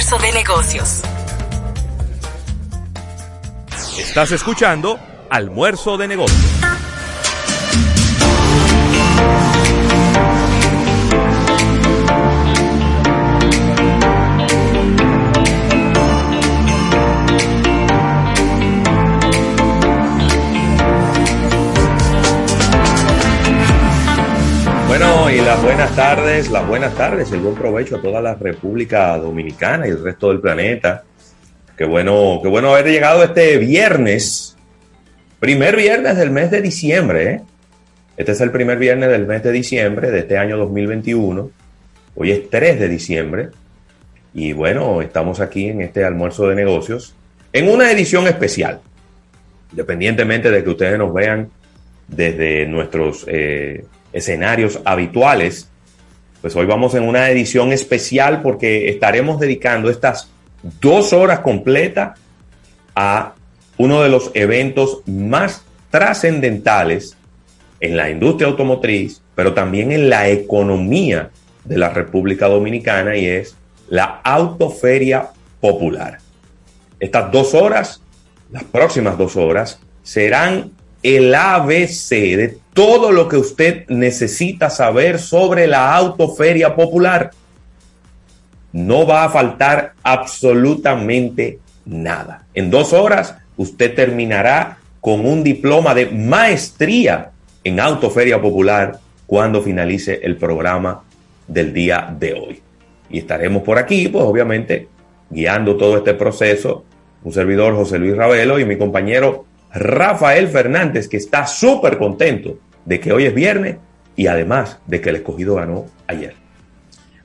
Almuerzo 0.00 0.18
de 0.26 0.32
negocios. 0.32 1.02
Estás 3.98 4.30
escuchando 4.32 4.98
Almuerzo 5.28 5.98
de 5.98 6.08
negocios. 6.08 6.40
Bueno, 25.00 25.30
y 25.30 25.40
las 25.40 25.62
buenas 25.62 25.96
tardes, 25.96 26.50
las 26.50 26.68
buenas 26.68 26.94
tardes, 26.94 27.32
el 27.32 27.40
buen 27.40 27.54
provecho 27.54 27.96
a 27.96 28.02
toda 28.02 28.20
la 28.20 28.34
República 28.34 29.16
Dominicana 29.16 29.86
y 29.86 29.92
el 29.92 30.04
resto 30.04 30.28
del 30.28 30.40
planeta. 30.40 31.04
Qué 31.74 31.86
bueno, 31.86 32.38
qué 32.42 32.50
bueno 32.50 32.74
haber 32.74 32.84
llegado 32.84 33.24
este 33.24 33.56
viernes, 33.56 34.58
primer 35.38 35.74
viernes 35.76 36.18
del 36.18 36.30
mes 36.30 36.50
de 36.50 36.60
diciembre. 36.60 37.30
¿eh? 37.30 37.40
Este 38.18 38.32
es 38.32 38.42
el 38.42 38.50
primer 38.50 38.76
viernes 38.76 39.08
del 39.08 39.26
mes 39.26 39.42
de 39.42 39.52
diciembre 39.52 40.10
de 40.10 40.18
este 40.18 40.36
año 40.36 40.58
2021. 40.58 41.50
Hoy 42.16 42.32
es 42.32 42.50
3 42.50 42.78
de 42.78 42.88
diciembre. 42.88 43.48
Y 44.34 44.52
bueno, 44.52 45.00
estamos 45.00 45.40
aquí 45.40 45.70
en 45.70 45.80
este 45.80 46.04
almuerzo 46.04 46.46
de 46.46 46.56
negocios 46.56 47.14
en 47.54 47.70
una 47.70 47.90
edición 47.90 48.26
especial. 48.26 48.80
Independientemente 49.70 50.50
de 50.50 50.62
que 50.62 50.68
ustedes 50.68 50.98
nos 50.98 51.14
vean 51.14 51.48
desde 52.06 52.66
nuestros 52.66 53.24
eh, 53.28 53.86
escenarios 54.12 54.80
habituales, 54.84 55.68
pues 56.40 56.56
hoy 56.56 56.66
vamos 56.66 56.94
en 56.94 57.02
una 57.02 57.30
edición 57.30 57.72
especial 57.72 58.42
porque 58.42 58.88
estaremos 58.88 59.38
dedicando 59.38 59.90
estas 59.90 60.30
dos 60.80 61.12
horas 61.12 61.40
completas 61.40 62.18
a 62.94 63.34
uno 63.76 64.02
de 64.02 64.08
los 64.08 64.30
eventos 64.34 65.02
más 65.06 65.64
trascendentales 65.90 67.16
en 67.80 67.96
la 67.96 68.10
industria 68.10 68.48
automotriz, 68.48 69.22
pero 69.34 69.54
también 69.54 69.92
en 69.92 70.10
la 70.10 70.28
economía 70.28 71.30
de 71.64 71.78
la 71.78 71.90
República 71.90 72.46
Dominicana 72.48 73.16
y 73.16 73.26
es 73.26 73.56
la 73.88 74.20
Autoferia 74.22 75.30
Popular. 75.60 76.18
Estas 76.98 77.32
dos 77.32 77.54
horas, 77.54 78.02
las 78.50 78.64
próximas 78.64 79.16
dos 79.16 79.36
horas, 79.36 79.80
serán 80.02 80.72
el 81.02 81.34
ABC 81.34 82.10
de 82.10 82.58
todo 82.74 83.10
lo 83.10 83.28
que 83.28 83.36
usted 83.36 83.88
necesita 83.88 84.70
saber 84.70 85.18
sobre 85.18 85.66
la 85.66 85.94
Autoferia 85.96 86.74
Popular. 86.74 87.30
No 88.72 89.06
va 89.06 89.24
a 89.24 89.30
faltar 89.30 89.94
absolutamente 90.02 91.58
nada. 91.84 92.44
En 92.54 92.70
dos 92.70 92.92
horas 92.92 93.34
usted 93.56 93.94
terminará 93.94 94.78
con 95.00 95.26
un 95.26 95.42
diploma 95.42 95.94
de 95.94 96.06
maestría 96.06 97.30
en 97.64 97.80
Autoferia 97.80 98.40
Popular 98.40 98.98
cuando 99.26 99.62
finalice 99.62 100.20
el 100.22 100.36
programa 100.36 101.02
del 101.46 101.72
día 101.72 102.14
de 102.18 102.34
hoy. 102.34 102.62
Y 103.08 103.18
estaremos 103.18 103.62
por 103.62 103.78
aquí, 103.78 104.08
pues 104.08 104.24
obviamente, 104.24 104.88
guiando 105.30 105.76
todo 105.76 105.96
este 105.96 106.14
proceso, 106.14 106.84
un 107.24 107.32
servidor 107.32 107.74
José 107.74 107.98
Luis 107.98 108.16
Ravelo 108.16 108.58
y 108.58 108.64
mi 108.64 108.78
compañero 108.78 109.46
Rafael 109.72 110.48
Fernández, 110.48 111.08
que 111.08 111.16
está 111.16 111.46
súper 111.46 111.98
contento 111.98 112.58
de 112.84 113.00
que 113.00 113.12
hoy 113.12 113.24
es 113.24 113.34
viernes 113.34 113.76
y 114.16 114.26
además 114.26 114.78
de 114.86 115.00
que 115.00 115.10
el 115.10 115.16
escogido 115.16 115.54
ganó 115.56 115.86
ayer. 116.06 116.34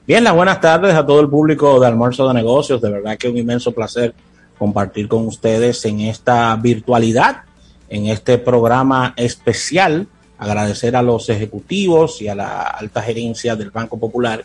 Bien, 0.07 0.23
las 0.23 0.35
buenas 0.35 0.61
tardes 0.61 0.93
a 0.93 1.05
todo 1.05 1.19
el 1.19 1.29
público 1.29 1.79
de 1.79 1.87
Almuerzo 1.87 2.27
de 2.27 2.35
Negocios. 2.35 2.81
De 2.81 2.91
verdad 2.91 3.17
que 3.17 3.27
un 3.27 3.37
inmenso 3.37 3.71
placer 3.71 4.13
compartir 4.57 5.07
con 5.07 5.25
ustedes 5.25 5.83
en 5.85 6.01
esta 6.01 6.55
virtualidad, 6.57 7.43
en 7.89 8.07
este 8.07 8.37
programa 8.37 9.13
especial. 9.17 10.07
Agradecer 10.37 10.95
a 10.95 11.01
los 11.01 11.29
ejecutivos 11.29 12.21
y 12.21 12.27
a 12.27 12.35
la 12.35 12.61
alta 12.61 13.01
gerencia 13.01 13.55
del 13.55 13.71
Banco 13.71 13.97
Popular 13.97 14.43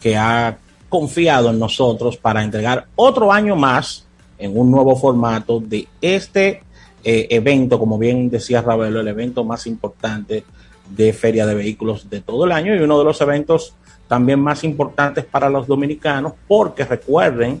que 0.00 0.16
ha 0.16 0.58
confiado 0.88 1.50
en 1.50 1.58
nosotros 1.58 2.16
para 2.16 2.42
entregar 2.42 2.86
otro 2.96 3.32
año 3.32 3.54
más 3.54 4.06
en 4.38 4.58
un 4.58 4.70
nuevo 4.70 4.96
formato 4.96 5.60
de 5.60 5.86
este 6.00 6.62
eh, 7.08 7.28
evento, 7.30 7.78
como 7.78 7.98
bien 7.98 8.28
decía 8.28 8.62
Ravelo, 8.62 8.98
el 8.98 9.06
evento 9.06 9.44
más 9.44 9.68
importante 9.68 10.42
de 10.90 11.12
feria 11.12 11.46
de 11.46 11.54
vehículos 11.54 12.10
de 12.10 12.20
todo 12.20 12.46
el 12.46 12.50
año 12.50 12.74
y 12.74 12.80
uno 12.80 12.98
de 12.98 13.04
los 13.04 13.20
eventos 13.20 13.74
también 14.08 14.40
más 14.40 14.64
importantes 14.64 15.24
para 15.24 15.48
los 15.48 15.68
dominicanos, 15.68 16.32
porque 16.48 16.84
recuerden 16.84 17.60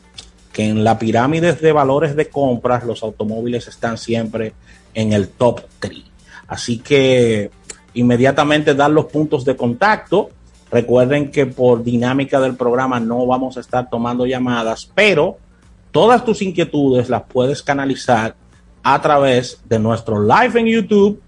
que 0.52 0.64
en 0.64 0.82
la 0.82 0.98
pirámide 0.98 1.52
de 1.52 1.70
valores 1.70 2.16
de 2.16 2.28
compras 2.28 2.82
los 2.82 3.04
automóviles 3.04 3.68
están 3.68 3.98
siempre 3.98 4.52
en 4.94 5.12
el 5.12 5.28
top 5.28 5.60
3. 5.78 5.96
Así 6.48 6.78
que 6.78 7.52
inmediatamente 7.94 8.74
dar 8.74 8.90
los 8.90 9.04
puntos 9.04 9.44
de 9.44 9.54
contacto. 9.54 10.30
Recuerden 10.72 11.30
que 11.30 11.46
por 11.46 11.84
dinámica 11.84 12.40
del 12.40 12.56
programa 12.56 12.98
no 12.98 13.24
vamos 13.26 13.56
a 13.56 13.60
estar 13.60 13.88
tomando 13.88 14.26
llamadas, 14.26 14.90
pero 14.92 15.38
todas 15.92 16.24
tus 16.24 16.42
inquietudes 16.42 17.08
las 17.08 17.22
puedes 17.22 17.62
canalizar 17.62 18.34
a 18.88 19.02
través 19.02 19.60
de 19.64 19.80
nuestro 19.80 20.22
live 20.22 20.60
en 20.60 20.66
YouTube 20.66 21.20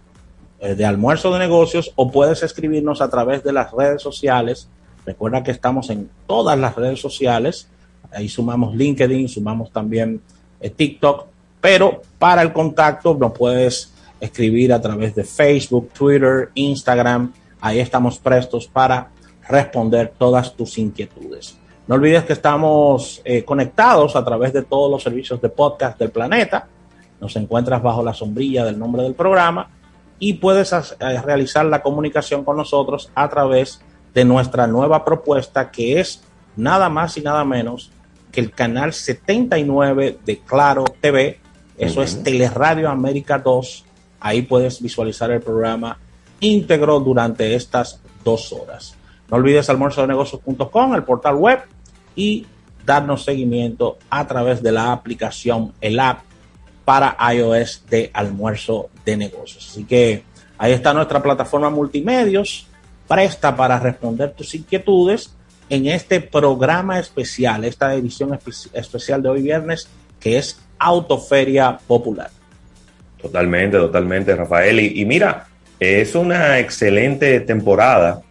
eh, 0.61 0.77
de 0.77 0.85
almuerzo 0.87 1.33
de 1.33 1.41
negocios 1.41 1.93
o 1.97 2.09
puedes 2.09 2.45
escribirnos 2.45 3.01
a 3.01 3.11
través 3.11 3.43
de 3.43 3.53
las 3.53 3.73
redes 3.73 4.01
sociales. 4.01 4.69
Recuerda 5.05 5.43
que 5.43 5.51
estamos 5.51 5.91
en 5.91 6.09
todas 6.29 6.57
las 6.57 6.77
redes 6.77 7.01
sociales. 7.01 7.69
Ahí 8.13 8.29
sumamos 8.29 8.77
LinkedIn, 8.77 9.29
sumamos 9.29 9.73
también 9.73 10.21
eh, 10.61 10.71
TikTok, 10.71 11.27
pero 11.61 12.03
para 12.21 12.43
el 12.43 12.53
contacto 12.53 13.17
nos 13.19 13.33
puedes 13.33 13.93
escribir 14.21 14.73
a 14.73 14.81
través 14.81 15.17
de 15.17 15.25
Facebook, 15.25 15.91
Twitter, 15.93 16.51
Instagram. 16.55 17.33
Ahí 17.61 17.81
estamos 17.81 18.21
prestos 18.21 18.69
para 18.69 19.11
responder 19.49 20.13
todas 20.17 20.55
tus 20.55 20.79
inquietudes. 20.79 21.59
No 21.89 21.97
olvides 21.97 22.23
que 22.23 22.35
estamos 22.35 23.21
eh, 23.25 23.43
conectados 23.43 24.15
a 24.15 24.25
través 24.25 24.53
de 24.53 24.63
todos 24.63 24.89
los 24.89 25.03
servicios 25.03 25.41
de 25.41 25.49
podcast 25.49 25.99
del 25.99 26.13
planeta 26.13 26.69
nos 27.21 27.37
encuentras 27.37 27.83
bajo 27.83 28.03
la 28.03 28.15
sombrilla 28.15 28.65
del 28.65 28.79
nombre 28.79 29.03
del 29.03 29.15
programa 29.15 29.71
y 30.19 30.35
puedes 30.35 30.73
eh, 30.73 31.21
realizar 31.23 31.65
la 31.67 31.83
comunicación 31.83 32.45
con 32.45 32.57
nosotros 32.57 33.11
a 33.15 33.29
través 33.29 33.81
de 34.15 34.25
nuestra 34.25 34.67
nueva 34.67 35.05
propuesta 35.05 35.71
que 35.71 36.01
es 36.01 36.23
nada 36.57 36.89
más 36.89 37.17
y 37.17 37.21
nada 37.23 37.45
menos 37.45 37.91
que 38.33 38.41
el 38.41 38.51
canal 38.51 38.93
79 38.93 40.19
de 40.25 40.39
Claro 40.41 40.85
TV. 41.01 41.41
Eso 41.77 42.03
es 42.03 42.23
Teleradio 42.23 42.91
América 42.91 43.39
2. 43.39 43.85
Ahí 44.21 44.43
puedes 44.43 44.83
visualizar 44.83 45.31
el 45.31 45.41
programa 45.41 45.99
íntegro 46.41 47.01
durante 47.01 47.55
estas 47.55 48.01
dos 48.25 48.53
horas. 48.53 48.97
No 49.31 49.37
olvides 49.37 49.71
almuerzodenegocios.com, 49.71 50.95
el 50.95 51.05
portal 51.05 51.37
web, 51.37 51.61
y 52.17 52.47
darnos 52.85 53.25
seguimiento 53.25 53.99
a 54.11 54.27
través 54.27 54.63
de 54.63 54.73
la 54.73 54.93
aplicación, 54.93 55.73
el 55.81 56.01
app 56.01 56.21
para 56.89 57.19
iOS 57.35 57.85
de 57.91 58.11
almuerzo 58.15 58.89
de 59.05 59.15
negocios. 59.15 59.69
Así 59.71 59.85
que 59.85 60.23
ahí 60.57 60.73
está 60.73 60.95
nuestra 60.95 61.23
plataforma 61.23 61.69
multimedios, 61.69 62.67
presta 63.07 63.55
para 63.55 63.79
responder 63.79 64.31
tus 64.31 64.55
inquietudes 64.55 65.35
en 65.69 65.87
este 65.87 66.19
programa 66.23 66.99
especial, 66.99 67.67
esta 67.67 67.93
edición 67.93 68.39
especial 68.73 69.23
de 69.23 69.29
hoy 69.29 69.43
viernes, 69.43 69.87
que 70.19 70.39
es 70.39 70.63
Autoferia 70.79 71.77
Popular. 71.87 72.31
Totalmente, 73.21 73.77
totalmente, 73.77 74.35
Rafael. 74.35 74.81
Y, 74.81 75.03
y 75.03 75.05
mira, 75.05 75.47
es 75.79 76.15
una 76.15 76.59
excelente 76.59 77.39
temporada, 77.41 78.23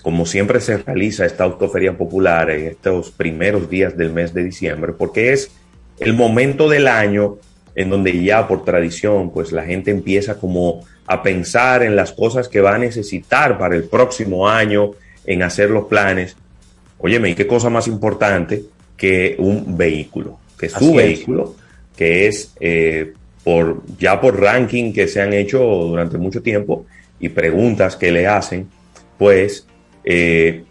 como 0.00 0.24
siempre 0.24 0.62
se 0.62 0.78
realiza 0.78 1.26
esta 1.26 1.44
Autoferia 1.44 1.94
Popular 1.98 2.48
en 2.48 2.68
estos 2.68 3.10
primeros 3.10 3.68
días 3.68 3.94
del 3.94 4.10
mes 4.10 4.32
de 4.32 4.42
diciembre, 4.42 4.94
porque 4.94 5.34
es 5.34 5.50
el 5.98 6.14
momento 6.14 6.66
del 6.66 6.88
año 6.88 7.36
en 7.74 7.90
donde 7.90 8.22
ya 8.22 8.46
por 8.48 8.64
tradición, 8.64 9.30
pues 9.30 9.52
la 9.52 9.64
gente 9.64 9.90
empieza 9.90 10.38
como 10.38 10.84
a 11.06 11.22
pensar 11.22 11.82
en 11.82 11.96
las 11.96 12.12
cosas 12.12 12.48
que 12.48 12.60
va 12.60 12.74
a 12.74 12.78
necesitar 12.78 13.58
para 13.58 13.74
el 13.74 13.84
próximo 13.84 14.48
año, 14.48 14.92
en 15.26 15.42
hacer 15.42 15.70
los 15.70 15.86
planes. 15.86 16.36
Óyeme, 16.98 17.30
¿y 17.30 17.34
qué 17.34 17.46
cosa 17.46 17.70
más 17.70 17.86
importante 17.86 18.62
que 18.96 19.36
un 19.38 19.76
vehículo? 19.76 20.38
Que 20.58 20.68
su 20.68 20.94
vehículo, 20.94 21.54
que 21.96 22.26
es 22.26 22.52
eh, 22.60 23.12
por 23.44 23.82
ya 23.98 24.20
por 24.20 24.38
ranking 24.38 24.92
que 24.92 25.08
se 25.08 25.22
han 25.22 25.32
hecho 25.32 25.58
durante 25.60 26.18
mucho 26.18 26.42
tiempo 26.42 26.86
y 27.18 27.30
preguntas 27.30 27.96
que 27.96 28.12
le 28.12 28.26
hacen, 28.26 28.68
pues 29.18 29.66
eh, 30.04 30.64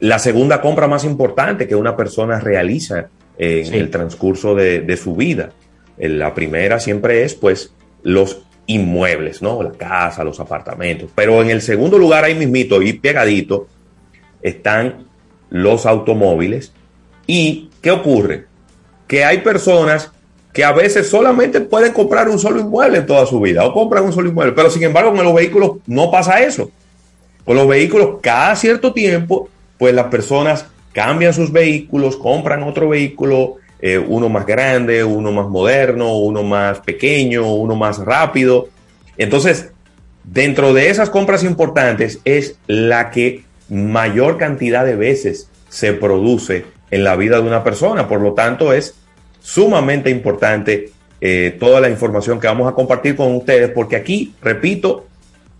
la 0.00 0.18
segunda 0.18 0.60
compra 0.60 0.86
más 0.86 1.04
importante 1.04 1.66
que 1.66 1.74
una 1.74 1.96
persona 1.96 2.40
realiza 2.40 3.08
en 3.36 3.74
el 3.74 3.90
transcurso 3.90 4.54
de, 4.54 4.96
su 4.96 5.16
vida. 5.16 5.50
La 5.98 6.34
primera 6.34 6.80
siempre 6.80 7.24
es, 7.24 7.34
pues, 7.34 7.72
los 8.02 8.42
inmuebles, 8.66 9.42
¿no? 9.42 9.62
La 9.62 9.72
casa, 9.72 10.24
los 10.24 10.40
apartamentos. 10.40 11.10
Pero 11.14 11.42
en 11.42 11.50
el 11.50 11.62
segundo 11.62 11.98
lugar, 11.98 12.24
ahí 12.24 12.34
mismito 12.34 12.82
y 12.82 12.94
pegadito, 12.94 13.68
están 14.42 15.06
los 15.50 15.86
automóviles. 15.86 16.72
¿Y 17.26 17.70
qué 17.80 17.90
ocurre? 17.90 18.46
Que 19.06 19.24
hay 19.24 19.38
personas 19.38 20.10
que 20.52 20.64
a 20.64 20.72
veces 20.72 21.08
solamente 21.08 21.60
pueden 21.60 21.92
comprar 21.92 22.28
un 22.28 22.38
solo 22.38 22.60
inmueble 22.60 22.98
en 22.98 23.06
toda 23.06 23.26
su 23.26 23.40
vida 23.40 23.64
o 23.64 23.72
compran 23.72 24.04
un 24.04 24.12
solo 24.12 24.28
inmueble, 24.28 24.52
pero 24.52 24.70
sin 24.70 24.84
embargo 24.84 25.12
con 25.12 25.24
los 25.24 25.34
vehículos 25.34 25.78
no 25.86 26.10
pasa 26.10 26.42
eso. 26.42 26.70
Con 27.44 27.56
los 27.56 27.66
vehículos 27.66 28.20
cada 28.22 28.54
cierto 28.54 28.92
tiempo, 28.92 29.48
pues 29.78 29.92
las 29.94 30.06
personas 30.06 30.66
cambian 30.92 31.34
sus 31.34 31.50
vehículos, 31.50 32.16
compran 32.16 32.62
otro 32.62 32.88
vehículo, 32.88 33.56
eh, 33.86 33.98
uno 33.98 34.30
más 34.30 34.46
grande, 34.46 35.04
uno 35.04 35.30
más 35.30 35.46
moderno, 35.46 36.16
uno 36.16 36.42
más 36.42 36.80
pequeño, 36.80 37.52
uno 37.52 37.76
más 37.76 37.98
rápido. 37.98 38.70
Entonces, 39.18 39.72
dentro 40.24 40.72
de 40.72 40.88
esas 40.88 41.10
compras 41.10 41.44
importantes 41.44 42.18
es 42.24 42.56
la 42.66 43.10
que 43.10 43.44
mayor 43.68 44.38
cantidad 44.38 44.86
de 44.86 44.96
veces 44.96 45.50
se 45.68 45.92
produce 45.92 46.64
en 46.90 47.04
la 47.04 47.14
vida 47.16 47.36
de 47.36 47.46
una 47.46 47.62
persona. 47.62 48.08
Por 48.08 48.22
lo 48.22 48.32
tanto, 48.32 48.72
es 48.72 48.94
sumamente 49.42 50.08
importante 50.08 50.90
eh, 51.20 51.54
toda 51.60 51.78
la 51.78 51.90
información 51.90 52.40
que 52.40 52.46
vamos 52.46 52.66
a 52.66 52.74
compartir 52.74 53.14
con 53.14 53.36
ustedes, 53.36 53.68
porque 53.68 53.96
aquí, 53.96 54.34
repito, 54.40 55.04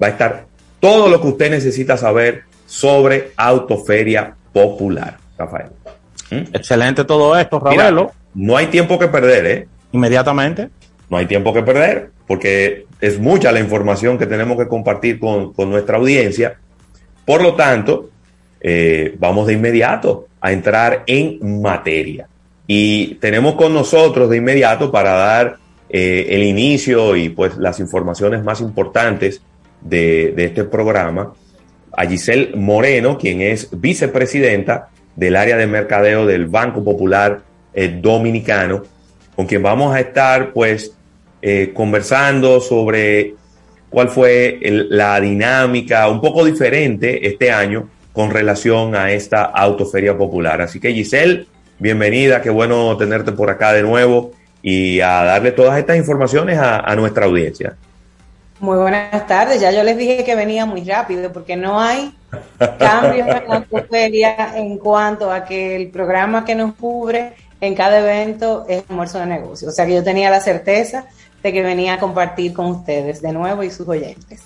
va 0.03 0.07
a 0.07 0.11
estar 0.11 0.47
todo 0.81 1.11
lo 1.11 1.21
que 1.21 1.29
usted 1.29 1.51
necesita 1.51 1.99
saber 1.99 2.45
sobre 2.65 3.33
Autoferia 3.37 4.35
Popular. 4.51 5.19
Rafael. 5.37 5.69
¿Mm? 6.31 6.55
Excelente 6.55 7.05
todo 7.05 7.37
esto, 7.39 7.61
Ravelo. 7.61 8.13
no 8.35 8.57
hay 8.57 8.67
tiempo 8.67 8.99
que 8.99 9.09
perder, 9.09 9.47
¿eh? 9.47 9.69
Inmediatamente. 9.93 10.71
No 11.11 11.19
hay 11.19 11.27
tiempo 11.27 11.53
que 11.53 11.63
perder, 11.63 12.11
porque 12.27 12.87
es 13.01 13.19
mucha 13.19 13.53
la 13.53 13.61
información 13.61 14.19
que 14.19 14.27
tenemos 14.27 14.57
que 14.59 14.67
compartir 14.67 15.19
con, 15.19 15.53
nuestra 15.71 15.99
audiencia. 15.99 16.59
Por 17.25 17.43
lo 17.43 17.55
tanto, 17.55 18.11
eh, 18.61 19.15
vamos 19.19 19.47
de 19.47 19.53
inmediato 19.53 20.29
a 20.41 20.53
entrar 20.53 21.05
en 21.07 21.61
materia. 21.61 22.29
Y 22.67 23.17
tenemos 23.17 23.55
con 23.55 23.75
nosotros 23.75 24.31
de 24.31 24.39
inmediato 24.39 24.91
para 24.91 25.13
dar 25.13 25.57
eh, 25.91 26.27
el 26.31 26.43
inicio 26.43 27.15
y 27.15 27.29
pues 27.29 27.57
las 27.59 27.79
informaciones 27.79 28.43
más 28.43 28.61
importantes 28.61 29.43
de, 29.83 30.33
de, 30.35 30.47
este 30.47 30.65
programa 30.65 31.35
a 31.93 32.07
Giselle 32.07 32.53
Moreno, 32.57 33.19
quien 33.19 33.43
es 33.43 33.69
vicepresidenta 33.71 34.89
del 35.17 35.37
área 35.37 35.57
de 35.57 35.67
mercadeo 35.67 36.27
del 36.27 36.47
Banco 36.47 36.83
Popular 36.83 37.41
eh, 37.73 37.99
Dominicano, 38.01 38.83
con 39.35 39.47
quien 39.47 39.63
vamos 39.63 39.95
a 39.95 40.01
estar 40.01 40.53
pues 40.53 40.93
eh, 41.43 41.73
conversando 41.75 42.61
sobre 42.61 43.35
cuál 43.91 44.09
fue 44.09 44.59
la 44.63 45.21
dinámica 45.21 46.09
un 46.09 46.21
poco 46.21 46.45
diferente 46.45 47.27
este 47.27 47.51
año 47.51 47.89
con 48.13 48.31
relación 48.31 48.95
a 48.95 49.13
esta 49.13 49.45
autoferia 49.45 50.17
popular. 50.17 50.63
Así 50.63 50.81
que 50.81 50.93
Giselle, 50.93 51.47
bienvenida, 51.79 52.41
qué 52.41 52.51
bueno 52.51 52.97
tenerte 52.97 53.33
por 53.33 53.51
acá 53.51 53.73
de 53.73 53.83
nuevo 53.83 54.33
y 54.63 55.01
a 55.01 55.25
darle 55.25 55.53
todas 55.53 55.79
estas 55.79 55.97
informaciones 55.97 56.59
a, 56.59 56.95
nuestra 56.97 57.27
audiencia. 57.27 57.77
Muy 58.65 58.79
buenas 58.79 59.27
tardes, 59.27 59.61
ya 59.61 59.71
yo 59.73 59.83
les 59.83 59.95
dije 59.95 60.25
que 60.25 60.35
venía 60.35 60.65
muy 60.65 60.85
rápido 60.85 61.31
porque 61.31 61.55
no 61.55 61.79
hay 61.79 62.15
cambios 62.79 63.29
en 63.29 63.47
la 63.47 63.57
autoferia 63.57 64.57
en 64.57 64.79
cuanto 64.79 65.31
a 65.31 65.45
que 65.45 65.77
el 65.77 65.91
programa 65.91 66.47
que 66.47 66.55
nos 66.55 66.75
cubre 66.75 67.35
en 67.61 67.75
cada 67.75 67.99
evento 67.99 68.65
es 68.67 68.83
almuerzo 68.89 69.19
de 69.19 69.27
negocio. 69.27 69.69
O 69.69 69.71
sea 69.71 69.85
que 69.85 69.93
yo 69.93 70.03
tenía 70.03 70.31
la 70.31 70.41
certeza 70.41 71.05
de 71.43 71.53
que 71.53 71.63
venía 71.63 71.93
a 71.93 71.99
compartir 71.99 72.55
con 72.55 72.65
ustedes 72.65 73.21
de 73.21 73.33
nuevo 73.33 73.63
y 73.63 73.71
sus 73.71 73.87
oyentes. 73.87 74.41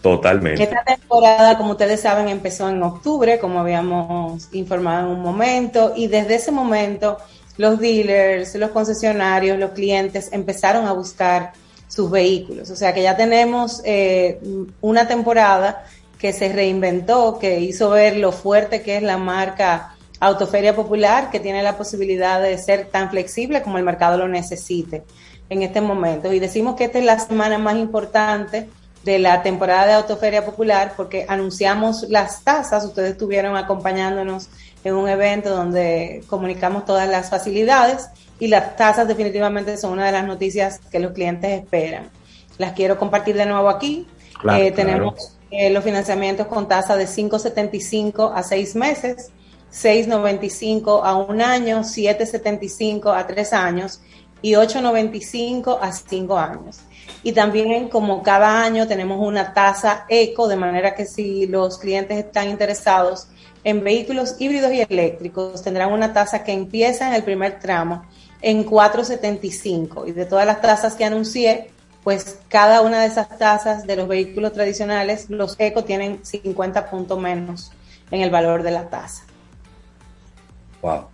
Totalmente. 0.00 0.62
Esta 0.62 0.82
temporada, 0.84 1.58
como 1.58 1.72
ustedes 1.72 2.00
saben, 2.00 2.28
empezó 2.30 2.70
en 2.70 2.82
octubre, 2.82 3.38
como 3.38 3.60
habíamos 3.60 4.48
informado 4.54 5.10
en 5.10 5.16
un 5.18 5.20
momento, 5.20 5.92
y 5.94 6.06
desde 6.06 6.36
ese 6.36 6.52
momento 6.52 7.18
los 7.58 7.78
dealers, 7.78 8.54
los 8.54 8.70
concesionarios, 8.70 9.58
los 9.58 9.72
clientes 9.72 10.30
empezaron 10.32 10.86
a 10.86 10.92
buscar 10.92 11.52
sus 11.98 12.12
vehículos. 12.12 12.70
O 12.70 12.76
sea 12.76 12.94
que 12.94 13.02
ya 13.02 13.16
tenemos 13.16 13.82
eh, 13.84 14.38
una 14.80 15.08
temporada 15.08 15.84
que 16.16 16.32
se 16.32 16.52
reinventó, 16.52 17.40
que 17.40 17.58
hizo 17.58 17.90
ver 17.90 18.18
lo 18.18 18.30
fuerte 18.30 18.82
que 18.82 18.98
es 18.98 19.02
la 19.02 19.18
marca 19.18 19.96
Autoferia 20.20 20.76
Popular, 20.76 21.28
que 21.32 21.40
tiene 21.40 21.60
la 21.60 21.76
posibilidad 21.76 22.40
de 22.40 22.56
ser 22.56 22.86
tan 22.86 23.10
flexible 23.10 23.62
como 23.62 23.78
el 23.78 23.84
mercado 23.84 24.16
lo 24.16 24.28
necesite 24.28 25.02
en 25.50 25.62
este 25.62 25.80
momento. 25.80 26.32
Y 26.32 26.38
decimos 26.38 26.76
que 26.76 26.84
esta 26.84 27.00
es 27.00 27.04
la 27.04 27.18
semana 27.18 27.58
más 27.58 27.74
importante 27.74 28.68
de 29.02 29.18
la 29.18 29.42
temporada 29.42 29.88
de 29.88 29.92
Autoferia 29.94 30.46
Popular 30.46 30.92
porque 30.96 31.26
anunciamos 31.28 32.04
las 32.08 32.44
tasas, 32.44 32.84
ustedes 32.84 33.10
estuvieron 33.10 33.56
acompañándonos 33.56 34.50
en 34.84 34.94
un 34.94 35.08
evento 35.08 35.50
donde 35.50 36.22
comunicamos 36.28 36.84
todas 36.84 37.08
las 37.08 37.30
facilidades 37.30 38.08
y 38.38 38.48
las 38.48 38.76
tasas 38.76 39.08
definitivamente 39.08 39.76
son 39.76 39.92
una 39.92 40.06
de 40.06 40.12
las 40.12 40.24
noticias 40.24 40.80
que 40.90 41.00
los 41.00 41.12
clientes 41.12 41.50
esperan. 41.50 42.10
Las 42.58 42.72
quiero 42.72 42.98
compartir 42.98 43.36
de 43.36 43.46
nuevo 43.46 43.68
aquí. 43.68 44.06
Eh, 44.52 44.70
tenemos 44.72 45.36
eh, 45.50 45.70
los 45.70 45.82
financiamientos 45.82 46.46
con 46.46 46.68
tasa 46.68 46.96
de 46.96 47.06
5.75 47.06 48.32
a 48.34 48.42
6 48.42 48.76
meses, 48.76 49.30
6.95 49.72 51.00
a 51.02 51.16
un 51.16 51.40
año, 51.40 51.80
7.75 51.80 53.16
a 53.16 53.26
3 53.26 53.52
años 53.52 54.00
y 54.42 54.52
8.95 54.52 55.78
a 55.80 55.92
5 55.92 56.38
años. 56.38 56.80
Y 57.22 57.32
también 57.32 57.88
como 57.88 58.22
cada 58.22 58.62
año 58.62 58.86
tenemos 58.86 59.18
una 59.20 59.52
tasa 59.52 60.04
eco, 60.08 60.46
de 60.46 60.56
manera 60.56 60.94
que 60.94 61.04
si 61.04 61.46
los 61.46 61.78
clientes 61.78 62.18
están 62.18 62.48
interesados 62.48 63.28
en 63.64 63.82
vehículos 63.82 64.36
híbridos 64.38 64.72
y 64.72 64.80
eléctricos, 64.80 65.62
tendrán 65.62 65.92
una 65.92 66.12
tasa 66.12 66.44
que 66.44 66.52
empieza 66.52 67.08
en 67.08 67.14
el 67.14 67.24
primer 67.24 67.58
tramo 67.60 68.04
en 68.40 68.64
4.75. 68.64 70.08
Y 70.08 70.12
de 70.12 70.24
todas 70.24 70.46
las 70.46 70.60
tasas 70.60 70.94
que 70.94 71.04
anuncié, 71.04 71.70
pues 72.04 72.38
cada 72.48 72.80
una 72.82 73.00
de 73.00 73.06
esas 73.06 73.36
tasas 73.38 73.86
de 73.86 73.96
los 73.96 74.08
vehículos 74.08 74.52
tradicionales, 74.52 75.28
los 75.28 75.56
eco 75.58 75.84
tienen 75.84 76.20
50 76.22 76.88
puntos 76.90 77.18
menos 77.18 77.72
en 78.10 78.22
el 78.22 78.30
valor 78.30 78.62
de 78.62 78.70
la 78.70 78.88
tasa. 78.88 79.24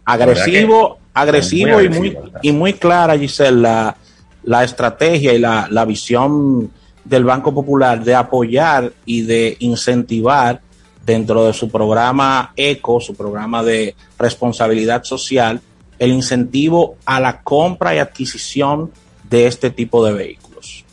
Agresivo, 0.04 0.98
agresivo 1.14 1.80
y 1.80 1.88
muy, 1.88 2.18
y 2.42 2.52
muy 2.52 2.74
clara, 2.74 3.18
Giselle, 3.18 3.94
la, 4.42 4.64
estrategia 4.64 5.32
y 5.32 5.38
la, 5.38 5.66
la 5.70 5.86
visión 5.86 6.70
del 7.02 7.24
Banco 7.24 7.54
Popular 7.54 8.04
de 8.04 8.14
apoyar 8.14 8.92
y 9.06 9.22
de 9.22 9.56
incentivar 9.60 10.60
dentro 11.04 11.46
de 11.46 11.52
su 11.52 11.70
programa 11.70 12.52
ECO, 12.56 13.00
su 13.00 13.14
programa 13.14 13.62
de 13.62 13.94
responsabilidad 14.18 15.04
social, 15.04 15.60
el 15.98 16.12
incentivo 16.12 16.96
a 17.04 17.20
la 17.20 17.42
compra 17.42 17.94
y 17.94 17.98
adquisición 17.98 18.90
de 19.28 19.46
este 19.46 19.70
tipo 19.70 20.04
de 20.04 20.12
vehículos. 20.12 20.84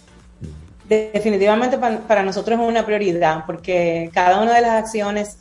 Definitivamente 0.87 1.77
para 1.77 2.21
nosotros 2.21 2.59
es 2.59 2.67
una 2.67 2.85
prioridad 2.85 3.45
porque 3.45 4.09
cada 4.13 4.41
una 4.41 4.53
de 4.53 4.61
las 4.61 4.71
acciones 4.71 5.37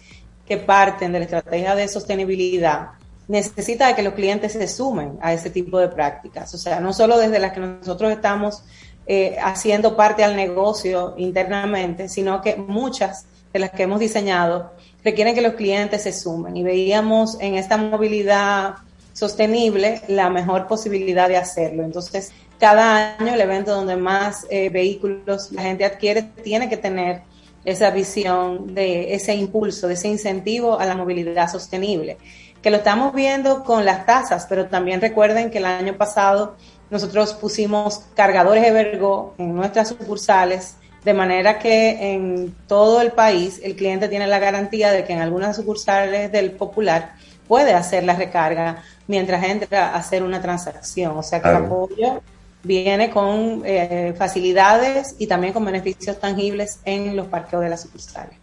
que 0.47 0.57
parten 0.57 1.13
de 1.13 1.19
la 1.19 1.25
estrategia 1.25 1.75
de 1.75 1.89
sostenibilidad 1.89 2.91
necesita 3.27 3.95
que 3.95 4.03
los 4.03 4.15
clientes 4.15 4.53
se 4.53 4.67
sumen 4.67 5.19
a 5.21 5.33
ese 5.33 5.51
tipo 5.51 5.79
de 5.79 5.89
prácticas. 5.89 6.53
O 6.55 6.59
sea, 6.59 6.81
no 6.81 6.93
solo 6.93 7.19
desde 7.19 7.39
las 7.39 7.53
que 7.53 7.61
nosotros 7.61 8.11
estamos 8.11 8.65
eh, 9.07 9.37
haciendo 9.43 9.97
parte 9.97 10.25
al 10.25 10.37
negocio 10.37 11.15
internamente, 11.17 12.09
sino 12.09 12.41
que 12.41 12.57
muchas 12.57 13.27
de 13.53 13.59
las 13.59 13.71
que 13.71 13.85
hemos 13.85 14.01
diseñado 14.01 14.73
requieren 15.05 15.35
que 15.35 15.41
los 15.41 15.55
clientes 15.55 16.03
se 16.03 16.13
sumen. 16.13 16.57
Y 16.57 16.63
veíamos 16.63 17.39
en 17.41 17.55
esta 17.55 17.77
movilidad 17.77 18.75
sostenible 19.13 20.03
la 20.09 20.31
mejor 20.31 20.67
posibilidad 20.67 21.29
de 21.29 21.37
hacerlo. 21.37 21.83
Entonces, 21.83 22.33
cada 22.59 23.17
año 23.19 23.35
el 23.35 23.41
evento 23.41 23.75
donde 23.75 23.97
más 23.97 24.47
eh, 24.51 24.69
vehículos 24.69 25.51
la 25.53 25.63
gente 25.63 25.85
adquiere 25.85 26.23
tiene 26.23 26.69
que 26.69 26.77
tener 26.77 27.23
esa 27.65 27.91
visión 27.91 28.75
de 28.75 29.15
ese 29.15 29.35
impulso, 29.35 29.89
de 29.89 29.95
ese 29.95 30.09
incentivo 30.09 30.79
a 30.79 30.87
la 30.87 30.97
movilidad 30.97 31.51
sostenible 31.51 32.17
que 32.63 32.71
lo 32.71 32.79
estamos 32.79 33.15
viendo 33.15 33.65
con 33.65 33.85
las 33.85 34.07
tasas, 34.07 34.47
pero 34.49 34.67
también 34.67 35.01
recuerden 35.01 35.51
que 35.51 35.59
el 35.59 35.65
año 35.65 35.97
pasado 35.97 36.57
nosotros 36.91 37.33
pusimos 37.35 38.03
cargadores 38.15 38.63
de 38.63 38.71
Vergo 38.73 39.35
en 39.39 39.55
nuestras 39.55 39.89
sucursales, 39.89 40.77
de 41.05 41.15
manera 41.15 41.59
que 41.59 42.13
en 42.13 42.55
todo 42.67 43.01
el 43.01 43.13
país 43.13 43.61
el 43.63 43.75
cliente 43.77 44.09
tiene 44.09 44.27
la 44.27 44.39
garantía 44.39 44.93
de 44.93 45.05
que 45.05 45.13
en 45.13 45.21
algunas 45.21 45.57
sucursales 45.57 46.31
del 46.31 46.53
Popular 46.53 47.13
puede 47.49 47.73
hacer 47.73 48.05
la 48.05 48.15
recarga 48.15 48.83
mientras 49.07 49.43
entra 49.45 49.89
a 49.89 49.97
hacer 49.97 50.23
una 50.23 50.41
transacción. 50.41 51.17
O 51.17 51.23
sea 51.23 51.41
que 51.41 51.49
el 51.49 51.57
apoyo 51.57 52.23
viene 52.63 53.11
con 53.11 53.63
eh, 53.65 54.15
facilidades 54.17 55.17
y 55.19 55.27
también 55.27 55.53
con 55.53 55.65
beneficios 55.65 56.21
tangibles 56.21 56.81
en 56.85 57.17
los 57.17 57.27
parqueos 57.27 57.63
de 57.63 57.71
las 57.71 57.83
sucursales. 57.83 58.35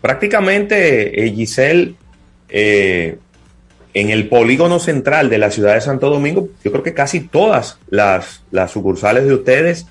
Prácticamente, 0.00 1.24
eh, 1.24 1.32
Giselle, 1.32 1.96
eh, 2.48 3.18
en 3.94 4.10
el 4.10 4.28
polígono 4.28 4.78
central 4.78 5.28
de 5.28 5.38
la 5.38 5.50
ciudad 5.50 5.74
de 5.74 5.80
Santo 5.80 6.08
Domingo, 6.08 6.48
yo 6.62 6.70
creo 6.70 6.84
que 6.84 6.94
casi 6.94 7.20
todas 7.20 7.78
las, 7.90 8.44
las 8.52 8.70
sucursales 8.70 9.24
de 9.24 9.34
ustedes, 9.34 9.86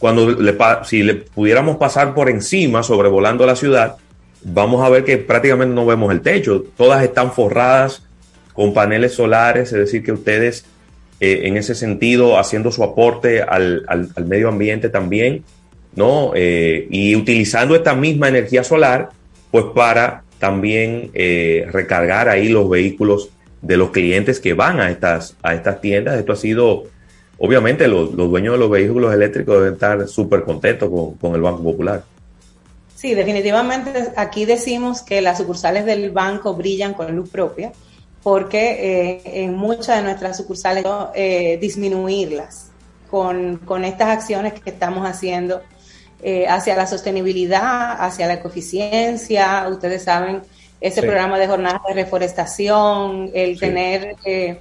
cuando 0.00 0.30
le, 0.30 0.56
si 0.84 1.04
le 1.04 1.14
pudiéramos 1.14 1.76
pasar 1.76 2.14
por 2.14 2.28
encima, 2.28 2.82
sobrevolando 2.82 3.46
la 3.46 3.54
ciudad, 3.54 3.96
vamos 4.42 4.84
a 4.84 4.88
ver 4.88 5.04
que 5.04 5.18
prácticamente 5.18 5.74
no 5.74 5.86
vemos 5.86 6.10
el 6.10 6.22
techo. 6.22 6.64
Todas 6.76 7.04
están 7.04 7.32
forradas 7.32 8.02
con 8.52 8.74
paneles 8.74 9.14
solares, 9.14 9.72
es 9.72 9.78
decir, 9.78 10.02
que 10.02 10.12
ustedes 10.12 10.64
eh, 11.20 11.42
en 11.44 11.58
ese 11.58 11.74
sentido 11.74 12.38
haciendo 12.38 12.72
su 12.72 12.82
aporte 12.82 13.42
al, 13.42 13.84
al, 13.86 14.26
medio 14.26 14.48
ambiente 14.48 14.88
también, 14.88 15.44
¿no? 15.94 16.32
Eh, 16.34 16.86
y 16.90 17.14
utilizando 17.14 17.76
esta 17.76 17.94
misma 17.94 18.28
energía 18.28 18.64
solar, 18.64 19.10
pues 19.50 19.66
para 19.74 20.22
también 20.38 21.10
eh, 21.12 21.66
recargar 21.70 22.30
ahí 22.30 22.48
los 22.48 22.70
vehículos 22.70 23.28
de 23.60 23.76
los 23.76 23.90
clientes 23.90 24.40
que 24.40 24.54
van 24.54 24.80
a 24.80 24.90
estas, 24.90 25.36
a 25.42 25.54
estas 25.54 25.82
tiendas. 25.82 26.18
Esto 26.18 26.32
ha 26.32 26.36
sido, 26.36 26.84
obviamente, 27.40 27.88
los, 27.88 28.14
dueños 28.16 28.54
de 28.54 28.58
los 28.58 28.70
vehículos 28.70 29.12
eléctricos 29.12 29.56
deben 29.56 29.74
estar 29.74 30.06
súper 30.06 30.44
contentos 30.44 30.88
con, 30.88 31.14
con 31.14 31.34
el 31.34 31.42
Banco 31.42 31.62
Popular. 31.62 32.04
Sí, 32.94 33.14
definitivamente 33.14 34.12
aquí 34.16 34.44
decimos 34.44 35.02
que 35.02 35.20
las 35.20 35.38
sucursales 35.38 35.86
del 35.86 36.10
banco 36.10 36.54
brillan 36.54 36.94
con 36.94 37.16
luz 37.16 37.30
propia 37.30 37.72
porque 38.22 39.16
eh, 39.22 39.22
en 39.42 39.54
muchas 39.54 39.96
de 39.96 40.02
nuestras 40.02 40.36
sucursales 40.36 40.84
eh, 41.14 41.58
disminuirlas 41.60 42.70
con, 43.10 43.56
con, 43.56 43.84
estas 43.84 44.08
acciones 44.08 44.52
que 44.52 44.68
estamos 44.68 45.08
haciendo 45.08 45.62
eh, 46.22 46.46
hacia 46.46 46.76
la 46.76 46.86
sostenibilidad, 46.86 47.96
hacia 47.98 48.26
la 48.26 48.34
eficiencia. 48.34 49.66
Ustedes 49.70 50.04
saben, 50.04 50.42
ese 50.80 51.00
programa 51.00 51.38
de 51.38 51.46
jornadas 51.46 51.80
de 51.88 51.94
reforestación, 51.94 53.30
el 53.32 53.58
tener 53.58 54.16
eh, 54.24 54.60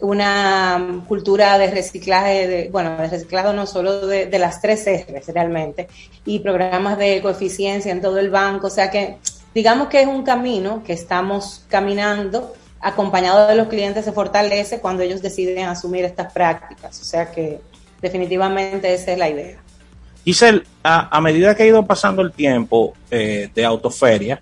una 0.00 1.02
cultura 1.06 1.58
de 1.58 1.70
reciclaje, 1.70 2.46
de, 2.46 2.68
bueno, 2.70 2.96
de 2.96 3.08
reciclado 3.08 3.52
no 3.52 3.66
solo 3.66 4.06
de, 4.06 4.38
las 4.38 4.60
tres 4.60 4.86
R's 4.86 5.26
realmente, 5.28 5.88
y 6.24 6.38
programas 6.38 6.98
de 6.98 7.20
coeficiencia 7.22 7.92
en 7.92 8.00
todo 8.00 8.18
el 8.18 8.30
banco. 8.30 8.68
O 8.68 8.70
sea 8.70 8.90
que 8.90 9.18
digamos 9.54 9.88
que 9.88 10.02
es 10.02 10.06
un 10.06 10.22
camino 10.22 10.82
que 10.84 10.92
estamos 10.92 11.64
caminando 11.68 12.54
acompañado 12.80 13.46
de 13.46 13.56
los 13.56 13.68
clientes 13.68 14.04
se 14.06 14.12
fortalece 14.12 14.80
cuando 14.80 15.02
ellos 15.02 15.20
deciden 15.20 15.66
asumir 15.66 16.04
estas 16.04 16.32
prácticas. 16.32 17.00
O 17.00 17.04
sea 17.04 17.30
que 17.30 17.60
definitivamente 18.00 18.92
esa 18.92 19.12
es 19.12 19.18
la 19.18 19.28
idea. 19.28 19.58
Giselle, 20.24 20.62
a, 20.82 21.14
a 21.16 21.20
medida 21.20 21.54
que 21.54 21.62
ha 21.62 21.66
ido 21.66 21.84
pasando 21.86 22.22
el 22.22 22.32
tiempo 22.32 22.94
eh, 23.10 23.50
de 23.54 23.64
Autoferia, 23.64 24.40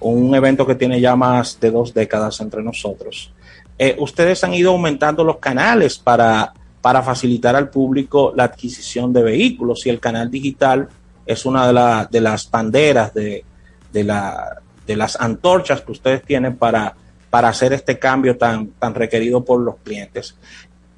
un 0.00 0.34
evento 0.34 0.66
que 0.66 0.74
tiene 0.74 1.00
ya 1.00 1.16
más 1.16 1.58
de 1.60 1.70
dos 1.70 1.94
décadas 1.94 2.40
entre 2.40 2.62
nosotros, 2.62 3.32
eh, 3.78 3.96
ustedes 3.98 4.42
han 4.44 4.54
ido 4.54 4.70
aumentando 4.70 5.24
los 5.24 5.38
canales 5.38 5.98
para, 5.98 6.52
para 6.80 7.02
facilitar 7.02 7.56
al 7.56 7.70
público 7.70 8.32
la 8.36 8.44
adquisición 8.44 9.12
de 9.12 9.22
vehículos 9.22 9.86
y 9.86 9.90
el 9.90 10.00
canal 10.00 10.30
digital 10.30 10.88
es 11.24 11.46
una 11.46 11.66
de, 11.66 11.72
la, 11.72 12.08
de 12.10 12.20
las 12.20 12.50
banderas 12.50 13.14
de, 13.14 13.44
de, 13.92 14.04
la, 14.04 14.60
de 14.86 14.96
las 14.96 15.20
antorchas 15.20 15.82
que 15.82 15.92
ustedes 15.92 16.22
tienen 16.22 16.56
para 16.56 16.94
para 17.32 17.48
hacer 17.48 17.72
este 17.72 17.98
cambio 17.98 18.36
tan, 18.36 18.72
tan 18.72 18.94
requerido 18.94 19.42
por 19.42 19.58
los 19.58 19.76
clientes. 19.76 20.36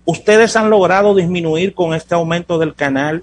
¿Ustedes 0.04 0.56
han 0.56 0.68
logrado 0.68 1.14
disminuir 1.14 1.74
con 1.74 1.94
este 1.94 2.16
aumento 2.16 2.58
del 2.58 2.74
canal 2.74 3.22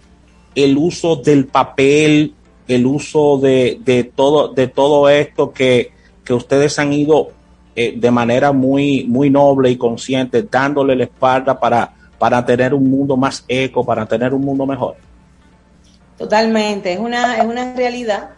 el 0.55 0.77
uso 0.77 1.17
del 1.17 1.45
papel, 1.45 2.33
el 2.69 2.85
uso 2.85 3.37
de, 3.37 4.11
todo, 4.15 4.53
de 4.53 4.67
todo 4.67 5.09
esto 5.09 5.51
que, 5.51 5.91
ustedes 6.29 6.79
han 6.79 6.93
ido 6.93 7.31
eh, 7.75 7.93
de 7.97 8.11
manera 8.11 8.51
muy, 8.51 9.05
muy 9.05 9.29
noble 9.29 9.69
y 9.69 9.77
consciente 9.77 10.43
dándole 10.43 10.95
la 10.95 11.05
espalda 11.05 11.59
para, 11.59 11.93
para 12.17 12.45
tener 12.45 12.73
un 12.73 12.89
mundo 12.89 13.15
más 13.17 13.43
eco, 13.47 13.85
para 13.85 14.05
tener 14.05 14.33
un 14.33 14.41
mundo 14.41 14.65
mejor? 14.65 14.95
Totalmente, 16.17 16.93
es 16.93 16.99
una, 16.99 17.37
es 17.37 17.45
una 17.45 17.73
realidad 17.73 18.29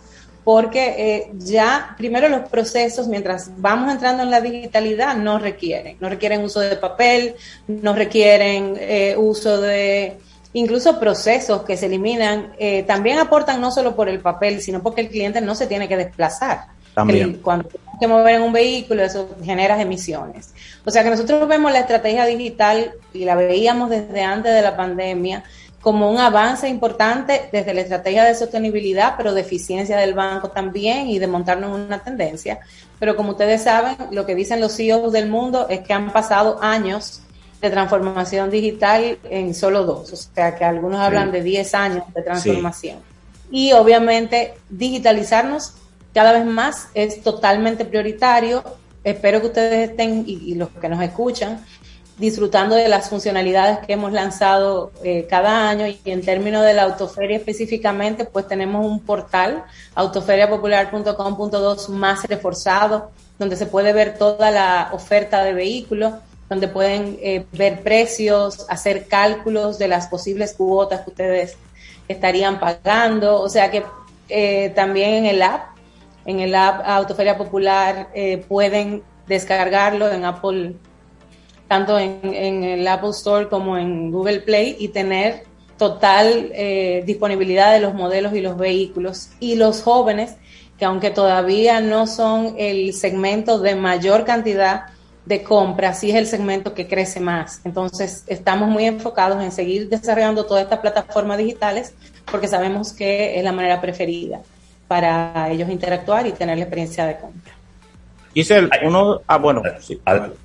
porque 0.43 0.95
eh, 0.97 1.31
ya 1.37 1.95
primero 1.97 2.27
los 2.27 2.49
procesos, 2.49 3.07
mientras 3.07 3.51
vamos 3.57 3.91
entrando 3.91 4.23
en 4.23 4.31
la 4.31 4.41
digitalidad, 4.41 5.15
no 5.15 5.39
requieren, 5.39 5.97
no 5.99 6.09
requieren 6.09 6.43
uso 6.43 6.59
de 6.59 6.75
papel, 6.75 7.35
no 7.67 7.93
requieren 7.93 8.75
eh, 8.77 9.15
uso 9.17 9.61
de 9.61 10.17
incluso 10.53 10.99
procesos 10.99 11.63
que 11.63 11.77
se 11.77 11.85
eliminan, 11.85 12.53
eh, 12.59 12.83
también 12.83 13.19
aportan 13.19 13.59
no 13.59 13.71
solo 13.71 13.95
por 13.95 14.09
el 14.09 14.19
papel, 14.19 14.61
sino 14.61 14.83
porque 14.83 15.01
el 15.01 15.09
cliente 15.09 15.41
no 15.41 15.55
se 15.55 15.67
tiene 15.67 15.87
que 15.87 15.97
desplazar. 15.97 16.65
También. 16.93 17.39
cuando 17.41 17.69
tenemos 17.69 17.99
que 17.99 18.07
mover 18.07 18.35
en 18.35 18.41
un 18.43 18.53
vehículo, 18.53 19.03
eso 19.03 19.35
genera 19.43 19.81
emisiones. 19.81 20.53
O 20.85 20.91
sea 20.91 21.03
que 21.03 21.09
nosotros 21.09 21.47
vemos 21.47 21.71
la 21.71 21.79
estrategia 21.79 22.25
digital 22.25 22.93
y 23.13 23.25
la 23.25 23.35
veíamos 23.35 23.89
desde 23.89 24.21
antes 24.21 24.53
de 24.53 24.61
la 24.61 24.75
pandemia 24.75 25.43
como 25.83 26.09
un 26.09 26.17
avance 26.17 26.69
importante 26.69 27.49
desde 27.51 27.73
la 27.73 27.81
estrategia 27.81 28.23
de 28.23 28.35
sostenibilidad, 28.35 29.15
pero 29.17 29.33
de 29.33 29.41
eficiencia 29.41 29.97
del 29.97 30.13
banco 30.13 30.49
también 30.49 31.09
y 31.09 31.19
de 31.19 31.27
montarnos 31.27 31.77
una 31.77 31.99
tendencia. 31.99 32.59
Pero 32.99 33.17
como 33.17 33.31
ustedes 33.31 33.63
saben, 33.63 33.97
lo 34.11 34.25
que 34.25 34.33
dicen 34.33 34.61
los 34.61 34.77
CEOs 34.77 35.11
del 35.11 35.27
mundo 35.27 35.67
es 35.69 35.81
que 35.81 35.91
han 35.91 36.13
pasado 36.13 36.57
años 36.61 37.21
de 37.61 37.69
transformación 37.69 38.49
digital 38.49 39.17
en 39.29 39.53
solo 39.53 39.85
dos, 39.85 40.11
o 40.11 40.15
sea 40.15 40.55
que 40.55 40.65
algunos 40.65 40.99
hablan 40.99 41.31
de 41.31 41.43
10 41.43 41.75
años 41.75 42.03
de 42.13 42.21
transformación. 42.21 42.99
Y 43.51 43.73
obviamente 43.73 44.53
digitalizarnos 44.69 45.73
cada 46.13 46.33
vez 46.33 46.45
más 46.45 46.89
es 46.93 47.21
totalmente 47.21 47.85
prioritario. 47.85 48.63
Espero 49.03 49.41
que 49.41 49.47
ustedes 49.47 49.89
estén 49.89 50.23
y 50.25 50.55
los 50.55 50.69
que 50.69 50.89
nos 50.89 51.01
escuchan 51.01 51.63
disfrutando 52.17 52.75
de 52.75 52.87
las 52.87 53.09
funcionalidades 53.09 53.79
que 53.79 53.93
hemos 53.93 54.11
lanzado 54.11 54.91
eh, 55.03 55.25
cada 55.29 55.69
año 55.69 55.87
y 55.87 55.99
en 56.05 56.21
términos 56.21 56.63
de 56.63 56.73
la 56.73 56.83
autoferia 56.83 57.37
específicamente, 57.37 58.25
pues 58.25 58.47
tenemos 58.47 58.85
un 58.85 58.99
portal, 58.99 59.63
autoferiapopular.com.dos 59.95 61.89
más 61.89 62.23
reforzado, 62.25 63.11
donde 63.39 63.55
se 63.55 63.65
puede 63.65 63.93
ver 63.93 64.17
toda 64.17 64.51
la 64.51 64.89
oferta 64.93 65.43
de 65.43 65.53
vehículos, 65.53 66.13
donde 66.49 66.67
pueden 66.67 67.17
eh, 67.21 67.45
ver 67.51 67.81
precios, 67.81 68.65
hacer 68.69 69.07
cálculos 69.07 69.79
de 69.79 69.87
las 69.87 70.07
posibles 70.07 70.53
cuotas 70.53 71.01
que 71.01 71.09
ustedes 71.09 71.57
estarían 72.07 72.59
pagando, 72.59 73.41
o 73.41 73.49
sea 73.49 73.71
que 73.71 73.83
eh, 74.29 74.71
también 74.75 75.15
en 75.15 75.25
el 75.25 75.41
app, 75.41 75.72
en 76.25 76.39
el 76.39 76.55
app 76.55 76.81
Autoferia 76.85 77.37
Popular 77.37 78.09
pueden 78.47 79.03
descargarlo 79.27 80.11
en 80.11 80.25
Apple 80.25 80.75
tanto 81.73 81.97
en, 81.97 82.63
el 82.63 82.87
Apple 82.87 83.09
Store 83.09 83.47
como 83.47 83.77
en 83.79 84.11
Google 84.11 84.41
Play 84.41 84.75
y 84.79 84.89
tener 84.89 85.45
total 85.77 86.51
eh, 86.53 87.03
disponibilidad 87.05 87.73
de 87.73 87.79
los 87.79 87.95
modelos 87.95 88.35
y 88.35 88.41
los 88.41 88.57
vehículos. 88.57 89.29
Y 89.39 89.55
los 89.55 89.81
jóvenes, 89.81 90.35
que 90.77 90.85
aunque 90.85 91.09
todavía 91.09 91.81
no 91.81 92.05
son 92.05 92.55
el 92.59 92.93
segmento 92.93 93.59
de 93.59 93.75
mayor 93.75 94.23
cantidad 94.23 94.83
de 95.25 95.41
compras, 95.41 95.99
sí 95.99 96.11
es 96.11 96.17
el 96.17 96.27
segmento 96.27 96.75
que 96.75 96.87
crece 96.87 97.19
más. 97.19 97.61
Entonces, 97.63 98.23
estamos 98.27 98.69
muy 98.69 98.85
enfocados 98.85 99.41
en 99.41 99.51
seguir 99.51 99.89
desarrollando 99.89 100.45
todas 100.45 100.63
estas 100.63 100.79
plataformas 100.79 101.39
digitales 101.39 101.95
porque 102.29 102.47
sabemos 102.47 102.93
que 102.93 103.39
es 103.39 103.43
la 103.43 103.51
manera 103.51 103.81
preferida 103.81 104.41
para 104.93 105.49
ellos 105.49 105.71
interactuar 105.71 106.27
y 106.27 106.33
tener 106.33 106.55
la 106.55 106.65
experiencia 106.65 107.07
de 107.07 107.17
compra. 107.17 107.51
Giselle, 108.31 108.69
uno. 108.83 109.21
Ah, 109.25 109.39
bueno. 109.39 109.63
Sí, 109.79 109.99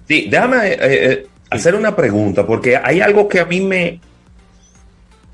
sí 0.09 0.27
déjame 0.31 0.69
eh, 0.69 0.79
eh, 0.81 1.27
hacer 1.51 1.75
una 1.75 1.95
pregunta, 1.95 2.47
porque 2.47 2.75
hay 2.75 3.03
algo 3.03 3.29
que 3.29 3.41
a 3.41 3.45
mí 3.45 3.61
me. 3.61 4.01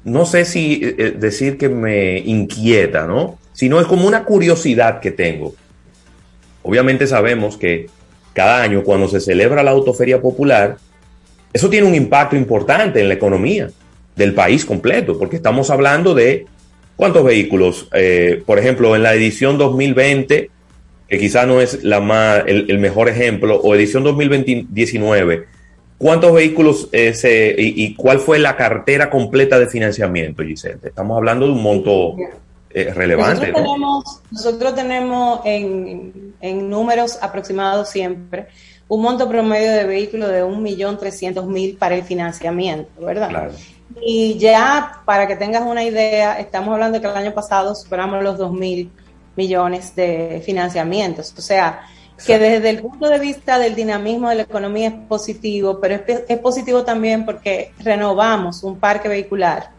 No 0.02 0.26
sé 0.26 0.44
si 0.44 0.80
eh, 0.82 1.14
decir 1.16 1.58
que 1.58 1.68
me 1.68 2.18
inquieta, 2.18 3.06
¿no? 3.06 3.38
Sino 3.52 3.80
es 3.80 3.86
como 3.86 4.08
una 4.08 4.24
curiosidad 4.24 4.98
que 4.98 5.12
tengo. 5.12 5.54
Obviamente 6.64 7.06
sabemos 7.06 7.56
que 7.56 7.86
cada 8.32 8.62
año, 8.62 8.82
cuando 8.82 9.06
se 9.06 9.20
celebra 9.20 9.62
la 9.62 9.70
Autoferia 9.70 10.20
Popular, 10.20 10.76
eso 11.52 11.70
tiene 11.70 11.86
un 11.86 11.94
impacto 11.94 12.34
importante 12.34 13.00
en 13.00 13.06
la 13.06 13.14
economía 13.14 13.70
del 14.16 14.34
país 14.34 14.64
completo, 14.64 15.16
porque 15.16 15.36
estamos 15.36 15.70
hablando 15.70 16.14
de 16.16 16.46
cuántos 16.96 17.24
vehículos, 17.24 17.88
por 18.46 18.58
ejemplo, 18.58 18.94
en 18.96 19.02
la 19.02 19.14
edición 19.14 19.58
2020 19.58 20.50
que 21.08 21.18
quizá 21.18 21.46
no 21.46 21.60
es 21.60 21.84
la 21.84 22.00
más, 22.00 22.42
el, 22.46 22.78
mejor 22.78 23.08
ejemplo, 23.08 23.60
o 23.60 23.74
edición 23.74 24.04
2019, 24.04 25.46
¿cuántos 25.98 26.32
vehículos 26.32 26.88
eh, 26.92 27.54
y, 27.58 27.94
cuál 27.94 28.18
fue 28.20 28.38
la 28.38 28.56
cartera 28.56 29.10
completa 29.10 29.58
de 29.58 29.66
financiamiento, 29.66 30.42
Giselle? 30.42 30.78
Estamos 30.82 31.16
hablando 31.16 31.46
de 31.46 31.52
un 31.52 31.62
monto 31.62 32.16
eh, 32.70 32.92
relevante. 32.94 33.52
Nosotros 33.52 33.64
tenemos, 33.64 34.20
nosotros 34.30 34.74
tenemos 34.74 35.40
en, 35.44 36.34
en, 36.40 36.70
números 36.70 37.18
aproximados 37.20 37.90
siempre 37.90 38.46
un 38.88 39.02
monto 39.02 39.28
promedio 39.28 39.72
de 39.72 39.84
vehículos 39.84 40.30
de 40.30 40.44
1.300.000 40.44 41.78
para 41.78 41.94
el 41.94 42.02
financiamiento, 42.02 43.04
¿verdad? 43.04 43.28
Claro. 43.28 43.52
Y 44.00 44.38
ya, 44.38 45.02
para 45.04 45.26
que 45.26 45.36
tengas 45.36 45.62
una 45.62 45.82
idea, 45.82 46.38
estamos 46.38 46.72
hablando 46.72 46.98
de 46.98 47.02
que 47.02 47.10
el 47.10 47.16
año 47.16 47.34
pasado 47.34 47.74
superamos 47.74 48.22
los 48.22 48.38
2.000 48.38 48.90
millones 49.36 49.94
de 49.94 50.42
financiamientos. 50.44 51.34
O 51.36 51.42
sea, 51.42 51.82
que 52.24 52.38
desde 52.38 52.70
el 52.70 52.80
punto 52.80 53.08
de 53.08 53.18
vista 53.18 53.58
del 53.58 53.74
dinamismo 53.74 54.28
de 54.28 54.36
la 54.36 54.42
economía 54.42 54.88
es 54.88 54.94
positivo, 55.08 55.80
pero 55.80 56.00
es, 56.06 56.38
positivo 56.38 56.84
también 56.84 57.24
porque 57.24 57.72
renovamos 57.78 58.62
un 58.62 58.78
parque 58.78 59.08
vehicular 59.08 59.70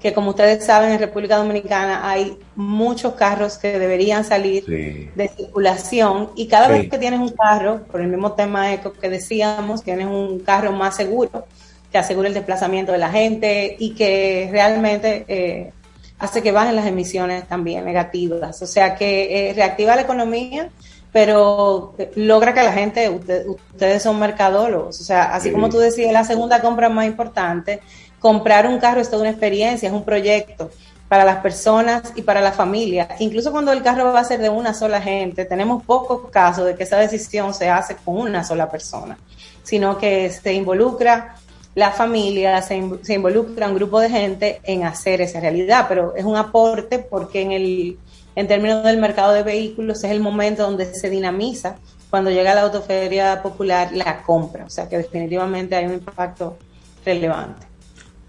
que 0.00 0.12
como 0.12 0.30
ustedes 0.30 0.66
saben 0.66 0.92
en 0.92 0.98
República 0.98 1.38
Dominicana 1.38 2.10
hay 2.10 2.38
muchos 2.56 3.14
carros 3.14 3.56
que 3.56 3.78
deberían 3.78 4.22
salir 4.22 4.66
de 4.66 5.30
circulación 5.34 6.28
y 6.36 6.46
cada 6.46 6.68
vez 6.68 6.90
que 6.90 6.98
tienes 6.98 7.20
un 7.20 7.30
carro, 7.30 7.84
por 7.84 8.02
el 8.02 8.08
mismo 8.08 8.32
tema 8.32 8.74
eco 8.74 8.92
que 8.92 9.08
decíamos, 9.08 9.82
tienes 9.82 10.06
un 10.06 10.40
carro 10.40 10.72
más 10.72 10.96
seguro, 10.96 11.46
que 11.94 11.98
asegura 11.98 12.26
el 12.26 12.34
desplazamiento 12.34 12.90
de 12.90 12.98
la 12.98 13.08
gente 13.08 13.76
y 13.78 13.94
que 13.94 14.48
realmente 14.50 15.24
eh, 15.28 15.72
hace 16.18 16.42
que 16.42 16.50
bajen 16.50 16.74
las 16.74 16.86
emisiones 16.86 17.46
también 17.46 17.84
negativas. 17.84 18.60
O 18.62 18.66
sea 18.66 18.96
que 18.96 19.50
eh, 19.50 19.54
reactiva 19.54 19.94
la 19.94 20.02
economía 20.02 20.70
pero 21.12 21.94
logra 22.16 22.52
que 22.52 22.64
la 22.64 22.72
gente, 22.72 23.08
ustedes 23.08 24.02
son 24.02 24.18
mercadólogos, 24.18 25.00
o 25.00 25.04
sea, 25.04 25.32
así 25.32 25.52
como 25.52 25.68
tú 25.68 25.78
decías, 25.78 26.12
la 26.12 26.24
segunda 26.24 26.60
compra 26.60 26.88
más 26.88 27.06
importante, 27.06 27.80
comprar 28.18 28.66
un 28.66 28.80
carro 28.80 29.00
es 29.00 29.08
toda 29.08 29.22
una 29.22 29.30
experiencia, 29.30 29.88
es 29.88 29.94
un 29.94 30.04
proyecto 30.04 30.72
para 31.08 31.24
las 31.24 31.36
personas 31.36 32.12
y 32.16 32.22
para 32.22 32.40
la 32.40 32.50
familia. 32.50 33.06
Incluso 33.20 33.52
cuando 33.52 33.70
el 33.70 33.84
carro 33.84 34.12
va 34.12 34.18
a 34.18 34.24
ser 34.24 34.40
de 34.40 34.48
una 34.48 34.74
sola 34.74 35.00
gente, 35.00 35.44
tenemos 35.44 35.84
pocos 35.84 36.28
casos 36.32 36.66
de 36.66 36.74
que 36.74 36.82
esa 36.82 36.96
decisión 36.96 37.54
se 37.54 37.70
hace 37.70 37.94
con 37.94 38.16
una 38.16 38.42
sola 38.42 38.68
persona, 38.68 39.16
sino 39.62 39.96
que 39.96 40.30
se 40.30 40.52
involucra 40.52 41.36
la 41.74 41.90
familia, 41.90 42.62
se, 42.62 42.82
se 43.02 43.14
involucra 43.14 43.68
un 43.68 43.74
grupo 43.74 44.00
de 44.00 44.10
gente 44.10 44.60
en 44.64 44.84
hacer 44.84 45.20
esa 45.20 45.40
realidad, 45.40 45.86
pero 45.88 46.14
es 46.14 46.24
un 46.24 46.36
aporte 46.36 46.98
porque 46.98 47.42
en 47.42 47.52
el 47.52 47.98
en 48.36 48.48
términos 48.48 48.82
del 48.84 48.98
mercado 48.98 49.32
de 49.32 49.42
vehículos, 49.42 50.02
es 50.02 50.10
el 50.10 50.20
momento 50.20 50.64
donde 50.64 50.92
se 50.92 51.08
dinamiza 51.08 51.76
cuando 52.10 52.30
llega 52.30 52.54
la 52.54 52.62
autoferia 52.62 53.42
popular 53.42 53.90
la 53.92 54.22
compra. 54.22 54.64
O 54.64 54.70
sea 54.70 54.88
que 54.88 54.98
definitivamente 54.98 55.76
hay 55.76 55.86
un 55.86 55.94
impacto 55.94 56.56
relevante. 57.04 57.66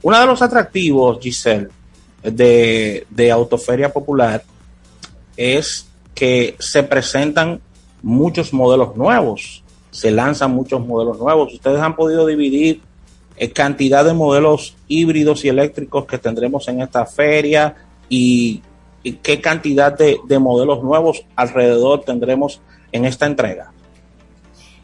Uno 0.02 0.20
de 0.20 0.26
los 0.26 0.42
atractivos, 0.42 1.20
Giselle, 1.20 1.70
de, 2.22 3.06
de 3.10 3.32
Autoferia 3.32 3.92
Popular 3.92 4.44
es 5.38 5.88
que 6.14 6.56
se 6.60 6.84
presentan 6.84 7.60
muchos 8.02 8.54
modelos 8.54 8.96
nuevos, 8.96 9.64
se 9.92 10.12
lanzan 10.12 10.52
muchos 10.52 10.86
modelos 10.86 11.18
nuevos. 11.18 11.54
Ustedes 11.54 11.80
han 11.80 11.96
podido 11.96 12.26
dividir 12.26 12.82
cantidad 13.54 14.06
de 14.06 14.14
modelos 14.14 14.76
híbridos 14.88 15.44
y 15.46 15.50
eléctricos 15.50 16.06
que 16.06 16.18
tendremos 16.18 16.68
en 16.68 16.82
esta 16.82 17.06
feria 17.06 17.76
y 18.10 18.62
qué 19.22 19.42
cantidad 19.42 19.96
de, 19.98 20.40
modelos 20.40 20.84
nuevos 20.84 21.26
alrededor 21.36 22.04
tendremos 22.04 22.62
en 22.92 23.06
esta 23.06 23.26
entrega? 23.26 23.72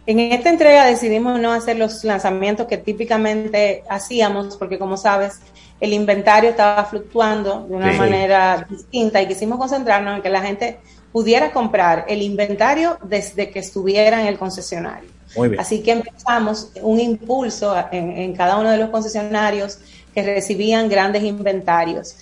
En 0.06 0.20
esta 0.20 0.50
entrega 0.50 0.86
decidimos 0.86 1.40
no 1.40 1.52
hacer 1.52 1.78
los 1.78 2.04
lanzamientos 2.04 2.68
que 2.68 2.78
típicamente 2.78 3.84
hacíamos, 3.90 4.58
porque 4.58 4.78
como 4.80 4.98
sabes, 4.98 5.40
el 5.80 5.94
inventario 5.94 6.50
estaba 6.50 6.84
fluctuando 6.86 7.66
de 7.68 7.76
una 7.76 7.94
manera 7.94 8.66
distinta 8.70 9.22
y 9.22 9.28
quisimos 9.28 9.58
concentrarnos 9.58 10.18
en 10.18 10.22
que 10.22 10.30
la 10.30 10.42
gente 10.42 10.80
pudiera 11.12 11.52
comprar 11.52 12.06
el 12.08 12.22
inventario 12.22 12.98
desde 13.04 13.50
que 13.50 13.60
estuviera 13.60 14.22
en 14.22 14.28
el 14.28 14.38
concesionario. 14.38 15.10
Así 15.58 15.82
que 15.82 15.92
empezamos 15.92 16.72
un 16.82 17.00
impulso 17.00 17.76
en, 17.92 18.12
en 18.12 18.34
cada 18.34 18.58
uno 18.58 18.70
de 18.70 18.78
los 18.78 18.90
concesionarios 18.90 19.80
que 20.14 20.24
recibían 20.24 20.90
grandes 20.90 21.24
inventarios. 21.24 22.18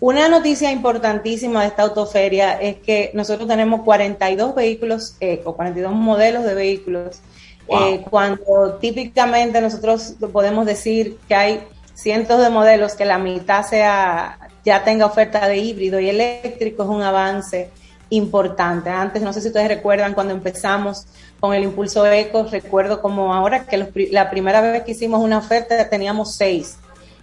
Una 0.00 0.28
noticia 0.28 0.70
importantísima 0.70 1.62
de 1.62 1.68
esta 1.68 1.82
autoferia 1.82 2.60
es 2.60 2.76
que 2.76 3.10
nosotros 3.14 3.48
tenemos 3.48 3.82
42 3.82 4.54
vehículos 4.54 5.16
eco, 5.18 5.56
42 5.56 5.92
modelos 5.92 6.44
de 6.44 6.54
vehículos, 6.54 7.20
eh, 7.68 8.04
cuando 8.08 8.78
típicamente 8.80 9.60
nosotros 9.60 10.14
podemos 10.32 10.66
decir 10.66 11.18
que 11.26 11.34
hay 11.34 11.60
cientos 11.94 12.40
de 12.40 12.48
modelos 12.48 12.94
que 12.94 13.04
la 13.04 13.18
mitad 13.18 13.66
sea 13.66 14.38
ya 14.64 14.84
tenga 14.84 15.06
oferta 15.06 15.48
de 15.48 15.56
híbrido 15.56 15.98
y 15.98 16.08
eléctrico 16.08 16.82
es 16.82 16.88
un 16.88 17.02
avance 17.02 17.70
importante. 18.10 18.90
Antes, 18.90 19.22
no 19.22 19.32
sé 19.32 19.40
si 19.40 19.48
ustedes 19.48 19.68
recuerdan 19.68 20.14
cuando 20.14 20.32
empezamos 20.32 21.06
con 21.40 21.54
el 21.54 21.64
impulso 21.64 22.04
eco, 22.06 22.46
recuerdo 22.50 23.00
como 23.00 23.32
ahora 23.32 23.64
que 23.64 24.08
la 24.10 24.30
primera 24.30 24.60
vez 24.60 24.82
que 24.82 24.92
hicimos 24.92 25.20
una 25.20 25.38
oferta 25.38 25.88
teníamos 25.88 26.34
seis 26.34 26.78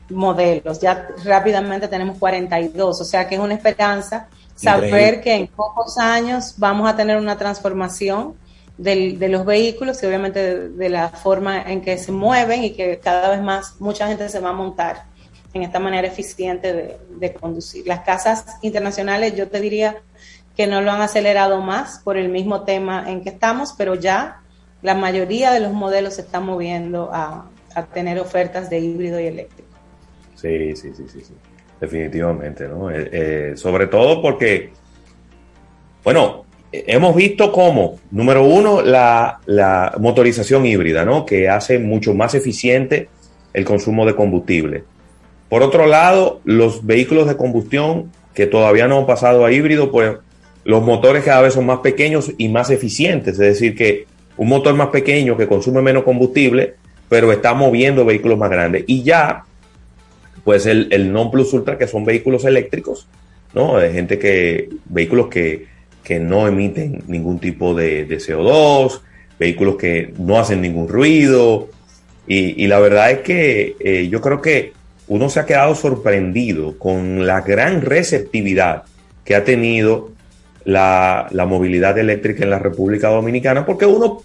modelos. 0.09 0.79
Ya 0.79 1.09
rápidamente 1.23 1.87
tenemos 1.87 2.17
42, 2.17 3.01
o 3.01 3.05
sea 3.05 3.27
que 3.27 3.35
es 3.35 3.41
una 3.41 3.53
esperanza 3.53 4.27
saber 4.55 5.21
que 5.21 5.35
en 5.35 5.47
pocos 5.47 5.97
años 5.97 6.55
vamos 6.57 6.89
a 6.89 6.95
tener 6.95 7.17
una 7.17 7.37
transformación 7.37 8.35
de 8.77 9.27
los 9.29 9.45
vehículos 9.45 10.01
y 10.03 10.05
obviamente 10.05 10.69
de, 10.69 10.89
la 10.89 11.09
forma 11.09 11.61
en 11.61 11.81
que 11.81 11.97
se 11.97 12.11
mueven 12.11 12.63
y 12.63 12.71
que 12.71 12.99
cada 12.99 13.29
vez 13.29 13.41
más 13.41 13.75
mucha 13.79 14.07
gente 14.07 14.27
se 14.27 14.39
va 14.39 14.49
a 14.49 14.53
montar 14.53 15.05
en 15.53 15.63
esta 15.63 15.79
manera 15.79 16.07
eficiente 16.07 16.73
de, 16.73 16.97
de 17.09 17.33
conducir. 17.33 17.87
Las 17.87 18.01
casas 18.01 18.57
internacionales 18.61 19.35
yo 19.35 19.47
te 19.47 19.61
diría 19.61 19.95
que 20.55 20.67
no 20.67 20.81
lo 20.81 20.91
han 20.91 21.01
acelerado 21.01 21.61
más 21.61 21.99
por 22.03 22.17
el 22.17 22.29
mismo 22.29 22.63
tema 22.63 23.09
en 23.09 23.21
que 23.21 23.29
estamos, 23.29 23.73
pero 23.77 23.95
ya 23.95 24.41
la 24.81 24.95
mayoría 24.95 25.51
de 25.51 25.59
los 25.59 25.73
modelos 25.73 26.15
se 26.15 26.21
están 26.21 26.45
moviendo 26.45 27.09
a, 27.11 27.49
a 27.75 27.83
tener 27.83 28.19
ofertas 28.19 28.69
de 28.69 28.79
híbrido 28.79 29.19
y 29.19 29.25
eléctrico. 29.25 29.69
Sí, 30.35 30.75
sí, 30.75 30.91
sí, 30.95 31.03
sí, 31.11 31.21
sí. 31.21 31.33
definitivamente, 31.79 32.67
¿no? 32.67 32.89
Eh, 32.89 33.09
eh, 33.11 33.53
sobre 33.55 33.87
todo 33.87 34.21
porque, 34.21 34.71
bueno, 36.03 36.45
hemos 36.71 37.15
visto 37.15 37.51
cómo, 37.51 37.99
número 38.11 38.43
uno, 38.43 38.81
la, 38.81 39.39
motorización 39.99 40.65
híbrida, 40.65 41.05
¿no? 41.05 41.25
Que 41.25 41.49
hace 41.49 41.79
mucho 41.79 42.13
más 42.13 42.35
eficiente 42.35 43.09
el 43.53 43.65
consumo 43.65 44.05
de 44.05 44.15
combustible. 44.15 44.83
Por 45.49 45.63
otro 45.63 45.85
lado, 45.85 46.41
los 46.43 46.85
vehículos 46.85 47.27
de 47.27 47.37
combustión 47.37 48.11
que 48.33 48.47
todavía 48.47 48.87
no 48.87 48.99
han 48.99 49.05
pasado 49.05 49.45
a 49.45 49.51
híbrido, 49.51 49.91
pues 49.91 50.17
los 50.65 50.83
motores 50.83 51.23
cada 51.23 51.41
vez 51.41 51.53
son 51.53 51.65
más 51.65 51.79
pequeños 51.79 52.31
y 52.37 52.49
más 52.49 52.69
eficientes. 52.69 53.33
Es 53.33 53.39
decir, 53.39 53.75
que 53.75 54.05
un 54.35 54.49
motor 54.49 54.75
más 54.75 54.89
pequeño 54.89 55.37
que 55.37 55.47
consume 55.47 55.81
menos 55.81 56.03
combustible, 56.03 56.75
pero 57.07 57.31
está 57.31 57.53
moviendo 57.53 58.03
vehículos 58.03 58.37
más 58.37 58.49
grandes. 58.49 58.83
Y 58.87 59.03
ya 59.03 59.45
pues 60.45 60.67
el, 60.67 60.87
el 60.91 61.11
non 61.11 61.31
plus 61.31 61.51
ultra, 61.53 61.77
que 61.77 61.87
son 61.87 62.05
vehículos 62.05 62.45
eléctricos, 62.45 63.07
¿no? 63.53 63.77
De 63.77 63.91
gente 63.91 64.19
que, 64.19 64.69
vehículos 64.85 65.27
que, 65.27 65.73
no 66.21 66.47
emiten 66.47 67.03
ningún 67.07 67.39
tipo 67.39 67.73
de, 67.73 68.07
CO2, 68.07 69.01
vehículos 69.39 69.75
que 69.75 70.13
no 70.19 70.39
hacen 70.39 70.61
ningún 70.61 70.87
ruido. 70.87 71.69
Y, 72.27 72.67
la 72.67 72.79
verdad 72.79 73.09
es 73.09 73.19
que 73.21 73.75
eh, 73.79 74.07
yo 74.07 74.21
creo 74.21 74.39
que 74.39 74.73
uno 75.07 75.29
se 75.29 75.39
ha 75.39 75.47
quedado 75.47 75.73
sorprendido 75.73 76.77
con 76.77 77.25
la 77.25 77.41
gran 77.41 77.81
receptividad 77.81 78.83
que 79.23 79.33
ha 79.33 79.43
tenido 79.43 80.11
la, 80.65 81.27
la, 81.31 81.45
movilidad 81.45 81.97
eléctrica 81.97 82.43
en 82.43 82.49
la 82.49 82.59
República 82.59 83.09
Dominicana, 83.09 83.65
porque 83.65 83.85
uno 83.85 84.21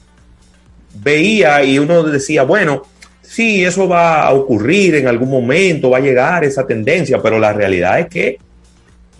veía 1.03 1.63
y 1.65 1.79
uno 1.79 2.03
decía, 2.03 2.43
bueno, 2.43 2.83
sí, 3.23 3.65
eso 3.65 3.89
va 3.89 4.23
a 4.23 4.33
ocurrir 4.33 4.97
en 4.97 5.07
algún 5.07 5.31
momento, 5.31 5.91
va 5.91 5.99
a 5.99 6.01
llegar 6.01 6.45
esa 6.45 6.67
tendencia, 6.67 7.23
pero 7.23 7.39
la 7.39 7.53
realidad 7.53 8.01
es 8.01 8.07
que 8.09 8.39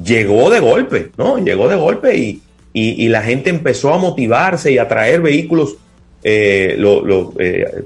llegó 0.03 0.51
de 0.51 0.61
golpe, 0.61 1.11
¿no? 1.17 1.39
Llegó 1.39 1.69
de 1.69 1.77
golpe 1.77 2.17
y, 2.17 2.43
la 3.09 3.23
gente 3.23 3.51
empezó 3.51 3.93
a 3.93 3.99
motivarse 3.99 4.73
y 4.73 4.79
a 4.79 4.89
traer 4.89 5.21
vehículos, 5.21 5.77
eh, 6.23 6.77
eh, 7.39 7.85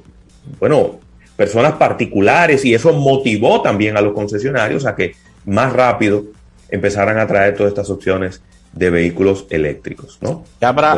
bueno, 0.60 0.98
personas 1.36 1.72
particulares 1.74 2.64
y 2.64 2.74
eso 2.74 2.92
motivó 2.92 3.62
también 3.62 3.96
a 3.96 4.00
los 4.00 4.12
concesionarios 4.12 4.86
a 4.86 4.94
que 4.94 5.14
más 5.46 5.72
rápido 5.72 6.24
empezaran 6.70 7.18
a 7.18 7.26
traer 7.26 7.54
todas 7.54 7.70
estas 7.70 7.90
opciones 7.90 8.42
de 8.74 8.90
vehículos 8.90 9.46
eléctricos, 9.50 10.18
¿no? 10.20 10.44
Ya 10.60 10.74
para, 10.74 10.92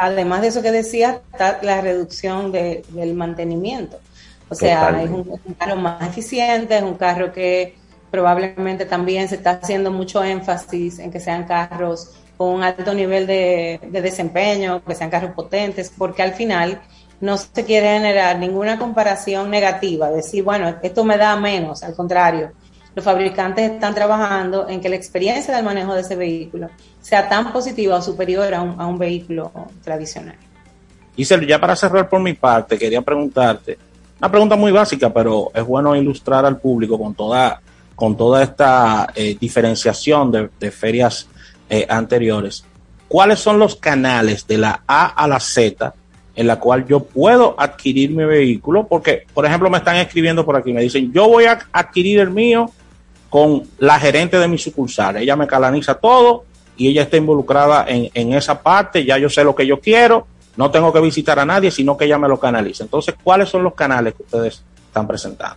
Además 0.00 0.42
de 0.42 0.48
eso 0.48 0.62
que 0.62 0.70
decía, 0.70 1.20
está 1.32 1.58
la 1.62 1.80
reducción 1.80 2.52
del 2.52 3.14
mantenimiento. 3.14 3.98
O 4.50 4.54
sea, 4.54 5.02
es 5.02 5.10
un, 5.10 5.24
carro 5.58 5.76
más 5.76 6.08
eficiente, 6.08 6.76
es 6.76 6.82
un 6.82 6.94
carro 6.94 7.32
que 7.32 7.76
probablemente 8.10 8.86
también 8.86 9.28
se 9.28 9.36
está 9.36 9.52
haciendo 9.62 9.90
mucho 9.90 10.22
énfasis 10.24 10.98
en 10.98 11.10
que 11.10 11.20
sean 11.20 11.44
carros 11.44 12.12
con 12.36 12.54
un 12.54 12.62
alto 12.62 12.94
nivel 12.94 13.26
de, 13.26 13.80
de 13.90 14.00
desempeño, 14.00 14.82
que 14.84 14.94
sean 14.94 15.10
carros 15.10 15.32
potentes, 15.32 15.92
porque 15.96 16.22
al 16.22 16.32
final 16.32 16.80
no 17.20 17.36
se 17.36 17.64
quiere 17.64 17.88
generar 17.88 18.38
ninguna 18.38 18.78
comparación 18.78 19.50
negativa, 19.50 20.10
decir, 20.10 20.44
bueno, 20.44 20.76
esto 20.82 21.04
me 21.04 21.18
da 21.18 21.36
menos, 21.36 21.82
al 21.82 21.94
contrario, 21.94 22.52
los 22.94 23.04
fabricantes 23.04 23.70
están 23.70 23.94
trabajando 23.94 24.68
en 24.68 24.80
que 24.80 24.88
la 24.88 24.96
experiencia 24.96 25.54
del 25.54 25.64
manejo 25.64 25.94
de 25.94 26.00
ese 26.00 26.16
vehículo 26.16 26.68
sea 27.00 27.28
tan 27.28 27.52
positiva 27.52 27.96
o 27.96 28.02
superior 28.02 28.52
a 28.54 28.62
un, 28.62 28.80
a 28.80 28.86
un 28.86 28.98
vehículo 28.98 29.52
tradicional. 29.82 30.36
Giselle, 31.16 31.46
ya 31.46 31.60
para 31.60 31.74
cerrar 31.74 32.08
por 32.08 32.20
mi 32.20 32.34
parte, 32.34 32.78
quería 32.78 33.02
preguntarte, 33.02 33.76
una 34.20 34.30
pregunta 34.30 34.56
muy 34.56 34.72
básica, 34.72 35.12
pero 35.12 35.50
es 35.54 35.64
bueno 35.64 35.94
ilustrar 35.94 36.44
al 36.44 36.58
público 36.58 36.98
con 36.98 37.14
toda, 37.14 37.60
con 37.94 38.16
toda 38.16 38.42
esta 38.42 39.08
eh, 39.14 39.36
diferenciación 39.40 40.50
de, 40.58 40.70
ferias 40.70 41.28
eh, 41.70 41.86
anteriores. 41.88 42.64
¿Cuáles 43.06 43.38
son 43.38 43.58
los 43.60 43.76
canales 43.76 44.46
de 44.46 44.58
la 44.58 44.82
A 44.86 45.06
a 45.06 45.28
la 45.28 45.38
Z 45.38 45.94
en 46.34 46.46
la 46.46 46.58
cual 46.58 46.86
yo 46.86 47.00
puedo 47.00 47.54
adquirir 47.58 48.10
mi 48.10 48.24
vehículo? 48.24 48.88
Porque, 48.88 49.24
por 49.32 49.46
ejemplo, 49.46 49.70
me 49.70 49.78
están 49.78 49.96
escribiendo 49.96 50.44
por 50.44 50.56
aquí, 50.56 50.72
me 50.72 50.82
dicen, 50.82 51.12
yo 51.12 51.28
voy 51.28 51.44
a 51.44 51.58
adquirir 51.72 52.18
el 52.18 52.30
mío 52.30 52.70
con 53.28 53.62
la 53.78 53.98
gerente 53.98 54.38
de 54.38 54.48
mi 54.48 54.58
sucursal. 54.58 55.16
Ella 55.16 55.36
me 55.36 55.46
calaniza 55.46 55.94
todo 55.94 56.44
y 56.76 56.88
ella 56.88 57.02
está 57.02 57.16
involucrada 57.16 57.84
en, 57.88 58.10
en 58.14 58.32
esa 58.32 58.62
parte, 58.62 59.04
ya 59.04 59.18
yo 59.18 59.28
sé 59.28 59.44
lo 59.44 59.54
que 59.54 59.66
yo 59.66 59.80
quiero, 59.80 60.26
no 60.56 60.70
tengo 60.70 60.92
que 60.92 61.00
visitar 61.00 61.38
a 61.38 61.44
nadie, 61.44 61.70
sino 61.70 61.96
que 61.96 62.04
ella 62.04 62.18
me 62.18 62.28
lo 62.28 62.38
canaliza. 62.38 62.84
Entonces, 62.84 63.14
¿cuáles 63.22 63.48
son 63.48 63.62
los 63.62 63.74
canales 63.74 64.14
que 64.14 64.22
ustedes 64.22 64.62
están 64.86 65.06
presentando? 65.06 65.56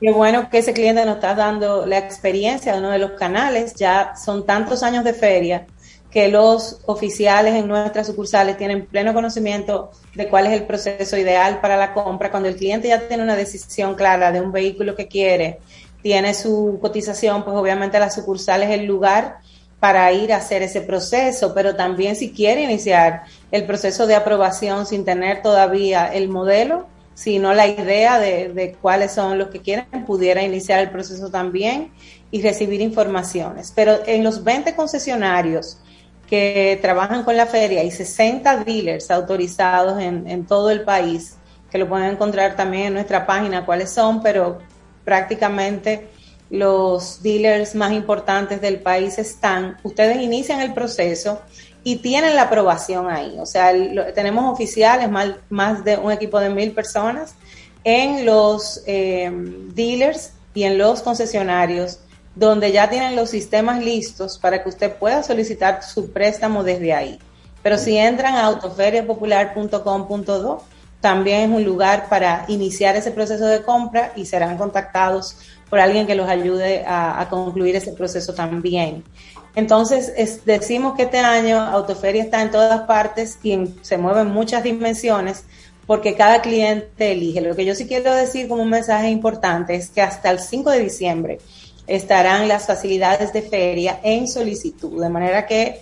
Qué 0.00 0.12
bueno 0.12 0.48
que 0.48 0.58
ese 0.58 0.72
cliente 0.72 1.04
nos 1.04 1.16
está 1.16 1.34
dando 1.34 1.84
la 1.84 1.98
experiencia 1.98 2.72
de 2.72 2.78
uno 2.78 2.90
de 2.90 2.98
los 2.98 3.12
canales. 3.12 3.74
Ya 3.74 4.14
son 4.16 4.46
tantos 4.46 4.82
años 4.84 5.02
de 5.02 5.12
feria 5.12 5.66
que 6.10 6.28
los 6.28 6.80
oficiales 6.86 7.54
en 7.54 7.68
nuestras 7.68 8.06
sucursales 8.06 8.56
tienen 8.56 8.86
pleno 8.86 9.12
conocimiento 9.12 9.90
de 10.14 10.28
cuál 10.28 10.46
es 10.46 10.52
el 10.52 10.64
proceso 10.64 11.16
ideal 11.16 11.60
para 11.60 11.76
la 11.76 11.92
compra. 11.92 12.30
Cuando 12.30 12.48
el 12.48 12.56
cliente 12.56 12.88
ya 12.88 13.08
tiene 13.08 13.24
una 13.24 13.36
decisión 13.36 13.96
clara 13.96 14.30
de 14.30 14.40
un 14.40 14.52
vehículo 14.52 14.94
que 14.94 15.08
quiere, 15.08 15.58
tiene 16.02 16.34
su 16.34 16.78
cotización, 16.80 17.44
pues 17.44 17.56
obviamente 17.56 17.98
la 17.98 18.10
sucursal 18.10 18.62
es 18.62 18.70
el 18.70 18.86
lugar 18.86 19.38
para 19.80 20.10
ir 20.12 20.32
a 20.32 20.36
hacer 20.36 20.62
ese 20.62 20.80
proceso, 20.80 21.54
pero 21.54 21.76
también 21.76 22.16
si 22.16 22.32
quiere 22.32 22.62
iniciar 22.62 23.22
el 23.52 23.64
proceso 23.64 24.06
de 24.06 24.16
aprobación 24.16 24.86
sin 24.86 25.04
tener 25.04 25.42
todavía 25.42 26.12
el 26.12 26.28
modelo, 26.28 26.86
sino 27.14 27.52
la 27.52 27.66
idea 27.66 28.18
de, 28.18 28.52
de, 28.52 28.72
cuáles 28.80 29.12
son 29.12 29.38
los 29.38 29.48
que 29.48 29.60
quieren, 29.60 29.86
pudiera 30.06 30.42
iniciar 30.42 30.80
el 30.80 30.90
proceso 30.90 31.30
también 31.30 31.92
y 32.30 32.42
recibir 32.42 32.80
informaciones. 32.80 33.72
Pero 33.74 33.98
en 34.06 34.22
los 34.22 34.44
20 34.44 34.74
concesionarios 34.74 35.78
que 36.28 36.78
trabajan 36.80 37.24
con 37.24 37.36
la 37.36 37.46
feria 37.46 37.82
y 37.82 37.90
60 37.90 38.64
dealers 38.64 39.10
autorizados 39.10 40.00
en, 40.00 40.28
en 40.28 40.46
todo 40.46 40.70
el 40.70 40.82
país, 40.82 41.36
que 41.70 41.78
lo 41.78 41.88
pueden 41.88 42.10
encontrar 42.10 42.54
también 42.54 42.88
en 42.88 42.94
nuestra 42.94 43.26
página 43.26 43.64
cuáles 43.64 43.90
son, 43.90 44.22
pero 44.22 44.58
prácticamente 45.08 46.06
los 46.50 47.22
dealers 47.22 47.74
más 47.74 47.92
importantes 47.92 48.60
del 48.60 48.80
país 48.80 49.18
están, 49.18 49.78
ustedes 49.82 50.20
inician 50.20 50.60
el 50.60 50.74
proceso 50.74 51.40
y 51.82 51.96
tienen 51.96 52.36
la 52.36 52.42
aprobación 52.42 53.08
ahí. 53.08 53.34
O 53.38 53.46
sea, 53.46 53.72
tenemos 54.14 54.52
oficiales, 54.52 55.08
más, 55.48 55.82
de 55.82 55.96
un 55.96 56.12
equipo 56.12 56.38
de 56.40 56.50
mil 56.50 56.72
personas 56.72 57.36
en 57.84 58.26
los 58.26 58.82
eh, 58.86 59.32
dealers 59.74 60.32
y 60.52 60.64
en 60.64 60.76
los 60.76 61.00
concesionarios 61.00 62.00
donde 62.34 62.70
ya 62.70 62.90
tienen 62.90 63.16
los 63.16 63.30
sistemas 63.30 63.82
listos 63.82 64.36
para 64.36 64.62
que 64.62 64.68
usted 64.68 64.92
pueda 64.92 65.22
solicitar 65.22 65.82
su 65.82 66.12
préstamo 66.12 66.64
desde 66.64 66.92
ahí. 66.92 67.18
Pero 67.62 67.78
si 67.78 67.96
entran 67.96 68.34
a 68.34 68.44
autoferiapopular.com.do, 68.44 70.64
también 71.00 71.50
es 71.50 71.56
un 71.56 71.64
lugar 71.64 72.08
para 72.08 72.44
iniciar 72.48 72.96
ese 72.96 73.12
proceso 73.12 73.46
de 73.46 73.62
compra 73.62 74.12
y 74.16 74.26
serán 74.26 74.58
contactados 74.58 75.36
por 75.70 75.78
alguien 75.78 76.06
que 76.06 76.14
los 76.14 76.28
ayude 76.28 76.84
a, 76.86 77.26
concluir 77.30 77.76
ese 77.76 77.92
proceso 77.92 78.34
también. 78.34 79.04
Entonces, 79.54 80.12
decimos 80.44 80.94
que 80.96 81.04
este 81.04 81.18
año 81.18 81.60
Autoferia 81.60 82.22
está 82.22 82.42
en 82.42 82.50
todas 82.50 82.82
partes 82.82 83.38
y 83.42 83.58
se 83.82 83.98
mueve 83.98 84.20
en 84.20 84.28
muchas 84.28 84.62
dimensiones 84.62 85.44
porque 85.86 86.14
cada 86.14 86.42
cliente 86.42 87.12
elige. 87.12 87.40
Lo 87.40 87.56
que 87.56 87.64
yo 87.64 87.74
sí 87.74 87.86
quiero 87.86 88.14
decir 88.14 88.48
como 88.48 88.62
un 88.62 88.70
mensaje 88.70 89.10
importante 89.10 89.74
es 89.74 89.90
que 89.90 90.02
hasta 90.02 90.30
el 90.30 90.38
5 90.38 90.70
de 90.70 90.80
diciembre 90.80 91.38
estarán 91.86 92.46
las 92.46 92.66
facilidades 92.66 93.32
de 93.32 93.42
feria 93.42 93.98
en 94.02 94.28
solicitud, 94.28 95.00
de 95.00 95.08
manera 95.08 95.46
que 95.46 95.80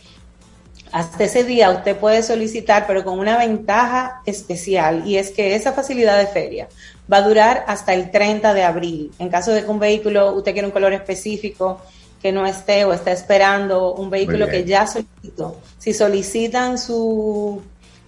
hasta 0.97 1.25
ese 1.25 1.45
día 1.45 1.71
usted 1.73 1.95
puede 1.95 2.23
solicitar, 2.23 2.87
pero 2.87 3.05
con 3.05 3.19
una 3.19 3.37
ventaja 3.37 4.23
especial, 4.25 5.07
y 5.07 5.19
es 5.19 5.31
que 5.31 5.55
esa 5.55 5.75
facilidad 5.75 6.17
de 6.17 6.27
feria 6.27 6.69
va 7.13 7.19
a 7.19 7.21
durar 7.29 7.65
hasta 7.67 7.93
el 7.93 8.11
30 8.11 8.55
de 8.55 8.63
abril. 8.63 9.13
En 9.19 9.29
caso 9.29 9.53
de 9.53 9.63
que 9.63 9.71
un 9.71 9.79
vehículo, 9.79 10.33
usted 10.33 10.55
quiere 10.55 10.67
un 10.67 10.73
color 10.73 10.95
específico, 10.95 11.83
que 12.23 12.33
no 12.33 12.47
esté 12.47 12.87
o 12.87 12.95
está 12.95 13.13
esperando 13.13 13.93
un 13.93 14.09
vehículo 14.09 14.49
que 14.49 14.65
ya 14.65 14.87
solicitó. 14.87 15.61
Si 15.77 15.93
solicitan 15.93 16.79
su 16.79 17.61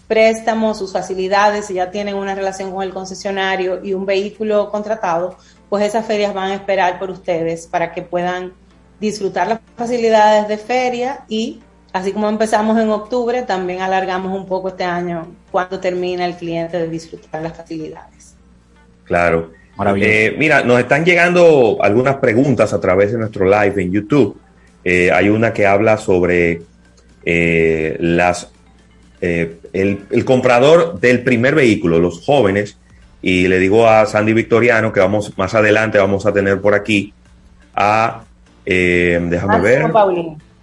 préstamo, 0.06 0.74
sus 0.74 0.90
facilidades, 0.90 1.66
si 1.66 1.74
ya 1.74 1.90
tienen 1.90 2.14
una 2.14 2.34
relación 2.34 2.72
con 2.72 2.82
el 2.82 2.94
concesionario 2.94 3.84
y 3.84 3.92
un 3.92 4.06
vehículo 4.06 4.70
contratado, 4.70 5.36
pues 5.68 5.84
esas 5.84 6.06
ferias 6.06 6.32
van 6.32 6.52
a 6.52 6.54
esperar 6.54 6.98
por 6.98 7.10
ustedes 7.10 7.66
para 7.66 7.92
que 7.92 8.00
puedan 8.00 8.54
disfrutar 8.98 9.46
las 9.46 9.60
facilidades 9.76 10.48
de 10.48 10.56
feria 10.56 11.26
y 11.28 11.60
así 11.92 12.12
como 12.12 12.28
empezamos 12.28 12.78
en 12.78 12.90
octubre, 12.90 13.42
también 13.42 13.80
alargamos 13.80 14.36
un 14.36 14.46
poco 14.46 14.68
este 14.68 14.84
año 14.84 15.28
cuando 15.50 15.80
termina 15.80 16.26
el 16.26 16.36
cliente 16.36 16.78
de 16.78 16.88
disfrutar 16.88 17.42
las 17.42 17.56
facilidades. 17.56 18.34
Claro. 19.04 19.50
Eh, 19.96 20.34
mira, 20.36 20.64
nos 20.64 20.80
están 20.80 21.04
llegando 21.04 21.78
algunas 21.80 22.16
preguntas 22.16 22.72
a 22.72 22.80
través 22.80 23.12
de 23.12 23.18
nuestro 23.18 23.44
live 23.44 23.80
en 23.80 23.92
YouTube. 23.92 24.36
Eh, 24.82 25.10
hay 25.12 25.28
una 25.28 25.52
que 25.52 25.66
habla 25.66 25.96
sobre 25.96 26.62
eh, 27.24 27.96
las 28.00 28.50
el, 29.20 29.58
el, 30.10 30.24
comprador 30.24 31.00
del 31.00 31.24
primer 31.24 31.54
vehículo, 31.56 31.98
los 31.98 32.24
jóvenes, 32.24 32.78
y 33.20 33.48
le 33.48 33.58
digo 33.58 33.88
a 33.88 34.06
Sandy 34.06 34.32
Victoriano 34.32 34.92
que 34.92 35.00
vamos 35.00 35.36
más 35.36 35.54
adelante 35.56 35.98
vamos 35.98 36.24
a 36.24 36.32
tener 36.32 36.60
por 36.60 36.74
aquí 36.74 37.12
a 37.74 38.22
déjame 38.64 39.60
ver 39.60 39.90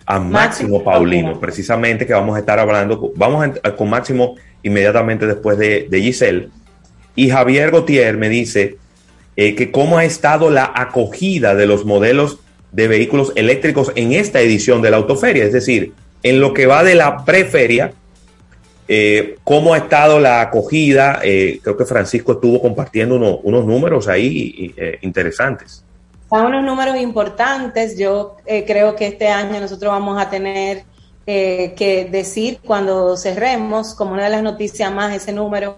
a 0.05 0.19
Máximo, 0.19 0.83
Paulino, 0.83 1.39
precisamente 1.39 2.05
que 2.05 2.13
vamos 2.13 2.35
a 2.35 2.39
estar 2.39 2.59
hablando, 2.59 3.11
vamos 3.15 3.59
con 3.75 3.89
Máximo 3.89 4.35
inmediatamente 4.61 5.25
después 5.25 5.57
de, 5.57 5.87
de 5.89 6.01
Giselle. 6.01 6.49
Y 7.15 7.29
Javier 7.29 7.71
Gautier 7.71 8.17
me 8.17 8.29
dice 8.29 8.77
eh, 9.37 9.55
que 9.55 9.71
cómo 9.71 9.97
ha 9.97 10.05
estado 10.05 10.49
la 10.49 10.71
acogida 10.75 11.55
de 11.55 11.65
los 11.65 11.85
modelos 11.85 12.39
de 12.71 12.87
vehículos 12.87 13.31
eléctricos 13.35 13.91
en 13.95 14.13
esta 14.13 14.41
edición 14.41 14.81
de 14.81 14.91
la 14.91 14.97
autoferia, 14.97 15.45
es 15.45 15.53
decir, 15.53 15.93
en 16.23 16.39
lo 16.39 16.53
que 16.53 16.67
va 16.67 16.83
de 16.83 16.95
la 16.95 17.25
preferia, 17.25 17.93
eh, 18.87 19.37
cómo 19.43 19.73
ha 19.73 19.77
estado 19.77 20.19
la 20.19 20.41
acogida. 20.41 21.19
Eh, 21.23 21.59
creo 21.63 21.77
que 21.77 21.85
Francisco 21.85 22.33
estuvo 22.33 22.61
compartiendo 22.61 23.15
unos 23.15 23.65
números 23.65 24.07
ahí 24.07 24.73
interesantes. 25.01 25.83
Son 26.29 26.45
unos 26.45 26.63
números 26.63 26.97
importantes. 26.97 27.97
Yo 27.97 28.37
eh, 28.45 28.65
creo 28.65 28.95
que 28.95 29.07
este 29.07 29.27
año 29.27 29.59
nosotros 29.59 29.91
vamos 29.91 30.19
a 30.19 30.29
tener 30.29 30.83
eh, 31.27 31.73
que 31.75 32.05
decir 32.05 32.59
cuando 32.65 33.15
cerremos 33.17 33.93
como 33.93 34.13
una 34.13 34.25
de 34.25 34.29
las 34.29 34.43
noticias 34.43 34.91
más 34.91 35.13
ese 35.13 35.31
número 35.33 35.77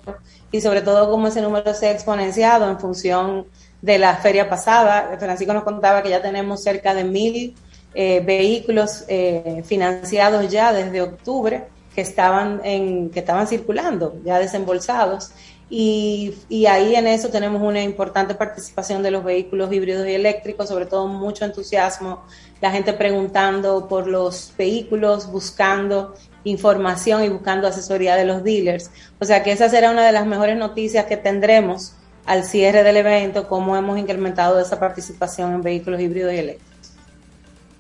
y 0.51 0.61
sobre 0.61 0.81
todo 0.81 1.09
cómo 1.09 1.27
ese 1.27 1.41
número 1.41 1.73
se 1.73 1.87
ha 1.87 1.91
exponenciado 1.91 2.69
en 2.69 2.79
función 2.79 3.47
de 3.81 3.99
la 3.99 4.15
feria 4.15 4.49
pasada. 4.49 5.17
Francisco 5.19 5.53
nos 5.53 5.63
contaba 5.63 6.01
que 6.01 6.09
ya 6.09 6.21
tenemos 6.21 6.63
cerca 6.63 6.93
de 6.93 7.03
mil 7.03 7.55
eh, 7.93 8.21
vehículos 8.25 9.05
financiados 9.65 10.49
ya 10.49 10.71
desde 10.71 11.01
octubre 11.01 11.65
que 11.93 12.01
estaban 12.01 12.61
en 12.63 13.09
que 13.09 13.19
estaban 13.19 13.47
circulando 13.47 14.19
ya 14.23 14.37
desembolsados 14.37 15.31
y, 15.69 16.33
y, 16.47 16.65
ahí 16.65 16.95
en 16.95 17.07
eso 17.07 17.27
tenemos 17.29 17.61
una 17.61 17.83
importante 17.83 18.35
participación 18.35 19.03
de 19.03 19.11
los 19.11 19.23
vehículos 19.23 19.71
híbridos 19.73 20.07
y 20.07 20.13
eléctricos, 20.13 20.69
sobre 20.69 20.85
todo 20.85 21.07
mucho 21.07 21.43
entusiasmo, 21.43 22.23
la 22.61 22.71
gente 22.71 22.93
preguntando 22.93 23.87
por 23.89 24.07
los 24.07 24.53
vehículos, 24.57 25.29
buscando 25.29 26.15
información 26.45 27.23
y 27.23 27.29
buscando 27.29 27.67
asesoría 27.67 28.15
de 28.15 28.23
los 28.23 28.43
dealers. 28.43 28.91
O 29.19 29.25
sea 29.25 29.43
que 29.43 29.51
esa 29.51 29.67
será 29.67 29.91
una 29.91 30.05
de 30.05 30.13
las 30.13 30.25
mejores 30.25 30.57
noticias 30.57 31.05
que 31.05 31.17
tendremos 31.17 31.95
al 32.25 32.43
cierre 32.43 32.83
del 32.83 32.97
evento, 32.97 33.47
cómo 33.47 33.75
hemos 33.75 33.97
incrementado 33.97 34.59
esa 34.59 34.79
participación 34.79 35.53
en 35.53 35.61
vehículos 35.61 35.99
híbridos 35.99 36.33
y 36.33 36.37
eléctricos. 36.37 36.93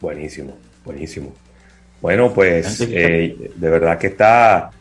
Buenísimo, 0.01 0.53
buenísimo. 0.83 1.33
Bueno, 2.01 2.33
pues 2.33 2.81
eh, 2.81 3.51
de 3.55 3.69
verdad 3.69 3.97
que 3.97 4.07
está... 4.07 4.71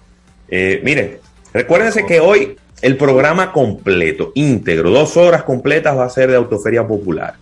Eh, 0.48 0.80
miren, 0.84 1.18
recuérdense 1.52 2.04
que 2.04 2.20
hoy 2.20 2.56
el 2.82 2.96
programa 2.96 3.52
completo, 3.52 4.32
íntegro, 4.34 4.90
dos 4.90 5.16
horas 5.16 5.42
completas 5.44 5.96
va 5.96 6.04
a 6.04 6.10
ser 6.10 6.30
de 6.30 6.36
Autoferia 6.36 6.86
Popular. 6.86 7.34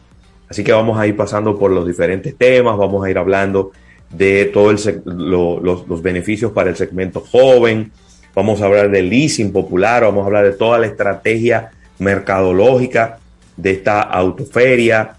Así 0.48 0.62
que 0.62 0.72
vamos 0.72 0.98
a 0.98 1.06
ir 1.06 1.16
pasando 1.16 1.58
por 1.58 1.70
los 1.70 1.86
diferentes 1.86 2.36
temas, 2.36 2.76
vamos 2.76 3.04
a 3.04 3.10
ir 3.10 3.18
hablando 3.18 3.72
de 4.10 4.44
todos 4.46 4.88
los, 5.04 6.02
beneficios 6.02 6.52
para 6.52 6.70
el 6.70 6.76
segmento 6.76 7.20
joven, 7.20 7.90
vamos 8.34 8.62
a 8.62 8.66
hablar 8.66 8.90
del 8.90 9.10
leasing 9.10 9.52
popular, 9.52 10.04
vamos 10.04 10.22
a 10.22 10.26
hablar 10.26 10.44
de 10.44 10.52
toda 10.52 10.78
la 10.78 10.86
estrategia 10.86 11.72
mercadológica 11.98 13.18
de 13.56 13.72
esta 13.72 14.02
autoferia. 14.02 15.16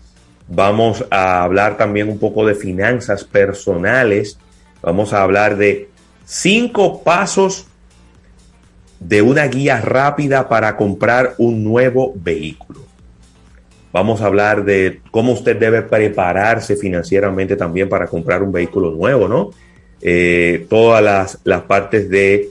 Vamos 0.47 1.03
a 1.09 1.43
hablar 1.43 1.75
también 1.77 2.07
un 2.07 2.19
poco 2.19 2.45
de 2.45 2.55
finanzas 2.55 3.23
personales. 3.23 4.37
Vamos 4.81 5.11
a 5.13 5.23
hablar 5.23 5.57
de 5.57 5.89
cinco 6.25 7.01
pasos 7.03 7.67
de 8.99 9.21
una 9.21 9.47
guía 9.47 9.81
rápida 9.81 10.47
para 10.47 10.77
comprar 10.77 11.35
un 11.37 11.63
nuevo 11.63 12.13
vehículo. 12.15 12.85
Vamos 13.91 14.21
a 14.21 14.25
hablar 14.25 14.65
de 14.65 14.99
cómo 15.09 15.31
usted 15.31 15.57
debe 15.57 15.81
prepararse 15.81 16.75
financieramente 16.75 17.55
también 17.55 17.87
para 17.87 18.07
comprar 18.07 18.43
un 18.43 18.51
vehículo 18.51 18.91
nuevo, 18.91 19.27
¿no? 19.27 19.51
Eh, 20.01 20.65
todas 20.69 21.01
las, 21.01 21.39
las, 21.45 21.61
partes 21.61 22.09
de 22.09 22.49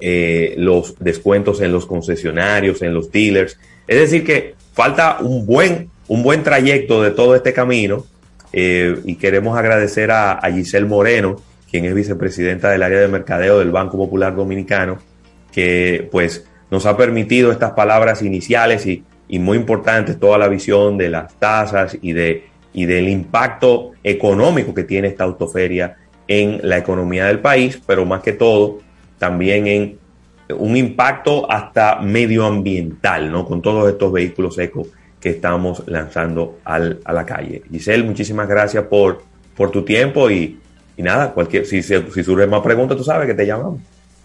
eh, 0.00 0.54
los 0.56 0.98
descuentos 0.98 1.60
en 1.60 1.70
los 1.70 1.84
concesionarios, 1.84 2.80
en 2.80 2.94
los 2.94 3.12
dealers. 3.12 3.58
Es 3.86 3.98
decir, 3.98 4.24
que 4.24 4.54
falta 4.72 5.18
un 5.20 5.44
buen, 5.44 5.90
un 6.08 6.22
buen 6.22 6.42
trayecto 6.42 7.02
de 7.02 7.10
todo 7.10 7.36
este 7.36 7.52
camino 7.52 8.06
eh, 8.54 9.00
y 9.04 9.16
queremos 9.16 9.58
agradecer 9.58 10.10
a, 10.10 10.32
a 10.32 10.50
Giselle 10.50 10.86
Moreno, 10.86 11.36
quien 11.70 11.84
es 11.84 11.94
vicepresidenta 11.94 12.70
del 12.70 12.82
área 12.82 13.00
de 13.00 13.08
mercadeo 13.08 13.58
del 13.58 13.70
Banco 13.70 13.98
Popular 13.98 14.34
Dominicano, 14.34 14.98
que 15.52 16.08
pues 16.10 16.44
nos 16.70 16.86
ha 16.86 16.96
permitido 16.96 17.52
estas 17.52 17.72
palabras 17.72 18.22
iniciales 18.22 18.86
y, 18.86 19.04
y 19.28 19.38
muy 19.38 19.58
importantes, 19.58 20.18
toda 20.18 20.38
la 20.38 20.48
visión 20.48 20.98
de 20.98 21.10
las 21.10 21.34
tasas 21.38 21.96
y, 22.00 22.12
de, 22.12 22.46
y 22.72 22.86
del 22.86 23.08
impacto 23.08 23.92
económico 24.02 24.74
que 24.74 24.84
tiene 24.84 25.08
esta 25.08 25.24
autoferia 25.24 25.96
en 26.26 26.60
la 26.62 26.78
economía 26.78 27.26
del 27.26 27.40
país, 27.40 27.80
pero 27.86 28.06
más 28.06 28.22
que 28.22 28.32
todo 28.32 28.78
también 29.18 29.66
en 29.66 29.98
un 30.58 30.76
impacto 30.76 31.50
hasta 31.50 32.00
medioambiental, 32.00 33.30
¿no? 33.30 33.44
Con 33.44 33.62
todos 33.62 33.90
estos 33.90 34.12
vehículos 34.12 34.58
ecos 34.58 34.88
que 35.20 35.30
estamos 35.30 35.84
lanzando 35.86 36.58
al, 36.64 37.00
a 37.04 37.12
la 37.12 37.24
calle. 37.24 37.62
Giselle, 37.70 38.02
muchísimas 38.02 38.48
gracias 38.48 38.84
por, 38.84 39.22
por 39.56 39.70
tu 39.70 39.84
tiempo 39.84 40.30
y, 40.30 40.58
y 40.96 41.02
nada, 41.02 41.32
cualquier, 41.32 41.64
si, 41.64 41.82
si, 41.82 41.94
si 42.12 42.24
surge 42.24 42.46
más 42.46 42.60
preguntas, 42.60 42.96
tú 42.96 43.04
sabes 43.04 43.26
que 43.26 43.34
te 43.34 43.46
llamamos. 43.46 43.80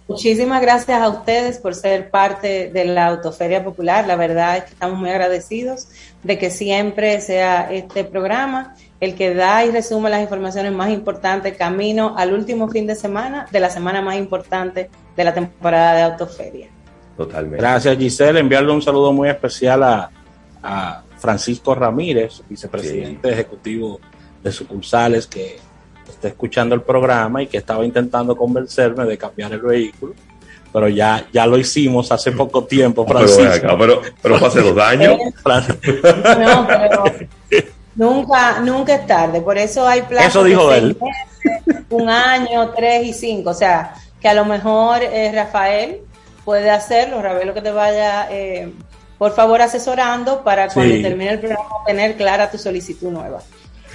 Muchísimas 0.07 0.61
gracias 0.61 1.01
a 1.01 1.09
ustedes 1.09 1.57
por 1.57 1.75
ser 1.75 2.09
parte 2.09 2.69
de 2.73 2.85
la 2.85 3.07
Autoferia 3.07 3.63
Popular. 3.63 4.07
La 4.07 4.15
verdad 4.15 4.57
es 4.57 4.63
que 4.63 4.69
estamos 4.71 4.97
muy 4.97 5.09
agradecidos 5.09 5.89
de 6.23 6.37
que 6.37 6.49
siempre 6.49 7.19
sea 7.19 7.71
este 7.71 8.05
programa 8.05 8.75
el 9.01 9.15
que 9.15 9.33
da 9.33 9.65
y 9.65 9.71
resume 9.71 10.09
las 10.09 10.21
informaciones 10.21 10.71
más 10.71 10.91
importantes 10.91 11.57
camino 11.57 12.15
al 12.17 12.33
último 12.33 12.69
fin 12.69 12.87
de 12.87 12.95
semana 12.95 13.47
de 13.51 13.59
la 13.59 13.69
semana 13.69 14.01
más 14.01 14.15
importante 14.15 14.89
de 15.15 15.23
la 15.23 15.33
temporada 15.33 15.93
de 15.93 16.01
Autoferia. 16.03 16.69
Totalmente. 17.17 17.57
Gracias 17.57 17.97
Giselle. 17.97 18.39
Enviarle 18.39 18.71
un 18.71 18.81
saludo 18.81 19.11
muy 19.11 19.27
especial 19.27 19.83
a, 19.83 20.09
a 20.63 21.03
Francisco 21.17 21.75
Ramírez, 21.75 22.41
vicepresidente 22.47 23.27
sí. 23.27 23.33
ejecutivo 23.33 23.99
de 24.41 24.51
sucursales, 24.51 25.27
que 25.27 25.57
está 26.11 26.27
escuchando 26.27 26.75
el 26.75 26.81
programa 26.81 27.43
y 27.43 27.47
que 27.47 27.57
estaba 27.57 27.85
intentando 27.85 28.35
convencerme 28.35 29.05
de 29.05 29.17
cambiar 29.17 29.53
el 29.53 29.61
vehículo. 29.61 30.13
Pero 30.73 30.89
ya, 30.89 31.25
ya 31.31 31.47
lo 31.47 31.57
hicimos 31.57 32.11
hace 32.11 32.31
poco 32.31 32.65
tiempo, 32.65 33.05
Francisco. 33.05 33.61
Pero, 33.61 33.77
pero, 33.77 34.01
pero 34.21 34.35
hace 34.45 34.61
dos 34.61 34.77
años. 34.77 35.17
no, 35.45 36.67
pero 36.67 37.03
nunca, 37.95 38.59
nunca 38.59 38.95
es 38.95 39.07
tarde. 39.07 39.41
Por 39.41 39.57
eso 39.57 39.87
hay 39.87 40.01
plazos. 40.03 40.29
Eso 40.29 40.43
dijo 40.43 40.73
él. 40.73 40.97
Meses, 41.01 41.83
un 41.89 42.09
año, 42.09 42.71
tres 42.75 43.07
y 43.07 43.13
cinco. 43.13 43.51
O 43.51 43.53
sea, 43.53 43.95
que 44.21 44.27
a 44.27 44.33
lo 44.33 44.45
mejor 44.45 45.01
eh, 45.01 45.31
Rafael 45.33 46.01
puede 46.43 46.69
hacerlo, 46.69 47.21
Ravelo 47.21 47.53
que 47.53 47.61
te 47.61 47.71
vaya, 47.71 48.27
eh, 48.31 48.71
por 49.17 49.33
favor, 49.33 49.61
asesorando 49.61 50.43
para 50.43 50.69
cuando 50.69 50.95
sí. 50.95 51.01
termine 51.01 51.31
el 51.31 51.39
programa 51.39 51.69
tener 51.85 52.15
clara 52.15 52.49
tu 52.49 52.57
solicitud 52.57 53.09
nueva. 53.09 53.41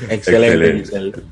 Excelente. 0.08 0.78
Excelente. 0.78 1.22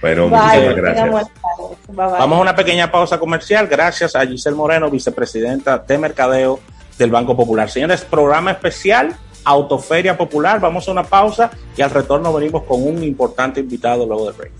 Bueno, 0.00 0.28
bye, 0.28 0.38
muchísimas 0.38 0.76
gracias. 0.76 1.10
Bye, 1.10 1.96
bye. 1.96 2.06
Vamos 2.06 2.38
a 2.38 2.42
una 2.42 2.56
pequeña 2.56 2.90
pausa 2.90 3.18
comercial. 3.18 3.66
Gracias 3.66 4.16
a 4.16 4.26
Giselle 4.26 4.56
Moreno, 4.56 4.90
vicepresidenta 4.90 5.78
de 5.78 5.98
Mercadeo 5.98 6.60
del 6.98 7.10
Banco 7.10 7.36
Popular. 7.36 7.70
Señores, 7.70 8.02
programa 8.02 8.52
especial, 8.52 9.16
Autoferia 9.44 10.16
Popular. 10.16 10.60
Vamos 10.60 10.88
a 10.88 10.92
una 10.92 11.04
pausa 11.04 11.50
y 11.76 11.82
al 11.82 11.90
retorno 11.90 12.32
venimos 12.32 12.64
con 12.64 12.82
un 12.86 13.02
importante 13.02 13.60
invitado 13.60 14.06
luego 14.06 14.26
del 14.26 14.34
break. 14.34 14.52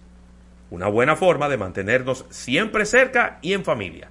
Una 0.71 0.87
buena 0.87 1.17
forma 1.17 1.49
de 1.49 1.57
mantenernos 1.57 2.27
siempre 2.31 2.87
cerca 2.87 3.41
y 3.43 3.55
en 3.55 3.65
familia. 3.65 4.09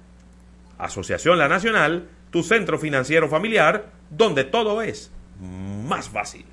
Asociación 0.76 1.38
La 1.38 1.48
Nacional, 1.48 2.06
tu 2.30 2.42
centro 2.42 2.78
financiero 2.78 3.30
familiar, 3.30 3.86
donde 4.10 4.44
todo 4.44 4.82
es 4.82 5.10
más 5.40 6.08
fácil. 6.08 6.44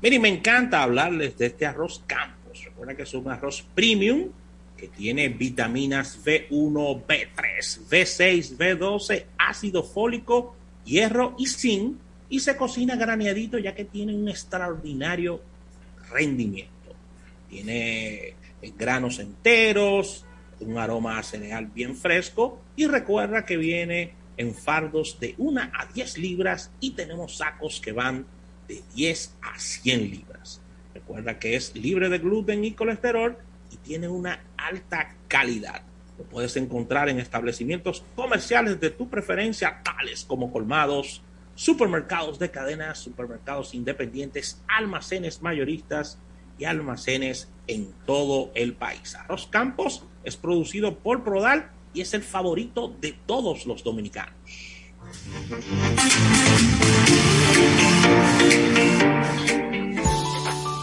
Miren, 0.00 0.22
me 0.22 0.28
encanta 0.28 0.82
hablarles 0.82 1.36
de 1.38 1.46
este 1.46 1.66
arroz 1.66 2.02
Campos. 2.06 2.64
Recuerda 2.64 2.96
que 2.96 3.02
es 3.02 3.14
un 3.14 3.30
arroz 3.30 3.64
premium 3.74 4.30
que 4.76 4.88
tiene 4.88 5.28
vitaminas 5.28 6.24
B1, 6.24 7.04
B3, 7.06 7.88
B6, 7.90 8.56
B12, 8.56 9.24
ácido 9.36 9.82
fólico, 9.82 10.54
hierro 10.84 11.34
y 11.36 11.46
zinc 11.46 11.98
y 12.30 12.40
se 12.40 12.56
cocina 12.56 12.96
graneadito 12.96 13.58
ya 13.58 13.74
que 13.74 13.84
tiene 13.84 14.14
un 14.14 14.28
extraordinario 14.28 15.40
rendimiento. 16.10 16.94
Tiene 17.48 18.34
granos 18.76 19.18
enteros, 19.18 20.24
un 20.60 20.78
aroma 20.78 21.22
cereal 21.22 21.66
bien 21.66 21.96
fresco 21.96 22.60
y 22.76 22.86
recuerda 22.86 23.44
que 23.44 23.56
viene 23.56 24.12
en 24.38 24.54
fardos 24.54 25.20
de 25.20 25.34
1 25.36 25.60
a 25.60 25.86
10 25.92 26.18
libras 26.18 26.70
y 26.80 26.92
tenemos 26.92 27.36
sacos 27.36 27.80
que 27.80 27.92
van 27.92 28.24
de 28.66 28.82
10 28.94 29.36
a 29.42 29.58
100 29.58 30.10
libras. 30.10 30.62
Recuerda 30.94 31.38
que 31.38 31.56
es 31.56 31.74
libre 31.74 32.08
de 32.08 32.18
gluten 32.18 32.64
y 32.64 32.72
colesterol 32.72 33.36
y 33.70 33.76
tiene 33.76 34.08
una 34.08 34.40
alta 34.56 35.14
calidad. 35.26 35.82
Lo 36.16 36.24
puedes 36.24 36.56
encontrar 36.56 37.08
en 37.08 37.20
establecimientos 37.20 38.02
comerciales 38.16 38.80
de 38.80 38.90
tu 38.90 39.08
preferencia, 39.08 39.82
tales 39.84 40.24
como 40.24 40.52
colmados, 40.52 41.22
supermercados 41.54 42.38
de 42.38 42.50
cadenas, 42.50 42.98
supermercados 42.98 43.74
independientes, 43.74 44.62
almacenes 44.68 45.42
mayoristas 45.42 46.18
y 46.58 46.64
almacenes 46.64 47.48
en 47.66 47.92
todo 48.06 48.50
el 48.54 48.74
país. 48.74 49.14
Arroz 49.14 49.46
Campos 49.48 50.04
es 50.24 50.36
producido 50.36 50.98
por 50.98 51.24
Prodal 51.24 51.70
y 51.94 52.00
es 52.00 52.14
el 52.14 52.22
favorito 52.22 52.94
de 53.00 53.12
todos 53.26 53.66
los 53.66 53.82
dominicanos. 53.84 54.34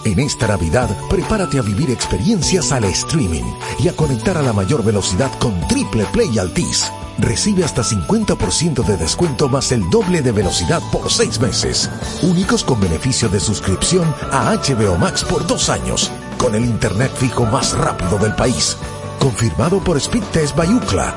En 0.06 0.20
esta 0.20 0.48
Navidad, 0.48 0.90
prepárate 1.10 1.58
a 1.58 1.64
vivir 1.64 1.90
experiencias 1.90 2.72
al 2.72 2.84
streaming 2.86 3.44
y 3.80 3.88
a 3.88 3.94
conectar 3.96 4.38
a 4.38 4.44
la 4.44 4.54
mayor 4.54 4.84
velocidad 4.84 5.32
con 5.40 5.60
Triple 5.68 6.06
Play 6.14 6.38
Altis. 6.38 6.92
Recibe 7.18 7.64
hasta 7.64 7.82
50% 7.82 8.86
de 8.86 8.98
descuento 8.98 9.50
más 9.50 9.72
el 9.72 9.90
doble 9.90 10.22
de 10.22 10.32
velocidad 10.32 10.82
por 10.92 11.12
seis 11.12 11.40
meses. 11.40 11.90
Únicos 12.22 12.64
con 12.64 12.80
beneficio 12.80 13.30
de 13.30 13.40
suscripción 13.40 14.14
a 14.32 14.54
HBO 14.54 14.96
Max 14.98 15.24
por 15.24 15.48
dos 15.48 15.70
años, 15.70 16.12
con 16.38 16.54
el 16.54 16.66
internet 16.66 17.12
fijo 17.16 17.46
más 17.46 17.76
rápido 17.76 18.20
del 18.20 18.36
país. 18.36 18.78
Confirmado 19.20 19.84
por 19.84 20.00
Speedtest 20.00 20.56
Bayucla. 20.56 21.16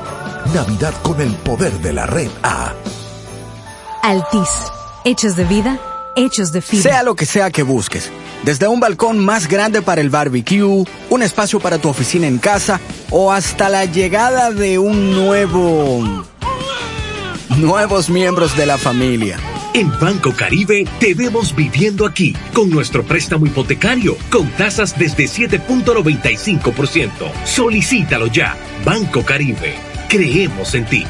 Navidad 0.53 0.93
con 1.03 1.21
el 1.21 1.33
poder 1.35 1.71
de 1.79 1.93
la 1.93 2.05
red 2.05 2.29
A. 2.43 2.73
Altis. 4.01 4.49
Hechos 5.05 5.35
de 5.35 5.43
vida, 5.45 5.79
hechos 6.15 6.51
de 6.51 6.61
fibra. 6.61 6.91
Sea 6.91 7.03
lo 7.03 7.15
que 7.15 7.25
sea 7.25 7.51
que 7.51 7.63
busques. 7.63 8.11
Desde 8.43 8.67
un 8.67 8.79
balcón 8.79 9.19
más 9.19 9.47
grande 9.47 9.81
para 9.81 10.01
el 10.01 10.09
barbecue, 10.09 10.85
un 11.09 11.23
espacio 11.23 11.59
para 11.59 11.77
tu 11.77 11.89
oficina 11.89 12.27
en 12.27 12.37
casa 12.37 12.79
o 13.11 13.31
hasta 13.31 13.69
la 13.69 13.85
llegada 13.85 14.51
de 14.51 14.79
un 14.79 15.13
nuevo... 15.13 16.25
nuevos 17.57 18.09
miembros 18.09 18.55
de 18.55 18.65
la 18.65 18.77
familia. 18.77 19.37
En 19.73 19.91
Banco 19.99 20.33
Caribe 20.35 20.85
te 20.99 21.13
vemos 21.13 21.55
viviendo 21.55 22.07
aquí 22.07 22.35
con 22.53 22.71
nuestro 22.71 23.03
préstamo 23.03 23.45
hipotecario 23.45 24.17
con 24.31 24.49
tasas 24.51 24.97
desde 24.97 25.25
7.95%. 25.25 27.11
Solicítalo 27.45 28.27
ya. 28.27 28.57
Banco 28.83 29.23
Caribe. 29.23 29.75
Creemos 30.09 30.73
en 30.73 30.85
ti. 30.85 31.03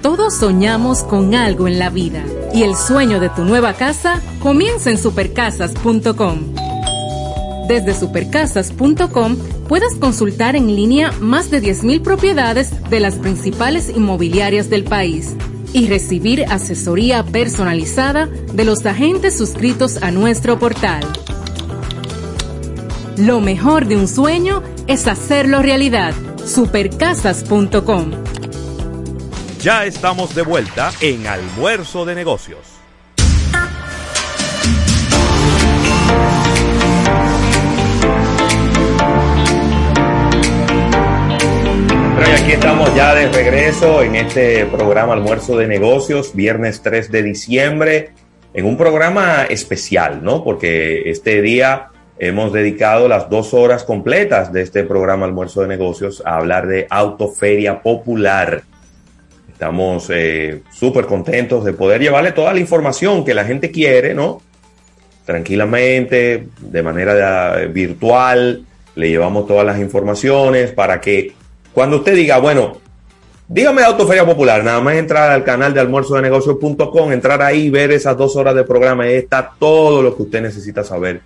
Todos 0.00 0.38
soñamos 0.38 1.02
con 1.02 1.34
algo 1.34 1.68
en 1.68 1.78
la 1.78 1.90
vida 1.90 2.24
y 2.54 2.62
el 2.62 2.74
sueño 2.74 3.20
de 3.20 3.28
tu 3.28 3.44
nueva 3.44 3.74
casa 3.74 4.22
comienza 4.40 4.90
en 4.90 4.96
supercasas.com. 4.96 6.54
Desde 7.68 7.92
supercasas.com 7.92 9.36
puedes 9.68 9.94
consultar 9.96 10.56
en 10.56 10.74
línea 10.74 11.12
más 11.20 11.50
de 11.50 11.60
10.000 11.60 12.00
propiedades 12.00 12.88
de 12.88 13.00
las 13.00 13.16
principales 13.16 13.90
inmobiliarias 13.90 14.70
del 14.70 14.84
país 14.84 15.36
y 15.76 15.88
recibir 15.88 16.46
asesoría 16.46 17.22
personalizada 17.22 18.26
de 18.26 18.64
los 18.64 18.86
agentes 18.86 19.36
suscritos 19.36 20.02
a 20.02 20.10
nuestro 20.10 20.58
portal. 20.58 21.02
Lo 23.18 23.40
mejor 23.42 23.84
de 23.86 23.98
un 23.98 24.08
sueño 24.08 24.62
es 24.86 25.06
hacerlo 25.06 25.60
realidad. 25.60 26.14
Supercasas.com 26.46 28.10
Ya 29.60 29.84
estamos 29.84 30.34
de 30.34 30.42
vuelta 30.42 30.92
en 31.02 31.26
Almuerzo 31.26 32.06
de 32.06 32.14
Negocios. 32.14 32.75
Pero 42.18 42.32
aquí 42.32 42.52
estamos 42.52 42.94
ya 42.94 43.14
de 43.14 43.28
regreso 43.28 44.02
en 44.02 44.16
este 44.16 44.64
programa 44.64 45.12
Almuerzo 45.12 45.54
de 45.58 45.68
Negocios, 45.68 46.34
viernes 46.34 46.80
3 46.80 47.12
de 47.12 47.22
diciembre, 47.22 48.10
en 48.54 48.64
un 48.64 48.78
programa 48.78 49.44
especial, 49.44 50.24
¿no? 50.24 50.42
Porque 50.42 51.10
este 51.10 51.42
día 51.42 51.88
hemos 52.18 52.54
dedicado 52.54 53.06
las 53.06 53.28
dos 53.28 53.52
horas 53.52 53.84
completas 53.84 54.50
de 54.50 54.62
este 54.62 54.84
programa 54.84 55.26
Almuerzo 55.26 55.60
de 55.60 55.68
Negocios 55.68 56.22
a 56.24 56.36
hablar 56.36 56.66
de 56.66 56.86
Autoferia 56.88 57.82
Popular. 57.82 58.62
Estamos 59.52 60.08
eh, 60.08 60.62
súper 60.72 61.04
contentos 61.04 61.66
de 61.66 61.74
poder 61.74 62.00
llevarle 62.00 62.32
toda 62.32 62.54
la 62.54 62.60
información 62.60 63.26
que 63.26 63.34
la 63.34 63.44
gente 63.44 63.70
quiere, 63.70 64.14
¿no? 64.14 64.40
Tranquilamente, 65.26 66.48
de 66.60 66.82
manera 66.82 67.62
eh, 67.62 67.66
virtual, 67.66 68.64
le 68.94 69.08
llevamos 69.10 69.46
todas 69.46 69.66
las 69.66 69.78
informaciones 69.78 70.72
para 70.72 70.98
que 70.98 71.34
cuando 71.76 71.98
usted 71.98 72.14
diga, 72.14 72.38
bueno, 72.38 72.78
dígame 73.46 73.82
Autoferia 73.82 74.24
Popular, 74.24 74.64
nada 74.64 74.80
más 74.80 74.94
entrar 74.94 75.30
al 75.30 75.44
canal 75.44 75.74
de 75.74 75.80
almuerzo 75.80 76.14
de 76.14 76.22
negocios.com, 76.22 77.12
entrar 77.12 77.42
ahí, 77.42 77.68
ver 77.68 77.92
esas 77.92 78.16
dos 78.16 78.34
horas 78.34 78.54
de 78.54 78.64
programa, 78.64 79.04
ahí 79.04 79.16
está 79.16 79.52
todo 79.58 80.00
lo 80.00 80.16
que 80.16 80.22
usted 80.22 80.40
necesita 80.40 80.82
saber 80.84 81.20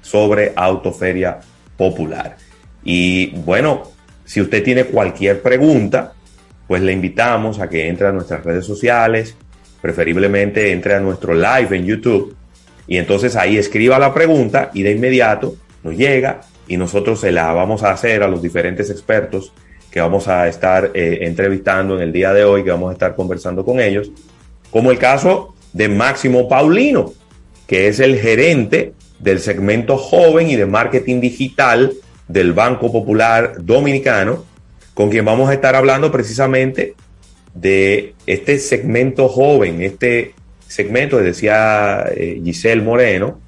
sobre 0.00 0.54
Autoferia 0.56 1.40
Popular. 1.76 2.38
Y 2.82 3.32
bueno, 3.40 3.82
si 4.24 4.40
usted 4.40 4.64
tiene 4.64 4.84
cualquier 4.84 5.42
pregunta, 5.42 6.14
pues 6.66 6.80
le 6.80 6.94
invitamos 6.94 7.60
a 7.60 7.68
que 7.68 7.86
entre 7.86 8.06
a 8.06 8.12
nuestras 8.12 8.42
redes 8.44 8.64
sociales, 8.64 9.36
preferiblemente 9.82 10.72
entre 10.72 10.94
a 10.94 11.00
nuestro 11.00 11.34
live 11.34 11.76
en 11.76 11.84
YouTube 11.84 12.34
y 12.86 12.96
entonces 12.96 13.36
ahí 13.36 13.58
escriba 13.58 13.98
la 13.98 14.14
pregunta 14.14 14.70
y 14.72 14.84
de 14.84 14.92
inmediato 14.92 15.54
nos 15.84 15.94
llega 15.94 16.40
y 16.66 16.78
nosotros 16.78 17.20
se 17.20 17.30
la 17.30 17.52
vamos 17.52 17.82
a 17.82 17.90
hacer 17.90 18.22
a 18.22 18.28
los 18.28 18.40
diferentes 18.40 18.88
expertos 18.88 19.52
que 19.92 20.00
vamos 20.00 20.26
a 20.26 20.48
estar 20.48 20.90
eh, 20.94 21.18
entrevistando 21.20 21.96
en 21.96 22.02
el 22.02 22.12
día 22.12 22.32
de 22.32 22.44
hoy, 22.44 22.64
que 22.64 22.70
vamos 22.70 22.88
a 22.88 22.94
estar 22.94 23.14
conversando 23.14 23.62
con 23.62 23.78
ellos, 23.78 24.10
como 24.70 24.90
el 24.90 24.98
caso 24.98 25.54
de 25.74 25.88
Máximo 25.90 26.48
Paulino, 26.48 27.12
que 27.66 27.88
es 27.88 28.00
el 28.00 28.18
gerente 28.18 28.94
del 29.18 29.38
segmento 29.38 29.98
joven 29.98 30.48
y 30.48 30.56
de 30.56 30.64
marketing 30.64 31.20
digital 31.20 31.92
del 32.26 32.54
Banco 32.54 32.90
Popular 32.90 33.56
Dominicano, 33.60 34.46
con 34.94 35.10
quien 35.10 35.26
vamos 35.26 35.50
a 35.50 35.54
estar 35.54 35.76
hablando 35.76 36.10
precisamente 36.10 36.94
de 37.54 38.14
este 38.26 38.58
segmento 38.58 39.28
joven, 39.28 39.82
este 39.82 40.32
segmento, 40.66 41.18
decía 41.18 42.06
eh, 42.16 42.40
Giselle 42.42 42.80
Moreno, 42.80 43.40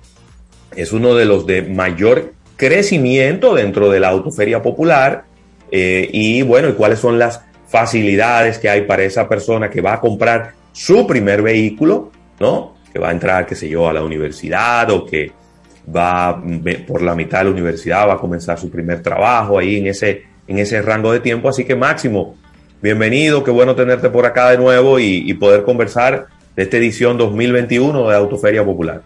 es 0.76 0.92
uno 0.92 1.14
de 1.14 1.24
los 1.24 1.46
de 1.46 1.62
mayor 1.62 2.34
crecimiento 2.56 3.54
dentro 3.54 3.88
de 3.88 4.00
la 4.00 4.08
autoferia 4.08 4.60
popular 4.60 5.24
eh, 5.70 6.08
y 6.12 6.42
bueno, 6.42 6.68
y 6.68 6.72
cuáles 6.72 6.98
son 6.98 7.18
las 7.18 7.40
facilidades 7.68 8.58
que 8.58 8.68
hay 8.68 8.82
para 8.82 9.02
esa 9.02 9.28
persona 9.28 9.68
que 9.68 9.80
va 9.80 9.94
a 9.94 10.00
comprar 10.00 10.52
su 10.72 11.06
primer 11.06 11.42
vehículo, 11.42 12.12
¿no? 12.38 12.74
Que 12.92 12.98
va 12.98 13.08
a 13.08 13.12
entrar, 13.12 13.46
qué 13.46 13.54
sé 13.54 13.68
yo, 13.68 13.88
a 13.88 13.92
la 13.92 14.02
universidad 14.02 14.90
o 14.90 15.04
que 15.04 15.32
va 15.94 16.42
por 16.86 17.02
la 17.02 17.14
mitad 17.14 17.38
de 17.38 17.44
la 17.44 17.50
universidad, 17.50 18.08
va 18.08 18.14
a 18.14 18.18
comenzar 18.18 18.58
su 18.58 18.70
primer 18.70 19.02
trabajo 19.02 19.58
ahí 19.58 19.76
en 19.76 19.88
ese, 19.88 20.24
en 20.46 20.58
ese 20.58 20.80
rango 20.82 21.12
de 21.12 21.20
tiempo. 21.20 21.48
Así 21.48 21.64
que 21.64 21.74
Máximo, 21.74 22.36
bienvenido, 22.80 23.42
qué 23.42 23.50
bueno 23.50 23.74
tenerte 23.74 24.08
por 24.10 24.24
acá 24.26 24.50
de 24.50 24.58
nuevo 24.58 24.98
y, 24.98 25.28
y 25.28 25.34
poder 25.34 25.64
conversar 25.64 26.26
de 26.54 26.62
esta 26.62 26.76
edición 26.76 27.18
2021 27.18 28.08
de 28.08 28.16
Autoferia 28.16 28.64
Popular. 28.64 29.02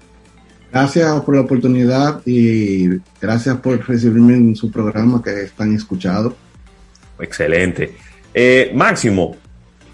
Gracias 0.71 1.23
por 1.23 1.35
la 1.35 1.40
oportunidad 1.40 2.21
y 2.27 3.01
gracias 3.21 3.57
por 3.57 3.83
recibirme 3.88 4.35
en 4.35 4.55
su 4.55 4.71
programa 4.71 5.23
que 5.23 5.44
es 5.44 5.53
tan 5.53 5.75
escuchado. 5.75 6.37
Excelente. 7.21 7.95
Eh, 8.33 8.71
Máximo, 8.75 9.37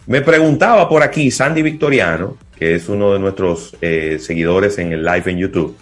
me 0.06 0.20
preguntaba 0.20 0.88
por 0.88 1.02
aquí 1.02 1.30
Sandy 1.30 1.62
Victoriano, 1.62 2.36
que 2.56 2.74
es 2.74 2.88
uno 2.88 3.12
de 3.12 3.18
nuestros 3.18 3.76
eh, 3.80 4.18
seguidores 4.20 4.78
en 4.78 4.92
el 4.92 5.04
live 5.04 5.30
en 5.30 5.38
YouTube, 5.38 5.76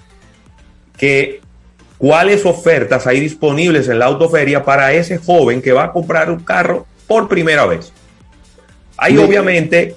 que 0.97 1.40
cuáles 1.99 2.47
ofertas 2.47 3.07
hay 3.07 3.20
disponibles 3.20 3.88
en 3.88 3.99
la 3.99 4.07
autoferia 4.07 4.64
para 4.64 4.93
ese 4.93 5.18
joven 5.18 5.61
que 5.62 5.72
va 5.72 5.84
a 5.84 5.93
comprar 5.93 6.30
un 6.30 6.40
carro 6.40 6.86
por 7.07 7.28
primera 7.28 7.66
vez. 7.66 7.93
Hay 8.97 9.18
obviamente 9.18 9.97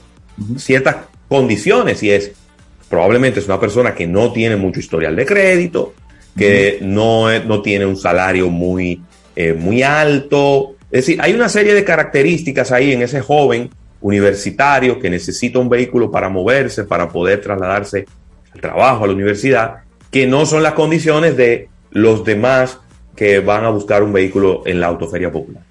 ciertas 0.58 0.98
condiciones 1.28 2.02
y 2.04 2.12
es 2.12 2.32
probablemente 2.90 3.40
es 3.40 3.46
una 3.46 3.60
persona 3.60 3.94
que 3.94 4.08
no 4.08 4.32
tiene 4.32 4.56
mucho 4.56 4.80
historial 4.80 5.16
de 5.16 5.26
crédito, 5.26 5.94
que 6.38 6.80
no, 6.82 7.40
no 7.40 7.62
tiene 7.62 7.86
un 7.86 7.98
salario 7.98 8.50
muy, 8.50 9.02
eh, 9.36 9.54
muy 9.54 9.84
alto. 9.84 10.75
Es 10.92 11.06
decir, 11.06 11.20
hay 11.22 11.34
una 11.34 11.50
serie 11.50 11.74
de 11.74 11.84
características 11.84 12.72
ahí 12.72 12.92
en 12.92 13.02
ese 13.02 13.22
joven 13.22 13.70
universitario 14.02 15.00
que 15.00 15.10
necesita 15.10 15.60
un 15.60 15.70
vehículo 15.70 16.12
para 16.12 16.30
moverse, 16.30 16.84
para 16.84 17.10
poder 17.10 17.42
trasladarse 17.42 18.06
al 18.54 18.62
trabajo, 18.62 19.04
a 19.04 19.08
la 19.08 19.14
universidad, 19.14 19.78
que 20.12 20.28
no 20.28 20.46
son 20.46 20.64
las 20.64 20.74
condiciones 20.74 21.36
de 21.36 21.70
los 21.92 22.24
demás 22.24 22.80
que 23.16 23.40
van 23.40 23.66
a 23.66 23.70
buscar 23.70 24.04
un 24.04 24.14
vehículo 24.14 24.62
en 24.66 24.80
la 24.80 24.88
autoferia 24.88 25.32
popular. 25.32 25.64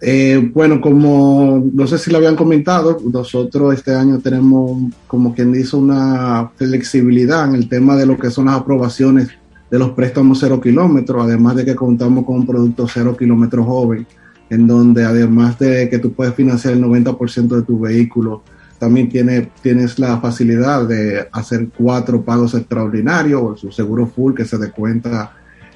Eh, 0.00 0.50
bueno, 0.52 0.80
como 0.80 1.64
no 1.72 1.86
sé 1.86 1.98
si 1.98 2.10
lo 2.10 2.18
habían 2.18 2.36
comentado, 2.36 2.98
nosotros 3.12 3.74
este 3.74 3.94
año 3.94 4.20
tenemos, 4.20 4.92
como 5.06 5.34
quien 5.34 5.52
dice, 5.52 5.76
una 5.76 6.50
flexibilidad 6.56 7.48
en 7.48 7.54
el 7.54 7.68
tema 7.68 7.96
de 7.96 8.06
lo 8.06 8.16
que 8.16 8.30
son 8.30 8.46
las 8.46 8.56
aprobaciones 8.56 9.28
de 9.70 9.78
los 9.78 9.90
préstamos 9.90 10.38
cero 10.40 10.60
kilómetros, 10.60 11.24
además 11.24 11.56
de 11.56 11.64
que 11.64 11.74
contamos 11.74 12.24
con 12.24 12.36
un 12.36 12.46
producto 12.46 12.86
cero 12.88 13.16
kilómetros 13.16 13.66
joven, 13.66 14.06
en 14.50 14.66
donde 14.66 15.04
además 15.04 15.58
de 15.58 15.88
que 15.88 15.98
tú 15.98 16.12
puedes 16.12 16.34
financiar 16.34 16.74
el 16.74 16.82
90% 16.82 17.48
de 17.48 17.62
tu 17.62 17.80
vehículo, 17.80 18.42
también 18.78 19.08
tiene, 19.08 19.50
tienes 19.60 19.98
la 19.98 20.18
facilidad 20.20 20.86
de 20.86 21.28
hacer 21.32 21.68
cuatro 21.76 22.22
pagos 22.22 22.54
extraordinarios 22.54 23.42
o 23.42 23.56
su 23.56 23.72
seguro 23.72 24.06
full 24.06 24.34
que 24.34 24.44
se 24.44 24.56
descuenta 24.56 25.32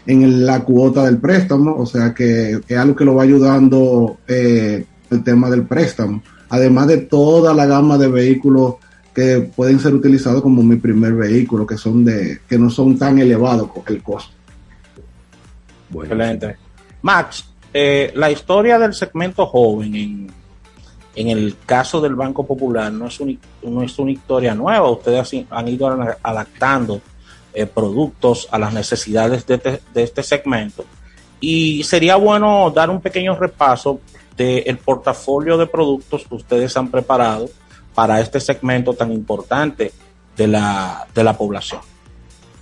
en 0.06 0.46
la 0.46 0.64
cuota 0.64 1.04
del 1.04 1.18
préstamo, 1.18 1.76
o 1.76 1.86
sea 1.86 2.14
que 2.14 2.60
es 2.66 2.78
algo 2.78 2.96
que 2.96 3.04
lo 3.04 3.16
va 3.16 3.24
ayudando 3.24 4.18
eh, 4.26 4.84
el 5.10 5.22
tema 5.22 5.50
del 5.50 5.64
préstamo, 5.64 6.22
además 6.48 6.86
de 6.88 6.98
toda 6.98 7.54
la 7.54 7.66
gama 7.66 7.98
de 7.98 8.08
vehículos 8.08 8.76
que 9.14 9.50
pueden 9.54 9.78
ser 9.78 9.94
utilizados 9.94 10.42
como 10.42 10.62
mi 10.62 10.76
primer 10.76 11.14
vehículo, 11.14 11.66
que 11.66 11.76
son 11.76 12.04
de 12.04 12.40
que 12.48 12.58
no 12.58 12.70
son 12.70 12.98
tan 12.98 13.18
elevados 13.18 13.70
el 13.86 14.02
costo. 14.02 14.32
Excelente. 15.94 16.56
Max, 17.02 17.44
eh, 17.74 18.12
la 18.14 18.30
historia 18.30 18.78
del 18.78 18.94
segmento 18.94 19.46
joven 19.46 19.94
en, 19.94 20.30
en 21.14 21.28
el 21.28 21.56
caso 21.66 22.00
del 22.00 22.14
Banco 22.14 22.46
Popular 22.46 22.92
no 22.92 23.06
es, 23.06 23.20
no 23.62 23.82
es 23.82 23.98
una 23.98 24.12
historia 24.12 24.54
nueva, 24.54 24.90
ustedes 24.90 25.44
han 25.50 25.68
ido 25.68 25.86
adaptando 26.22 27.00
eh, 27.54 27.66
productos 27.66 28.48
a 28.50 28.58
las 28.58 28.72
necesidades 28.72 29.46
de, 29.46 29.80
este 29.94 30.22
segmento. 30.22 30.84
Y 31.40 31.82
sería 31.84 32.16
bueno 32.16 32.72
dar 32.74 32.88
un 32.88 33.00
pequeño 33.00 33.36
repaso 33.36 34.00
del 34.36 34.78
portafolio 34.78 35.58
de 35.58 35.66
productos 35.66 36.24
que 36.26 36.34
ustedes 36.34 36.74
han 36.76 36.90
preparado 36.90 37.50
para 37.94 38.20
este 38.20 38.40
segmento 38.40 38.94
tan 38.94 39.12
importante 39.12 39.92
de 40.36 40.46
la, 40.46 41.06
de 41.14 41.24
la 41.24 41.36
población. 41.36 41.80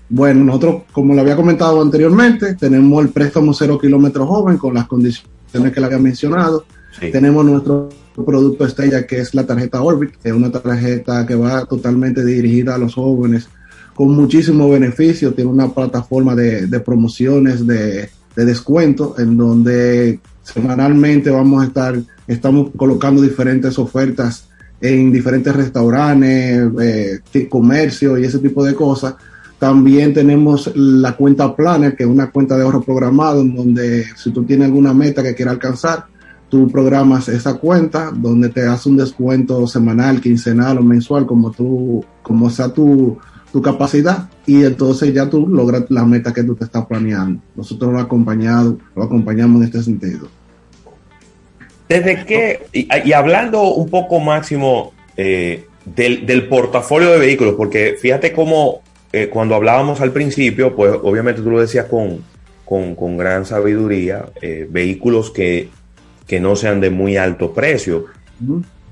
Bueno, 0.09 0.45
nosotros, 0.45 0.83
como 0.93 1.15
le 1.15 1.21
había 1.21 1.37
comentado 1.37 1.81
anteriormente, 1.81 2.55
tenemos 2.57 3.05
el 3.05 3.11
préstamo 3.11 3.55
cero 3.55 3.79
kilómetros 3.79 4.27
joven 4.27 4.59
con 4.59 4.75
las 4.75 4.89
condiciones 4.89 5.73
que 5.73 5.81
le 5.81 5.87
había 5.87 5.99
mencionado. 5.99 6.65
Tenemos 7.13 7.45
nuestro 7.45 7.89
producto 8.27 8.67
estrella 8.67 9.07
que 9.07 9.19
es 9.19 9.35
la 9.35 9.47
tarjeta 9.47 9.81
Orbit, 9.81 10.17
que 10.17 10.31
es 10.31 10.35
una 10.35 10.51
tarjeta 10.51 11.25
que 11.27 11.37
va 11.37 11.65
totalmente 11.65 12.25
dirigida 12.25 12.75
a 12.75 12.79
los 12.79 12.95
jóvenes 12.95 13.49
con 13.95 14.17
muchísimo 14.17 14.69
beneficio, 14.71 15.35
tiene 15.35 15.51
una 15.51 15.69
plataforma 15.69 16.35
de, 16.35 16.81
promociones, 16.81 17.67
de, 17.67 18.09
descuento, 18.35 19.15
en 19.19 19.37
donde 19.37 20.21
semanalmente 20.43 21.31
vamos 21.31 21.63
a 21.63 21.67
estar, 21.67 22.01
estamos 22.27 22.71
colocando 22.77 23.21
diferentes 23.21 23.79
ofertas 23.79 24.49
en 24.81 25.13
diferentes 25.13 25.55
restaurantes, 25.55 26.71
eh, 26.81 27.49
comercio 27.49 28.19
y 28.19 28.25
ese 28.25 28.39
tipo 28.39 28.65
de 28.65 28.75
cosas. 28.75 29.15
También 29.59 30.15
tenemos 30.15 30.73
la 30.75 31.17
cuenta 31.17 31.55
Planner, 31.55 31.95
que 31.95 32.05
es 32.05 32.09
una 32.09 32.31
cuenta 32.31 32.57
de 32.57 32.63
ahorro 32.63 32.83
programado, 32.83 33.43
en 33.43 33.55
donde 33.55 34.05
si 34.17 34.31
tú 34.31 34.45
tienes 34.45 34.67
alguna 34.67 34.95
meta 34.95 35.23
que 35.23 35.35
quieras 35.35 35.55
alcanzar, 35.55 36.07
tú 36.49 36.69
programas 36.69 37.29
esa 37.29 37.55
cuenta, 37.55 38.11
donde 38.11 38.49
te 38.49 38.67
hace 38.67 38.89
un 38.89 38.97
descuento 38.97 39.67
semanal, 39.67 40.21
quincenal 40.21 40.79
o 40.79 40.83
mensual, 40.83 41.27
como 41.27 41.51
tú, 41.51 42.03
como 42.23 42.49
sea 42.49 42.73
tu, 42.73 43.19
tu 43.53 43.61
capacidad 43.61 44.29
y 44.47 44.65
entonces 44.65 45.13
ya 45.13 45.29
tú 45.29 45.47
logras 45.47 45.85
la 45.91 46.05
meta 46.05 46.33
que 46.33 46.45
tú 46.45 46.55
te 46.55 46.65
estás 46.65 46.87
planeando. 46.87 47.41
Nosotros 47.57 47.93
lo, 47.93 47.99
acompañado, 47.99 48.79
lo 48.95 49.05
acompañamos 49.05 49.61
en 49.61 49.67
este 49.67 49.83
sentido. 49.83 50.29
Desde 51.91 52.25
que, 52.25 52.61
y, 52.73 53.13
hablando 53.13 53.63
un 53.63 53.91
poco 53.91 54.21
máximo 54.21 54.93
eh, 55.17 55.65
del, 55.85 56.47
portafolio 56.47 57.11
de 57.11 57.19
vehículos, 57.19 57.57
porque 57.57 57.97
fíjate 58.01 58.33
cómo 58.33 58.83
eh, 59.13 59.27
cuando 59.27 59.57
hablábamos 59.57 60.01
al 60.01 60.13
principio, 60.13 60.77
pues 60.77 60.93
obviamente 61.03 61.43
tú 61.43 61.51
lo 61.51 61.61
decías 61.61 61.87
con, 61.87 62.25
con, 62.65 63.17
gran 63.17 63.45
sabiduría, 63.45 64.27
eh, 64.41 64.69
vehículos 64.71 65.33
que, 65.33 65.69
que 66.29 66.39
no 66.39 66.55
sean 66.55 66.81
de 66.81 66.91
muy 66.91 67.17
alto 67.17 67.53
precio. 67.53 68.05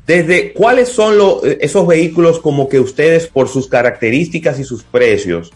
Desde 0.05 0.53
cuáles 0.53 0.89
son 0.89 1.15
esos 1.61 1.87
vehículos 1.87 2.41
como 2.41 2.69
que 2.69 2.81
ustedes 2.81 3.29
por 3.29 3.47
sus 3.49 3.69
características 3.69 4.59
y 4.59 4.65
sus 4.65 4.83
precios 4.83 5.53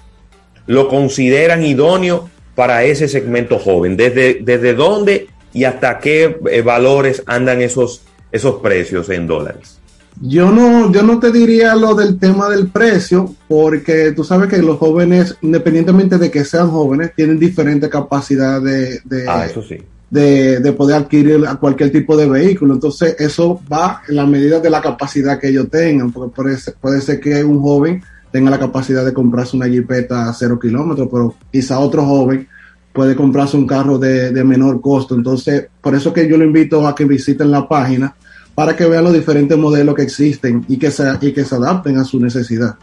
lo 0.69 0.87
consideran 0.87 1.65
idóneo 1.65 2.31
para 2.55 2.85
ese 2.85 3.09
segmento 3.09 3.59
joven. 3.59 3.97
Desde, 3.97 4.35
desde 4.43 4.75
dónde 4.75 5.27
y 5.53 5.65
hasta 5.65 5.99
qué 5.99 6.39
eh, 6.51 6.63
valores 6.63 7.23
andan 7.27 7.61
esos, 7.61 8.03
esos 8.31 8.57
precios 8.57 9.09
en 9.11 9.27
dólares. 9.27 9.79
Yo 10.21 10.51
no, 10.51 10.93
yo 10.93 11.03
no 11.03 11.19
te 11.19 11.33
diría 11.33 11.75
lo 11.75 11.95
del 11.95 12.19
tema 12.19 12.49
del 12.49 12.69
precio, 12.69 13.35
porque 13.49 14.13
tú 14.13 14.25
sabes 14.25 14.49
que 14.49 14.59
los 14.59 14.79
jóvenes, 14.79 15.37
independientemente 15.41 16.19
de 16.19 16.31
que 16.31 16.45
sean 16.45 16.71
jóvenes, 16.71 17.13
tienen 17.17 17.39
diferente 17.39 17.89
capacidad 17.89 18.61
de, 18.61 19.01
de, 19.05 19.29
ah, 19.29 19.47
eso 19.47 19.63
sí 19.63 19.79
de, 20.13 20.75
poder 20.77 20.97
adquirir 20.97 21.43
cualquier 21.59 21.91
tipo 21.91 22.17
de 22.17 22.29
vehículo. 22.29 22.75
Entonces, 22.75 23.17
eso 23.19 23.61
va 23.73 24.03
en 24.07 24.17
la 24.17 24.27
medida 24.27 24.61
de 24.61 24.69
la 24.69 24.83
capacidad 24.83 25.39
que 25.39 25.49
ellos 25.49 25.71
tengan, 25.71 26.13
porque 26.13 26.35
puede 26.35 26.57
ser, 26.59 26.75
puede 26.79 27.01
ser 27.01 27.19
que 27.19 27.43
un 27.43 27.63
joven 27.63 28.03
tenga 28.31 28.51
la 28.51 28.59
capacidad 28.59 29.05
de 29.05 29.15
comprarse 29.15 29.57
una 29.57 29.69
jipeta 29.69 30.29
a 30.29 30.35
cero 30.35 30.59
kilómetros, 30.61 31.09
pero 31.11 31.35
quizá 31.51 31.79
otro 31.79 32.05
joven 32.05 32.47
puede 32.93 33.17
comprarse 33.17 33.57
un 33.57 33.67
carro 33.67 33.99
de, 33.99 34.45
menor 34.45 34.81
costo. 34.81 35.15
Entonces, 35.15 35.69
por 35.81 35.95
eso 35.95 36.13
que 36.13 36.29
yo 36.29 36.37
lo 36.37 36.45
invito 36.45 36.87
a 36.87 36.95
que 36.95 37.05
visiten 37.05 37.51
la 37.51 37.67
página 37.67 38.15
para 38.55 38.77
que 38.77 38.85
vean 38.87 39.05
los 39.05 39.15
diferentes 39.15 39.57
modelos 39.57 39.95
que 39.95 40.03
existen 40.03 40.65
y 40.69 40.79
que 40.79 40.91
se, 40.91 41.05
y 41.21 41.33
que 41.33 41.45
se 41.45 41.55
adapten 41.55 41.97
a 41.97 42.05
su 42.05 42.21
necesidad. 42.21 42.77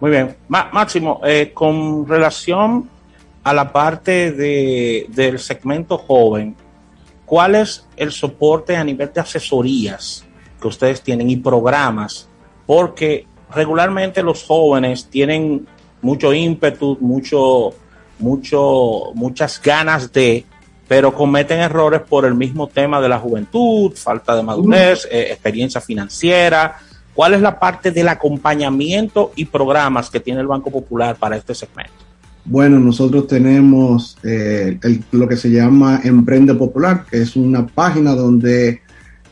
Muy 0.00 0.10
bien. 0.10 0.36
Máximo, 0.48 1.20
eh, 1.24 1.52
con 1.52 2.06
relación 2.06 2.88
a 3.42 3.54
la 3.54 3.72
parte 3.72 4.32
de, 4.32 5.06
del 5.10 5.38
segmento 5.38 5.98
joven, 5.98 6.56
¿cuál 7.24 7.54
es 7.54 7.86
el 7.96 8.12
soporte 8.12 8.76
a 8.76 8.84
nivel 8.84 9.10
de 9.12 9.20
asesorías 9.20 10.24
que 10.60 10.68
ustedes 10.68 11.02
tienen 11.02 11.30
y 11.30 11.36
programas? 11.36 12.28
Porque 12.66 13.26
regularmente 13.54 14.22
los 14.22 14.42
jóvenes 14.42 15.06
tienen 15.08 15.66
mucho 16.02 16.32
ímpetu, 16.32 16.98
mucho, 17.00 17.70
mucho, 18.18 19.12
muchas 19.14 19.60
ganas 19.62 20.12
de, 20.12 20.44
pero 20.88 21.14
cometen 21.14 21.60
errores 21.60 22.00
por 22.00 22.24
el 22.24 22.34
mismo 22.34 22.68
tema 22.68 23.00
de 23.00 23.08
la 23.08 23.18
juventud, 23.18 23.92
falta 23.94 24.36
de 24.36 24.42
madurez, 24.42 25.06
eh, 25.10 25.28
experiencia 25.30 25.80
financiera. 25.80 26.78
¿Cuál 27.14 27.34
es 27.34 27.40
la 27.40 27.58
parte 27.58 27.90
del 27.90 28.08
acompañamiento 28.08 29.32
y 29.36 29.46
programas 29.46 30.10
que 30.10 30.20
tiene 30.20 30.40
el 30.40 30.46
Banco 30.46 30.70
Popular 30.70 31.16
para 31.16 31.36
este 31.36 31.54
segmento? 31.54 31.92
Bueno, 32.44 32.78
nosotros 32.78 33.26
tenemos 33.26 34.16
eh, 34.22 34.78
lo 35.10 35.26
que 35.26 35.36
se 35.36 35.50
llama 35.50 36.00
Emprende 36.04 36.54
Popular, 36.54 37.04
que 37.10 37.22
es 37.22 37.34
una 37.34 37.66
página 37.66 38.14
donde 38.14 38.82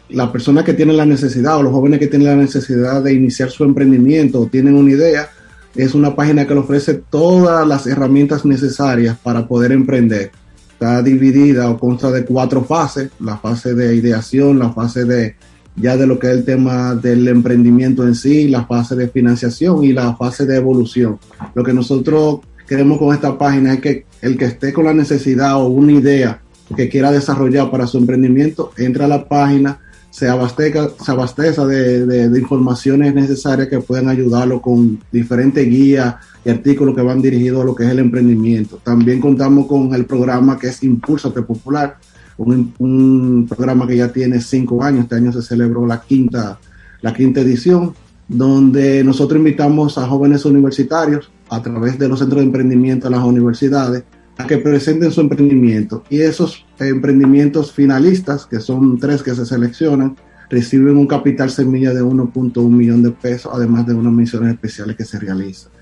la 0.08 0.32
persona 0.32 0.64
que 0.64 0.74
tiene 0.74 0.92
la 0.92 1.06
necesidad 1.06 1.58
o 1.58 1.62
los 1.62 1.72
jóvenes 1.72 2.00
que 2.00 2.08
tienen 2.08 2.28
la 2.28 2.36
necesidad 2.36 3.02
de 3.02 3.14
iniciar 3.14 3.50
su 3.50 3.64
emprendimiento 3.64 4.40
o 4.40 4.46
tienen 4.46 4.74
una 4.74 4.90
idea, 4.90 5.28
es 5.74 5.94
una 5.94 6.14
página 6.14 6.46
que 6.46 6.54
le 6.54 6.60
ofrece 6.60 6.94
todas 6.94 7.66
las 7.66 7.86
herramientas 7.86 8.44
necesarias 8.44 9.16
para 9.22 9.46
poder 9.46 9.72
emprender. 9.72 10.30
Está 10.72 11.02
dividida 11.02 11.70
o 11.70 11.78
consta 11.78 12.10
de 12.10 12.24
cuatro 12.24 12.64
fases, 12.64 13.10
la 13.20 13.38
fase 13.38 13.74
de 13.74 13.94
ideación, 13.96 14.58
la 14.58 14.72
fase 14.72 15.04
de 15.04 15.36
ya 15.76 15.96
de 15.96 16.06
lo 16.06 16.18
que 16.18 16.28
es 16.28 16.34
el 16.34 16.44
tema 16.44 16.94
del 16.94 17.26
emprendimiento 17.26 18.06
en 18.06 18.14
sí, 18.14 18.48
la 18.48 18.64
fase 18.64 18.94
de 18.94 19.08
financiación 19.08 19.82
y 19.82 19.92
la 19.92 20.14
fase 20.14 20.46
de 20.46 20.56
evolución. 20.56 21.18
Lo 21.54 21.64
que 21.64 21.72
nosotros 21.72 22.40
queremos 22.68 22.98
con 22.98 23.12
esta 23.12 23.36
página 23.36 23.74
es 23.74 23.80
que 23.80 24.06
el 24.22 24.38
que 24.38 24.44
esté 24.46 24.72
con 24.72 24.84
la 24.84 24.94
necesidad 24.94 25.56
o 25.56 25.66
una 25.66 25.92
idea 25.92 26.40
que 26.76 26.88
quiera 26.88 27.10
desarrollar 27.10 27.70
para 27.70 27.86
su 27.86 27.98
emprendimiento, 27.98 28.72
entra 28.78 29.04
a 29.04 29.08
la 29.08 29.28
página, 29.28 29.80
se 30.14 30.28
abastezca, 30.28 30.90
se 31.04 31.10
abasteza 31.10 31.66
de, 31.66 32.06
de, 32.06 32.38
informaciones 32.38 33.12
necesarias 33.16 33.66
que 33.66 33.80
puedan 33.80 34.08
ayudarlo 34.08 34.62
con 34.62 35.00
diferentes 35.10 35.68
guías 35.68 36.14
y 36.44 36.50
artículos 36.50 36.94
que 36.94 37.02
van 37.02 37.20
dirigidos 37.20 37.62
a 37.62 37.64
lo 37.64 37.74
que 37.74 37.82
es 37.82 37.90
el 37.90 37.98
emprendimiento. 37.98 38.78
También 38.84 39.20
contamos 39.20 39.66
con 39.66 39.92
el 39.92 40.06
programa 40.06 40.56
que 40.56 40.68
es 40.68 40.84
Impulsate 40.84 41.42
Popular, 41.42 41.96
un, 42.36 42.72
un 42.78 43.46
programa 43.48 43.88
que 43.88 43.96
ya 43.96 44.12
tiene 44.12 44.40
cinco 44.40 44.84
años, 44.84 45.02
este 45.02 45.16
año 45.16 45.32
se 45.32 45.42
celebró 45.42 45.84
la 45.84 46.00
quinta, 46.00 46.60
la 47.02 47.12
quinta 47.12 47.40
edición, 47.40 47.92
donde 48.28 49.02
nosotros 49.02 49.36
invitamos 49.36 49.98
a 49.98 50.06
jóvenes 50.06 50.44
universitarios 50.44 51.28
a 51.50 51.60
través 51.60 51.98
de 51.98 52.08
los 52.08 52.20
centros 52.20 52.38
de 52.38 52.46
emprendimiento 52.46 53.08
de 53.08 53.16
las 53.16 53.24
universidades 53.24 54.04
a 54.36 54.46
que 54.46 54.58
presenten 54.58 55.10
su 55.10 55.20
emprendimiento 55.20 56.04
y 56.10 56.20
esos 56.20 56.64
emprendimientos 56.78 57.72
finalistas, 57.72 58.46
que 58.46 58.60
son 58.60 58.98
tres 58.98 59.22
que 59.22 59.34
se 59.34 59.46
seleccionan, 59.46 60.16
reciben 60.50 60.96
un 60.96 61.06
capital 61.06 61.50
semilla 61.50 61.94
de 61.94 62.02
1.1 62.02 62.68
millón 62.68 63.02
de 63.02 63.10
pesos, 63.10 63.52
además 63.54 63.86
de 63.86 63.94
unas 63.94 64.12
misiones 64.12 64.52
especiales 64.54 64.96
que 64.96 65.04
se 65.04 65.18
realizan. 65.18 65.72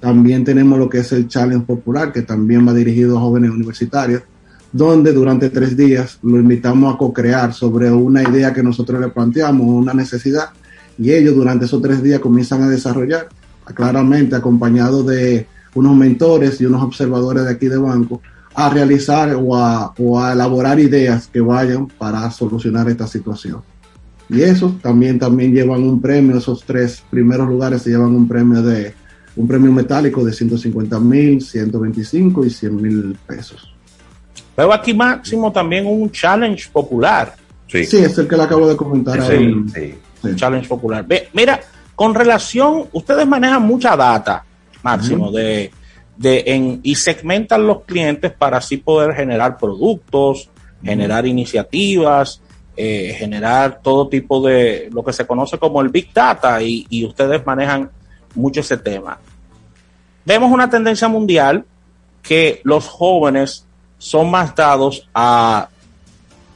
También 0.00 0.44
tenemos 0.44 0.78
lo 0.78 0.88
que 0.88 0.98
es 0.98 1.12
el 1.12 1.28
Challenge 1.28 1.64
Popular, 1.64 2.12
que 2.12 2.22
también 2.22 2.66
va 2.66 2.74
dirigido 2.74 3.16
a 3.16 3.20
jóvenes 3.20 3.50
universitarios, 3.50 4.22
donde 4.72 5.12
durante 5.12 5.50
tres 5.50 5.76
días 5.76 6.18
lo 6.22 6.38
invitamos 6.38 6.94
a 6.94 6.98
co-crear 6.98 7.52
sobre 7.52 7.90
una 7.90 8.22
idea 8.22 8.52
que 8.52 8.62
nosotros 8.62 9.00
le 9.00 9.08
planteamos, 9.08 9.66
una 9.66 9.94
necesidad, 9.94 10.50
y 10.98 11.12
ellos 11.12 11.34
durante 11.34 11.66
esos 11.66 11.80
tres 11.80 12.02
días 12.02 12.20
comienzan 12.20 12.62
a 12.62 12.68
desarrollar, 12.68 13.28
claramente 13.74 14.34
acompañados 14.34 15.06
de 15.06 15.46
unos 15.74 15.96
mentores 15.96 16.60
y 16.60 16.66
unos 16.66 16.82
observadores 16.82 17.44
de 17.44 17.50
aquí 17.50 17.68
de 17.68 17.78
banco, 17.78 18.20
a 18.54 18.68
realizar 18.68 19.34
o 19.34 19.56
a, 19.56 19.94
o 19.98 20.20
a 20.20 20.32
elaborar 20.32 20.78
ideas 20.78 21.26
que 21.26 21.40
vayan 21.40 21.86
para 21.86 22.30
solucionar 22.30 22.88
esta 22.88 23.06
situación. 23.06 23.62
Y 24.28 24.42
eso 24.42 24.76
también, 24.82 25.18
también 25.18 25.52
llevan 25.52 25.82
un 25.82 26.00
premio, 26.00 26.36
esos 26.38 26.64
tres 26.64 27.02
primeros 27.10 27.48
lugares 27.48 27.82
se 27.82 27.90
llevan 27.90 28.14
un 28.14 28.28
premio 28.28 28.62
de 28.62 28.94
un 29.34 29.48
premio 29.48 29.72
metálico 29.72 30.24
de 30.24 30.32
150 30.32 31.00
mil, 31.00 31.40
125 31.40 32.44
y 32.44 32.50
100 32.50 32.82
mil 32.82 33.18
pesos. 33.26 33.72
Veo 34.56 34.72
aquí 34.72 34.92
máximo 34.92 35.50
también 35.50 35.86
un 35.86 36.10
challenge 36.10 36.68
popular. 36.70 37.34
Sí, 37.66 37.84
sí 37.84 37.98
es 37.98 38.16
el 38.18 38.28
que 38.28 38.36
le 38.36 38.42
acabo 38.42 38.68
de 38.68 38.76
comentar. 38.76 39.14
Sí, 39.22 39.32
ahora. 39.32 39.62
sí. 39.74 39.94
Un 40.22 40.36
challenge 40.36 40.68
popular. 40.68 41.06
Ve, 41.06 41.28
mira, 41.32 41.60
con 41.94 42.14
relación, 42.14 42.84
ustedes 42.92 43.26
manejan 43.26 43.62
mucha 43.62 43.96
data, 43.96 44.44
máximo, 44.82 45.30
de, 45.30 45.70
de 46.16 46.44
en, 46.46 46.80
y 46.82 46.94
segmentan 46.94 47.66
los 47.66 47.82
clientes 47.82 48.32
para 48.32 48.58
así 48.58 48.76
poder 48.76 49.14
generar 49.14 49.58
productos, 49.58 50.50
generar 50.82 51.26
iniciativas, 51.26 52.40
eh, 52.76 53.14
generar 53.18 53.80
todo 53.82 54.08
tipo 54.08 54.40
de 54.40 54.88
lo 54.92 55.04
que 55.04 55.12
se 55.12 55.26
conoce 55.26 55.58
como 55.58 55.80
el 55.80 55.88
Big 55.88 56.12
Data 56.12 56.62
y, 56.62 56.86
y 56.88 57.04
ustedes 57.04 57.44
manejan 57.46 57.90
mucho 58.34 58.60
ese 58.60 58.76
tema. 58.76 59.18
Vemos 60.24 60.50
una 60.50 60.70
tendencia 60.70 61.08
mundial 61.08 61.64
que 62.22 62.60
los 62.64 62.88
jóvenes 62.88 63.66
son 63.98 64.30
más 64.30 64.54
dados 64.54 65.08
a 65.14 65.68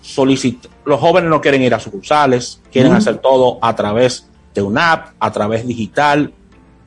solicitar. 0.01 0.71
Los 0.85 1.01
jóvenes 1.01 1.29
no 1.31 1.41
quieren 1.41 1.63
ir 1.63 1.75
a 1.75 1.81
sucursales, 1.81 2.61
quieren 2.73 2.93
hacer 2.93 3.19
todo 3.19 3.59
a 3.61 3.75
través 3.75 4.29
de 4.55 4.63
una 4.63 4.93
app, 4.93 5.09
a 5.19 5.33
través 5.33 5.67
digital. 5.67 6.33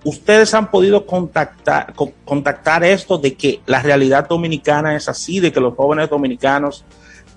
Ustedes 0.03 0.53
han 0.53 0.71
podido 0.71 1.05
contactar, 1.05 1.93
co- 1.93 2.13
contactar 2.25 2.83
esto 2.83 3.17
de 3.17 3.35
que 3.35 3.59
la 3.65 3.81
realidad 3.81 4.27
dominicana 4.29 4.95
es 4.95 5.09
así, 5.09 5.39
de 5.39 5.51
que 5.51 5.59
los 5.59 5.75
jóvenes 5.75 6.09
dominicanos 6.09 6.85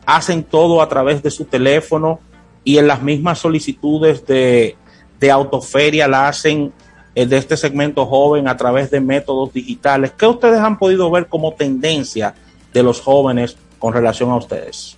hacen 0.06 0.44
todo 0.44 0.80
a 0.80 0.88
través 0.88 1.22
de 1.22 1.30
su 1.30 1.44
teléfono 1.44 2.20
y 2.64 2.78
en 2.78 2.86
las 2.86 3.02
mismas 3.02 3.40
solicitudes 3.40 4.24
de, 4.26 4.76
de 5.18 5.30
autoferia 5.30 6.06
la 6.06 6.28
hacen 6.28 6.72
eh, 7.14 7.26
de 7.26 7.36
este 7.36 7.56
segmento 7.56 8.06
joven 8.06 8.46
a 8.46 8.56
través 8.56 8.90
de 8.90 9.00
métodos 9.00 9.52
digitales. 9.52 10.12
¿Qué 10.16 10.26
ustedes 10.26 10.60
han 10.60 10.78
podido 10.78 11.10
ver 11.10 11.26
como 11.26 11.54
tendencia 11.54 12.34
de 12.72 12.82
los 12.84 13.00
jóvenes 13.00 13.56
con 13.80 13.92
relación 13.92 14.30
a 14.30 14.36
ustedes? 14.36 14.96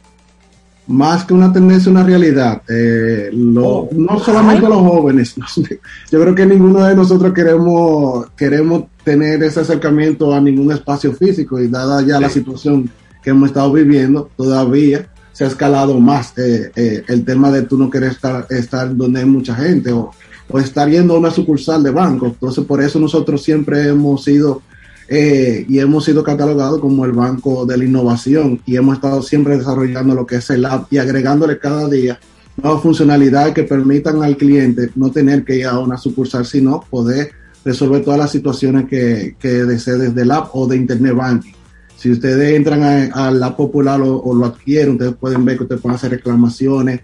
Más 0.87 1.25
que 1.25 1.33
una 1.33 1.51
tendencia, 1.53 1.91
una 1.91 2.03
realidad. 2.05 2.61
Eh, 2.69 3.31
lo- 3.33 3.65
Oh. 3.65 3.89
no 3.93 4.19
solamente 4.21 4.69
los 4.69 4.79
jóvenes. 4.83 5.35
Yo 6.13 6.21
creo 6.21 6.35
que 6.35 6.45
ninguno 6.47 6.85
de 6.85 6.95
nosotros 6.95 7.33
queremos, 7.33 8.27
queremos 8.37 8.85
tener 9.03 9.43
ese 9.43 9.61
acercamiento 9.61 10.35
a 10.35 10.41
ningún 10.41 10.73
espacio 10.73 11.13
físico 11.15 11.59
y 11.61 11.69
dada 11.69 12.03
ya 12.03 12.21
la 12.21 12.29
situación 12.29 12.91
que 13.23 13.31
hemos 13.31 13.49
estado 13.49 13.73
viviendo, 13.73 14.29
todavía 14.37 15.07
se 15.33 15.45
ha 15.45 15.49
escalado 15.49 15.99
más 15.99 16.37
eh, 16.39 16.71
eh, 16.77 17.03
el 17.09 17.25
tema 17.25 17.51
de 17.51 17.63
tú 17.63 17.77
no 17.79 17.89
querer 17.91 18.11
estar, 18.13 18.47
estar 18.51 18.95
donde 18.95 19.21
hay 19.21 19.27
mucha 19.27 19.55
gente 19.55 19.91
o, 19.93 20.11
o 20.51 20.59
estar 20.59 20.89
yendo 20.91 21.15
a 21.15 21.19
una 21.19 21.31
sucursal 21.31 21.83
de 21.83 21.91
banco. 21.91 22.27
Entonces, 22.27 22.63
por 22.65 22.83
eso 22.83 23.01
nosotros 23.01 23.43
siempre 23.43 23.89
hemos 23.89 24.23
sido 24.25 24.61
eh, 25.09 25.67
y 25.69 25.79
hemos 25.79 26.05
sido 26.05 26.25
catalogados 26.25 26.81
como 26.81 27.05
el 27.05 27.13
banco 27.13 27.67
de 27.67 27.77
la 27.77 27.85
innovación 27.85 28.61
y 28.65 28.77
hemos 28.77 28.97
estado 28.97 29.23
siempre 29.23 29.59
desarrollando 29.59 30.15
lo 30.15 30.27
que 30.27 30.37
es 30.37 30.49
el 30.51 30.65
app 30.65 30.91
y 30.93 30.99
agregándole 30.99 31.59
cada 31.59 31.89
día 31.89 32.19
nuevas 32.57 32.83
funcionalidades 32.83 33.53
que 33.53 33.65
permitan 33.65 34.23
al 34.23 34.37
cliente 34.37 34.91
no 34.95 35.11
tener 35.11 35.45
que 35.45 35.57
ir 35.57 35.67
a 35.67 35.79
una 35.79 35.99
sucursal, 35.99 36.47
sino 36.47 36.85
poder 36.89 37.33
resolver 37.65 38.03
todas 38.03 38.19
las 38.19 38.31
situaciones 38.31 38.87
que, 38.87 39.37
desee 39.43 39.99
desde 39.99 40.23
el 40.23 40.31
app 40.31 40.55
o 40.55 40.67
de 40.67 40.77
internet 40.77 41.15
banking. 41.15 41.53
Si 41.97 42.11
ustedes 42.11 42.55
entran 42.55 42.83
a, 42.83 43.29
a 43.29 43.31
la 43.31 43.57
popular 43.57 44.01
o 44.03 44.35
lo 44.35 44.47
adquieren, 44.47 44.93
ustedes 44.93 45.15
pueden 45.15 45.45
ver 45.45 45.57
que 45.57 45.63
ustedes 45.65 45.81
pueden 45.81 45.97
hacer 45.97 46.11
reclamaciones. 46.11 47.01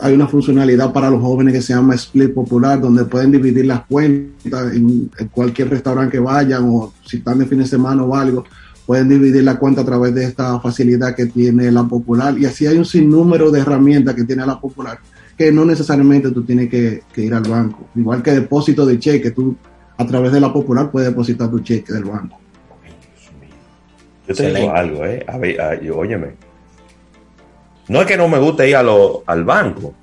Hay 0.00 0.12
una 0.14 0.26
funcionalidad 0.28 0.92
para 0.92 1.10
los 1.10 1.20
jóvenes 1.20 1.54
que 1.54 1.62
se 1.62 1.72
llama 1.74 1.94
Split 1.94 2.34
Popular, 2.34 2.80
donde 2.80 3.04
pueden 3.04 3.30
dividir 3.32 3.66
las 3.66 3.84
cuentas 3.86 4.74
en, 4.74 5.10
en 5.18 5.28
cualquier 5.28 5.70
restaurante 5.70 6.12
que 6.12 6.18
vayan 6.18 6.64
o 6.66 6.92
si 7.04 7.16
están 7.18 7.38
de 7.38 7.46
fin 7.46 7.58
de 7.58 7.66
semana 7.66 8.02
o 8.04 8.14
algo, 8.14 8.44
pueden 8.86 9.08
dividir 9.08 9.42
la 9.44 9.58
cuenta 9.58 9.80
a 9.80 9.84
través 9.84 10.14
de 10.14 10.24
esta 10.24 10.60
facilidad 10.60 11.14
que 11.14 11.26
tiene 11.26 11.70
la 11.72 11.84
Popular. 11.84 12.38
Y 12.38 12.44
así 12.46 12.66
hay 12.66 12.76
un 12.78 12.84
sinnúmero 12.84 13.50
de 13.50 13.60
herramientas 13.60 14.14
que 14.14 14.24
tiene 14.24 14.44
la 14.46 14.60
Popular, 14.60 14.98
que 15.36 15.50
no 15.50 15.64
necesariamente 15.64 16.30
tú 16.30 16.42
tienes 16.44 16.68
que, 16.68 17.02
que 17.12 17.22
ir 17.22 17.34
al 17.34 17.42
banco. 17.44 17.86
Igual 17.96 18.22
que 18.22 18.32
depósito 18.32 18.84
de 18.86 18.98
cheque, 18.98 19.30
tú 19.30 19.56
a 19.96 20.06
través 20.06 20.32
de 20.32 20.40
la 20.40 20.52
Popular 20.52 20.90
puedes 20.90 21.08
depositar 21.08 21.50
tu 21.50 21.60
cheque 21.60 21.92
del 21.92 22.04
banco. 22.04 22.38
Yo 24.28 24.34
te 24.34 24.42
digo 24.42 24.56
Excelente. 24.58 24.78
algo, 24.78 25.04
¿eh? 25.06 25.24
A 25.26 25.38
ver, 25.38 25.60
a- 25.60 25.80
yo- 25.80 25.96
óyeme. 25.96 26.28
No 27.88 28.00
es 28.00 28.06
que 28.06 28.16
no 28.16 28.28
me 28.28 28.38
guste 28.38 28.68
ir 28.68 28.76
a 28.76 28.82
lo- 28.82 29.22
al 29.26 29.44
banco. 29.44 29.94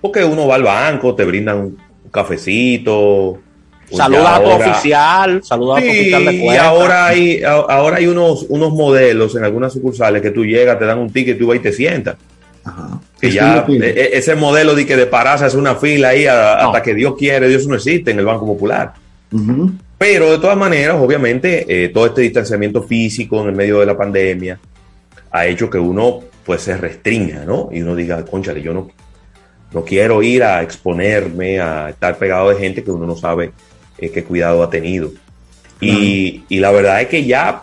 Porque 0.00 0.24
uno 0.24 0.46
va 0.46 0.54
al 0.56 0.62
banco, 0.62 1.14
te 1.14 1.24
brindan 1.24 1.58
un 1.58 1.78
cafecito. 2.10 3.38
Saludas 3.92 4.38
a 4.38 4.42
tu 4.42 4.48
oficial, 4.70 5.42
saludas 5.42 5.78
a 5.78 5.80
tu 5.80 5.86
oficial 5.90 6.24
de 6.24 6.32
y 6.32 6.48
ahora 6.56 7.06
hay, 7.06 7.42
ahora 7.42 7.96
hay 7.96 8.06
unos, 8.06 8.46
unos 8.48 8.72
modelos 8.72 9.34
en 9.34 9.44
algunas 9.44 9.72
sucursales 9.72 10.22
que 10.22 10.30
tú 10.30 10.44
llegas, 10.44 10.78
te 10.78 10.84
dan 10.84 10.98
un 10.98 11.10
ticket, 11.12 11.36
tú 11.38 11.48
vas 11.48 11.56
y 11.56 11.60
te 11.60 11.72
sientas. 11.72 12.16
Que 13.20 13.28
Es 13.28 13.34
ya 13.34 13.64
e- 13.86 13.90
e- 13.90 14.18
ese 14.18 14.34
modelo 14.36 14.74
de 14.74 14.86
que 14.86 14.96
de 14.96 15.06
pararse 15.06 15.44
hacer 15.44 15.58
una 15.58 15.74
fila 15.74 16.10
ahí 16.10 16.26
a- 16.26 16.54
hasta 16.66 16.82
que 16.82 16.94
Dios 16.94 17.14
quiere, 17.18 17.48
Dios 17.48 17.66
no 17.66 17.74
existe 17.74 18.12
en 18.12 18.18
el 18.20 18.24
Banco 18.24 18.46
Popular. 18.46 18.92
Pero 19.98 20.30
de 20.30 20.38
todas 20.38 20.56
maneras, 20.56 20.96
obviamente, 20.98 21.66
eh, 21.68 21.88
todo 21.88 22.06
este 22.06 22.22
distanciamiento 22.22 22.82
físico 22.82 23.42
en 23.42 23.48
el 23.48 23.54
medio 23.56 23.80
de 23.80 23.86
la 23.86 23.96
pandemia 23.96 24.58
ha 25.30 25.46
hecho 25.46 25.68
que 25.70 25.78
uno 25.78 26.20
pues 26.44 26.62
se 26.62 26.76
restrinja, 26.76 27.44
¿no? 27.44 27.68
Y 27.72 27.82
uno 27.82 27.94
diga, 27.94 28.24
conchale, 28.24 28.62
yo 28.62 28.72
no, 28.74 28.90
no 29.72 29.84
quiero 29.84 30.22
ir 30.22 30.42
a 30.42 30.62
exponerme 30.62 31.60
a 31.60 31.90
estar 31.90 32.16
pegado 32.18 32.50
de 32.50 32.56
gente 32.56 32.82
que 32.82 32.90
uno 32.90 33.06
no 33.06 33.16
sabe 33.16 33.52
eh, 33.98 34.10
qué 34.10 34.24
cuidado 34.24 34.62
ha 34.62 34.70
tenido. 34.70 35.10
Y, 35.80 36.44
y 36.48 36.58
la 36.60 36.70
verdad 36.72 37.00
es 37.02 37.08
que 37.08 37.24
ya 37.24 37.62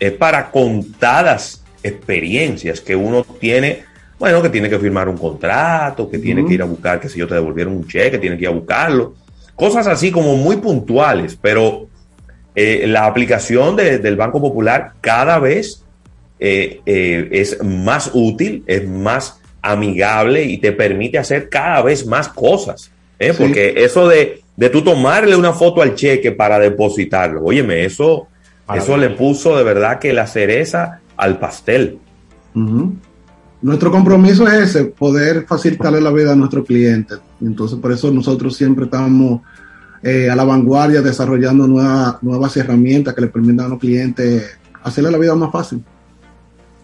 es 0.00 0.12
para 0.12 0.50
contadas 0.50 1.62
experiencias 1.82 2.80
que 2.80 2.96
uno 2.96 3.24
tiene, 3.40 3.84
bueno, 4.18 4.40
que 4.42 4.48
tiene 4.48 4.68
que 4.70 4.78
firmar 4.78 5.08
un 5.08 5.16
contrato, 5.18 6.08
que 6.10 6.18
tiene 6.18 6.44
que 6.46 6.54
ir 6.54 6.62
a 6.62 6.66
buscar, 6.66 6.98
que 7.00 7.08
si 7.08 7.18
yo 7.18 7.26
te 7.28 7.34
devolvieron 7.34 7.74
un 7.76 7.86
cheque, 7.86 8.18
tiene 8.18 8.36
que 8.36 8.42
ir 8.42 8.48
a 8.48 8.52
buscarlo. 8.52 9.14
Cosas 9.54 9.86
así 9.86 10.10
como 10.10 10.36
muy 10.36 10.56
puntuales, 10.56 11.36
pero 11.40 11.88
eh, 12.54 12.84
la 12.86 13.06
aplicación 13.06 13.76
de- 13.76 13.98
del 13.98 14.16
Banco 14.16 14.40
Popular 14.40 14.92
cada 15.00 15.38
vez 15.38 15.84
eh, 16.44 16.80
eh, 16.84 17.28
es 17.30 17.62
más 17.62 18.10
útil, 18.12 18.64
es 18.66 18.88
más 18.88 19.40
amigable 19.62 20.44
y 20.44 20.58
te 20.58 20.72
permite 20.72 21.18
hacer 21.18 21.48
cada 21.48 21.82
vez 21.82 22.04
más 22.04 22.28
cosas. 22.28 22.90
¿eh? 23.20 23.32
Sí. 23.32 23.38
Porque 23.40 23.74
eso 23.76 24.08
de, 24.08 24.42
de 24.56 24.68
tú 24.68 24.82
tomarle 24.82 25.36
una 25.36 25.52
foto 25.52 25.82
al 25.82 25.94
cheque 25.94 26.32
para 26.32 26.58
depositarlo, 26.58 27.44
óyeme, 27.44 27.84
eso, 27.84 28.26
eso 28.74 28.96
le 28.96 29.10
puso 29.10 29.56
de 29.56 29.62
verdad 29.62 30.00
que 30.00 30.12
la 30.12 30.26
cereza 30.26 30.98
al 31.16 31.38
pastel. 31.38 31.98
Nuestro 33.60 33.92
compromiso 33.92 34.48
es 34.48 34.70
ese, 34.70 34.86
poder 34.86 35.46
facilitarle 35.46 36.00
la 36.00 36.10
vida 36.10 36.32
a 36.32 36.36
nuestros 36.36 36.66
clientes. 36.66 37.18
Entonces, 37.40 37.78
por 37.78 37.92
eso 37.92 38.10
nosotros 38.10 38.56
siempre 38.56 38.86
estamos 38.86 39.40
eh, 40.02 40.28
a 40.28 40.34
la 40.34 40.42
vanguardia 40.42 41.00
desarrollando 41.00 41.68
nueva- 41.68 42.18
nuevas 42.22 42.56
herramientas 42.56 43.14
que 43.14 43.20
le 43.20 43.28
permitan 43.28 43.66
a 43.66 43.68
los 43.68 43.78
clientes 43.78 44.58
hacerle 44.82 45.12
la 45.12 45.18
vida 45.18 45.36
más 45.36 45.52
fácil. 45.52 45.80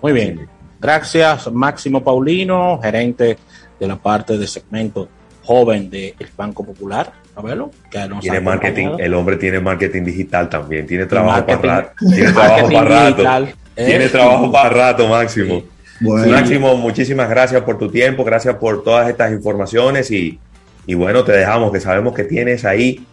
Muy 0.03 0.13
bien. 0.13 0.49
Gracias, 0.81 1.51
Máximo 1.53 2.03
Paulino, 2.03 2.79
gerente 2.83 3.37
de 3.79 3.87
la 3.87 3.97
parte 3.97 4.39
de 4.39 4.47
segmento 4.47 5.09
joven 5.45 5.91
del 5.91 6.15
Banco 6.37 6.65
Popular. 6.65 7.13
A 7.35 7.41
verlo, 7.41 7.71
que 7.91 7.99
Tiene 8.21 8.41
marketing, 8.41 8.87
acompañado. 8.87 8.99
el 8.99 9.15
hombre 9.15 9.37
tiene 9.37 9.61
marketing 9.61 10.03
digital 10.03 10.49
también, 10.49 10.87
tiene 10.87 11.07
trabajo 11.07 11.47
para 11.47 11.63
rato. 11.63 11.91
Tiene 12.01 12.33
trabajo 12.33 12.69
para 12.73 12.85
rato. 12.89 13.47
¿eh? 13.77 13.87
Tiene 13.87 14.09
trabajo 14.09 14.53
para 14.53 14.69
rato, 14.71 15.09
Máximo. 15.09 15.63
Bueno. 16.01 16.33
Máximo, 16.33 16.77
muchísimas 16.77 17.29
gracias 17.29 17.63
por 17.63 17.79
tu 17.79 17.91
tiempo, 17.91 18.25
gracias 18.25 18.57
por 18.57 18.83
todas 18.85 19.09
estas 19.09 19.33
informaciones 19.33 20.11
y, 20.11 20.39
y 20.87 20.95
bueno, 20.95 21.25
te 21.25 21.33
dejamos 21.33 21.73
que 21.73 21.81
sabemos 21.81 22.15
que 22.15 22.25
tienes 22.25 22.65
ahí 22.65 23.05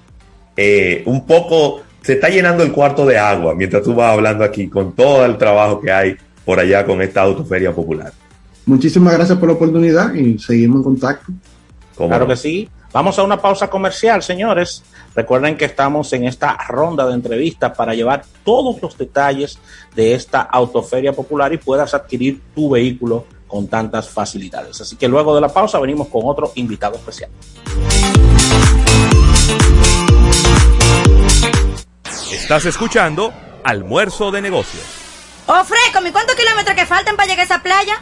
eh, 0.58 1.04
un 1.06 1.26
poco, 1.26 1.82
se 2.02 2.14
está 2.14 2.30
llenando 2.30 2.64
el 2.64 2.72
cuarto 2.72 3.06
de 3.06 3.18
agua 3.18 3.56
mientras 3.56 3.82
tú 3.84 3.96
vas 3.96 4.12
hablando 4.12 4.44
aquí 4.44 4.68
con 4.68 4.96
todo 4.96 5.26
el 5.26 5.38
trabajo 5.38 5.82
que 5.82 5.92
hay 5.92 6.16
por 6.46 6.60
allá 6.60 6.86
con 6.86 7.02
esta 7.02 7.22
autoferia 7.22 7.74
popular. 7.74 8.14
Muchísimas 8.66 9.14
gracias 9.14 9.38
por 9.38 9.50
la 9.50 9.56
oportunidad 9.56 10.14
y 10.14 10.40
seguimos 10.40 10.78
en 10.78 10.84
contacto. 10.84 11.34
¿Cómo 11.96 12.10
Claro 12.10 12.26
no? 12.26 12.30
que 12.30 12.38
sí. 12.38 12.70
Vamos 12.92 13.20
a 13.20 13.24
una 13.24 13.42
pausa 13.42 13.70
comercial, 13.70 14.24
señores. 14.24 14.84
Recuerden 15.14 15.58
que 15.58 15.66
estamos 15.66 16.14
en 16.14 16.26
esta 16.26 16.58
ronda 16.70 17.06
de 17.06 17.14
entrevistas 17.14 17.76
para 17.76 17.94
llevar 17.94 18.24
todos 18.46 18.82
los 18.82 18.98
detalles 18.98 19.60
de 19.96 20.14
esta 20.14 20.42
autoferia 20.42 21.12
popular 21.12 21.52
y 21.52 21.58
puedas 21.58 21.94
adquirir 21.94 22.42
tu 22.56 22.70
vehículo 22.70 23.26
con 23.48 23.68
tantas 23.68 24.10
facilidades. 24.10 24.80
Así 24.80 24.96
que 24.96 25.10
luego 25.10 25.36
de 25.36 25.42
la 25.42 25.50
pausa 25.50 25.78
venimos 25.80 26.08
con 26.08 26.22
otro 26.24 26.54
invitado 26.56 26.96
especial. 26.96 27.30
Estás 32.32 32.66
escuchando 32.66 33.34
Almuerzo 33.64 34.32
de 34.32 34.42
Negocios. 34.42 35.05
Ofreco, 35.48 36.06
¿y 36.06 36.12
cuántos 36.12 36.36
kilómetros 36.36 36.76
que 36.76 36.86
faltan 36.88 37.16
para 37.16 37.28
llegar 37.28 37.42
a 37.42 37.46
esa 37.46 37.62
playa? 37.62 38.02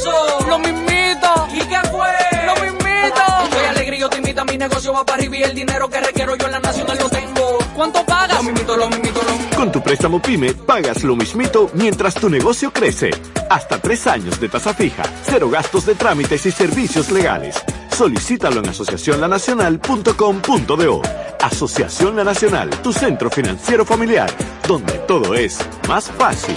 pasó? 0.00 0.48
Lo 0.48 0.58
mismito. 0.58 1.48
¿Y 1.52 1.60
qué 1.60 1.78
fue? 1.90 2.08
Lo 2.46 2.54
mismito. 2.54 3.22
Soy 3.50 3.66
alegre 3.66 3.98
te 4.10 4.18
invito 4.18 4.40
a 4.40 4.44
mi 4.44 4.56
negocio 4.56 4.92
va 4.92 5.04
para 5.04 5.18
arriba 5.18 5.38
y 5.38 5.42
el 5.42 5.52
dinero 5.54 5.88
que 5.88 6.00
requiero 6.00 6.36
yo 6.36 6.46
en 6.46 6.52
la 6.52 6.60
nacional 6.60 6.96
lo 6.98 7.08
tengo. 7.08 7.58
¿Cuánto 7.74 8.04
pagas? 8.04 8.36
Lo 8.36 8.44
mismito, 8.44 8.76
lo 8.76 8.88
mismito, 8.88 9.20
lo 9.22 9.32
mismito. 9.32 9.56
Con 9.56 9.72
tu 9.72 9.82
préstamo 9.82 10.22
PYME 10.22 10.54
pagas 10.54 11.02
lo 11.04 11.16
mismito 11.16 11.70
mientras 11.74 12.14
tu 12.14 12.30
negocio 12.30 12.72
crece. 12.72 13.10
Hasta 13.48 13.80
tres 13.80 14.06
años 14.06 14.38
de 14.40 14.48
tasa 14.48 14.74
fija, 14.74 15.02
cero 15.24 15.50
gastos 15.50 15.86
de 15.86 15.94
trámites 15.94 16.44
y 16.46 16.52
servicios 16.52 17.10
legales. 17.10 17.56
Solicítalo 17.90 18.60
en 18.60 18.68
asociacionlanacional.com.do. 18.70 21.02
Asociación 21.40 22.16
La 22.16 22.24
Nacional, 22.24 22.70
tu 22.82 22.92
centro 22.92 23.30
financiero 23.30 23.84
familiar, 23.84 24.30
donde 24.66 24.94
todo 25.00 25.34
es 25.34 25.58
más 25.88 26.10
fácil. 26.10 26.56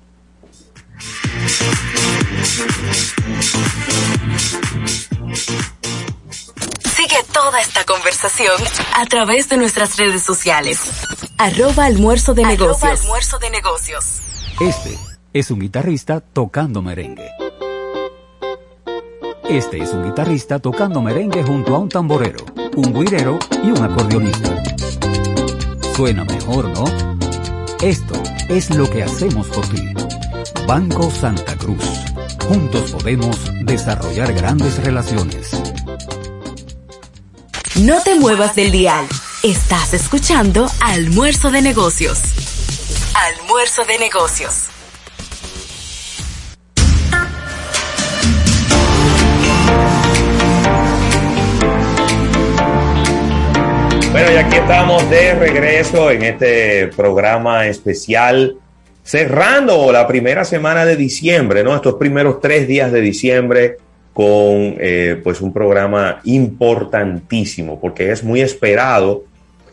Sigue 6.96 7.18
toda 7.34 7.60
esta 7.60 7.84
conversación 7.84 8.56
a 8.96 9.06
través 9.06 9.50
de 9.50 9.58
nuestras 9.58 9.98
redes 9.98 10.22
sociales. 10.22 10.80
Arroba 11.38 11.86
almuerzo 11.86 12.34
de 12.34 12.46
negocios. 12.46 13.02
almuerzo 13.02 13.38
de 13.40 13.50
negocios. 13.50 14.22
Este 14.62 14.98
es 15.36 15.52
un 15.52 15.60
guitarrista 15.60 16.22
tocando 16.22 16.82
merengue. 16.82 17.30
Este 19.50 19.84
es 19.84 19.92
un 19.92 20.06
guitarrista 20.06 20.60
tocando 20.60 21.02
merengue 21.02 21.44
junto 21.44 21.76
a 21.76 21.80
un 21.80 21.90
tamborero, 21.90 22.46
un 22.78 22.94
guirero 22.94 23.38
y 23.62 23.70
un 23.72 23.84
acordeonista. 23.84 24.64
Suena 25.94 26.24
mejor, 26.24 26.70
¿no? 26.70 26.86
Esto 27.82 28.14
es 28.48 28.70
lo 28.70 28.90
que 28.90 29.04
hacemos 29.04 29.48
por 29.48 29.68
ti. 29.68 29.94
Banco 30.66 31.12
Santa 31.12 31.58
Cruz. 31.58 31.84
Juntos 32.48 32.94
podemos 32.94 33.38
desarrollar 33.66 34.32
grandes 34.32 34.82
relaciones. 34.86 35.52
No 37.82 38.02
te 38.04 38.18
muevas 38.18 38.56
del 38.56 38.72
dial. 38.72 39.06
Estás 39.44 39.94
escuchando 39.94 40.72
Almuerzo 40.80 41.52
de 41.52 41.62
Negocios. 41.62 42.22
Almuerzo 43.14 43.84
de 43.84 44.00
Negocios. 44.00 44.70
Bueno, 54.16 54.32
y 54.32 54.38
aquí 54.38 54.56
estamos 54.56 55.10
de 55.10 55.34
regreso 55.34 56.10
en 56.10 56.24
este 56.24 56.88
programa 56.96 57.68
especial, 57.68 58.56
cerrando 59.04 59.92
la 59.92 60.08
primera 60.08 60.46
semana 60.46 60.86
de 60.86 60.96
diciembre, 60.96 61.66
¿no? 61.66 61.76
Estos 61.76 61.96
primeros 61.96 62.40
tres 62.40 62.66
días 62.66 62.94
de 62.94 63.02
diciembre 63.02 63.76
con 64.14 64.78
eh, 64.80 65.20
pues 65.22 65.42
un 65.42 65.52
programa 65.52 66.22
importantísimo, 66.24 67.78
porque 67.82 68.10
es 68.10 68.24
muy 68.24 68.40
esperado, 68.40 69.26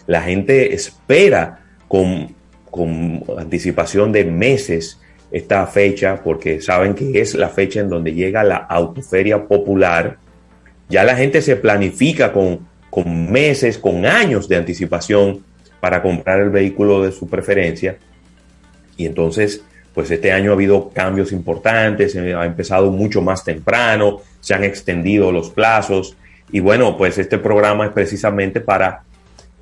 la 0.09 0.22
gente 0.22 0.74
espera 0.74 1.61
con, 1.86 2.34
con 2.68 3.22
anticipación 3.38 4.11
de 4.11 4.24
meses 4.24 4.99
esta 5.30 5.68
fecha, 5.68 6.20
porque 6.20 6.61
saben 6.61 6.97
que 6.97 7.20
es 7.20 7.36
la 7.36 7.49
fecha 7.49 7.78
en 7.78 7.88
donde 7.88 8.12
llega 8.12 8.43
la 8.43 8.57
autoferia 8.57 9.47
popular, 9.47 10.16
ya 10.88 11.05
la 11.05 11.14
gente 11.14 11.43
se 11.43 11.55
planifica 11.55 12.32
con 12.32 12.72
con 12.93 13.32
meses, 13.32 13.78
con 13.78 14.05
años 14.05 14.51
de 14.51 14.57
anticipación 14.57 15.43
para 15.80 16.03
comprar 16.03 16.40
el 16.40 16.51
vehículo 16.51 17.03
de 17.03 17.11
su 17.11 17.26
preferencia. 17.26 17.97
Y 18.99 19.07
entonces, 19.07 19.64
pues 19.95 20.11
este 20.11 20.30
año 20.30 20.51
ha 20.51 20.55
habido 20.55 20.90
cambios 20.90 21.32
importantes, 21.32 22.14
ha 22.14 22.45
empezado 22.45 22.90
mucho 22.90 23.22
más 23.22 23.45
temprano, 23.45 24.20
se 24.40 24.53
han 24.53 24.62
extendido 24.62 25.32
los 25.32 25.49
plazos. 25.49 26.18
Y 26.51 26.61
bueno, 26.61 26.99
pues 26.99 27.16
este 27.16 27.38
programa 27.38 27.86
es 27.86 27.93
precisamente 27.93 28.61
para 28.61 29.05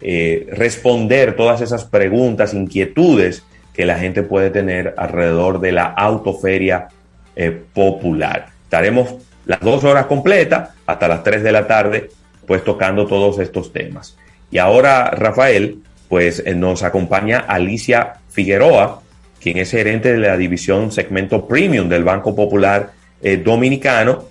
eh, 0.01 0.49
responder 0.51 1.37
todas 1.37 1.61
esas 1.61 1.85
preguntas, 1.85 2.53
inquietudes 2.53 3.45
que 3.73 3.87
la 3.87 3.97
gente 3.97 4.25
puede 4.25 4.51
tener 4.51 4.93
alrededor 4.97 5.61
de 5.61 5.71
la 5.71 5.85
autoferia 5.85 6.89
eh, 7.37 7.57
popular. 7.73 8.49
Estaremos 8.65 9.15
las 9.47 9.61
dos 9.61 9.85
horas 9.85 10.07
completas 10.07 10.71
hasta 10.85 11.07
las 11.07 11.23
3 11.23 11.45
de 11.45 11.53
la 11.53 11.69
tarde 11.69 12.11
pues 12.47 12.65
tocando 12.65 13.07
todos 13.07 13.39
estos 13.39 13.73
temas. 13.73 14.17
Y 14.51 14.59
ahora, 14.59 15.11
Rafael, 15.11 15.79
pues 16.09 16.43
eh, 16.45 16.55
nos 16.55 16.83
acompaña 16.83 17.39
Alicia 17.39 18.15
Figueroa, 18.31 19.03
quien 19.41 19.59
es 19.59 19.71
gerente 19.71 20.13
de 20.13 20.19
la 20.19 20.37
división 20.37 20.91
segmento 20.93 21.47
premium 21.47 21.89
del 21.89 22.05
Banco 22.05 22.35
Popular 22.35 22.91
eh, 23.23 23.37
Dominicano, 23.37 24.25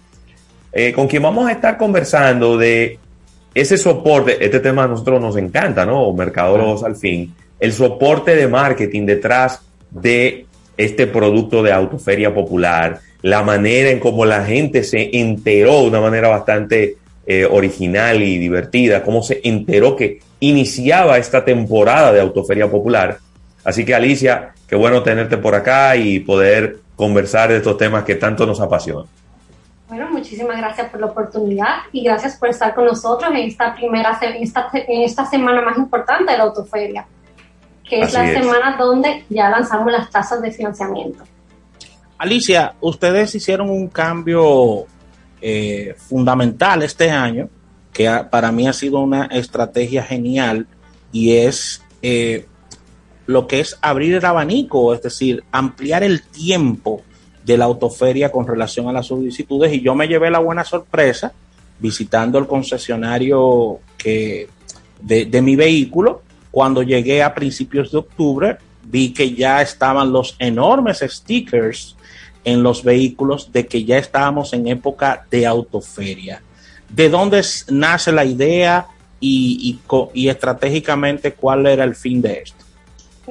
eh, 0.71 0.93
con 0.93 1.07
quien 1.07 1.23
vamos 1.23 1.47
a 1.47 1.53
estar 1.53 1.77
conversando 1.77 2.57
de 2.57 2.99
ese 3.53 3.77
soporte, 3.77 4.43
este 4.43 4.59
tema 4.59 4.83
a 4.83 4.87
nosotros 4.87 5.19
nos 5.19 5.35
encanta, 5.37 5.85
¿no? 5.85 6.13
Mercadólogos 6.13 6.83
al 6.83 6.95
fin, 6.95 7.33
el 7.59 7.73
soporte 7.73 8.35
de 8.35 8.47
marketing 8.47 9.05
detrás 9.05 9.61
de 9.89 10.45
este 10.77 11.07
producto 11.07 11.63
de 11.63 11.71
Autoferia 11.71 12.33
Popular, 12.33 12.99
la 13.21 13.41
manera 13.41 13.89
en 13.89 13.99
cómo 13.99 14.25
la 14.25 14.45
gente 14.45 14.83
se 14.83 15.09
enteró 15.17 15.81
de 15.81 15.87
una 15.87 16.01
manera 16.01 16.29
bastante 16.29 16.97
eh, 17.31 17.45
original 17.45 18.23
y 18.23 18.39
divertida, 18.39 19.03
cómo 19.03 19.21
se 19.21 19.39
enteró 19.43 19.95
que 19.95 20.19
iniciaba 20.39 21.19
esta 21.19 21.45
temporada 21.45 22.11
de 22.11 22.19
Autoferia 22.21 22.71
Popular. 22.71 23.19
Así 23.63 23.85
que 23.85 23.93
Alicia, 23.93 24.55
qué 24.67 24.75
bueno 24.75 25.03
tenerte 25.03 25.37
por 25.37 25.53
acá 25.53 25.95
y 25.95 26.21
poder 26.21 26.79
conversar 26.95 27.51
de 27.51 27.57
estos 27.57 27.77
temas 27.77 28.03
que 28.03 28.15
tanto 28.15 28.47
nos 28.47 28.59
apasionan. 28.59 29.05
Bueno, 29.87 30.09
muchísimas 30.09 30.57
gracias 30.57 30.89
por 30.89 31.01
la 31.01 31.05
oportunidad 31.05 31.75
y 31.91 32.03
gracias 32.03 32.35
por 32.35 32.49
estar 32.49 32.73
con 32.73 32.85
nosotros 32.85 33.29
en 33.29 33.37
esta 33.47 33.75
primera 33.75 34.17
en 34.23 34.41
esta, 34.41 34.67
en 34.73 35.01
esta 35.03 35.23
semana 35.27 35.61
más 35.61 35.77
importante 35.77 36.31
de 36.31 36.37
la 36.39 36.45
autoferia, 36.45 37.05
que 37.87 37.99
es 37.99 38.07
Así 38.07 38.17
la 38.17 38.31
es. 38.31 38.39
semana 38.39 38.75
donde 38.75 39.23
ya 39.29 39.51
lanzamos 39.51 39.91
las 39.91 40.09
tasas 40.09 40.41
de 40.41 40.49
financiamiento. 40.49 41.23
Alicia, 42.17 42.73
ustedes 42.81 43.35
hicieron 43.35 43.69
un 43.69 43.87
cambio 43.87 44.87
eh, 45.41 45.95
fundamental 45.97 46.83
este 46.83 47.09
año, 47.09 47.49
que 47.93 48.09
para 48.29 48.51
mí 48.51 48.67
ha 48.67 48.73
sido 48.73 48.99
una 48.99 49.25
estrategia 49.25 50.03
genial, 50.03 50.67
y 51.11 51.33
es 51.33 51.81
eh, 52.01 52.45
lo 53.25 53.47
que 53.47 53.59
es 53.59 53.77
abrir 53.81 54.15
el 54.15 54.25
abanico, 54.25 54.93
es 54.93 55.01
decir, 55.01 55.43
ampliar 55.51 56.03
el 56.03 56.21
tiempo 56.23 57.01
de 57.45 57.57
la 57.57 57.65
autoferia 57.65 58.31
con 58.31 58.47
relación 58.47 58.87
a 58.87 58.93
las 58.93 59.07
solicitudes. 59.07 59.73
Y 59.73 59.81
yo 59.81 59.95
me 59.95 60.07
llevé 60.07 60.29
la 60.29 60.39
buena 60.39 60.63
sorpresa 60.63 61.33
visitando 61.79 62.37
el 62.37 62.47
concesionario 62.47 63.79
que, 63.97 64.47
de, 65.01 65.25
de 65.25 65.41
mi 65.41 65.55
vehículo. 65.55 66.21
Cuando 66.51 66.83
llegué 66.83 67.23
a 67.23 67.33
principios 67.33 67.91
de 67.91 67.99
octubre, 67.99 68.57
vi 68.83 69.13
que 69.13 69.33
ya 69.33 69.61
estaban 69.61 70.11
los 70.11 70.35
enormes 70.39 71.03
stickers 71.07 71.95
en 72.43 72.63
los 72.63 72.83
vehículos 72.83 73.51
de 73.51 73.67
que 73.67 73.83
ya 73.83 73.97
estábamos 73.97 74.53
en 74.53 74.67
época 74.67 75.25
de 75.29 75.45
autoferia. 75.45 76.41
¿De 76.87 77.09
dónde 77.09 77.43
nace 77.69 78.11
la 78.11 78.25
idea 78.25 78.87
y 79.19 79.79
estratégicamente 80.13 81.33
cuál 81.33 81.67
era 81.67 81.83
el 81.83 81.95
fin 81.95 82.21
de 82.21 82.39
esto? 82.39 82.69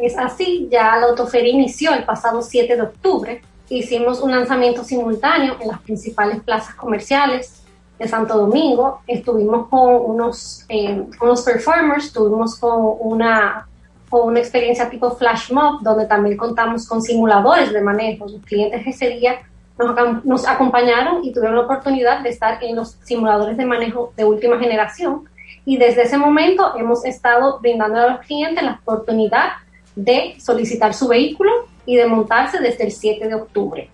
Es 0.01 0.17
así, 0.17 0.69
ya 0.71 0.97
la 0.97 1.07
autoferia 1.07 1.53
inició 1.53 1.93
el 1.93 2.05
pasado 2.05 2.43
7 2.43 2.77
de 2.77 2.83
octubre. 2.83 3.43
Hicimos 3.69 4.21
un 4.21 4.31
lanzamiento 4.31 4.85
simultáneo 4.85 5.57
en 5.61 5.69
las 5.69 5.81
principales 5.81 6.41
plazas 6.43 6.75
comerciales 6.75 7.63
de 7.99 8.07
Santo 8.07 8.39
Domingo. 8.39 9.01
Estuvimos 9.07 9.69
con 9.69 9.95
unos, 10.11 10.65
eh, 10.69 11.05
unos 11.21 11.43
performers, 11.43 12.07
estuvimos 12.07 12.57
con 12.57 12.97
una, 13.01 13.68
con 14.09 14.29
una 14.29 14.41
experiencia 14.41 14.89
tipo 14.89 15.11
flash 15.11 15.53
mob, 15.53 15.83
donde 15.83 16.07
también 16.07 16.37
contamos 16.37 16.87
con 16.87 17.03
simuladores 17.03 17.73
de 17.73 17.81
manejo. 17.81 18.27
Los 18.27 18.43
clientes 18.43 18.87
ese 18.87 19.09
día 19.11 19.41
nos, 19.79 20.25
nos 20.25 20.47
acompañaron 20.47 21.25
y 21.25 21.33
tuvieron 21.33 21.57
la 21.57 21.63
oportunidad 21.63 22.23
de 22.23 22.31
estar 22.31 22.63
en 22.63 22.77
los 22.77 22.97
simuladores 23.03 23.57
de 23.57 23.65
manejo 23.65 24.13
de 24.17 24.25
última 24.25 24.59
generación. 24.59 25.29
Y 25.65 25.77
desde 25.77 26.03
ese 26.03 26.17
momento 26.17 26.75
hemos 26.77 27.05
estado 27.05 27.59
brindando 27.61 27.99
a 27.99 28.09
los 28.09 28.21
clientes 28.21 28.63
la 28.63 28.81
oportunidad 28.83 29.51
de 29.95 30.37
solicitar 30.39 30.95
su 30.95 31.09
vehículo 31.09 31.51
y 31.85 31.97
de 31.97 32.07
montarse 32.07 32.61
desde 32.61 32.85
el 32.85 32.93
7 32.93 33.29
de 33.29 33.35
octubre. 33.35 33.91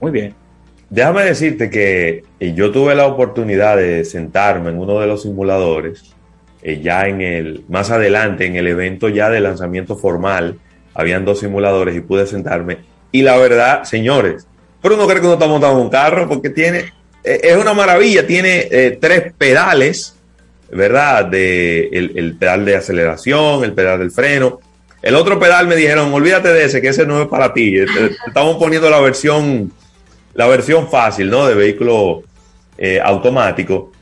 Muy 0.00 0.10
bien. 0.10 0.34
Déjame 0.90 1.24
decirte 1.24 1.70
que 1.70 2.22
eh, 2.38 2.52
yo 2.54 2.70
tuve 2.70 2.94
la 2.94 3.06
oportunidad 3.06 3.78
de 3.78 4.04
sentarme 4.04 4.70
en 4.70 4.78
uno 4.78 5.00
de 5.00 5.06
los 5.06 5.22
simuladores, 5.22 6.11
eh, 6.62 6.80
ya 6.82 7.06
en 7.08 7.20
el, 7.20 7.64
más 7.68 7.90
adelante, 7.90 8.46
en 8.46 8.56
el 8.56 8.66
evento 8.68 9.08
ya 9.08 9.30
de 9.30 9.40
lanzamiento 9.40 9.96
formal, 9.96 10.58
habían 10.94 11.24
dos 11.24 11.40
simuladores 11.40 11.96
y 11.96 12.00
pude 12.00 12.26
sentarme. 12.26 12.78
Y 13.10 13.22
la 13.22 13.36
verdad, 13.36 13.84
señores, 13.84 14.46
pero 14.80 14.94
uno 14.94 15.06
cree 15.06 15.20
que 15.20 15.26
uno 15.26 15.34
está 15.34 15.46
montando 15.46 15.80
un 15.80 15.90
carro 15.90 16.28
porque 16.28 16.50
tiene, 16.50 16.92
eh, 17.24 17.40
es 17.42 17.56
una 17.56 17.74
maravilla, 17.74 18.26
tiene 18.26 18.68
eh, 18.70 18.98
tres 19.00 19.32
pedales, 19.36 20.16
¿verdad? 20.70 21.26
De, 21.26 21.88
el, 21.92 22.12
el 22.16 22.36
pedal 22.36 22.64
de 22.64 22.76
aceleración, 22.76 23.64
el 23.64 23.72
pedal 23.72 23.98
del 23.98 24.10
freno. 24.10 24.60
El 25.02 25.16
otro 25.16 25.38
pedal 25.38 25.66
me 25.66 25.76
dijeron, 25.76 26.12
olvídate 26.14 26.52
de 26.52 26.64
ese, 26.64 26.80
que 26.80 26.88
ese 26.88 27.04
no 27.04 27.22
es 27.22 27.28
para 27.28 27.52
ti. 27.52 27.76
Estamos 28.26 28.56
poniendo 28.56 28.88
la 28.88 29.00
versión 29.00 29.72
la 30.34 30.46
versión 30.46 30.88
fácil, 30.88 31.30
¿no? 31.30 31.46
De 31.46 31.54
vehículo 31.54 32.22
eh, 32.78 33.00
automático. 33.02 33.92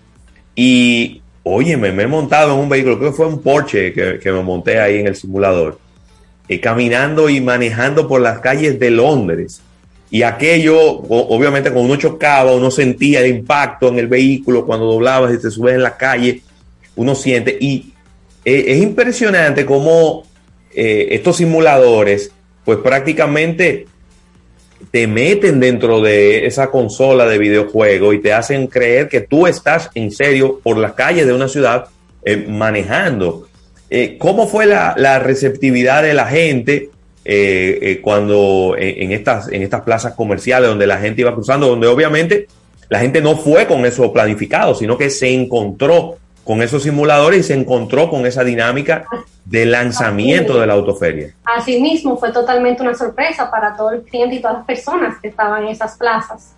Y, 0.54 1.19
oye, 1.42 1.76
me, 1.76 1.88
he 1.88 2.06
montado 2.06 2.54
en 2.54 2.60
un 2.60 2.68
vehículo, 2.68 2.98
creo 2.98 3.10
que 3.10 3.16
fue 3.16 3.26
un 3.26 3.42
Porsche 3.42 3.92
que, 3.92 4.18
que 4.18 4.32
me 4.32 4.42
monté 4.42 4.80
ahí 4.80 4.98
en 4.98 5.06
el 5.06 5.16
simulador, 5.16 5.78
eh, 6.48 6.60
caminando 6.60 7.28
y 7.28 7.40
manejando 7.40 8.06
por 8.06 8.20
las 8.20 8.40
calles 8.40 8.78
de 8.78 8.90
Londres. 8.90 9.62
Y 10.12 10.22
aquello, 10.22 10.76
obviamente, 10.80 11.70
cuando 11.70 11.92
uno 11.92 12.00
chocaba, 12.00 12.52
uno 12.52 12.70
sentía 12.70 13.20
el 13.20 13.28
impacto 13.28 13.88
en 13.88 13.98
el 14.00 14.08
vehículo, 14.08 14.66
cuando 14.66 14.86
doblabas 14.86 15.32
y 15.32 15.38
te 15.38 15.50
subes 15.50 15.74
en 15.74 15.84
la 15.84 15.96
calle, 15.96 16.42
uno 16.96 17.14
siente. 17.14 17.56
Y 17.60 17.92
eh, 18.44 18.64
es 18.68 18.82
impresionante 18.82 19.64
cómo 19.64 20.24
eh, 20.74 21.08
estos 21.10 21.36
simuladores, 21.36 22.32
pues 22.64 22.78
prácticamente 22.78 23.86
te 24.90 25.06
meten 25.06 25.60
dentro 25.60 26.00
de 26.00 26.46
esa 26.46 26.70
consola 26.70 27.26
de 27.26 27.38
videojuego 27.38 28.12
y 28.12 28.20
te 28.20 28.32
hacen 28.32 28.66
creer 28.66 29.08
que 29.08 29.20
tú 29.20 29.46
estás 29.46 29.90
en 29.94 30.10
serio 30.10 30.60
por 30.62 30.76
las 30.78 30.94
calles 30.94 31.26
de 31.26 31.32
una 31.32 31.48
ciudad 31.48 31.86
eh, 32.24 32.36
manejando. 32.48 33.46
Eh, 33.88 34.16
¿Cómo 34.18 34.46
fue 34.46 34.66
la, 34.66 35.18
receptividad 35.18 36.02
de 36.02 36.14
la 36.14 36.26
gente 36.26 36.90
eh, 37.24 38.00
cuando 38.02 38.74
en 38.78 39.12
estas, 39.12 39.48
en 39.52 39.62
estas 39.62 39.82
plazas 39.82 40.14
comerciales 40.14 40.68
donde 40.68 40.86
la 40.86 40.98
gente 40.98 41.20
iba 41.20 41.34
cruzando, 41.34 41.68
donde 41.68 41.86
obviamente 41.86 42.46
la 42.88 42.98
gente 42.98 43.20
no 43.20 43.36
fue 43.36 43.66
con 43.66 43.86
eso 43.86 44.12
planificado, 44.12 44.74
sino 44.74 44.98
que 44.98 45.10
se 45.10 45.32
encontró 45.32 46.16
con 46.50 46.62
esos 46.62 46.82
simuladores 46.82 47.38
y 47.38 47.42
se 47.44 47.54
encontró 47.54 48.10
con 48.10 48.26
esa 48.26 48.42
dinámica 48.42 49.06
de 49.44 49.66
lanzamiento 49.66 50.58
de 50.58 50.66
la 50.66 50.72
autoferia? 50.72 51.32
Asimismo, 51.44 52.16
fue 52.16 52.32
totalmente 52.32 52.82
una 52.82 52.92
sorpresa 52.96 53.48
para 53.52 53.76
todo 53.76 53.92
el 53.92 54.02
cliente 54.02 54.34
y 54.34 54.40
todas 54.40 54.56
las 54.56 54.66
personas 54.66 55.20
que 55.20 55.28
estaban 55.28 55.62
en 55.62 55.68
esas 55.68 55.96
plazas. 55.96 56.56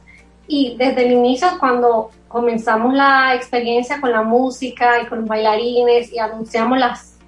Y 0.48 0.76
desde 0.78 1.04
el 1.04 1.12
inicio, 1.12 1.46
cuando 1.60 2.10
comenzamos 2.26 2.94
la 2.94 3.34
experiencia 3.34 4.00
con 4.00 4.12
la 4.12 4.22
música 4.22 5.02
y 5.02 5.04
con 5.08 5.18
los 5.18 5.28
bailarines 5.28 6.10
y 6.10 6.18
anunciamos 6.18 6.78
las, 6.78 7.18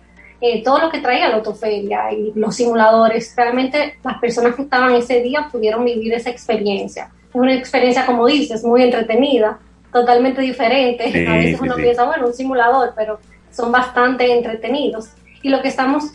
eh, 0.40 0.64
todo 0.64 0.78
lo 0.78 0.90
que 0.90 1.00
traía 1.00 1.28
la 1.28 1.34
autoferia 1.34 2.14
y 2.14 2.32
los 2.34 2.56
simuladores, 2.56 3.34
realmente 3.36 3.98
las 4.02 4.18
personas 4.20 4.54
que 4.54 4.62
estaban 4.62 4.94
ese 4.94 5.20
día 5.20 5.50
pudieron 5.52 5.84
vivir 5.84 6.14
esa 6.14 6.30
experiencia. 6.30 7.10
Es 7.28 7.34
una 7.34 7.52
experiencia, 7.52 8.06
como 8.06 8.24
dices, 8.26 8.64
muy 8.64 8.82
entretenida, 8.82 9.58
totalmente 9.94 10.42
diferente. 10.42 11.10
Sí, 11.12 11.24
A 11.24 11.32
veces 11.34 11.56
sí, 11.56 11.64
uno 11.64 11.76
sí. 11.76 11.82
piensa, 11.82 12.04
bueno, 12.04 12.26
un 12.26 12.34
simulador, 12.34 12.92
pero 12.96 13.20
son 13.52 13.70
bastante 13.70 14.30
entretenidos. 14.36 15.10
Y 15.40 15.48
lo 15.50 15.62
que 15.62 15.68
estamos 15.68 16.06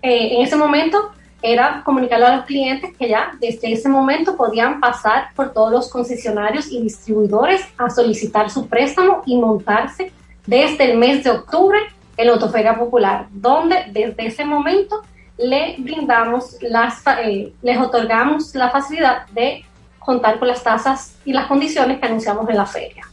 eh, 0.00 0.36
en 0.36 0.42
ese 0.42 0.56
momento 0.56 1.10
era 1.42 1.82
comunicarle 1.84 2.24
a 2.24 2.36
los 2.36 2.46
clientes 2.46 2.96
que 2.98 3.10
ya 3.10 3.32
desde 3.38 3.70
ese 3.70 3.90
momento 3.90 4.36
podían 4.36 4.80
pasar 4.80 5.28
por 5.36 5.52
todos 5.52 5.70
los 5.70 5.90
concesionarios 5.90 6.72
y 6.72 6.80
distribuidores 6.80 7.62
a 7.76 7.90
solicitar 7.90 8.48
su 8.48 8.68
préstamo 8.68 9.22
y 9.26 9.36
montarse 9.36 10.12
desde 10.46 10.90
el 10.90 10.96
mes 10.96 11.22
de 11.22 11.30
octubre 11.30 11.78
en 12.16 12.26
la 12.26 12.32
Autoferia 12.32 12.78
Popular, 12.78 13.26
donde 13.32 13.84
desde 13.92 14.26
ese 14.26 14.46
momento 14.46 15.02
le 15.36 15.76
brindamos 15.78 16.56
las, 16.62 17.02
eh, 17.22 17.52
les 17.60 17.78
otorgamos 17.78 18.54
la 18.54 18.70
facilidad 18.70 19.26
de 19.26 19.62
contar 19.98 20.38
con 20.38 20.48
las 20.48 20.62
tasas 20.62 21.18
y 21.26 21.34
las 21.34 21.46
condiciones 21.46 21.98
que 22.00 22.06
anunciamos 22.06 22.48
en 22.48 22.56
la 22.56 22.64
feria. 22.64 23.04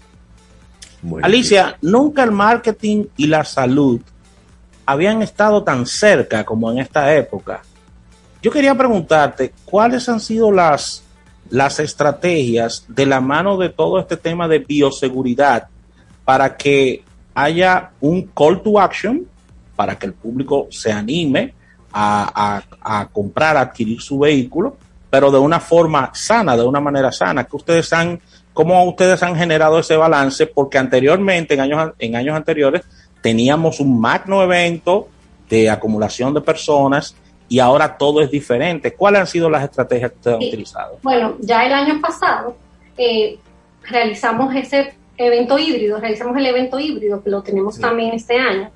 Alicia, 1.25 1.77
nunca 1.81 2.23
el 2.23 2.31
marketing 2.31 3.05
y 3.17 3.27
la 3.27 3.43
salud 3.43 3.99
habían 4.85 5.21
estado 5.21 5.63
tan 5.63 5.85
cerca 5.85 6.43
como 6.43 6.71
en 6.71 6.79
esta 6.79 7.13
época. 7.15 7.61
Yo 8.41 8.51
quería 8.51 8.75
preguntarte, 8.75 9.53
¿cuáles 9.65 10.07
han 10.09 10.19
sido 10.19 10.51
las, 10.51 11.03
las 11.49 11.79
estrategias 11.79 12.85
de 12.87 13.05
la 13.05 13.21
mano 13.21 13.57
de 13.57 13.69
todo 13.69 13.99
este 13.99 14.17
tema 14.17 14.47
de 14.47 14.59
bioseguridad 14.59 15.67
para 16.25 16.55
que 16.57 17.03
haya 17.33 17.91
un 18.01 18.23
call 18.35 18.61
to 18.61 18.79
action, 18.79 19.25
para 19.75 19.97
que 19.97 20.05
el 20.05 20.13
público 20.13 20.67
se 20.71 20.91
anime 20.91 21.53
a, 21.91 22.59
a- 22.81 22.99
a 23.01 23.07
comprar, 23.07 23.55
a 23.57 23.61
adquirir 23.61 24.01
su 24.01 24.19
vehículo, 24.19 24.77
pero 25.09 25.31
de 25.31 25.37
una 25.37 25.59
forma 25.59 26.11
sana, 26.13 26.57
de 26.57 26.63
una 26.63 26.79
manera 26.79 27.11
sana, 27.11 27.43
que 27.45 27.55
ustedes 27.55 27.91
han, 27.93 28.19
cómo 28.53 28.83
ustedes 28.85 29.21
han 29.23 29.35
generado 29.35 29.79
ese 29.79 29.95
balance, 29.97 30.47
porque 30.47 30.77
anteriormente, 30.77 31.53
en 31.55 31.59
años, 31.61 31.93
en 31.99 32.15
años 32.15 32.35
anteriores, 32.35 32.83
teníamos 33.21 33.79
un 33.79 33.99
magno 33.99 34.43
evento 34.43 35.07
de 35.49 35.69
acumulación 35.69 36.33
de 36.33 36.41
personas 36.41 37.15
y 37.49 37.59
ahora 37.59 37.97
todo 37.97 38.21
es 38.21 38.31
diferente. 38.31 38.93
¿Cuáles 38.93 39.21
han 39.21 39.27
sido 39.27 39.49
las 39.49 39.63
estrategias 39.63 40.11
que 40.11 40.17
ustedes 40.17 40.35
han 40.35 40.41
Sí. 40.41 40.47
utilizado? 40.49 40.97
Bueno, 41.03 41.35
ya 41.39 41.65
el 41.65 41.73
año 41.73 41.99
pasado 42.01 42.55
eh, 42.97 43.37
realizamos 43.89 44.53
ese 44.55 44.93
evento 45.17 45.57
híbrido, 45.59 45.99
realizamos 45.99 46.35
el 46.37 46.45
evento 46.45 46.79
híbrido 46.79 47.23
que 47.23 47.29
lo 47.29 47.41
tenemos 47.43 47.79
también 47.79 48.13
este 48.13 48.37
año. 48.37 48.69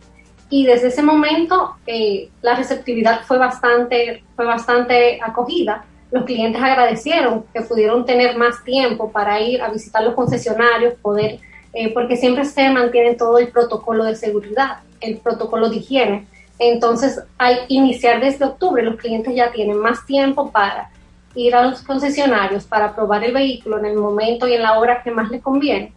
y 0.49 0.65
desde 0.65 0.87
ese 0.87 1.03
momento 1.03 1.73
eh, 1.85 2.29
la 2.41 2.55
receptividad 2.55 3.19
fue 3.25 3.37
bastante, 3.37 4.23
fue 4.33 4.45
bastante 4.45 5.19
acogida. 5.21 5.83
Los 6.11 6.23
clientes 6.23 6.61
agradecieron 6.61 7.43
que 7.53 7.61
pudieron 7.61 8.05
tener 8.05 8.37
más 8.37 8.63
tiempo 8.63 9.11
para 9.11 9.41
ir 9.41 9.61
a 9.61 9.69
visitar 9.69 10.03
los 10.03 10.13
concesionarios, 10.13 10.93
poder, 10.95 11.39
eh, 11.73 11.93
porque 11.93 12.15
siempre 12.15 12.45
se 12.45 12.69
mantiene 12.69 13.15
todo 13.15 13.37
el 13.39 13.49
protocolo 13.49 14.05
de 14.05 14.15
seguridad, 14.15 14.77
el 15.01 15.17
protocolo 15.17 15.69
de 15.69 15.77
higiene. 15.77 16.27
Entonces, 16.59 17.21
al 17.37 17.59
iniciar 17.67 18.21
desde 18.21 18.45
octubre, 18.45 18.81
los 18.83 18.95
clientes 18.95 19.35
ya 19.35 19.51
tienen 19.51 19.77
más 19.77 20.05
tiempo 20.05 20.49
para 20.51 20.89
ir 21.35 21.53
a 21.53 21.63
los 21.63 21.83
concesionarios, 21.83 22.65
para 22.65 22.95
probar 22.95 23.23
el 23.23 23.33
vehículo 23.33 23.77
en 23.77 23.85
el 23.85 23.97
momento 23.97 24.47
y 24.47 24.53
en 24.53 24.63
la 24.63 24.79
hora 24.79 25.03
que 25.03 25.11
más 25.11 25.29
les 25.29 25.41
conviene. 25.41 25.93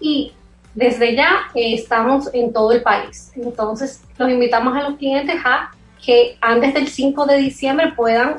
Y 0.00 0.32
desde 0.74 1.14
ya 1.14 1.42
eh, 1.54 1.74
estamos 1.74 2.30
en 2.32 2.52
todo 2.52 2.72
el 2.72 2.82
país. 2.82 3.32
Entonces, 3.36 4.02
los 4.18 4.28
invitamos 4.28 4.76
a 4.76 4.88
los 4.88 4.98
clientes 4.98 5.36
a 5.44 5.70
que 6.04 6.36
antes 6.40 6.74
del 6.74 6.88
5 6.88 7.26
de 7.26 7.36
diciembre 7.36 7.92
puedan 7.94 8.36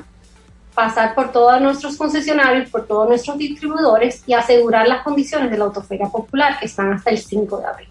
pasar 0.74 1.14
por 1.14 1.32
todos 1.32 1.62
nuestros 1.62 1.98
concesionarios, 1.98 2.70
por 2.70 2.88
todos 2.88 3.08
nuestros 3.08 3.38
distribuidores 3.38 4.24
y 4.26 4.34
asegurar 4.34 4.88
las 4.88 5.04
condiciones 5.04 5.52
de 5.52 5.58
la 5.58 5.66
autoferia 5.66 6.08
popular 6.08 6.60
que 6.60 6.66
están 6.66 6.94
hasta 6.94 7.10
el 7.10 7.18
5 7.18 7.58
de 7.58 7.66
abril. 7.66 7.88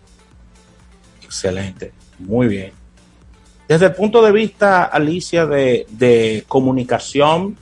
Excelente, 1.23 1.93
muy 2.19 2.49
bien. 2.49 2.73
Desde 3.69 3.87
el 3.87 3.95
punto 3.95 4.21
de 4.23 4.33
vista, 4.33 4.85
Alicia, 4.85 5.47
de, 5.47 6.45
comunicación, 6.49 7.57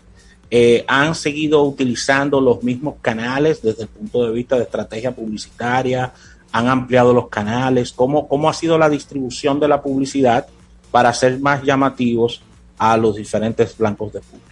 eh, 0.51 0.85
han 0.89 1.15
seguido 1.15 1.63
utilizando 1.63 2.41
los 2.41 2.63
mismos 2.63 2.95
canales 3.03 3.61
desde 3.61 3.83
el 3.83 3.89
punto 3.89 4.25
de 4.25 4.33
vista 4.33 4.57
de 4.57 4.63
estrategia 4.63 5.15
publicitaria, 5.15 6.15
han 6.51 6.69
ampliado 6.69 7.13
los 7.13 7.29
canales, 7.29 7.93
cómo, 7.93 8.27
cómo 8.27 8.49
ha 8.49 8.55
sido 8.55 8.79
la 8.79 8.89
distribución 8.89 9.61
de 9.61 9.69
la 9.69 9.83
publicidad 9.83 10.47
para 10.91 11.13
ser 11.13 11.39
más 11.41 11.63
llamativos 11.63 12.41
a 12.79 12.97
los 12.97 13.17
diferentes 13.17 13.77
blancos 13.77 14.13
de 14.15 14.21
público. 14.21 14.48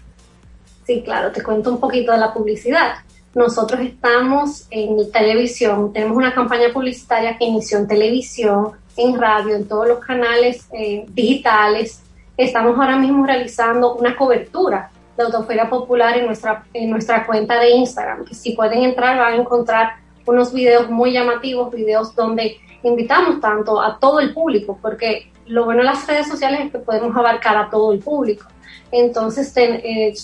Sí, 0.87 1.03
claro, 1.03 1.33
te 1.33 1.43
cuento 1.43 1.71
un 1.73 1.81
poquito 1.81 2.13
de 2.13 2.19
la 2.19 2.33
publicidad. 2.33 2.99
Nosotros 3.35 3.81
estamos 3.81 4.69
en 4.71 5.11
televisión, 5.11 5.93
tenemos 5.93 6.17
una 6.17 6.33
campaña 6.33 6.73
publicitaria 6.73 7.37
que 7.37 7.45
inició 7.45 7.79
en 7.79 7.89
televisión, 7.89 8.71
en 8.97 9.19
radio, 9.19 9.57
en 9.57 9.67
todos 9.67 9.89
los 9.89 9.99
canales 9.99 10.69
eh, 10.73 11.05
digitales. 11.09 12.03
Estamos 12.37 12.79
ahora 12.79 12.97
mismo 12.97 13.27
realizando 13.27 13.97
una 13.97 14.17
cobertura 14.17 14.91
de 15.17 15.25
Autoferia 15.25 15.69
Popular 15.69 16.17
en 16.19 16.27
nuestra, 16.27 16.65
en 16.73 16.89
nuestra 16.89 17.27
cuenta 17.27 17.59
de 17.59 17.71
Instagram, 17.71 18.25
que 18.25 18.35
si 18.37 18.53
pueden 18.53 18.85
entrar 18.85 19.19
van 19.19 19.33
a 19.33 19.37
encontrar 19.37 19.97
unos 20.25 20.53
videos 20.53 20.89
muy 20.89 21.13
llamativos, 21.13 21.73
videos 21.73 22.15
donde 22.15 22.59
invitamos 22.85 23.41
tanto 23.41 23.83
a 23.83 23.99
todo 23.99 24.21
el 24.21 24.33
público, 24.33 24.79
porque 24.81 25.33
lo 25.47 25.65
bueno 25.65 25.81
de 25.81 25.87
las 25.87 26.07
redes 26.07 26.29
sociales 26.29 26.67
es 26.67 26.73
que 26.73 26.79
podemos 26.79 27.17
abarcar 27.17 27.57
a 27.57 27.71
todo 27.71 27.93
el 27.93 27.99
público. 27.99 28.47
Entonces, 28.93 29.53
eh, 29.57 30.15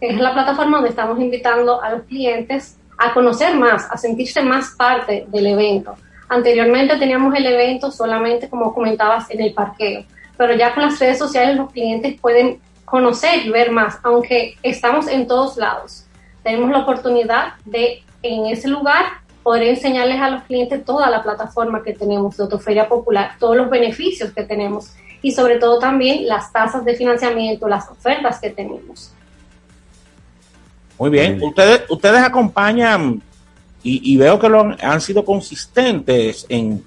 es 0.00 0.18
la 0.18 0.32
plataforma 0.32 0.78
donde 0.78 0.90
estamos 0.90 1.18
invitando 1.20 1.82
a 1.82 1.90
los 1.90 2.02
clientes 2.02 2.76
a 2.98 3.12
conocer 3.12 3.54
más, 3.56 3.90
a 3.90 3.96
sentirse 3.96 4.42
más 4.42 4.70
parte 4.76 5.26
del 5.28 5.46
evento. 5.46 5.94
Anteriormente 6.28 6.96
teníamos 6.96 7.34
el 7.34 7.46
evento 7.46 7.90
solamente, 7.90 8.48
como 8.48 8.74
comentabas, 8.74 9.30
en 9.30 9.40
el 9.40 9.52
parqueo, 9.52 10.04
pero 10.36 10.54
ya 10.54 10.74
con 10.74 10.84
las 10.84 10.98
redes 10.98 11.18
sociales 11.18 11.56
los 11.56 11.70
clientes 11.72 12.18
pueden 12.20 12.60
conocer 12.84 13.46
y 13.46 13.50
ver 13.50 13.70
más, 13.70 13.98
aunque 14.02 14.56
estamos 14.62 15.08
en 15.08 15.26
todos 15.26 15.56
lados. 15.56 16.06
Tenemos 16.42 16.70
la 16.70 16.80
oportunidad 16.80 17.54
de 17.64 18.02
en 18.22 18.46
ese 18.46 18.68
lugar 18.68 19.04
poder 19.42 19.64
enseñarles 19.64 20.20
a 20.20 20.30
los 20.30 20.42
clientes 20.44 20.84
toda 20.84 21.10
la 21.10 21.22
plataforma 21.22 21.82
que 21.82 21.92
tenemos 21.92 22.36
de 22.36 22.44
Autoferia 22.44 22.88
Popular, 22.88 23.32
todos 23.38 23.56
los 23.56 23.68
beneficios 23.68 24.32
que 24.32 24.44
tenemos 24.44 24.94
y 25.22 25.32
sobre 25.32 25.58
todo 25.58 25.78
también 25.78 26.26
las 26.26 26.52
tasas 26.52 26.84
de 26.84 26.94
financiamiento, 26.94 27.68
las 27.68 27.88
ofertas 27.90 28.40
que 28.40 28.50
tenemos. 28.50 29.12
Muy 30.98 31.10
bien, 31.10 31.42
ustedes, 31.42 31.82
ustedes 31.88 32.20
acompañan 32.20 33.22
y, 33.82 34.16
veo 34.16 34.38
que 34.38 34.48
lo 34.48 34.74
han, 34.80 35.00
sido 35.00 35.24
consistentes 35.24 36.46
en, 36.48 36.82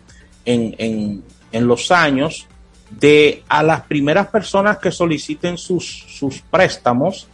en, 0.45 1.23
en, 1.51 1.67
los 1.67 1.91
años 1.91 2.47
de 2.89 3.43
a 3.47 3.61
las 3.61 3.81
primeras 3.81 4.27
personas 4.27 4.79
que 4.79 4.91
soliciten 4.91 5.57
sus, 5.57 6.05
sus 6.07 6.41
préstamos, 6.41 7.27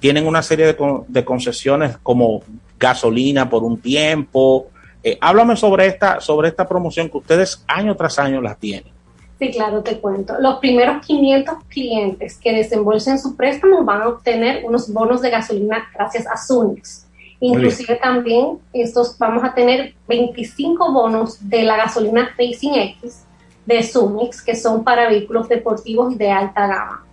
tienen 0.00 0.26
una 0.26 0.42
serie 0.42 0.66
de, 0.66 0.76
de 1.06 1.24
concesiones 1.24 1.96
como 2.02 2.42
gasolina 2.78 3.48
por 3.48 3.62
un 3.62 3.80
tiempo. 3.80 4.68
Eh, 5.02 5.16
háblame 5.20 5.54
sobre 5.54 5.86
esta, 5.86 6.20
sobre 6.20 6.48
esta 6.48 6.66
promoción 6.66 7.08
que 7.08 7.18
ustedes 7.18 7.62
año 7.68 7.94
tras 7.94 8.18
año 8.18 8.40
la 8.40 8.54
tienen. 8.54 8.93
Sí, 9.44 9.50
claro, 9.50 9.82
te 9.82 10.00
cuento. 10.00 10.36
Los 10.40 10.56
primeros 10.56 11.04
500 11.04 11.64
clientes 11.68 12.38
que 12.38 12.54
desembolsen 12.54 13.18
su 13.18 13.36
préstamo 13.36 13.84
van 13.84 14.00
a 14.00 14.08
obtener 14.08 14.64
unos 14.64 14.90
bonos 14.90 15.20
de 15.20 15.28
gasolina 15.28 15.86
gracias 15.92 16.26
a 16.26 16.38
Sunix. 16.38 17.06
Inclusive 17.40 17.96
también 17.96 18.58
estos 18.72 19.18
vamos 19.18 19.44
a 19.44 19.52
tener 19.52 19.92
25 20.08 20.92
bonos 20.92 21.46
de 21.46 21.62
la 21.62 21.76
gasolina 21.76 22.30
Racing 22.38 22.72
X 22.72 23.24
de 23.66 23.82
Sunix, 23.82 24.40
que 24.40 24.56
son 24.56 24.82
para 24.82 25.10
vehículos 25.10 25.46
deportivos 25.46 26.14
y 26.14 26.16
de 26.16 26.30
alta 26.30 26.66
gama. 26.66 27.04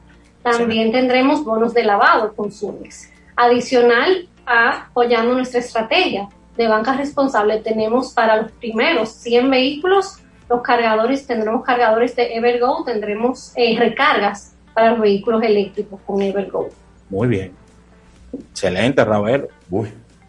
También 0.41 0.93
tendremos 0.93 1.43
bonos 1.43 1.73
de 1.73 1.83
lavado 1.83 2.33
con 2.33 2.49
Sunix. 2.49 3.11
Adicional, 3.35 4.29
apoyando 4.45 5.33
nuestra 5.33 5.59
estrategia 5.59 6.29
de 6.55 6.67
banca 6.69 6.95
responsable, 6.95 7.59
tenemos 7.59 8.13
para 8.13 8.41
los 8.41 8.51
primeros 8.53 9.09
100 9.09 9.49
vehículos 9.49 10.20
los 10.51 10.61
cargadores, 10.61 11.25
tendremos 11.25 11.63
cargadores 11.63 12.15
de 12.15 12.35
Evergo, 12.35 12.83
tendremos 12.85 13.53
eh, 13.55 13.75
recargas 13.79 14.53
para 14.73 14.91
los 14.91 14.99
vehículos 14.99 15.41
eléctricos 15.43 15.99
con 16.05 16.21
Evergo. 16.21 16.69
Muy 17.09 17.27
bien. 17.29 17.51
Excelente, 18.51 19.03
Raúl. 19.03 19.47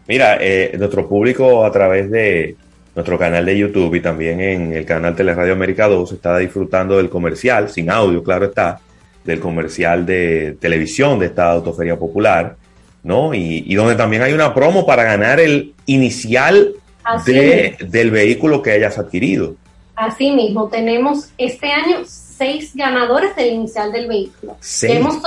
Mira, 0.07 0.37
eh, 0.39 0.75
nuestro 0.77 1.07
público 1.07 1.65
a 1.65 1.71
través 1.71 2.09
de 2.09 2.55
nuestro 2.95 3.17
canal 3.17 3.45
de 3.45 3.57
YouTube 3.57 3.95
y 3.95 4.01
también 4.01 4.39
en 4.39 4.73
el 4.73 4.85
canal 4.85 5.15
Teleradio 5.15 5.53
América 5.53 5.87
2 5.87 6.13
está 6.13 6.37
disfrutando 6.37 6.97
del 6.97 7.09
comercial, 7.09 7.69
sin 7.69 7.89
audio, 7.89 8.23
claro 8.23 8.45
está, 8.45 8.79
del 9.25 9.39
comercial 9.39 10.05
de 10.05 10.57
televisión 10.59 11.19
de 11.19 11.27
esta 11.27 11.51
autoferia 11.51 11.97
popular, 11.97 12.55
¿no? 13.03 13.33
Y, 13.33 13.73
donde 13.75 13.95
también 13.95 14.21
hay 14.21 14.31
una 14.31 14.53
promo 14.53 14.85
para 14.85 15.03
ganar 15.03 15.39
el 15.39 15.73
inicial 15.85 16.75
de, 17.25 17.77
del 17.89 18.11
vehículo 18.11 18.61
que 18.61 18.71
hayas 18.71 18.97
adquirido. 18.97 19.55
Así 19.95 20.31
mismo, 20.31 20.69
tenemos 20.69 21.29
este 21.37 21.71
año 21.71 21.99
seis 22.05 22.75
ganadores 22.75 23.35
del 23.35 23.53
inicial 23.53 23.91
del 23.91 24.07
vehículo. 24.07 24.57
Seis, 24.59 24.95
hemos 24.95 25.21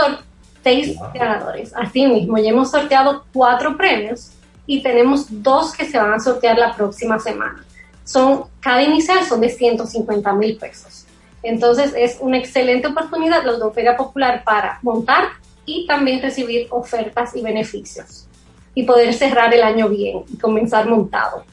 seis 0.64 0.96
ganadores, 1.14 1.72
así 1.74 2.06
mismo, 2.06 2.36
ya 2.38 2.50
hemos 2.50 2.70
sorteado 2.70 3.24
cuatro 3.32 3.76
premios 3.76 4.32
y 4.66 4.82
tenemos 4.82 5.26
dos 5.30 5.72
que 5.72 5.84
se 5.84 5.96
van 5.96 6.12
a 6.12 6.18
sortear 6.18 6.58
la 6.58 6.74
próxima 6.74 7.20
semana. 7.20 7.64
Son, 8.04 8.44
cada 8.60 8.82
inicial 8.82 9.24
son 9.24 9.40
de 9.40 9.48
150 9.48 10.32
mil 10.34 10.56
pesos. 10.56 11.06
Entonces 11.42 11.92
es 11.96 12.18
una 12.20 12.38
excelente 12.38 12.88
oportunidad 12.88 13.44
la 13.44 13.52
Autoferia 13.52 13.96
Popular 13.96 14.42
para 14.44 14.80
montar 14.82 15.28
y 15.64 15.86
también 15.86 16.20
recibir 16.20 16.66
ofertas 16.70 17.36
y 17.36 17.42
beneficios 17.42 18.26
y 18.74 18.82
poder 18.82 19.14
cerrar 19.14 19.54
el 19.54 19.62
año 19.62 19.88
bien 19.88 20.24
y 20.32 20.36
comenzar 20.36 20.88
montado. 20.88 21.44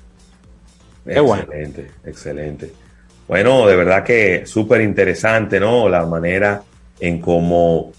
Excelente, 1.06 1.92
excelente. 2.06 2.74
Bueno, 3.28 3.66
de 3.68 3.76
verdad 3.76 4.04
que 4.04 4.46
súper 4.46 4.82
interesante, 4.82 5.60
¿no? 5.60 5.88
La 5.88 6.06
manera 6.06 6.62
en 7.00 7.20
cómo 7.20 7.92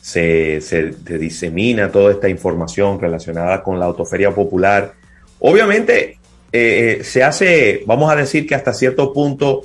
se, 0.00 0.60
se, 0.60 0.92
disemina 1.18 1.90
toda 1.90 2.12
esta 2.12 2.28
información 2.28 3.00
relacionada 3.00 3.62
con 3.62 3.78
la 3.78 3.86
autoferia 3.86 4.30
popular. 4.30 4.92
Obviamente, 5.40 6.18
eh, 6.52 6.98
eh, 7.00 7.04
se 7.04 7.22
hace, 7.22 7.82
vamos 7.86 8.10
a 8.12 8.16
decir 8.16 8.46
que 8.46 8.54
hasta 8.54 8.72
cierto 8.72 9.12
punto 9.12 9.62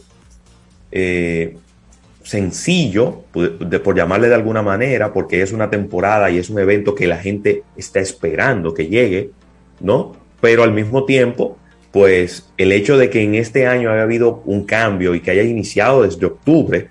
eh, 0.92 1.58
sencillo, 2.24 3.24
por 3.32 3.96
llamarle 3.96 4.30
de 4.30 4.36
alguna 4.36 4.62
manera, 4.62 5.14
porque 5.14 5.42
es 5.42 5.52
una 5.52 5.70
temporada 5.70 6.30
y 6.30 6.38
es 6.38 6.50
un 6.50 6.60
evento 6.60 6.96
que 6.96 7.08
la 7.08 7.18
gente 7.18 7.64
está 7.78 8.00
esperando 8.00 8.74
que 8.74 8.88
llegue, 8.88 9.32
¿no? 9.80 10.16
Pero 10.40 10.64
al 10.64 10.74
mismo 10.74 11.06
tiempo, 11.06 11.58
pues 11.92 12.50
el 12.58 12.72
hecho 12.72 12.98
de 12.98 13.10
que 13.10 13.22
en 13.22 13.36
este 13.36 13.68
año 13.68 13.92
haya 13.92 14.04
habido 14.04 14.42
un 14.46 14.66
cambio 14.66 15.14
y 15.14 15.20
que 15.20 15.32
haya 15.32 15.44
iniciado 15.44 16.04
desde 16.04 16.26
octubre, 16.26 16.88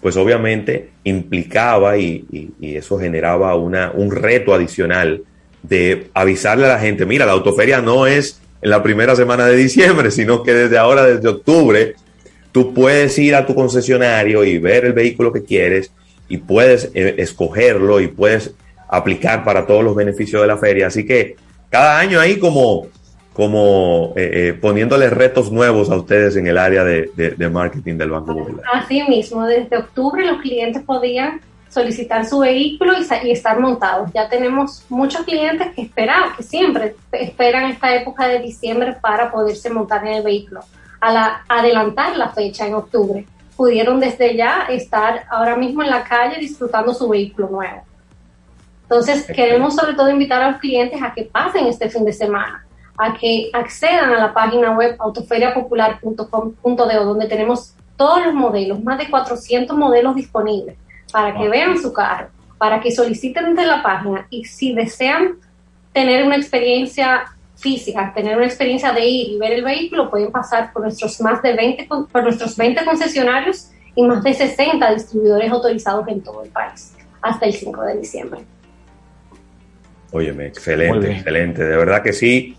pues 0.00 0.16
obviamente 0.16 0.90
implicaba 1.04 1.98
y, 1.98 2.24
eso 2.60 2.98
generaba 2.98 3.54
una, 3.56 3.92
un 3.94 4.10
reto 4.10 4.54
adicional 4.54 5.22
de 5.62 6.08
avisarle 6.14 6.66
a 6.66 6.68
la 6.68 6.78
gente, 6.78 7.04
mira, 7.04 7.26
la 7.26 7.32
autoferia 7.32 7.80
no 7.82 8.06
es 8.06 8.40
en 8.62 8.70
la 8.70 8.82
primera 8.82 9.14
semana 9.16 9.46
de 9.46 9.56
diciembre, 9.56 10.10
sino 10.10 10.42
que 10.42 10.54
desde 10.54 10.78
ahora, 10.78 11.04
desde 11.04 11.28
octubre, 11.28 11.94
tú 12.52 12.72
puedes 12.72 13.18
ir 13.18 13.34
a 13.34 13.46
tu 13.46 13.54
concesionario 13.54 14.44
y 14.44 14.58
ver 14.58 14.84
el 14.84 14.92
vehículo 14.92 15.32
que 15.32 15.44
quieres 15.44 15.92
y 16.28 16.38
puedes 16.38 16.90
eh, 16.94 17.16
escogerlo 17.18 18.00
y 18.00 18.08
puedes 18.08 18.52
aplicar 18.88 19.44
para 19.44 19.66
todos 19.66 19.84
los 19.84 19.94
beneficios 19.94 20.42
de 20.42 20.48
la 20.48 20.56
feria. 20.56 20.86
Así 20.86 21.04
que 21.04 21.36
cada 21.70 21.98
año 21.98 22.20
hay 22.20 22.38
como 22.38 22.86
como 23.38 24.14
eh, 24.16 24.30
eh, 24.48 24.52
poniéndole 24.60 25.08
retos 25.10 25.52
nuevos 25.52 25.90
a 25.90 25.96
ustedes 25.96 26.34
en 26.34 26.48
el 26.48 26.58
área 26.58 26.82
de, 26.82 27.08
de- 27.14 27.30
de 27.30 27.48
marketing 27.48 27.96
del 27.96 28.10
Banco 28.10 28.34
Popular. 28.36 28.64
Así 28.74 29.00
mismo, 29.04 29.46
desde 29.46 29.76
octubre 29.76 30.26
los 30.26 30.40
clientes 30.40 30.82
podían 30.82 31.40
solicitar 31.68 32.26
su 32.26 32.40
vehículo 32.40 32.94
y, 32.98 33.28
y 33.28 33.30
estar 33.30 33.60
montados. 33.60 34.10
Ya 34.12 34.28
tenemos 34.28 34.84
muchos 34.88 35.22
clientes 35.22 35.68
que 35.76 35.82
esperan, 35.82 36.34
que 36.36 36.42
siempre 36.42 36.96
esperan 37.12 37.70
esta 37.70 37.94
época 37.94 38.26
de 38.26 38.40
diciembre 38.40 38.96
para 39.00 39.30
poderse 39.30 39.70
montar 39.70 40.04
en 40.04 40.14
el 40.14 40.24
vehículo. 40.24 40.62
Al 41.00 41.16
adelantar 41.48 42.16
la 42.16 42.30
fecha 42.30 42.66
en 42.66 42.74
octubre, 42.74 43.24
pudieron 43.56 44.00
desde 44.00 44.34
ya 44.34 44.66
estar 44.68 45.26
ahora 45.30 45.54
mismo 45.54 45.84
en 45.84 45.90
la 45.90 46.02
calle 46.02 46.40
disfrutando 46.40 46.92
su 46.92 47.08
vehículo 47.08 47.48
nuevo. 47.50 47.82
Entonces, 48.82 49.26
queremos 49.32 49.76
sobre 49.76 49.94
todo 49.94 50.10
invitar 50.10 50.42
a 50.42 50.50
los 50.50 50.58
clientes 50.60 51.00
a 51.00 51.12
que 51.14 51.22
pasen 51.22 51.66
este 51.68 51.88
fin 51.88 52.04
de 52.04 52.12
semana, 52.12 52.64
a 52.98 53.14
que 53.14 53.50
accedan 53.52 54.10
a 54.12 54.18
la 54.18 54.34
página 54.34 54.76
web 54.76 54.96
autoferiapopular.com.do, 54.98 57.04
donde 57.04 57.26
tenemos 57.26 57.74
todos 57.96 58.24
los 58.26 58.34
modelos, 58.34 58.82
más 58.82 58.98
de 58.98 59.08
400 59.08 59.76
modelos 59.76 60.14
disponibles, 60.14 60.76
para 61.12 61.36
que 61.36 61.48
vean 61.48 61.78
su 61.78 61.92
carro, 61.92 62.28
para 62.58 62.80
que 62.80 62.90
soliciten 62.90 63.54
de 63.54 63.66
la 63.66 63.82
página 63.82 64.26
y 64.30 64.44
si 64.44 64.74
desean 64.74 65.36
tener 65.92 66.24
una 66.24 66.36
experiencia 66.36 67.24
física, 67.56 68.12
tener 68.14 68.36
una 68.36 68.46
experiencia 68.46 68.92
de 68.92 69.04
ir 69.06 69.32
y 69.32 69.38
ver 69.38 69.52
el 69.52 69.64
vehículo, 69.64 70.10
pueden 70.10 70.30
pasar 70.30 70.72
por 70.72 70.82
nuestros 70.82 71.20
más 71.20 71.42
de 71.42 71.54
20, 71.54 71.88
con- 71.88 72.06
por 72.06 72.22
nuestros 72.22 72.56
20 72.56 72.84
concesionarios 72.84 73.70
y 73.96 74.02
más 74.02 74.22
de 74.22 74.32
60 74.34 74.94
distribuidores 74.94 75.50
autorizados 75.50 76.06
en 76.08 76.20
todo 76.22 76.44
el 76.44 76.50
país, 76.50 76.94
hasta 77.20 77.46
el 77.46 77.52
5 77.54 77.82
de 77.82 77.96
diciembre. 77.98 78.40
Óyeme, 80.12 80.46
excelente, 80.46 81.10
excelente. 81.12 81.64
De 81.64 81.76
verdad 81.76 82.02
que 82.02 82.12
sí. 82.12 82.56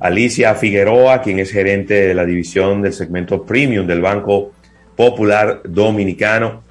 Alicia 0.00 0.54
Figueroa, 0.54 1.22
quien 1.22 1.40
es 1.40 1.50
gerente 1.50 1.94
de 1.94 2.14
la 2.14 2.24
división 2.24 2.82
del 2.82 2.92
segmento 2.92 3.44
premium 3.44 3.86
del 3.86 4.00
Banco 4.00 4.52
Popular 4.94 5.60
Dominicano. 5.64 6.62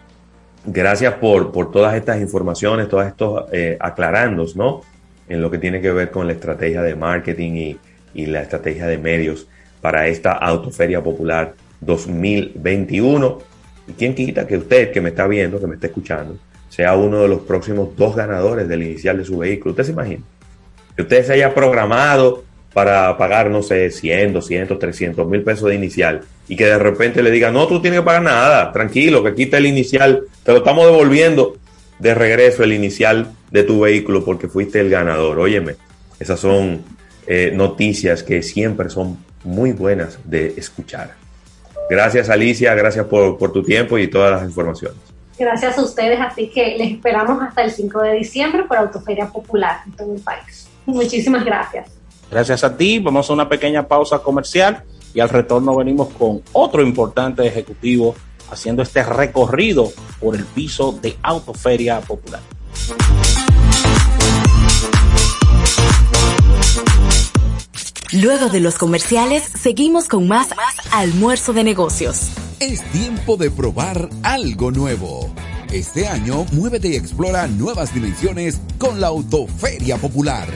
Gracias 0.66 1.16
por, 1.16 1.52
por 1.52 1.72
todas 1.72 1.96
estas 1.96 2.22
informaciones, 2.22 2.88
todas 2.88 3.08
estos 3.08 3.46
eh, 3.52 3.78
¿no? 4.56 4.82
En 5.28 5.42
lo 5.42 5.52
que 5.52 5.58
tiene 5.58 5.82
que 5.82 5.92
ver 5.92 6.10
con 6.10 6.26
la 6.26 6.34
estrategia 6.34 6.82
de 6.82 6.96
marketing 6.96 7.52
y, 7.52 7.78
y 8.14 8.26
la 8.28 8.42
estrategia 8.42 8.88
de 8.88 8.98
medios 8.98 9.48
para 9.82 10.08
esta 10.08 10.32
Autoferia 10.32 11.04
Popular 11.04 11.54
2021. 11.82 13.40
Y 13.90 13.92
quién 13.94 14.16
quita 14.16 14.48
que 14.48 14.58
usted, 14.58 14.92
que 14.92 15.02
me 15.02 15.10
está 15.10 15.28
viendo, 15.28 15.60
que 15.60 15.68
me 15.68 15.76
está 15.76 15.88
escuchando, 15.88 16.38
sea 16.70 16.96
uno 16.96 17.22
de 17.22 17.28
los 17.28 17.42
próximos 17.42 17.96
dos 17.98 18.16
ganadores 18.16 18.70
del 18.70 18.84
inicial 18.84 19.18
de 19.18 19.26
su 19.26 19.38
vehículo. 19.38 19.72
¿Usted 19.72 19.84
se 19.84 19.92
imagina? 19.92 20.24
Que 20.96 21.02
usted 21.02 21.26
se 21.26 21.34
haya 21.34 21.54
programado 21.54 22.44
para 22.74 23.18
pagar, 23.18 23.50
no 23.50 23.64
sé, 23.64 23.90
100, 23.90 24.34
200, 24.34 24.78
300 24.78 25.28
mil 25.28 25.44
pesos 25.44 25.70
de 25.70 25.76
inicial 25.76 26.22
y 26.48 26.56
que 26.56 26.66
de 26.66 26.78
repente 26.78 27.24
le 27.24 27.32
diga, 27.32 27.52
no, 27.52 27.68
tú 27.68 27.82
tienes 27.82 28.00
que 28.00 28.06
pagar 28.06 28.22
nada, 28.22 28.72
tranquilo, 28.72 29.24
que 29.24 29.36
quita 29.36 29.58
el 29.58 29.66
inicial, 29.66 30.24
te 30.44 30.52
lo 30.52 30.60
estamos 30.60 30.86
devolviendo 30.86 31.58
de 32.00 32.14
regreso 32.14 32.64
el 32.64 32.74
inicial 32.74 33.32
de 33.52 33.64
tu 33.64 33.82
vehículo 33.82 34.24
porque 34.24 34.48
fuiste 34.48 34.80
el 34.80 34.90
ganador. 34.90 35.40
Óyeme, 35.40 35.76
esas 36.20 36.40
son 36.40 36.84
eh, 37.26 37.52
noticias 37.54 38.24
que 38.24 38.44
siempre 38.44 38.90
son 38.90 39.18
muy 39.44 39.72
buenas 39.72 40.20
de 40.24 40.54
escuchar. 40.58 41.16
Gracias 41.90 42.30
Alicia, 42.30 42.76
gracias 42.76 43.06
por, 43.06 43.38
por 43.38 43.52
tu 43.52 43.64
tiempo 43.64 43.98
y 43.98 44.08
todas 44.08 44.32
las 44.32 44.44
informaciones. 44.44 44.98
Gracias 45.40 45.78
a 45.78 45.84
ustedes, 45.84 46.20
así 46.20 46.50
que 46.50 46.76
les 46.78 46.94
esperamos 46.94 47.42
hasta 47.42 47.64
el 47.64 47.72
5 47.72 48.02
de 48.02 48.14
diciembre 48.14 48.64
por 48.64 48.78
Autoferia 48.78 49.28
Popular 49.28 49.82
en 49.86 49.92
todo 49.94 50.14
el 50.14 50.22
país. 50.22 50.68
Muchísimas 50.86 51.46
gracias. 51.46 51.97
Gracias 52.30 52.64
a 52.64 52.76
ti. 52.76 53.00
Vamos 53.00 53.30
a 53.30 53.34
una 53.34 53.50
pequeña 53.50 53.88
pausa 53.88 54.20
comercial 54.20 54.84
y 55.14 55.20
al 55.20 55.30
retorno 55.30 55.76
venimos 55.76 56.10
con 56.10 56.42
otro 56.54 56.82
importante 56.82 57.46
ejecutivo 57.46 58.16
haciendo 58.52 58.82
este 58.82 59.04
recorrido 59.04 59.92
por 60.20 60.36
el 60.36 60.46
piso 60.46 60.92
de 61.02 61.18
Autoferia 61.22 62.00
Popular. 62.02 62.42
Luego 68.14 68.48
de 68.50 68.62
los 68.62 68.78
comerciales, 68.78 69.44
seguimos 69.44 70.08
con 70.08 70.28
más 70.28 70.48
almuerzo 70.92 71.52
de 71.52 71.66
negocios. 71.66 72.30
Es 72.60 72.82
tiempo 72.92 73.36
de 73.36 73.52
probar 73.52 74.10
algo 74.24 74.72
nuevo. 74.72 75.30
Este 75.72 76.08
año, 76.08 76.46
muévete 76.54 76.90
y 76.90 76.96
explora 76.96 77.48
nuevas 77.48 77.94
dimensiones 77.94 78.60
con 78.78 79.00
la 79.02 79.08
Autoferia 79.08 79.98
Popular. 79.98 80.48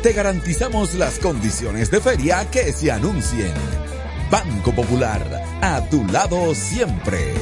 Te 0.04 0.14
garantizamos 0.14 0.94
las 0.94 1.18
condiciones 1.20 1.90
de 1.90 2.02
feria 2.02 2.48
que 2.52 2.72
se 2.72 2.92
anuncien. 2.92 3.52
Banco 4.30 4.72
Popular, 4.74 5.44
a 5.62 5.82
tu 5.90 6.06
lado 6.06 6.54
siempre. 6.54 7.34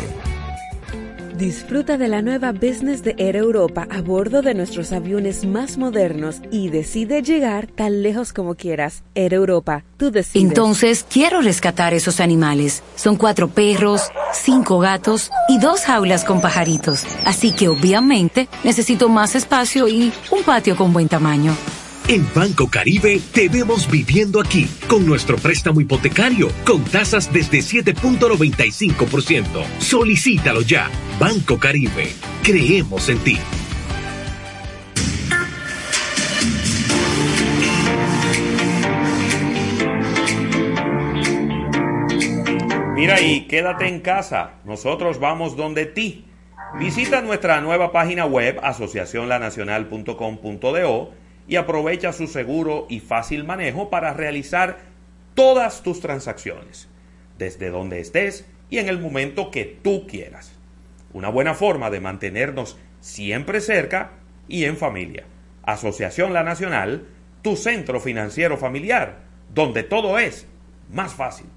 Disfruta 1.38 2.00
de 2.00 2.08
la 2.08 2.24
nueva 2.24 2.52
business 2.52 3.04
de 3.04 3.14
Air 3.20 3.36
Europa 3.36 3.88
a 3.92 4.02
bordo 4.02 4.42
de 4.42 4.56
nuestros 4.56 4.92
aviones 4.92 5.46
más 5.46 5.78
modernos 5.78 6.42
y 6.50 6.70
decide 6.70 7.22
llegar 7.22 7.68
tan 7.68 8.02
lejos 8.02 8.34
como 8.34 8.56
quieras. 8.56 9.04
Air 9.14 9.36
Europa, 9.36 9.84
tú 9.98 10.10
decides. 10.10 10.44
Entonces, 10.44 11.06
quiero 11.08 11.42
rescatar 11.42 11.94
esos 11.94 12.22
animales. 12.22 12.82
Son 12.96 13.18
cuatro 13.18 13.50
perros, 13.50 14.10
cinco 14.34 14.80
gatos 14.80 15.30
y 15.48 15.60
dos 15.60 15.82
jaulas 15.82 16.26
con 16.26 16.42
pajaritos. 16.42 17.06
Así 17.24 17.52
que 17.52 17.68
obviamente 17.68 18.50
necesito 18.64 19.08
más 19.08 19.36
espacio 19.36 19.88
y 19.88 20.12
un 20.32 20.42
patio 20.44 20.76
con 20.76 20.92
buen 20.92 21.08
tamaño. 21.08 21.56
En 22.10 22.26
Banco 22.34 22.70
Caribe 22.70 23.20
te 23.34 23.50
vemos 23.50 23.92
viviendo 23.92 24.40
aquí 24.40 24.66
con 24.88 25.06
nuestro 25.06 25.36
préstamo 25.36 25.82
hipotecario 25.82 26.48
con 26.66 26.82
tasas 26.86 27.34
desde 27.34 27.58
7.95%. 27.58 29.66
Solicítalo 29.80 30.62
ya. 30.62 30.90
Banco 31.20 31.60
Caribe. 31.60 32.14
Creemos 32.44 33.10
en 33.10 33.20
ti. 33.20 33.38
Mira 42.96 43.20
y 43.20 43.48
quédate 43.48 43.90
en 43.90 44.00
casa. 44.00 44.62
Nosotros 44.64 45.20
vamos 45.20 45.58
donde 45.58 45.86
ti. 45.86 46.24
Visita 46.80 47.22
nuestra 47.22 47.60
nueva 47.60 47.92
página 47.92 48.26
web 48.26 48.62
asociacionlanacional.com.do 48.64 51.27
y 51.48 51.56
aprovecha 51.56 52.14
su 52.14 52.28
seguro 52.28 52.86
y 52.90 53.00
fácil 53.00 53.44
manejo 53.44 53.90
para 53.90 54.14
realizar 54.14 54.80
todas 55.34 55.84
tus 55.84 56.02
transacciones, 56.02 56.90
desde 57.38 57.70
donde 57.70 58.00
estés 58.00 58.46
y 58.70 58.80
en 58.80 58.90
el 58.90 59.00
momento 59.00 59.52
que 59.52 59.66
tú 59.66 60.08
quieras. 60.08 60.54
Una 61.14 61.30
buena 61.30 61.54
forma 61.54 61.90
de 61.90 62.02
mantenernos 62.02 62.78
siempre 63.00 63.62
cerca 63.62 64.12
y 64.48 64.66
en 64.66 64.78
familia. 64.78 65.26
Asociación 65.64 66.34
La 66.34 66.44
Nacional, 66.44 67.08
tu 67.42 67.56
centro 67.56 68.00
financiero 68.00 68.58
familiar, 68.58 69.20
donde 69.54 69.84
todo 69.84 70.20
es 70.20 70.48
más 70.92 71.14
fácil. 71.14 71.48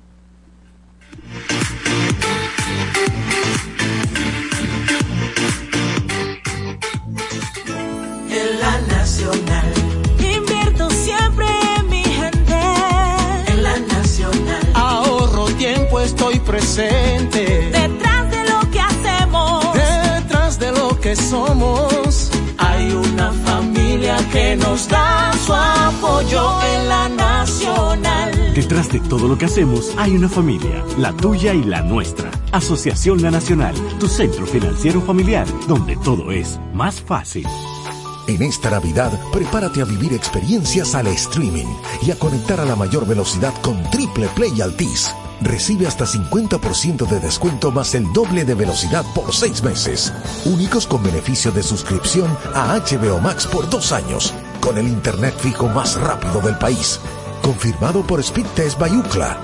Presente. 16.50 17.70
Detrás 17.70 18.30
de 18.30 18.50
lo 18.50 18.70
que 18.72 18.80
hacemos. 18.80 19.72
Detrás 19.72 20.58
de 20.58 20.72
lo 20.72 21.00
que 21.00 21.14
somos. 21.14 22.30
Hay 22.58 22.90
una 22.90 23.32
familia 23.32 24.16
que 24.32 24.56
nos 24.56 24.88
da 24.88 25.32
su 25.46 25.54
apoyo 25.54 26.42
en 26.74 26.88
la 26.88 27.08
nacional. 27.08 28.52
Detrás 28.54 28.90
de 28.90 28.98
todo 29.00 29.28
lo 29.28 29.38
que 29.38 29.44
hacemos 29.44 29.94
hay 29.96 30.16
una 30.16 30.28
familia, 30.28 30.84
la 30.98 31.12
tuya 31.12 31.54
y 31.54 31.62
la 31.62 31.82
nuestra. 31.82 32.30
Asociación 32.50 33.22
La 33.22 33.30
Nacional, 33.30 33.74
tu 34.00 34.08
centro 34.08 34.44
financiero 34.44 35.00
familiar, 35.00 35.46
donde 35.68 35.96
todo 35.98 36.32
es 36.32 36.58
más 36.74 37.00
fácil. 37.00 37.46
En 38.26 38.42
esta 38.42 38.70
Navidad, 38.70 39.12
prepárate 39.32 39.82
a 39.82 39.84
vivir 39.84 40.12
experiencias 40.12 40.96
al 40.96 41.06
streaming 41.06 41.66
y 42.02 42.10
a 42.10 42.18
conectar 42.18 42.58
a 42.58 42.64
la 42.64 42.74
mayor 42.74 43.06
velocidad 43.06 43.54
con 43.62 43.80
Triple 43.90 44.28
Play 44.34 44.60
Altis. 44.60 45.14
Recibe 45.42 45.86
hasta 45.86 46.04
50% 46.04 47.08
de 47.08 47.18
descuento 47.18 47.70
más 47.70 47.94
el 47.94 48.12
doble 48.12 48.44
de 48.44 48.54
velocidad 48.54 49.04
por 49.14 49.34
seis 49.34 49.62
meses. 49.62 50.12
Únicos 50.44 50.86
con 50.86 51.02
beneficio 51.02 51.50
de 51.50 51.62
suscripción 51.62 52.36
a 52.54 52.78
HBO 52.78 53.20
Max 53.20 53.46
por 53.46 53.68
dos 53.70 53.92
años, 53.92 54.34
con 54.60 54.76
el 54.76 54.86
internet 54.86 55.34
fijo 55.38 55.66
más 55.68 55.98
rápido 55.98 56.40
del 56.42 56.58
país. 56.58 57.00
Confirmado 57.42 58.02
por 58.02 58.22
Speedtest 58.22 58.78
Bayucla. 58.78 59.38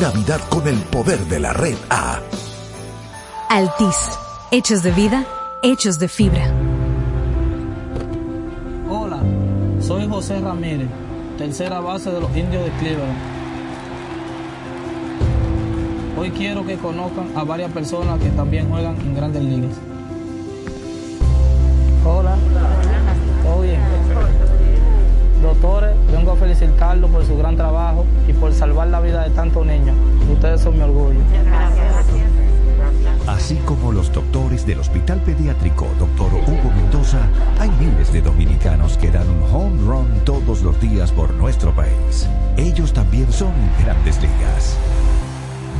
Navidad 0.00 0.40
con 0.50 0.68
el 0.68 0.76
poder 0.76 1.18
de 1.26 1.40
la 1.40 1.54
red 1.54 1.76
A. 1.88 2.20
Altis. 3.48 3.96
Hechos 4.50 4.82
de 4.82 4.92
vida, 4.92 5.26
hechos 5.62 5.98
de 5.98 6.08
fibra. 6.08 6.52
Hola, 8.90 9.22
soy 9.80 10.06
José 10.08 10.40
Ramírez, 10.40 10.88
tercera 11.38 11.80
base 11.80 12.10
de 12.10 12.20
los 12.20 12.36
indios 12.36 12.64
de 12.64 12.70
Cleveland. 12.72 13.37
Hoy 16.18 16.32
quiero 16.32 16.66
que 16.66 16.76
conozcan 16.76 17.28
a 17.36 17.44
varias 17.44 17.70
personas 17.70 18.18
que 18.18 18.28
también 18.30 18.68
juegan 18.68 18.96
en 18.96 19.14
grandes 19.14 19.40
ligas. 19.40 19.70
Hola, 22.04 22.34
¿todo 23.44 23.62
bien? 23.62 23.80
Doctores, 25.40 25.94
vengo 26.10 26.32
a 26.32 26.36
felicitarlos 26.36 27.08
por 27.08 27.24
su 27.24 27.36
gran 27.38 27.54
trabajo 27.54 28.04
y 28.26 28.32
por 28.32 28.52
salvar 28.52 28.88
la 28.88 29.00
vida 29.00 29.22
de 29.22 29.30
tantos 29.30 29.64
niños. 29.64 29.94
Ustedes 30.32 30.60
son 30.60 30.76
mi 30.76 30.82
orgullo. 30.82 31.20
Así 33.28 33.54
como 33.64 33.92
los 33.92 34.12
doctores 34.12 34.66
del 34.66 34.80
Hospital 34.80 35.20
Pediátrico 35.20 35.86
Dr. 36.00 36.34
Hugo 36.34 36.72
Mendoza, 36.74 37.20
hay 37.60 37.70
miles 37.78 38.12
de 38.12 38.22
dominicanos 38.22 38.98
que 38.98 39.12
dan 39.12 39.28
un 39.28 39.42
home 39.54 39.82
run 39.86 40.24
todos 40.24 40.62
los 40.62 40.80
días 40.80 41.12
por 41.12 41.32
nuestro 41.34 41.70
país. 41.76 42.28
Ellos 42.56 42.92
también 42.92 43.32
son 43.32 43.52
grandes 43.84 44.20
ligas. 44.20 44.76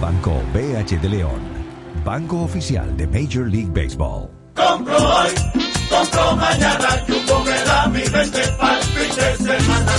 Banco 0.01 0.41
BH 0.55 1.01
de 1.01 1.09
León, 1.09 1.41
banco 2.05 2.43
oficial 2.43 2.97
de 2.97 3.07
Major 3.09 3.49
League 3.49 3.71
Baseball. 3.73 4.31
Compro 4.55 4.97
hoy, 4.97 5.31
compro 5.91 6.37
mañana, 6.37 6.89
Jumbo 7.07 7.45
me 7.45 7.65
da 7.65 7.87
mi 7.89 8.03
20 8.03 8.49
pa'l 8.59 8.83
fin 8.95 9.17
de 9.17 9.37
semana. 9.37 9.93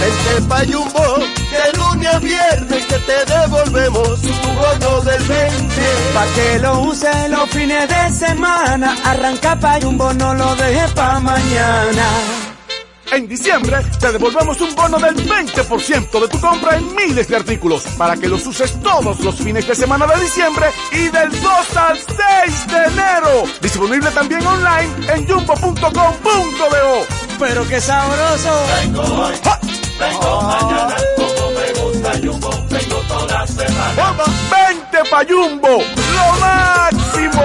Vente 0.00 0.48
pa' 0.48 0.64
Jumbo, 0.64 1.18
de 1.52 1.78
lunes 1.78 2.14
a 2.14 2.18
viernes 2.20 2.86
que 2.86 2.98
te 2.98 3.32
devolvemos 3.32 4.20
tu 4.22 4.48
bono 4.56 5.00
del 5.02 5.22
20. 5.24 5.74
Pa' 6.14 6.26
que 6.34 6.58
lo 6.60 6.80
use 6.80 7.28
los 7.28 7.50
fines 7.50 7.86
de 7.86 8.10
semana, 8.12 8.96
arranca 9.04 9.60
pa' 9.60 9.78
Jumbo, 9.78 10.12
no 10.14 10.32
lo 10.32 10.56
dejes 10.56 10.90
pa' 10.92 11.20
mañana. 11.20 12.06
En 13.12 13.28
diciembre 13.28 13.78
te 14.00 14.12
devolvemos 14.12 14.60
un 14.60 14.74
bono 14.74 14.98
del 14.98 15.14
20% 15.14 16.20
de 16.20 16.28
tu 16.28 16.40
compra 16.40 16.76
en 16.76 16.94
miles 16.94 17.28
de 17.28 17.36
artículos 17.36 17.82
para 17.96 18.16
que 18.16 18.28
los 18.28 18.44
uses 18.46 18.80
todos 18.82 19.20
los 19.20 19.36
fines 19.36 19.66
de 19.66 19.74
semana 19.74 20.06
de 20.06 20.20
diciembre 20.20 20.66
y 20.92 21.08
del 21.08 21.30
2 21.30 21.76
al 21.76 21.98
6 21.98 22.66
de 22.66 22.84
enero. 22.84 23.44
Disponible 23.60 24.10
también 24.10 24.44
online 24.46 25.12
en 25.14 25.26
jumbo.com.do. 25.26 27.06
Pero 27.38 27.68
qué 27.68 27.80
sabroso. 27.80 28.66
Vengo 28.82 29.02
hoy, 29.02 29.34
vengo 29.98 30.42
mañana, 30.42 30.96
como 31.16 31.50
me 31.50 31.72
gusta 31.80 32.12
Jumbo, 32.22 32.50
vengo 32.68 32.96
toda 33.08 33.46
semana. 33.46 33.94
¡Vamos! 33.96 34.28
¡Vente 34.50 35.10
pa' 35.10 35.24
Jumbo! 35.28 35.68
¡Lo 35.68 36.40
máximo! 36.40 37.42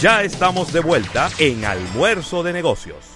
Ya 0.00 0.22
estamos 0.22 0.72
de 0.72 0.80
vuelta 0.80 1.30
en 1.38 1.64
Almuerzo 1.64 2.42
de 2.42 2.52
Negocios. 2.52 3.11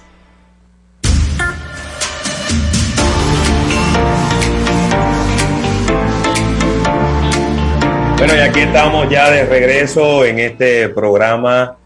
Bueno, 8.18 8.34
y 8.34 8.38
aquí 8.38 8.60
estamos 8.60 9.10
ya 9.10 9.30
de 9.30 9.44
regreso 9.44 10.24
en 10.24 10.38
este 10.38 10.88
programa 10.88 11.76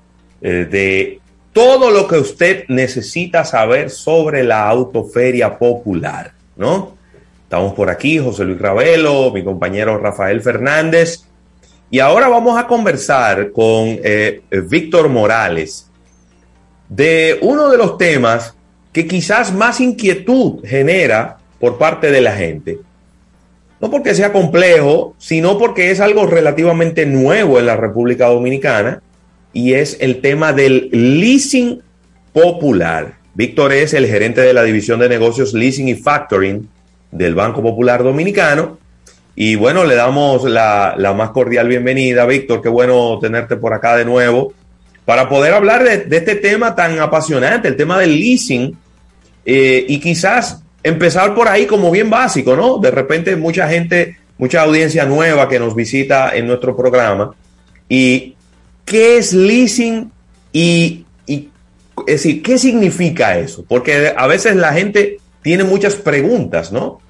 eh, 0.41 0.65
de 0.71 1.21
todo 1.53 1.91
lo 1.91 2.07
que 2.07 2.19
usted 2.19 2.67
necesita 2.69 3.45
saber 3.45 3.91
sobre 3.91 4.45
la 4.45 4.69
autoferia 4.69 5.59
popular, 5.59 6.33
¿no? 6.57 6.97
Estamos 7.43 7.75
por 7.75 7.91
aquí, 7.91 8.21
José 8.21 8.45
Luis 8.45 8.61
Ravelo, 8.61 9.33
mi 9.33 9.43
compañero 9.43 9.99
Rafael 9.99 10.41
Fernández, 10.41 11.25
y 11.91 11.99
ahora 11.99 12.29
vamos 12.29 12.57
a 12.57 12.69
conversar 12.69 13.51
con 13.51 13.99
eh, 14.05 14.43
Víctor 14.69 15.09
Morales 15.09 15.91
de 16.89 17.39
uno 17.43 17.69
de 17.69 17.77
los 17.77 17.99
temas 17.99 18.55
que 18.93 19.09
quizás 19.09 19.53
más 19.53 19.81
inquietud 19.81 20.65
genera 20.65 21.39
por 21.59 21.77
parte 21.77 22.13
de 22.13 22.21
la 22.21 22.37
gente 22.37 22.79
no 23.81 23.91
porque 23.91 24.15
sea 24.15 24.33
complejo, 24.33 25.15
sino 25.19 25.59
porque 25.59 25.91
es 25.91 26.01
algo 26.01 26.27
relativamente 26.27 27.07
nuevo 27.07 27.59
en 27.59 27.67
la 27.67 27.77
República 27.77 28.27
Dominicana 28.27 29.03
y 29.53 29.75
es 29.75 29.97
el 30.01 30.21
tema 30.21 30.53
del 30.53 30.89
leasing 30.93 31.83
popular. 32.33 33.15
Víctor 33.35 33.73
es 33.73 33.95
el 33.95 34.07
gerente 34.07 34.43
de 34.43 34.53
la 34.53 34.63
división 34.63 35.01
de 35.01 35.09
negocios 35.09 35.55
leasing 35.55 35.89
y 35.89 35.95
factoring 35.95 36.69
del 37.11 37.35
Banco 37.35 37.63
Popular 37.63 38.03
Dominicano. 38.03 38.79
Y 39.35 39.55
bueno, 39.55 39.85
le 39.85 39.95
damos 39.95 40.45
la, 40.45 40.95
la 40.99 41.15
más 41.15 41.31
cordial 41.31 41.69
bienvenida, 41.69 42.27
Víctor. 42.27 42.61
Qué 42.61 42.69
bueno 42.69 43.19
tenerte 43.21 43.57
por 43.57 43.73
acá 43.73 43.97
de 43.97 44.05
nuevo 44.05 44.53
para 45.11 45.29
poder 45.29 45.55
hablar 45.55 45.83
de, 45.83 46.17
este 46.17 46.37
tema 46.37 46.77
tan 46.77 46.99
apasionante, 47.01 47.67
el 47.67 47.77
tema 47.77 47.99
del 47.99 48.15
leasing. 48.15 48.77
Eh, 49.45 49.85
y 49.89 49.99
quizás 49.99 50.63
empezar 50.83 51.35
por 51.35 51.49
ahí 51.49 51.67
como 51.67 51.91
bien 51.91 52.11
básico, 52.11 52.57
¿no? 52.57 52.79
De 52.79 52.91
repente 52.91 53.37
mucha 53.37 53.69
gente, 53.69 54.19
mucha 54.39 54.63
audiencia 54.63 55.05
nueva 55.05 55.49
que 55.49 55.59
nos 55.59 55.75
visita 55.75 56.35
en 56.35 56.47
nuestro 56.47 56.77
programa. 56.77 57.35
¿Y 57.89 58.35
qué 58.85 59.19
es 59.19 59.33
leasing? 59.33 60.11
Y, 60.53 61.05
y 61.27 61.49
es 62.07 62.23
decir, 62.23 62.43
¿qué 62.43 62.59
significa 62.59 63.39
eso? 63.39 63.65
Porque 63.67 64.13
a 64.17 64.27
veces 64.27 64.57
la 64.57 64.73
gente 64.73 65.19
tiene 65.43 65.65
muchas 65.65 65.97
preguntas, 65.97 66.73
¿no? 66.73 67.01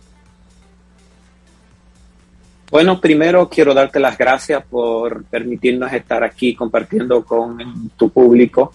Bueno, 2.71 3.01
primero 3.01 3.49
quiero 3.49 3.75
darte 3.75 3.99
las 3.99 4.16
gracias 4.16 4.64
por 4.64 5.25
permitirnos 5.25 5.93
estar 5.93 6.23
aquí 6.23 6.55
compartiendo 6.55 7.25
con 7.25 7.91
tu 7.97 8.11
público 8.11 8.73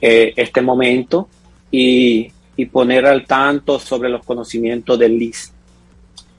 eh, 0.00 0.32
este 0.36 0.62
momento 0.62 1.28
y 1.70 2.32
y 2.56 2.66
poner 2.66 3.06
al 3.06 3.26
tanto 3.26 3.78
sobre 3.78 4.08
los 4.08 4.24
conocimientos 4.24 4.98
del 4.98 5.18
leasing. 5.18 5.54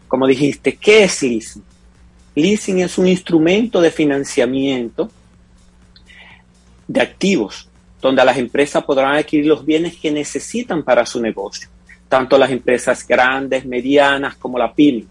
Como 0.07 0.25
dijiste, 0.25 0.75
¿qué 0.75 1.03
es 1.03 1.21
leasing? 1.21 1.63
Leasing 2.35 2.79
es 2.79 2.97
un 2.97 3.07
instrumento 3.07 3.81
de 3.81 3.91
financiamiento 3.91 5.09
de 6.87 7.01
activos, 7.01 7.67
donde 8.01 8.23
las 8.23 8.37
empresas 8.37 8.83
podrán 8.83 9.15
adquirir 9.15 9.47
los 9.47 9.65
bienes 9.65 9.97
que 9.97 10.11
necesitan 10.11 10.83
para 10.83 11.05
su 11.05 11.21
negocio, 11.21 11.67
tanto 12.07 12.37
las 12.37 12.51
empresas 12.51 13.05
grandes, 13.07 13.65
medianas 13.65 14.35
como 14.35 14.57
la 14.57 14.73
pyme. 14.73 15.05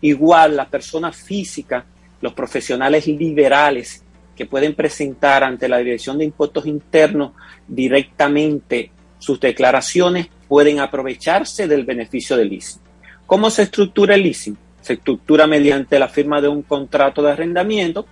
Igual 0.00 0.56
la 0.56 0.68
persona 0.68 1.12
física, 1.12 1.84
los 2.20 2.32
profesionales 2.32 3.06
liberales 3.06 4.02
que 4.34 4.46
pueden 4.46 4.74
presentar 4.74 5.42
ante 5.42 5.68
la 5.68 5.78
Dirección 5.78 6.18
de 6.18 6.24
Impuestos 6.24 6.66
Internos 6.66 7.32
directamente 7.66 8.90
sus 9.18 9.40
declaraciones 9.40 10.28
pueden 10.48 10.80
aprovecharse 10.80 11.66
del 11.68 11.84
beneficio 11.84 12.36
del 12.36 12.50
leasing. 12.50 12.80
¿Cómo 13.26 13.50
se 13.50 13.62
estructura 13.62 14.14
el 14.14 14.22
leasing? 14.22 14.56
Se 14.80 14.94
estructura 14.94 15.46
mediante 15.46 15.98
la 15.98 16.08
firma 16.08 16.40
de 16.40 16.48
un 16.48 16.62
contrato 16.62 17.22
de 17.22 17.32
arrendamiento 17.32 18.06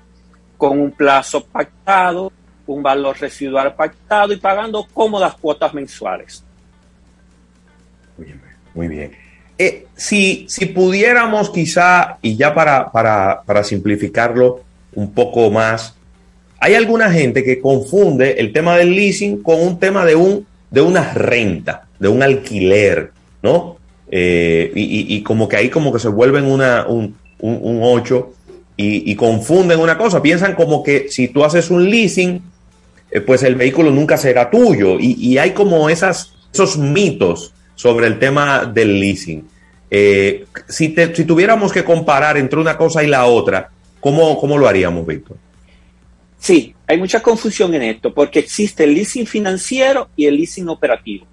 con 0.56 0.80
un 0.80 0.90
plazo 0.90 1.44
pactado, 1.44 2.32
un 2.66 2.82
valor 2.82 3.18
residual 3.18 3.74
pactado 3.74 4.32
y 4.32 4.36
pagando 4.36 4.86
cómodas 4.92 5.34
cuotas 5.36 5.72
mensuales. 5.74 6.44
Muy 8.16 8.26
bien. 8.26 8.40
Muy 8.74 8.88
bien. 8.88 9.12
Eh, 9.56 9.86
si, 9.94 10.46
si 10.48 10.66
pudiéramos 10.66 11.50
quizá, 11.50 12.18
y 12.20 12.36
ya 12.36 12.52
para, 12.54 12.90
para, 12.90 13.42
para 13.46 13.62
simplificarlo 13.62 14.62
un 14.94 15.12
poco 15.12 15.48
más, 15.50 15.94
hay 16.58 16.74
alguna 16.74 17.10
gente 17.10 17.44
que 17.44 17.60
confunde 17.60 18.32
el 18.38 18.52
tema 18.52 18.76
del 18.76 18.94
leasing 18.94 19.42
con 19.42 19.60
un 19.60 19.78
tema 19.78 20.04
de, 20.04 20.16
un, 20.16 20.46
de 20.70 20.80
una 20.80 21.12
renta, 21.12 21.86
de 22.04 22.10
un 22.10 22.22
alquiler, 22.22 23.12
¿no? 23.42 23.78
Eh, 24.10 24.70
y, 24.74 25.22
como 25.22 25.48
que 25.48 25.56
ahí 25.56 25.70
como 25.70 25.90
que 25.90 25.98
se 25.98 26.08
vuelven 26.08 26.44
una, 26.44 26.86
un, 26.86 27.16
un, 27.38 27.58
un 27.62 27.80
ocho 27.82 28.34
y, 28.76 29.10
y 29.10 29.16
confunden 29.16 29.80
una 29.80 29.96
cosa, 29.96 30.20
piensan 30.20 30.54
como 30.54 30.82
que 30.82 31.08
si 31.08 31.28
tú 31.28 31.42
haces 31.42 31.70
un 31.70 31.88
leasing, 31.88 32.42
eh, 33.10 33.22
pues 33.22 33.42
el 33.42 33.54
vehículo 33.54 33.90
nunca 33.90 34.18
será 34.18 34.50
tuyo. 34.50 34.98
Y, 35.00 35.38
hay 35.38 35.52
como 35.52 35.88
esas, 35.88 36.34
esos 36.52 36.76
mitos 36.76 37.54
sobre 37.74 38.06
el 38.06 38.18
tema 38.18 38.66
del 38.66 39.00
leasing. 39.00 39.48
Eh, 39.90 40.44
si, 40.68 40.94
si 41.14 41.24
tuviéramos 41.24 41.72
que 41.72 41.84
comparar 41.84 42.36
entre 42.36 42.60
una 42.60 42.76
cosa 42.76 43.02
y 43.02 43.06
la 43.06 43.24
otra, 43.24 43.70
¿cómo, 43.98 44.38
cómo 44.38 44.58
lo 44.58 44.68
haríamos, 44.68 45.06
Víctor? 45.06 45.38
Sí, 46.38 46.74
hay 46.86 46.98
mucha 46.98 47.22
confusión 47.22 47.74
en 47.74 47.80
esto 47.80 48.12
porque 48.12 48.40
existe 48.40 48.84
el 48.84 48.92
leasing 48.92 49.26
financiero 49.26 50.10
y 50.14 50.26
el 50.26 50.36
leasing 50.36 50.68
operativo. 50.68 51.26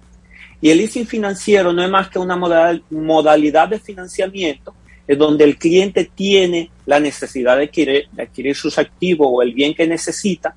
Y 0.62 0.70
el 0.70 0.78
leasing 0.78 1.06
financiero 1.06 1.72
no 1.72 1.82
es 1.82 1.90
más 1.90 2.08
que 2.08 2.20
una 2.20 2.36
modal- 2.36 2.82
modalidad 2.88 3.68
de 3.68 3.80
financiamiento 3.80 4.72
en 5.06 5.18
donde 5.18 5.44
el 5.44 5.58
cliente 5.58 6.08
tiene 6.14 6.70
la 6.86 7.00
necesidad 7.00 7.56
de 7.56 7.64
adquirir, 7.64 8.08
de 8.12 8.22
adquirir 8.22 8.54
sus 8.54 8.78
activos 8.78 9.28
o 9.30 9.42
el 9.42 9.52
bien 9.52 9.74
que 9.74 9.86
necesita, 9.86 10.54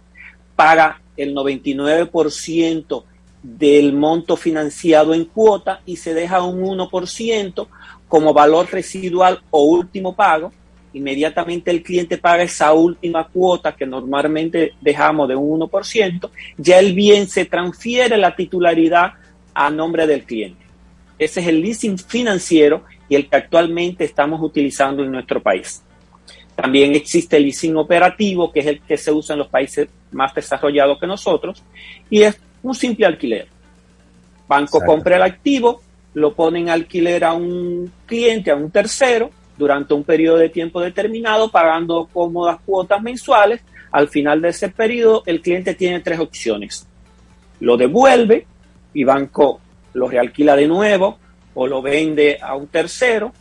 paga 0.55 1.01
el 1.17 1.33
99% 1.33 3.03
del 3.41 3.93
monto 3.93 4.37
financiado 4.37 5.13
en 5.13 5.25
cuota 5.25 5.81
y 5.85 5.95
se 5.95 6.13
deja 6.13 6.43
un 6.43 6.61
1% 6.61 7.67
como 8.07 8.33
valor 8.33 8.67
residual 8.71 9.41
o 9.49 9.63
último 9.63 10.15
pago. 10.15 10.53
Inmediatamente 10.93 11.71
el 11.71 11.81
cliente 11.81 12.19
paga 12.19 12.43
esa 12.43 12.71
última 12.73 13.27
cuota 13.27 13.75
que 13.75 13.85
normalmente 13.85 14.73
dejamos 14.79 15.27
de 15.27 15.35
un 15.35 15.59
1%, 15.59 16.29
ya 16.57 16.79
el 16.79 16.93
bien 16.93 17.27
se 17.27 17.45
transfiere 17.45 18.17
la 18.17 18.35
titularidad 18.35 19.13
a 19.55 19.71
nombre 19.71 20.05
del 20.05 20.23
cliente. 20.23 20.63
Ese 21.17 21.39
es 21.39 21.47
el 21.47 21.61
leasing 21.61 21.97
financiero 21.97 22.83
y 23.07 23.15
el 23.15 23.29
que 23.29 23.37
actualmente 23.37 24.03
estamos 24.03 24.41
utilizando 24.41 25.03
en 25.03 25.11
nuestro 25.11 25.41
país. 25.41 25.81
También 26.55 26.93
existe 26.93 27.37
el 27.37 27.43
leasing 27.43 27.75
operativo, 27.77 28.51
que 28.51 28.59
es 28.59 28.65
el 28.67 28.81
que 28.81 28.97
se 28.97 29.11
usa 29.11 29.33
en 29.33 29.39
los 29.39 29.47
países 29.47 29.87
más 30.11 30.33
desarrollados 30.33 30.99
que 30.99 31.07
nosotros, 31.07 31.63
y 32.09 32.21
es 32.21 32.39
un 32.61 32.75
simple 32.75 33.05
alquiler. 33.05 33.47
Banco 34.47 34.79
compra 34.81 35.15
el 35.15 35.23
activo, 35.23 35.81
lo 36.13 36.33
pone 36.33 36.59
en 36.59 36.69
alquiler 36.69 37.23
a 37.23 37.33
un 37.33 37.91
cliente, 38.05 38.51
a 38.51 38.55
un 38.55 38.71
tercero, 38.71 39.31
durante 39.57 39.93
un 39.93 40.03
periodo 40.03 40.37
de 40.37 40.49
tiempo 40.49 40.81
determinado, 40.81 41.49
pagando 41.49 42.09
cómodas 42.11 42.59
cuotas 42.65 43.01
mensuales. 43.01 43.61
Al 43.91 44.09
final 44.09 44.41
de 44.41 44.49
ese 44.49 44.69
periodo, 44.69 45.23
el 45.25 45.41
cliente 45.41 45.73
tiene 45.73 46.01
tres 46.01 46.19
opciones. 46.19 46.87
Lo 47.59 47.77
devuelve 47.77 48.45
y 48.95 49.03
banco 49.03 49.59
lo 49.93 50.07
realquila 50.07 50.55
de 50.55 50.67
nuevo 50.67 51.19
o 51.53 51.67
lo 51.67 51.83
vende 51.83 52.39
a 52.41 52.55
un 52.55 52.67
tercero 52.67 53.31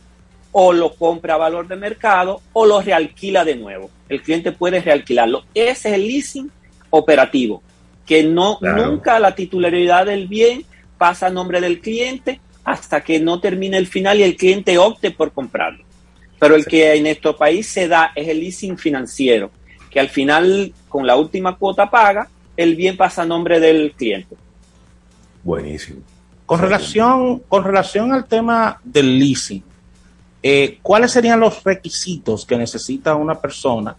o 0.51 0.71
lo 0.71 0.93
compra 0.93 1.33
a 1.33 1.37
valor 1.37 1.67
de 1.67 1.75
mercado 1.75 2.41
o 2.53 2.65
lo 2.65 2.81
realquila 2.81 3.43
de 3.43 3.55
nuevo. 3.55 3.89
El 4.07 4.21
cliente 4.21 4.51
puede 4.51 4.81
realquilarlo. 4.81 5.43
Ese 5.53 5.89
es 5.89 5.95
el 5.95 6.07
leasing 6.07 6.51
operativo, 6.91 7.63
que 8.05 8.23
no 8.23 8.59
nunca 8.61 9.19
la 9.19 9.33
titularidad 9.33 10.05
del 10.05 10.27
bien 10.27 10.63
pasa 10.97 11.27
a 11.27 11.31
nombre 11.31 11.59
del 11.59 11.81
cliente 11.81 12.39
hasta 12.63 13.01
que 13.01 13.19
no 13.19 13.39
termine 13.39 13.77
el 13.77 13.87
final 13.87 14.19
y 14.19 14.23
el 14.23 14.35
cliente 14.35 14.77
opte 14.77 15.11
por 15.11 15.31
comprarlo. 15.31 15.83
Pero 16.39 16.55
el 16.55 16.65
que 16.65 16.93
en 16.93 17.03
nuestro 17.03 17.35
país 17.35 17.67
se 17.67 17.87
da 17.87 18.11
es 18.13 18.27
el 18.27 18.39
leasing 18.39 18.77
financiero, 18.77 19.51
que 19.89 19.99
al 19.99 20.09
final, 20.09 20.73
con 20.89 21.07
la 21.07 21.15
última 21.15 21.57
cuota 21.57 21.89
paga, 21.89 22.29
el 22.57 22.75
bien 22.75 22.97
pasa 22.97 23.21
a 23.21 23.25
nombre 23.25 23.59
del 23.59 23.93
cliente. 23.93 24.35
Buenísimo. 25.45 26.01
Con 26.47 26.59
relación, 26.59 27.39
con 27.47 27.63
relación 27.63 28.11
al 28.11 28.25
tema 28.25 28.81
del 28.83 29.19
leasing, 29.19 29.63
eh, 30.41 30.79
¿cuáles 30.81 31.11
serían 31.11 31.39
los 31.39 31.63
requisitos 31.63 32.45
que 32.45 32.57
necesita 32.57 33.15
una 33.15 33.39
persona 33.39 33.95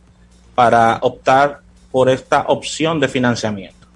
para 0.55 0.98
optar 1.02 1.60
por 1.90 2.10
esta 2.10 2.43
opción 2.48 2.98
de 2.98 3.09
financiamiento? 3.09 3.86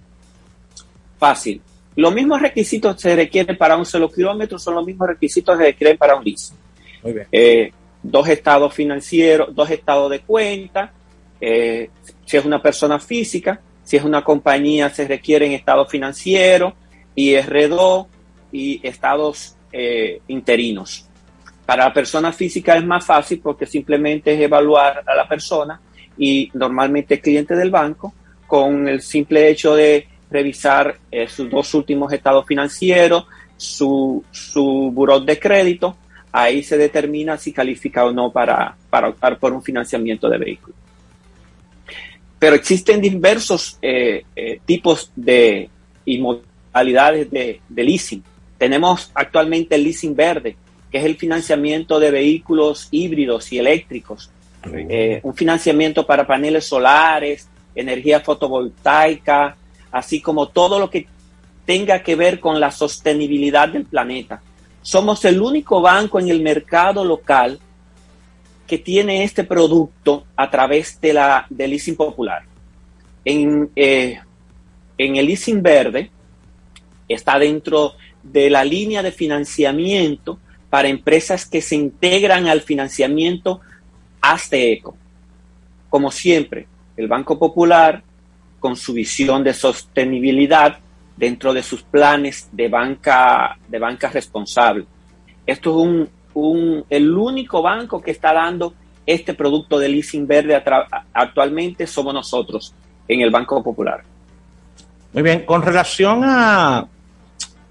Fácil. 1.19 1.61
Los 1.97 2.15
mismos 2.15 2.41
requisitos 2.41 3.01
se 3.01 3.17
requieren 3.17 3.59
para 3.59 3.77
un 3.77 3.85
solo 3.85 4.11
kilómetro, 4.11 4.57
son 4.59 4.77
los 4.77 4.87
mismos 4.87 5.09
requisitos 5.09 5.59
que 5.59 5.65
se 5.65 5.71
requieren 5.73 5.99
para 5.99 6.15
un 6.15 6.25
leasing. 6.25 6.57
Muy 7.03 7.13
bien. 7.13 7.27
Eh, 7.33 7.73
dos 8.01 8.29
estados 8.29 8.73
financieros, 8.73 9.55
dos 9.55 9.69
estados 9.71 10.09
de 10.11 10.21
cuenta, 10.21 10.93
eh, 11.41 11.91
si 12.25 12.37
es 12.37 12.45
una 12.45 12.63
persona 12.63 13.01
física, 13.01 13.61
si 13.83 13.97
es 13.97 14.05
una 14.05 14.23
compañía 14.23 14.89
se 14.91 15.09
requieren 15.09 15.51
estados 15.51 15.89
financieros, 15.91 16.75
IR2, 17.17 18.07
y 18.53 18.81
estados 18.87 19.57
eh, 19.73 20.21
interinos. 20.29 21.07
Para 21.67 21.85
la 21.85 21.93
persona 21.93 22.33
física 22.33 22.77
es 22.77 22.85
más 22.85 23.05
fácil 23.05 23.41
porque 23.41 23.67
simplemente 23.67 24.35
es 24.35 24.41
evaluar 24.41 25.03
a 25.07 25.15
la 25.15 25.29
persona 25.29 25.81
y 26.19 26.51
normalmente 26.55 27.21
cliente 27.21 27.55
del 27.55 27.71
banco 27.71 28.13
con 28.47 28.89
el 28.89 29.01
simple 29.01 29.49
hecho 29.49 29.75
de 29.75 30.09
revisar 30.31 30.97
eh, 31.11 31.29
sus 31.29 31.49
dos 31.49 31.73
últimos 31.75 32.13
estados 32.13 32.45
financieros, 32.47 33.27
su, 33.57 34.25
su 34.31 34.91
buró 34.93 35.21
de 35.21 35.39
crédito, 35.39 35.97
ahí 36.33 36.63
se 36.63 36.77
determina 36.77 37.37
si 37.37 37.53
califica 37.53 38.05
o 38.05 38.13
no 38.13 38.33
para, 38.33 38.77
para 38.89 39.09
optar 39.09 39.39
por 39.39 39.53
un 39.53 39.63
financiamiento 39.63 40.29
de 40.29 40.39
vehículo. 40.39 40.75
Pero 42.39 42.57
existen 42.57 43.01
diversos 43.01 43.79
eh, 43.83 44.25
tipos 44.65 45.13
de 45.15 45.69
y 46.05 46.19
modalidades 46.73 47.31
de, 47.31 47.61
de 47.69 47.85
leasing. 47.85 48.23
Tenemos 48.59 49.11
actualmente 49.15 49.75
el 49.75 49.85
leasing 49.85 50.15
verde, 50.15 50.57
que 50.91 50.99
es 50.99 51.05
el 51.05 51.17
financiamiento 51.17 52.01
de 52.01 52.11
vehículos 52.11 52.89
híbridos 52.91 53.53
y 53.53 53.59
eléctricos. 53.59 54.31
Eh, 54.73 55.21
un 55.23 55.35
financiamiento 55.35 56.07
para 56.07 56.27
paneles 56.27 56.67
solares, 56.67 57.49
energía 57.75 58.21
fotovoltaica, 58.21 59.57
así 59.91 60.21
como 60.21 60.49
todo 60.49 60.79
lo 60.79 60.91
que 60.91 61.07
tenga 61.65 62.03
que 62.03 62.17
ver 62.17 62.41
con 62.41 62.61
la 62.61 62.71
sostenibilidad 62.71 63.69
del 63.69 63.85
planeta. 63.85 64.43
Somos 64.83 65.25
el 65.25 65.41
único 65.41 65.81
banco 65.81 66.19
en 66.19 66.29
el 66.29 66.43
mercado 66.43 67.05
local 67.05 67.59
que 68.67 68.79
tiene 68.79 69.25
este 69.25 69.45
producto 69.45 70.25
a 70.37 70.51
través 70.51 71.01
de 71.01 71.13
la 71.13 71.47
del 71.49 71.71
leasing 71.71 71.97
popular. 71.97 72.43
En, 73.25 73.71
eh, 73.77 74.19
en 74.99 75.17
el 75.17 75.27
leasing 75.27 75.63
verde 75.63 76.11
está 77.15 77.39
dentro 77.39 77.95
de 78.23 78.51
la 78.51 78.65
línea 78.65 79.03
de 79.03 79.13
financiamiento 79.13 80.39
para 80.69 80.89
empresas 80.89 81.47
que 81.47 81.61
se 81.61 81.75
integran 81.77 82.47
al 82.47 82.61
financiamiento 82.61 83.61
Eco. 84.53 84.97
Como 85.89 86.11
siempre, 86.11 86.67
el 86.97 87.09
Banco 87.09 87.39
Popular, 87.39 88.03
con 88.61 88.77
su 88.77 88.93
visión 88.93 89.43
de 89.43 89.55
sostenibilidad 89.55 90.79
dentro 91.17 91.53
de 91.53 91.63
sus 91.63 91.83
planes 91.83 92.49
de 92.53 92.69
banca, 92.69 93.59
de 93.69 93.79
banca 93.79 94.09
responsable. 94.09 94.85
Esto 95.47 95.71
es 95.71 95.77
un, 95.77 96.09
un, 96.35 96.85
el 96.89 97.11
único 97.11 97.63
banco 97.63 98.01
que 98.01 98.13
está 98.13 98.33
dando 98.33 98.75
este 99.07 99.35
producto 99.35 99.79
de 99.79 99.89
leasing 99.89 100.27
verde 100.27 100.63
actualmente 101.13 101.87
somos 101.87 102.15
nosotros 102.15 102.75
en 103.09 103.21
el 103.23 103.31
Banco 103.31 103.63
Popular. 103.63 104.03
Muy 105.13 105.23
bien, 105.23 105.45
con 105.45 105.63
relación 105.63 106.21
a 106.23 106.87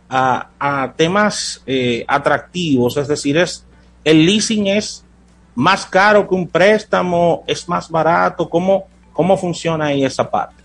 a, 0.10 0.94
temas 0.96 1.62
eh, 1.66 2.04
atractivos, 2.08 2.98
es 2.98 3.08
decir, 3.08 3.38
es 3.38 3.66
el 4.04 4.26
leasing 4.26 4.68
es 4.68 5.04
más 5.56 5.86
caro 5.86 6.28
que 6.28 6.36
un 6.36 6.48
préstamo, 6.48 7.44
es 7.46 7.68
más 7.68 7.90
barato, 7.90 8.50
¿cómo, 8.50 8.88
cómo 9.14 9.38
funciona 9.38 9.88
ahí 9.88 10.04
esa 10.04 10.30
parte? 10.30 10.64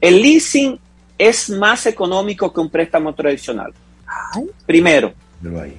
El 0.00 0.22
leasing 0.22 0.78
es 1.18 1.50
más 1.50 1.86
económico 1.86 2.52
que 2.52 2.60
un 2.60 2.70
préstamo 2.70 3.14
tradicional. 3.14 3.72
Primero, 4.64 5.12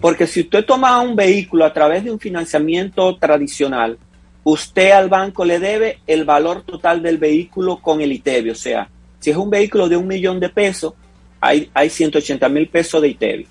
porque 0.01 0.27
si 0.27 0.41
usted 0.41 0.65
toma 0.65 0.99
un 1.01 1.15
vehículo 1.15 1.65
a 1.65 1.73
través 1.73 2.03
de 2.03 2.11
un 2.11 2.19
financiamiento 2.19 3.15
tradicional, 3.17 3.97
usted 4.43 4.91
al 4.91 5.09
banco 5.09 5.43
le 5.45 5.59
debe 5.59 5.99
el 6.07 6.25
valor 6.25 6.63
total 6.63 7.01
del 7.01 7.17
vehículo 7.17 7.77
con 7.77 8.01
el 8.01 8.11
ITEVI. 8.11 8.49
O 8.51 8.55
sea, 8.55 8.89
si 9.19 9.31
es 9.31 9.37
un 9.37 9.49
vehículo 9.49 9.89
de 9.89 9.97
un 9.97 10.07
millón 10.07 10.39
de 10.39 10.49
pesos, 10.49 10.93
hay, 11.39 11.69
hay 11.73 11.89
180 11.89 12.49
mil 12.49 12.67
pesos 12.67 13.01
de 13.01 13.09
ITEVI. 13.09 13.47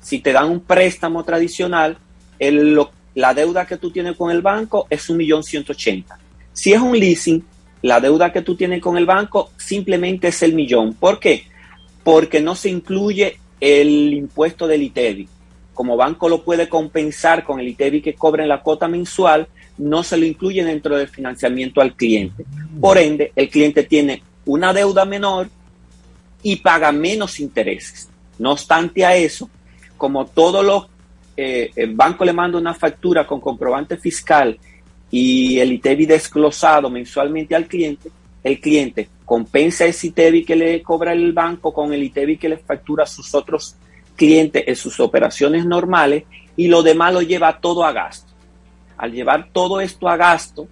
Si 0.00 0.18
te 0.18 0.32
dan 0.32 0.50
un 0.50 0.60
préstamo 0.60 1.24
tradicional, 1.24 1.96
la 3.14 3.34
deuda 3.34 3.66
que 3.66 3.76
tú 3.76 3.90
tienes 3.90 4.16
con 4.16 4.30
el 4.30 4.42
banco 4.42 4.86
es 4.90 5.08
un 5.08 5.16
millón 5.16 5.42
ochenta. 5.68 6.18
Si 6.52 6.72
es 6.72 6.80
un 6.80 6.98
leasing, 6.98 7.44
la 7.82 8.00
deuda 8.00 8.32
que 8.32 8.42
tú 8.42 8.56
tienes 8.56 8.80
con 8.80 8.96
el 8.96 9.06
banco 9.06 9.50
simplemente 9.56 10.28
es 10.28 10.42
el 10.42 10.54
millón. 10.54 10.94
¿Por 10.94 11.18
qué? 11.18 11.44
Porque 12.04 12.40
no 12.40 12.54
se 12.54 12.70
incluye 12.70 13.38
el 13.60 14.12
impuesto 14.12 14.66
del 14.66 14.82
ITEVI. 14.82 15.28
Como 15.74 15.96
banco 15.96 16.28
lo 16.28 16.42
puede 16.42 16.68
compensar 16.68 17.44
con 17.44 17.60
el 17.60 17.68
ITEVI 17.68 18.02
que 18.02 18.14
cobra 18.14 18.46
la 18.46 18.60
cuota 18.60 18.88
mensual, 18.88 19.48
no 19.78 20.02
se 20.02 20.16
lo 20.16 20.26
incluye 20.26 20.64
dentro 20.64 20.96
del 20.96 21.08
financiamiento 21.08 21.80
al 21.80 21.94
cliente. 21.94 22.44
Por 22.80 22.98
ende, 22.98 23.32
el 23.36 23.48
cliente 23.48 23.84
tiene 23.84 24.22
una 24.44 24.72
deuda 24.72 25.04
menor 25.04 25.48
y 26.42 26.56
paga 26.56 26.92
menos 26.92 27.40
intereses. 27.40 28.08
No 28.38 28.52
obstante 28.52 29.04
a 29.04 29.16
eso, 29.16 29.48
como 29.96 30.26
todo 30.26 30.62
lo, 30.62 30.88
eh, 31.36 31.70
el 31.76 31.94
banco 31.94 32.24
le 32.24 32.32
manda 32.32 32.58
una 32.58 32.74
factura 32.74 33.26
con 33.26 33.40
comprobante 33.40 33.96
fiscal 33.96 34.58
y 35.10 35.58
el 35.58 35.72
ITEVI 35.72 36.06
desglosado 36.06 36.90
mensualmente 36.90 37.54
al 37.54 37.66
cliente, 37.66 38.10
el 38.42 38.60
cliente 38.60 39.08
compensa 39.24 39.84
ese 39.84 40.08
ITEVI 40.08 40.44
que 40.44 40.56
le 40.56 40.82
cobra 40.82 41.12
el 41.12 41.32
banco 41.32 41.72
con 41.72 41.92
el 41.92 42.02
ITEVI 42.02 42.36
que 42.36 42.48
le 42.48 42.58
factura 42.58 43.04
a 43.04 43.06
sus 43.06 43.34
otros 43.34 43.76
clientes 44.16 44.64
en 44.66 44.76
sus 44.76 45.00
operaciones 45.00 45.64
normales 45.64 46.24
y 46.56 46.68
lo 46.68 46.82
demás 46.82 47.14
lo 47.14 47.22
lleva 47.22 47.60
todo 47.60 47.84
a 47.84 47.92
gasto. 47.92 48.32
Al 48.96 49.12
llevar 49.12 49.48
todo 49.52 49.80
esto 49.80 50.08
a 50.08 50.16
gasto, 50.16 50.68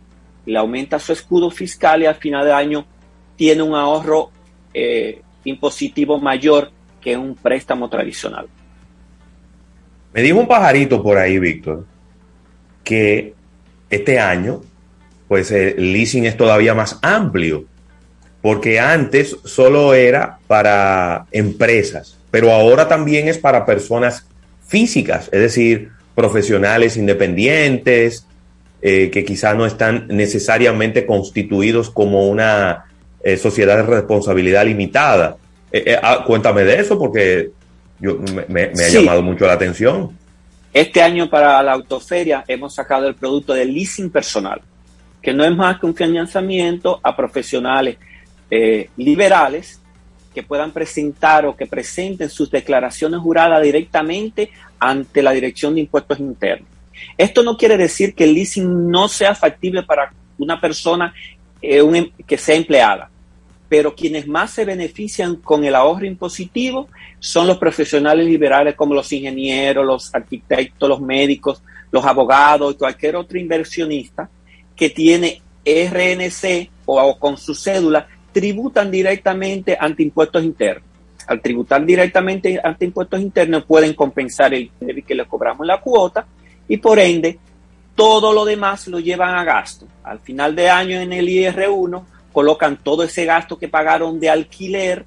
le 0.46 0.58
aumenta 0.58 0.98
su 0.98 1.12
escudo 1.12 1.50
fiscal 1.50 2.02
y 2.02 2.06
al 2.06 2.16
final 2.16 2.44
de 2.44 2.52
año 2.52 2.86
tiene 3.36 3.62
un 3.62 3.74
ahorro 3.74 4.30
eh, 4.74 5.22
impositivo 5.44 6.18
mayor 6.18 6.70
que 7.00 7.16
un 7.16 7.34
préstamo 7.34 7.88
tradicional. 7.88 8.46
Me 10.12 10.22
dijo 10.22 10.38
un 10.38 10.48
pajarito 10.48 11.02
por 11.02 11.18
ahí, 11.18 11.38
Víctor, 11.38 11.86
que 12.82 13.34
este 13.88 14.18
año, 14.18 14.62
pues 15.28 15.50
el 15.50 15.92
leasing 15.92 16.26
es 16.26 16.36
todavía 16.36 16.74
más 16.74 16.98
amplio 17.02 17.66
porque 18.42 18.80
antes 18.80 19.36
solo 19.44 19.94
era 19.94 20.38
para 20.46 21.26
empresas, 21.30 22.16
pero 22.30 22.52
ahora 22.52 22.88
también 22.88 23.28
es 23.28 23.38
para 23.38 23.66
personas 23.66 24.26
físicas, 24.66 25.28
es 25.32 25.40
decir, 25.40 25.90
profesionales 26.14 26.96
independientes, 26.96 28.26
eh, 28.82 29.10
que 29.10 29.24
quizá 29.24 29.52
no 29.54 29.66
están 29.66 30.06
necesariamente 30.08 31.04
constituidos 31.04 31.90
como 31.90 32.28
una 32.28 32.86
eh, 33.22 33.36
sociedad 33.36 33.76
de 33.76 33.82
responsabilidad 33.82 34.64
limitada. 34.64 35.36
Eh, 35.72 35.96
ah, 36.02 36.24
cuéntame 36.26 36.64
de 36.64 36.80
eso 36.80 36.98
porque 36.98 37.50
yo, 37.98 38.18
me, 38.48 38.62
ha 38.62 38.88
llamado 38.88 39.22
mucho 39.22 39.46
la 39.46 39.54
atención. 39.54 40.16
Este 40.72 41.02
año 41.02 41.28
para 41.28 41.62
la 41.62 41.72
autoferia 41.72 42.44
hemos 42.46 42.74
sacado 42.74 43.06
el 43.08 43.14
producto 43.14 43.54
de 43.54 43.64
leasing 43.64 44.10
personal, 44.10 44.60
que 45.20 45.32
no 45.32 45.44
es 45.44 45.54
más 45.54 45.78
que 45.78 45.86
un 45.86 45.94
financiamiento 45.94 47.00
a 47.02 47.16
profesionales 47.16 47.96
liberales 48.96 49.80
que 50.34 50.42
puedan 50.42 50.72
presentar 50.72 51.46
o 51.46 51.56
que 51.56 51.66
presenten 51.66 52.30
sus 52.30 52.50
declaraciones 52.50 53.20
juradas 53.20 53.62
directamente 53.62 54.50
ante 54.78 55.22
la 55.22 55.32
Dirección 55.32 55.74
de 55.74 55.82
Impuestos 55.82 56.18
Internos. 56.18 56.68
Esto 57.16 57.42
no 57.42 57.56
quiere 57.56 57.76
decir 57.76 58.14
que 58.14 58.24
el 58.24 58.34
leasing 58.34 58.90
no 58.90 59.08
sea 59.08 59.34
factible 59.34 59.82
para 59.82 60.12
una 60.38 60.60
persona 60.60 61.12
eh, 61.62 61.78
em, 61.78 62.10
que 62.26 62.38
sea 62.38 62.56
empleada, 62.56 63.10
pero 63.68 63.94
quienes 63.94 64.26
más 64.26 64.50
se 64.50 64.64
benefician 64.64 65.36
con 65.36 65.64
el 65.64 65.74
ahorro 65.74 66.04
impositivo 66.06 66.88
son 67.18 67.46
los 67.46 67.58
profesionales 67.58 68.26
liberales 68.26 68.74
como 68.74 68.94
los 68.94 69.12
ingenieros, 69.12 69.86
los 69.86 70.14
arquitectos, 70.14 70.88
los 70.88 71.00
médicos, 71.00 71.62
los 71.92 72.04
abogados 72.04 72.74
y 72.74 72.78
cualquier 72.78 73.16
otro 73.16 73.38
inversionista 73.38 74.28
que 74.74 74.90
tiene 74.90 75.42
RNC 75.64 76.70
o, 76.86 77.18
con 77.18 77.36
su 77.36 77.54
cédula 77.54 78.08
tributan 78.32 78.90
directamente 78.90 79.76
ante 79.78 80.02
impuestos 80.02 80.42
internos. 80.42 80.84
Al 81.26 81.40
tributar 81.40 81.84
directamente 81.84 82.60
ante 82.62 82.86
impuestos 82.86 83.20
internos 83.20 83.64
pueden 83.64 83.94
compensar 83.94 84.52
el 84.54 84.70
que 85.06 85.14
le 85.14 85.26
cobramos 85.26 85.66
la 85.66 85.80
cuota 85.80 86.26
y 86.66 86.76
por 86.78 86.98
ende 86.98 87.38
todo 88.00 88.32
lo 88.32 88.46
demás 88.46 88.88
lo 88.88 88.98
llevan 88.98 89.34
a 89.34 89.44
gasto. 89.44 89.86
Al 90.02 90.20
final 90.20 90.56
de 90.56 90.70
año 90.70 90.98
en 90.98 91.12
el 91.12 91.28
IR1 91.28 92.02
colocan 92.32 92.78
todo 92.82 93.02
ese 93.02 93.26
gasto 93.26 93.58
que 93.58 93.68
pagaron 93.68 94.18
de 94.18 94.30
alquiler, 94.30 95.04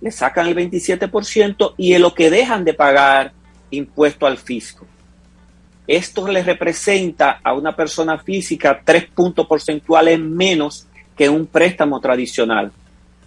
le 0.00 0.12
sacan 0.12 0.46
el 0.46 0.54
27% 0.54 1.74
y 1.76 1.94
en 1.94 2.02
lo 2.02 2.14
que 2.14 2.30
dejan 2.30 2.64
de 2.64 2.72
pagar 2.72 3.32
impuesto 3.72 4.28
al 4.28 4.38
fisco. 4.38 4.86
Esto 5.88 6.28
le 6.28 6.44
representa 6.44 7.40
a 7.42 7.52
una 7.52 7.74
persona 7.74 8.16
física 8.16 8.80
tres 8.84 9.06
puntos 9.06 9.44
porcentuales 9.48 10.20
menos 10.20 10.86
que 11.16 11.28
un 11.28 11.46
préstamo 11.46 11.98
tradicional 11.98 12.70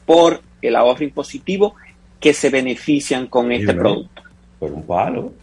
por 0.06 0.42
el 0.62 0.78
ahorro 0.78 1.04
impositivo 1.04 1.76
que 2.22 2.34
se 2.34 2.50
benefician 2.50 3.28
con 3.28 3.52
este 3.52 3.74
producto. 3.74 4.22
Por 4.60 4.72
un 4.72 4.84
palo. 4.84 5.34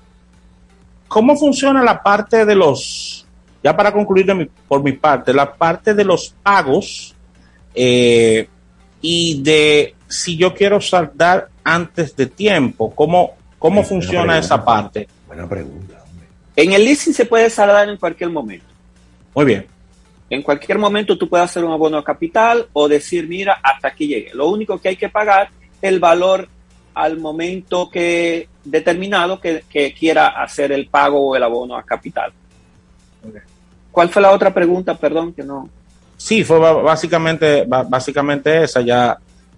¿Cómo 1.09 1.37
funciona 1.37 1.83
la 1.83 2.03
parte 2.03 2.47
de 2.47 2.55
los, 2.55 3.26
ya 3.67 3.77
para 3.77 3.91
concluir 3.91 4.49
por 4.69 4.81
mi 4.81 4.93
parte, 4.93 5.35
la 5.35 5.53
parte 5.53 5.93
de 5.93 6.05
los 6.05 6.33
pagos 6.41 7.17
eh, 7.75 8.47
y 9.01 9.43
de 9.43 9.97
si 10.07 10.37
yo 10.37 10.55
quiero 10.55 10.81
saldar 10.81 11.49
antes 11.65 12.15
de 12.15 12.27
tiempo? 12.27 12.95
¿Cómo, 12.95 13.33
cómo 13.59 13.83
funciona 13.83 14.39
esa 14.39 14.65
parte? 14.65 15.09
Buena 15.27 15.49
pregunta. 15.49 16.05
En 16.55 16.75
el 16.75 16.85
leasing 16.85 17.13
se 17.13 17.27
puede 17.27 17.51
saldar 17.51 17.89
en 17.89 17.97
cualquier 17.97 18.31
momento. 18.31 18.67
Muy 19.35 19.45
bien. 19.45 19.67
En 20.31 20.43
cualquier 20.43 20.79
momento 20.79 21.19
tú 21.19 21.29
puedes 21.29 21.47
hacer 21.51 21.65
un 21.65 21.73
abono 21.73 21.99
a 21.99 22.05
capital 22.05 22.69
o 22.73 22.87
decir, 22.87 23.27
mira, 23.27 23.59
hasta 23.61 23.89
aquí 23.89 24.07
llegué. 24.07 24.31
Lo 24.33 24.49
único 24.49 24.81
que 24.81 24.91
hay 24.91 24.97
que 24.97 25.09
pagar 25.09 25.51
es 25.83 25.91
el 25.91 25.99
valor 25.99 26.49
al 26.95 27.19
momento 27.19 27.91
que 27.91 28.49
determinado 28.63 29.41
que, 29.41 29.65
quiera 29.99 30.29
hacer 30.29 30.71
el 30.71 30.87
pago 30.87 31.31
o 31.31 31.35
el 31.35 31.43
abono 31.43 31.77
a 31.77 31.83
capital. 31.83 32.33
¿Cuál 33.97 34.11
fue 34.11 34.21
la 34.21 34.33
otra 34.33 34.53
pregunta? 34.53 34.95
Perdón, 34.95 35.33
que 35.33 35.43
no. 35.43 35.71
Sí, 36.19 36.45
fue 36.45 36.59
básicamente, 36.59 37.65
básicamente 37.67 38.65
esa, 38.65 38.83
ya, 38.83 39.17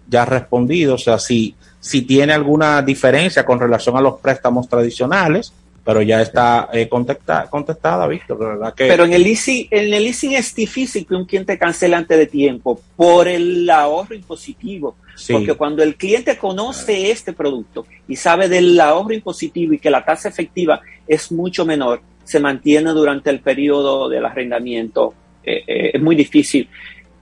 ya 0.08 0.24
respondido. 0.24 0.94
O 0.94 0.98
sea, 0.98 1.18
si, 1.18 1.56
si 1.80 2.02
tiene 2.02 2.34
alguna 2.34 2.80
diferencia 2.82 3.44
con 3.44 3.58
relación 3.58 3.96
a 3.96 4.00
los 4.00 4.20
préstamos 4.20 4.68
tradicionales, 4.68 5.52
pero 5.84 6.02
ya 6.02 6.22
está 6.22 6.68
eh, 6.72 6.88
contestada, 6.88 8.06
Víctor, 8.06 8.38
¿verdad? 8.38 8.74
Que... 8.74 8.86
Pero 8.86 9.06
en 9.06 9.14
el, 9.14 9.24
leasing, 9.24 9.66
en 9.72 9.92
el 9.92 10.04
leasing 10.04 10.34
es 10.34 10.54
difícil 10.54 11.04
que 11.04 11.16
un 11.16 11.24
cliente 11.24 11.58
cancele 11.58 11.96
antes 11.96 12.16
de 12.16 12.26
tiempo 12.26 12.80
por 12.94 13.26
el 13.26 13.68
ahorro 13.68 14.14
impositivo. 14.14 14.94
Porque 15.32 15.54
cuando 15.54 15.82
el 15.82 15.96
cliente 15.96 16.38
conoce 16.38 17.10
este 17.10 17.32
producto 17.32 17.86
y 18.06 18.14
sabe 18.14 18.48
del 18.48 18.78
ahorro 18.78 19.14
impositivo 19.14 19.72
y 19.72 19.80
que 19.80 19.90
la 19.90 20.04
tasa 20.04 20.28
efectiva 20.28 20.80
es 21.08 21.32
mucho 21.32 21.66
menor, 21.66 22.00
se 22.28 22.40
mantiene 22.40 22.90
durante 22.90 23.30
el 23.30 23.40
periodo 23.40 24.06
del 24.06 24.26
arrendamiento. 24.26 25.14
Eh, 25.42 25.64
eh, 25.66 25.90
es 25.94 26.02
muy 26.02 26.14
difícil 26.14 26.68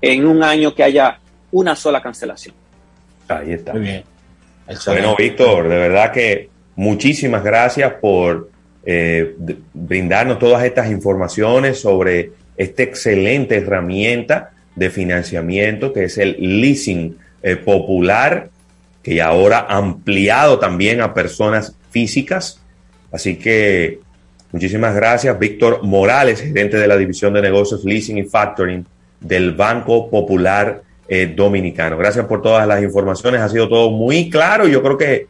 en 0.00 0.26
un 0.26 0.42
año 0.42 0.74
que 0.74 0.82
haya 0.82 1.20
una 1.52 1.76
sola 1.76 2.02
cancelación. 2.02 2.56
Ahí 3.28 3.52
está. 3.52 3.72
Muy 3.72 3.82
bien. 3.82 4.02
Bueno, 4.86 5.14
Víctor, 5.16 5.68
de 5.68 5.76
verdad 5.76 6.12
que 6.12 6.50
muchísimas 6.74 7.44
gracias 7.44 7.92
por 8.00 8.50
eh, 8.84 9.36
brindarnos 9.72 10.40
todas 10.40 10.64
estas 10.64 10.90
informaciones 10.90 11.78
sobre 11.80 12.32
esta 12.56 12.82
excelente 12.82 13.58
herramienta 13.58 14.50
de 14.74 14.90
financiamiento 14.90 15.92
que 15.92 16.04
es 16.04 16.18
el 16.18 16.36
leasing 16.38 17.16
eh, 17.44 17.54
popular, 17.54 18.50
que 19.04 19.22
ahora 19.22 19.66
ampliado 19.68 20.58
también 20.58 21.00
a 21.00 21.14
personas 21.14 21.76
físicas. 21.90 22.60
Así 23.12 23.36
que 23.36 24.00
muchísimas 24.56 24.94
gracias, 24.94 25.38
Víctor 25.38 25.80
Morales, 25.82 26.40
gerente 26.40 26.78
de 26.78 26.88
la 26.88 26.96
División 26.96 27.34
de 27.34 27.42
Negocios 27.42 27.84
Leasing 27.84 28.16
y 28.16 28.22
Factoring 28.24 28.86
del 29.20 29.52
Banco 29.52 30.08
Popular 30.08 30.82
eh, 31.06 31.30
Dominicano. 31.36 31.98
Gracias 31.98 32.24
por 32.24 32.40
todas 32.40 32.66
las 32.66 32.82
informaciones, 32.82 33.42
ha 33.42 33.50
sido 33.50 33.68
todo 33.68 33.90
muy 33.90 34.30
claro. 34.30 34.66
Yo 34.66 34.82
creo 34.82 34.96
que 34.96 35.26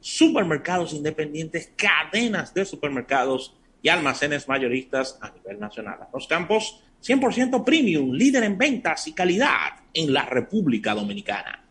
supermercados 0.00 0.92
independientes, 0.92 1.72
cadenas 1.76 2.52
de 2.54 2.64
supermercados 2.64 3.54
y 3.82 3.88
almacenes 3.88 4.48
mayoristas 4.48 5.18
a 5.20 5.30
nivel 5.30 5.60
nacional. 5.60 5.98
Los 6.12 6.26
campos 6.26 6.80
100% 7.02 7.64
premium, 7.64 8.12
líder 8.12 8.44
en 8.44 8.58
ventas 8.58 9.06
y 9.06 9.12
calidad 9.12 9.70
en 9.94 10.12
la 10.12 10.26
República 10.26 10.94
Dominicana. 10.94 11.64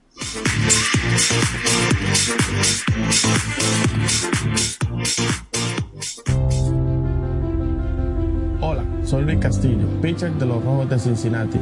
Hola, 8.62 8.84
soy 9.04 9.24
Luis 9.24 9.40
Castillo, 9.40 9.88
pitcher 10.02 10.32
de 10.34 10.46
los 10.46 10.64
Rojos 10.64 10.90
de 10.90 11.00
Cincinnati. 11.00 11.60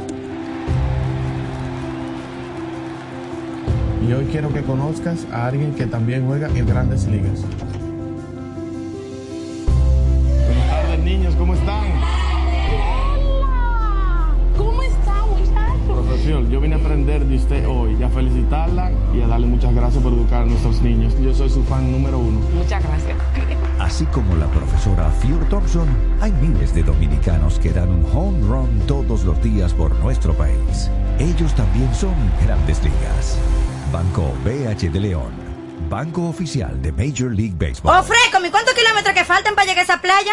Y 4.06 4.12
hoy 4.12 4.26
quiero 4.26 4.52
que 4.52 4.62
conozcas 4.62 5.26
a 5.32 5.46
alguien 5.46 5.74
que 5.74 5.86
también 5.86 6.26
juega 6.26 6.48
en 6.48 6.66
grandes 6.66 7.06
ligas. 7.06 7.44
Buenas 10.46 10.68
tardes, 10.70 11.04
niños, 11.04 11.34
¿cómo 11.34 11.54
están? 11.54 11.84
¿Cómo 14.56 14.82
está, 14.82 15.14
muchacho? 15.26 16.02
Profesor, 16.02 16.48
yo 16.48 16.60
vine 16.60 16.76
a 16.76 16.78
aprender 16.78 17.24
de 17.24 17.36
usted 17.36 17.68
hoy 17.68 17.96
y 17.98 18.02
a 18.02 18.08
felicitarla 18.08 18.92
y 19.14 19.20
a 19.20 19.26
darle 19.26 19.46
muchas 19.46 19.74
gracias 19.74 20.02
por 20.02 20.12
educar 20.12 20.42
a 20.42 20.46
nuestros 20.46 20.80
niños. 20.80 21.14
Yo 21.20 21.34
soy 21.34 21.50
su 21.50 21.62
fan 21.64 21.90
número 21.90 22.18
uno. 22.18 22.40
Muchas 22.54 22.82
gracias. 22.82 23.16
Así 23.80 24.04
como 24.06 24.34
la 24.36 24.46
profesora 24.46 25.10
Fior 25.10 25.44
Thompson, 25.48 25.88
hay 26.20 26.32
miles 26.32 26.74
de 26.74 26.82
dominicanos 26.82 27.58
que 27.58 27.72
dan 27.72 27.90
un 27.90 28.04
home 28.12 28.40
run 28.46 28.80
todos 28.86 29.24
los 29.24 29.42
días 29.42 29.74
por 29.74 29.94
nuestro 30.00 30.34
país. 30.34 30.90
Ellos 31.18 31.54
también 31.54 31.92
son 31.94 32.14
grandes 32.44 32.82
ligas. 32.82 33.38
Banco 33.92 34.34
BH 34.44 34.92
de 34.92 35.00
León. 35.00 35.32
Banco 35.88 36.28
oficial 36.28 36.82
de 36.82 36.92
Major 36.92 37.34
League 37.34 37.54
Baseball. 37.56 37.98
Oh, 37.98 38.02
Freco, 38.02 38.44
¿y 38.44 38.50
cuántos 38.50 38.74
kilómetros 38.74 39.14
que 39.14 39.24
faltan 39.24 39.54
para 39.54 39.66
llegar 39.66 39.80
a 39.80 39.82
esa 39.84 40.00
playa? 40.02 40.32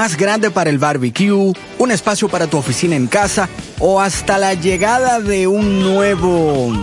grande 0.09 0.49
para 0.49 0.71
el 0.71 0.79
barbecue, 0.79 1.53
un 1.77 1.91
espacio 1.91 2.27
para 2.27 2.47
tu 2.47 2.57
oficina 2.57 2.95
en 2.95 3.05
casa 3.05 3.47
o 3.77 4.01
hasta 4.01 4.39
la 4.39 4.55
llegada 4.55 5.19
de 5.19 5.45
un 5.45 5.83
nuevo... 5.83 6.73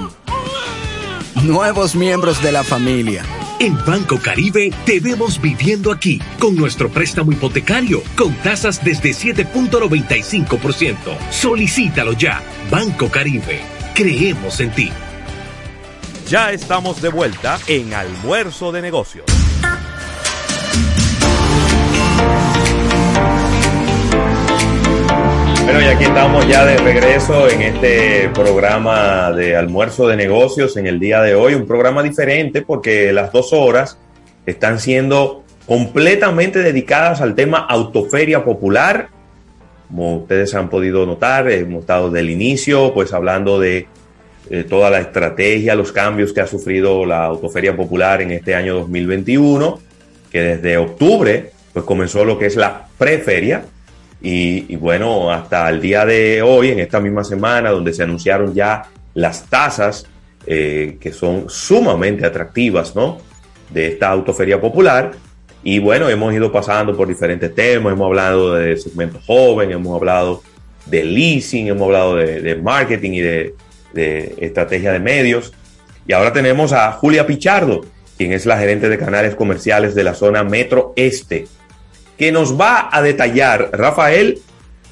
nuevos 1.43 1.97
miembros 1.97 2.40
de 2.43 2.53
la 2.53 2.62
familia. 2.62 3.24
En 3.59 3.77
Banco 3.85 4.20
Caribe 4.23 4.73
te 4.86 5.01
vemos 5.01 5.40
viviendo 5.40 5.90
aquí 5.90 6.23
con 6.39 6.55
nuestro 6.55 6.90
préstamo 6.90 7.32
hipotecario 7.32 8.05
con 8.16 8.32
tasas 8.36 8.85
desde 8.85 9.11
7.95%. 9.11 10.97
Solicítalo 11.31 12.12
ya. 12.12 12.40
Banco 12.70 13.09
Caribe. 13.11 13.62
Creemos 13.95 14.61
en 14.61 14.70
ti. 14.70 14.93
Ya 16.28 16.53
estamos 16.53 17.03
de 17.03 17.09
vuelta 17.09 17.59
en 17.66 17.95
Almuerzo 17.95 18.70
de 18.70 18.81
Negocios. 18.81 19.38
Bueno, 25.69 25.82
y 25.82 25.89
aquí 25.89 26.05
estamos 26.05 26.49
ya 26.49 26.65
de 26.65 26.78
regreso 26.78 27.47
en 27.47 27.61
este 27.61 28.31
programa 28.31 29.31
de 29.32 29.55
almuerzo 29.55 30.09
de 30.09 30.16
negocios 30.16 30.78
en 30.78 30.86
el 30.86 30.99
día 30.99 31.20
de 31.20 31.35
hoy. 31.35 31.53
Un 31.53 31.66
programa 31.66 32.03
diferente 32.03 32.62
porque 32.62 33.12
las 33.12 33.32
dos 33.32 33.53
horas 33.53 33.99
están 34.47 34.81
siendo 34.81 35.45
completamente 35.66 36.61
dedicadas 36.61 37.20
al 37.20 37.35
tema 37.35 37.59
autoferia 37.59 38.47
popular. 38.47 39.11
Como 39.89 40.16
ustedes 40.16 40.55
han 40.55 40.70
podido 40.70 41.05
notar, 41.05 41.51
hemos 41.51 41.81
estado 41.81 42.11
del 42.11 42.31
inicio, 42.31 42.95
pues 42.95 43.12
hablando 43.12 43.61
de 43.61 43.89
eh, 44.49 44.65
toda 44.65 44.89
la 44.89 45.01
estrategia, 45.01 45.74
los 45.74 45.93
cambios 45.93 46.32
que 46.32 46.40
ha 46.40 46.47
sufrido 46.47 47.05
la 47.05 47.27
autoferia 47.27 47.77
popular 47.77 48.23
en 48.23 48.31
este 48.31 48.55
año 48.55 48.77
2021, 48.77 49.78
que 50.32 50.40
desde 50.40 50.78
octubre 50.78 51.51
pues 51.74 51.85
comenzó 51.85 52.24
lo 52.24 52.39
que 52.39 52.47
es 52.47 52.57
la 52.57 52.86
preferia 52.97 53.65
y, 54.20 54.74
bueno, 54.77 55.31
hasta 55.31 55.69
el 55.69 55.81
día 55.81 56.05
de 56.05 56.43
hoy, 56.43 56.70
en 56.70 56.81
esta 56.81 57.01
misma 57.01 57.23
semana, 57.23 57.70
donde 57.70 57.93
se 57.93 58.03
anunciaron 58.03 58.53
ya 58.53 58.82
las 59.15 59.47
tasas 59.47 60.07
eh, 60.47 60.99
que 61.01 61.12
son 61.12 61.49
sumamente 61.49 62.27
atractivas, 62.27 62.97
¿no? 62.97 63.19
De 63.70 63.89
esta 63.89 64.09
autoferia 64.09 64.61
popular. 64.61 65.12
Y 65.62 65.78
bueno, 65.78 66.09
hemos 66.09 66.35
ido 66.35 66.51
pasando 66.51 66.97
por 66.97 67.07
diferentes 67.07 67.55
temas, 67.55 67.93
hemos 67.93 68.07
hablado 68.07 68.55
de 68.55 68.77
segmento 68.77 69.20
joven, 69.24 69.70
hemos 69.70 69.95
hablado 69.95 70.43
de 70.86 71.05
leasing, 71.05 71.69
hemos 71.69 71.82
hablado 71.85 72.16
de, 72.16 72.40
de 72.40 72.57
marketing 72.57 73.12
y 73.12 73.20
de, 73.20 73.55
de 73.93 74.35
estrategia 74.39 74.93
de 74.93 75.01
medios. 75.01 75.53
Y 76.07 76.12
ahora 76.12 76.32
tenemos 76.32 76.73
a 76.73 76.90
Julia 76.93 77.27
Pichardo, 77.27 77.82
quien 78.16 78.32
es 78.32 78.47
la 78.47 78.59
gerente 78.59 78.89
de 78.89 78.99
canales 78.99 79.35
comerciales 79.35 79.95
de 79.95 80.05
la 80.05 80.15
zona 80.15 80.43
Metro 80.43 80.93
Este 80.97 81.47
que 82.19 82.32
nos 82.32 82.61
va 82.61 82.89
a 82.93 83.01
detallar, 83.01 83.70
Rafael, 83.73 84.40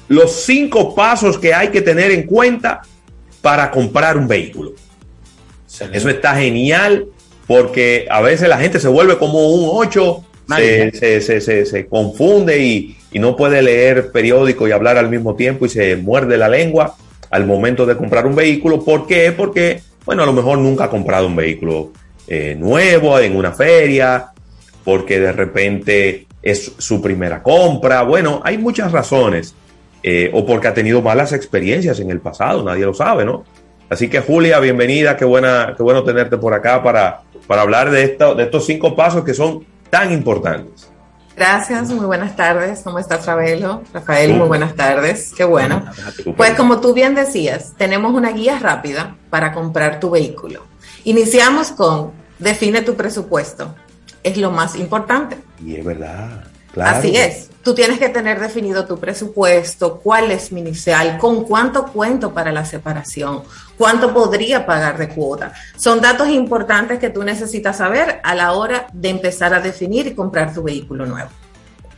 los 0.07 0.31
cinco 0.31 0.95
pasos 0.95 1.37
que 1.37 1.53
hay 1.53 1.67
que 1.67 1.81
tener 1.81 2.11
en 2.11 2.23
cuenta 2.23 2.81
para 3.41 3.69
comprar 3.69 4.17
un 4.17 4.27
vehículo. 4.27 4.73
Excelente. 5.65 5.97
Eso 5.97 6.09
está 6.09 6.35
genial 6.35 7.05
porque 7.45 8.07
a 8.09 8.21
veces 8.21 8.47
la 8.47 8.57
gente 8.57 8.79
se 8.79 8.87
vuelve 8.87 9.17
como 9.17 9.49
un 9.49 9.69
8, 9.71 10.23
se, 10.55 10.91
se, 10.91 11.21
se, 11.21 11.41
se, 11.41 11.65
se 11.65 11.85
confunde 11.87 12.59
y, 12.59 12.97
y 13.11 13.19
no 13.19 13.35
puede 13.35 13.61
leer 13.61 14.11
periódico 14.11 14.67
y 14.67 14.71
hablar 14.71 14.97
al 14.97 15.09
mismo 15.09 15.35
tiempo 15.35 15.65
y 15.65 15.69
se 15.69 15.97
muerde 15.97 16.37
la 16.37 16.49
lengua 16.49 16.95
al 17.29 17.45
momento 17.45 17.85
de 17.85 17.97
comprar 17.97 18.25
un 18.25 18.35
vehículo. 18.35 18.83
¿Por 18.83 19.05
qué? 19.07 19.33
Porque, 19.33 19.81
bueno, 20.05 20.23
a 20.23 20.25
lo 20.25 20.33
mejor 20.33 20.57
nunca 20.59 20.85
ha 20.85 20.89
comprado 20.89 21.27
un 21.27 21.35
vehículo 21.35 21.91
eh, 22.27 22.55
nuevo 22.57 23.19
en 23.19 23.35
una 23.35 23.51
feria, 23.51 24.31
porque 24.87 25.19
de 25.19 25.33
repente 25.33 26.27
es 26.41 26.71
su 26.77 27.01
primera 27.01 27.43
compra. 27.43 28.03
Bueno, 28.03 28.39
hay 28.45 28.57
muchas 28.57 28.93
razones. 28.93 29.53
Eh, 30.01 30.31
o 30.33 30.45
porque 30.45 30.69
ha 30.69 30.73
tenido 30.73 31.01
malas 31.01 31.33
experiencias 31.33 31.99
en 31.99 32.09
el 32.09 32.21
pasado, 32.21 32.63
nadie 32.63 32.85
lo 32.85 32.93
sabe, 32.93 33.25
¿no? 33.25 33.43
Así 33.89 34.07
que 34.07 34.21
Julia, 34.21 34.61
bienvenida, 34.61 35.17
qué, 35.17 35.25
buena, 35.25 35.73
qué 35.75 35.83
bueno 35.83 36.05
tenerte 36.05 36.37
por 36.37 36.53
acá 36.53 36.81
para, 36.81 37.23
para 37.47 37.63
hablar 37.63 37.91
de, 37.91 38.03
esto, 38.03 38.33
de 38.33 38.43
estos 38.43 38.65
cinco 38.65 38.95
pasos 38.95 39.25
que 39.25 39.33
son 39.33 39.65
tan 39.89 40.13
importantes. 40.13 40.89
Gracias, 41.35 41.89
muy 41.89 42.05
buenas 42.05 42.37
tardes. 42.37 42.79
¿Cómo 42.81 42.99
estás, 42.99 43.25
Ravelo? 43.25 43.81
Rafael, 43.93 44.35
muy 44.35 44.47
buenas 44.47 44.73
tardes. 44.75 45.33
Qué 45.35 45.43
bueno. 45.43 45.83
Pues 46.37 46.53
como 46.53 46.79
tú 46.79 46.93
bien 46.93 47.13
decías, 47.13 47.73
tenemos 47.77 48.13
una 48.13 48.31
guía 48.31 48.57
rápida 48.57 49.17
para 49.29 49.51
comprar 49.51 49.99
tu 49.99 50.11
vehículo. 50.11 50.61
Iniciamos 51.03 51.71
con 51.71 52.11
define 52.39 52.83
tu 52.83 52.95
presupuesto 52.95 53.75
es 54.27 54.37
lo 54.37 54.51
más 54.51 54.75
importante. 54.75 55.37
Y 55.65 55.75
es 55.75 55.85
verdad. 55.85 56.43
Así 56.75 57.15
es. 57.15 57.49
Tú 57.63 57.73
tienes 57.73 57.99
que 57.99 58.07
tener 58.09 58.39
definido 58.39 58.85
tu 58.85 58.97
presupuesto, 58.97 59.99
cuál 59.99 60.31
es 60.31 60.51
mi 60.53 60.61
inicial, 60.61 61.17
con 61.17 61.43
cuánto 61.43 61.87
cuento 61.87 62.33
para 62.33 62.51
la 62.51 62.63
separación, 62.63 63.41
cuánto 63.77 64.13
podría 64.13 64.65
pagar 64.65 64.97
de 64.97 65.09
cuota. 65.09 65.51
Son 65.75 65.99
datos 65.99 66.29
importantes 66.29 66.99
que 66.99 67.09
tú 67.09 67.23
necesitas 67.23 67.77
saber 67.77 68.21
a 68.23 68.35
la 68.35 68.53
hora 68.53 68.87
de 68.93 69.09
empezar 69.09 69.53
a 69.53 69.59
definir 69.59 70.07
y 70.07 70.13
comprar 70.13 70.53
tu 70.53 70.63
vehículo 70.63 71.05
nuevo. 71.05 71.29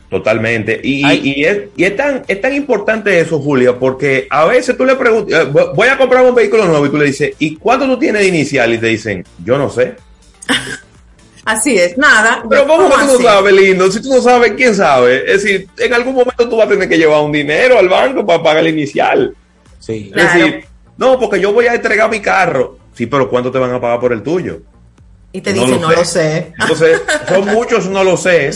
Totalmente. 0.08 0.80
Y, 0.82 1.06
y, 1.06 1.44
es, 1.44 1.58
y 1.76 1.84
es, 1.84 1.96
tan, 1.96 2.24
es 2.26 2.40
tan 2.40 2.52
importante 2.52 3.20
eso, 3.20 3.38
Julia, 3.38 3.78
porque 3.78 4.26
a 4.28 4.44
veces 4.46 4.76
tú 4.76 4.84
le 4.84 4.96
preguntas, 4.96 5.46
eh, 5.46 5.50
voy 5.72 5.86
a 5.86 5.96
comprar 5.96 6.26
un 6.26 6.34
vehículo 6.34 6.64
nuevo 6.66 6.84
y 6.84 6.90
tú 6.90 6.96
le 6.96 7.04
dices, 7.04 7.36
¿y 7.38 7.54
cuánto 7.54 7.86
tú 7.86 7.96
tienes 7.96 8.22
de 8.22 8.28
inicial? 8.28 8.74
Y 8.74 8.78
te 8.78 8.88
dicen, 8.88 9.24
yo 9.44 9.56
no 9.56 9.70
sé. 9.70 9.94
Así 11.44 11.76
es, 11.76 11.96
nada. 11.96 12.44
Pero 12.48 12.66
¿cómo, 12.66 12.88
que 12.88 12.94
tú 12.94 13.12
no 13.12 13.18
sabes, 13.18 13.52
lindo? 13.52 13.90
Si 13.90 14.02
tú 14.02 14.10
no 14.10 14.20
sabes, 14.20 14.52
¿quién 14.52 14.74
sabe? 14.74 15.24
Es 15.26 15.42
decir, 15.42 15.68
en 15.78 15.94
algún 15.94 16.14
momento 16.14 16.48
tú 16.48 16.56
vas 16.56 16.66
a 16.66 16.70
tener 16.70 16.88
que 16.88 16.98
llevar 16.98 17.22
un 17.22 17.32
dinero 17.32 17.78
al 17.78 17.88
banco 17.88 18.24
para 18.24 18.42
pagar 18.42 18.64
el 18.64 18.68
inicial. 18.68 19.34
Sí. 19.78 20.12
Es 20.14 20.34
decir, 20.34 20.64
no, 20.96 21.18
porque 21.18 21.40
yo 21.40 21.52
voy 21.52 21.66
a 21.66 21.74
entregar 21.74 22.10
mi 22.10 22.20
carro. 22.20 22.78
Sí, 22.94 23.06
pero 23.06 23.28
¿cuánto 23.30 23.50
te 23.50 23.58
van 23.58 23.72
a 23.72 23.80
pagar 23.80 24.00
por 24.00 24.12
el 24.12 24.22
tuyo? 24.22 24.60
Y 25.32 25.40
te 25.40 25.52
dicen, 25.52 25.80
no, 25.80 25.90
lo, 25.90 26.04
sé. 26.04 26.52
Entonces, 26.60 27.00
son 27.28 27.46
muchos 27.46 27.86
no 27.86 28.04
lo 28.04 28.16
sé 28.16 28.50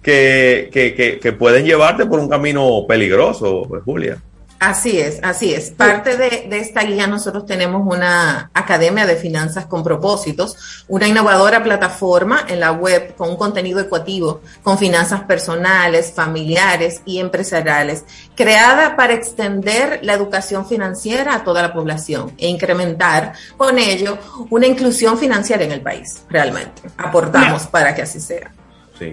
que, 0.00 0.70
que, 0.72 0.94
que, 0.94 1.18
que 1.18 1.32
pueden 1.32 1.64
llevarte 1.64 2.06
por 2.06 2.20
un 2.20 2.28
camino 2.28 2.86
peligroso, 2.88 3.68
Julia. 3.84 4.18
Así 4.62 5.00
es, 5.00 5.18
así 5.24 5.52
es. 5.52 5.70
Parte 5.72 6.16
de, 6.16 6.46
esta 6.52 6.84
guía 6.84 7.08
nosotros 7.08 7.46
tenemos 7.46 7.82
una 7.84 8.48
academia 8.54 9.06
de 9.06 9.16
finanzas 9.16 9.66
con 9.66 9.82
propósitos, 9.82 10.84
una 10.86 11.08
innovadora 11.08 11.64
plataforma 11.64 12.46
en 12.46 12.60
la 12.60 12.70
web 12.70 13.16
con 13.16 13.30
un 13.30 13.36
contenido 13.36 13.80
ecuativo, 13.80 14.40
con 14.62 14.78
finanzas 14.78 15.22
personales, 15.24 16.12
familiares 16.12 17.02
y 17.04 17.18
empresariales, 17.18 18.04
creada 18.36 18.94
para 18.94 19.14
extender 19.14 19.98
la 20.04 20.12
educación 20.12 20.64
financiera 20.64 21.34
a 21.34 21.42
toda 21.42 21.60
la 21.60 21.72
población 21.72 22.32
e 22.38 22.46
incrementar 22.46 23.32
con 23.56 23.80
ello 23.80 24.16
una 24.48 24.68
inclusión 24.68 25.18
financiera 25.18 25.64
en 25.64 25.72
el 25.72 25.80
país, 25.80 26.22
realmente. 26.30 26.82
Aportamos 26.98 27.66
para 27.66 27.96
que 27.96 28.02
así 28.02 28.20
sea. 28.20 28.52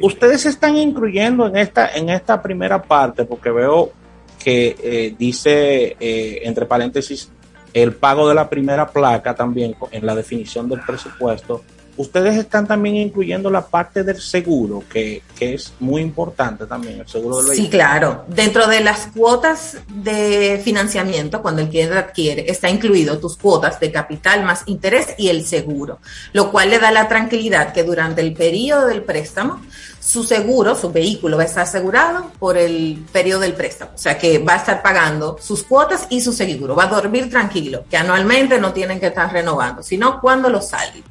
Ustedes 0.03 0.45
están 0.45 0.77
incluyendo 0.77 1.47
en 1.47 1.57
esta, 1.57 1.89
en 1.95 2.09
esta 2.09 2.39
primera 2.39 2.79
parte, 2.79 3.25
porque 3.25 3.49
veo 3.49 3.91
que 4.39 4.75
eh, 4.81 5.15
dice, 5.17 5.97
eh, 5.99 6.41
entre 6.43 6.65
paréntesis, 6.65 7.29
el 7.73 7.93
pago 7.93 8.27
de 8.27 8.35
la 8.35 8.49
primera 8.49 8.87
placa 8.89 9.35
también 9.35 9.75
en 9.91 10.05
la 10.05 10.15
definición 10.15 10.69
del 10.69 10.81
presupuesto. 10.81 11.63
Ustedes 11.99 12.37
están 12.37 12.65
también 12.65 12.95
incluyendo 12.95 13.49
la 13.49 13.67
parte 13.67 14.05
del 14.05 14.21
seguro, 14.21 14.85
que, 14.89 15.21
que 15.37 15.55
es 15.55 15.73
muy 15.81 16.01
importante 16.01 16.65
también, 16.65 17.01
el 17.01 17.07
seguro 17.09 17.39
del 17.39 17.47
vehículo. 17.47 17.65
Sí, 17.65 17.69
claro. 17.69 18.23
Dentro 18.29 18.67
de 18.67 18.79
las 18.79 19.07
cuotas 19.07 19.75
de 19.89 20.61
financiamiento, 20.63 21.41
cuando 21.41 21.61
el 21.61 21.67
cliente 21.67 21.97
adquiere, 21.97 22.49
está 22.49 22.69
incluido 22.69 23.19
tus 23.19 23.35
cuotas 23.35 23.81
de 23.81 23.91
capital 23.91 24.45
más 24.45 24.63
interés 24.67 25.07
y 25.17 25.27
el 25.27 25.45
seguro, 25.45 25.99
lo 26.31 26.53
cual 26.53 26.69
le 26.69 26.79
da 26.79 26.89
la 26.91 27.09
tranquilidad 27.09 27.73
que 27.73 27.83
durante 27.83 28.21
el 28.21 28.33
periodo 28.33 28.87
del 28.87 29.03
préstamo 29.03 29.59
su 29.99 30.23
seguro, 30.23 30.75
su 30.75 30.93
vehículo 30.93 31.35
va 31.35 31.43
a 31.43 31.47
estar 31.47 31.63
asegurado 31.63 32.31
por 32.39 32.57
el 32.57 33.05
periodo 33.11 33.41
del 33.41 33.55
préstamo. 33.55 33.91
O 33.93 33.97
sea 33.97 34.17
que 34.17 34.39
va 34.39 34.53
a 34.53 34.57
estar 34.57 34.81
pagando 34.81 35.37
sus 35.41 35.63
cuotas 35.63 36.07
y 36.09 36.21
su 36.21 36.31
seguro. 36.31 36.75
Va 36.75 36.85
a 36.85 36.87
dormir 36.87 37.29
tranquilo, 37.29 37.83
que 37.89 37.97
anualmente 37.97 38.57
no 38.57 38.71
tienen 38.71 39.01
que 39.01 39.07
estar 39.07 39.33
renovando, 39.33 39.83
sino 39.83 40.21
cuando 40.21 40.49
lo 40.49 40.61
salen. 40.61 41.03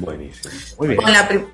Buenísimo. 0.00 0.54
Muy 0.78 0.88
bien. 0.88 1.00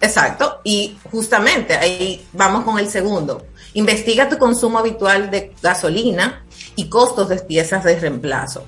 exacto. 0.01 0.60
Y 0.64 0.97
justamente 1.10 1.74
ahí 1.74 2.27
vamos 2.32 2.64
con 2.64 2.78
el 2.78 2.89
segundo. 2.89 3.47
Investiga 3.74 4.28
tu 4.28 4.39
consumo 4.39 4.78
habitual 4.78 5.31
de 5.31 5.55
gasolina 5.62 6.44
y 6.77 6.89
costos 6.89 7.28
de 7.28 7.36
piezas 7.36 7.85
de 7.85 7.98
reemplazo. 7.98 8.64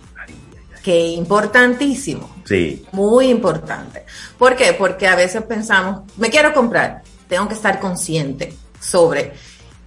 Que 0.82 1.08
importantísimo. 1.08 2.30
Sí. 2.44 2.84
Muy 2.92 3.28
importante. 3.28 4.04
¿Por 4.38 4.54
qué? 4.54 4.74
Porque 4.74 5.06
a 5.06 5.16
veces 5.16 5.42
pensamos, 5.42 6.02
me 6.16 6.28
quiero 6.28 6.52
comprar 6.52 7.02
tengo 7.28 7.48
que 7.48 7.54
estar 7.54 7.80
consciente 7.80 8.54
sobre 8.80 9.32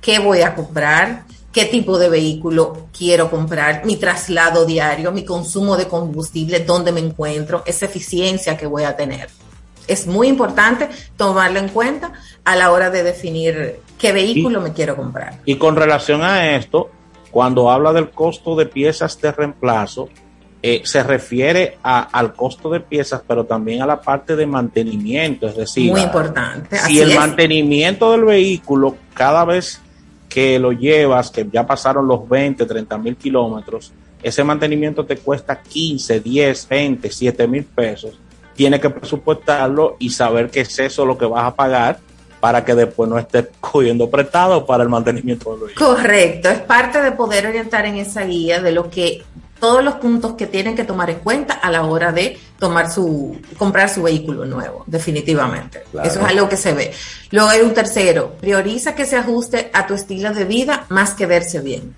qué 0.01 0.19
voy 0.19 0.41
a 0.41 0.55
comprar, 0.55 1.25
qué 1.51 1.65
tipo 1.65 1.97
de 1.97 2.09
vehículo 2.09 2.87
quiero 2.95 3.29
comprar, 3.29 3.85
mi 3.85 3.97
traslado 3.97 4.65
diario, 4.65 5.11
mi 5.11 5.23
consumo 5.23 5.77
de 5.77 5.87
combustible, 5.87 6.59
dónde 6.61 6.91
me 6.91 6.99
encuentro, 6.99 7.63
esa 7.65 7.85
eficiencia 7.85 8.57
que 8.57 8.65
voy 8.65 8.83
a 8.83 8.95
tener. 8.95 9.29
Es 9.87 10.07
muy 10.07 10.27
importante 10.27 10.89
tomarlo 11.15 11.59
en 11.59 11.69
cuenta 11.69 12.11
a 12.43 12.55
la 12.55 12.71
hora 12.71 12.89
de 12.89 13.03
definir 13.03 13.79
qué 13.97 14.11
vehículo 14.11 14.61
me 14.61 14.73
quiero 14.73 14.95
comprar. 14.95 15.39
Y 15.45 15.55
con 15.55 15.75
relación 15.75 16.21
a 16.23 16.55
esto, 16.55 16.89
cuando 17.31 17.69
habla 17.71 17.93
del 17.93 18.09
costo 18.09 18.55
de 18.55 18.65
piezas 18.65 19.19
de 19.21 19.31
reemplazo, 19.31 20.09
eh, 20.63 20.81
se 20.83 21.03
refiere 21.03 21.77
al 21.83 22.33
costo 22.33 22.69
de 22.69 22.79
piezas, 22.79 23.21
pero 23.27 23.45
también 23.45 23.81
a 23.83 23.85
la 23.85 24.01
parte 24.01 24.35
de 24.35 24.45
mantenimiento, 24.47 25.47
es 25.47 25.55
decir, 25.55 25.91
muy 25.91 26.01
importante. 26.01 26.77
Si 26.79 26.99
el 26.99 27.15
mantenimiento 27.15 28.11
del 28.11 28.25
vehículo 28.25 28.97
cada 29.13 29.45
vez 29.45 29.79
que 30.27 30.57
lo 30.57 30.71
llevas, 30.71 31.29
que 31.29 31.47
ya 31.51 31.65
pasaron 31.65 32.07
los 32.07 32.27
20, 32.27 32.65
30 32.65 32.97
mil 32.97 33.15
kilómetros, 33.15 33.93
ese 34.21 34.43
mantenimiento 34.43 35.05
te 35.05 35.17
cuesta 35.17 35.61
15, 35.61 36.19
10, 36.19 36.67
20, 36.67 37.11
7 37.11 37.47
mil 37.47 37.63
pesos. 37.63 38.19
Tienes 38.57 38.81
que 38.81 38.89
presupuestarlo 38.89 39.95
y 39.99 40.09
saber 40.09 40.49
que 40.49 40.61
es 40.61 40.79
eso 40.79 41.05
lo 41.05 41.17
que 41.17 41.25
vas 41.25 41.45
a 41.45 41.55
pagar 41.55 41.99
para 42.41 42.65
que 42.65 42.75
después 42.75 43.09
no 43.09 43.17
estés 43.17 43.47
cogiendo 43.61 44.09
prestado 44.09 44.65
para 44.65 44.83
el 44.83 44.89
mantenimiento 44.89 45.51
del 45.51 45.67
vehículo. 45.67 45.95
Correcto, 45.95 46.49
es 46.49 46.59
parte 46.59 47.01
de 47.01 47.13
poder 47.13 47.47
orientar 47.47 47.85
en 47.85 47.95
esa 47.95 48.23
guía 48.25 48.59
de 48.59 48.71
lo 48.71 48.89
que 48.89 49.23
todos 49.59 49.83
los 49.83 49.95
puntos 49.95 50.33
que 50.33 50.47
tienen 50.47 50.75
que 50.75 50.83
tomar 50.83 51.09
en 51.09 51.19
cuenta 51.19 51.53
a 51.53 51.71
la 51.71 51.83
hora 51.83 52.11
de 52.11 52.39
tomar 52.59 52.91
su 52.91 53.39
comprar 53.57 53.89
su 53.89 54.03
vehículo 54.03 54.45
nuevo, 54.45 54.83
definitivamente. 54.87 55.83
Eso 56.03 56.19
es 56.19 56.25
algo 56.25 56.49
que 56.49 56.57
se 56.57 56.73
ve. 56.73 56.91
Luego 57.31 57.49
hay 57.49 57.61
un 57.61 57.73
tercero, 57.73 58.33
prioriza 58.39 58.95
que 58.95 59.05
se 59.05 59.17
ajuste 59.17 59.69
a 59.73 59.87
tu 59.87 59.93
estilo 59.93 60.33
de 60.33 60.45
vida 60.45 60.85
más 60.89 61.13
que 61.13 61.25
verse 61.25 61.59
bien. 61.59 61.95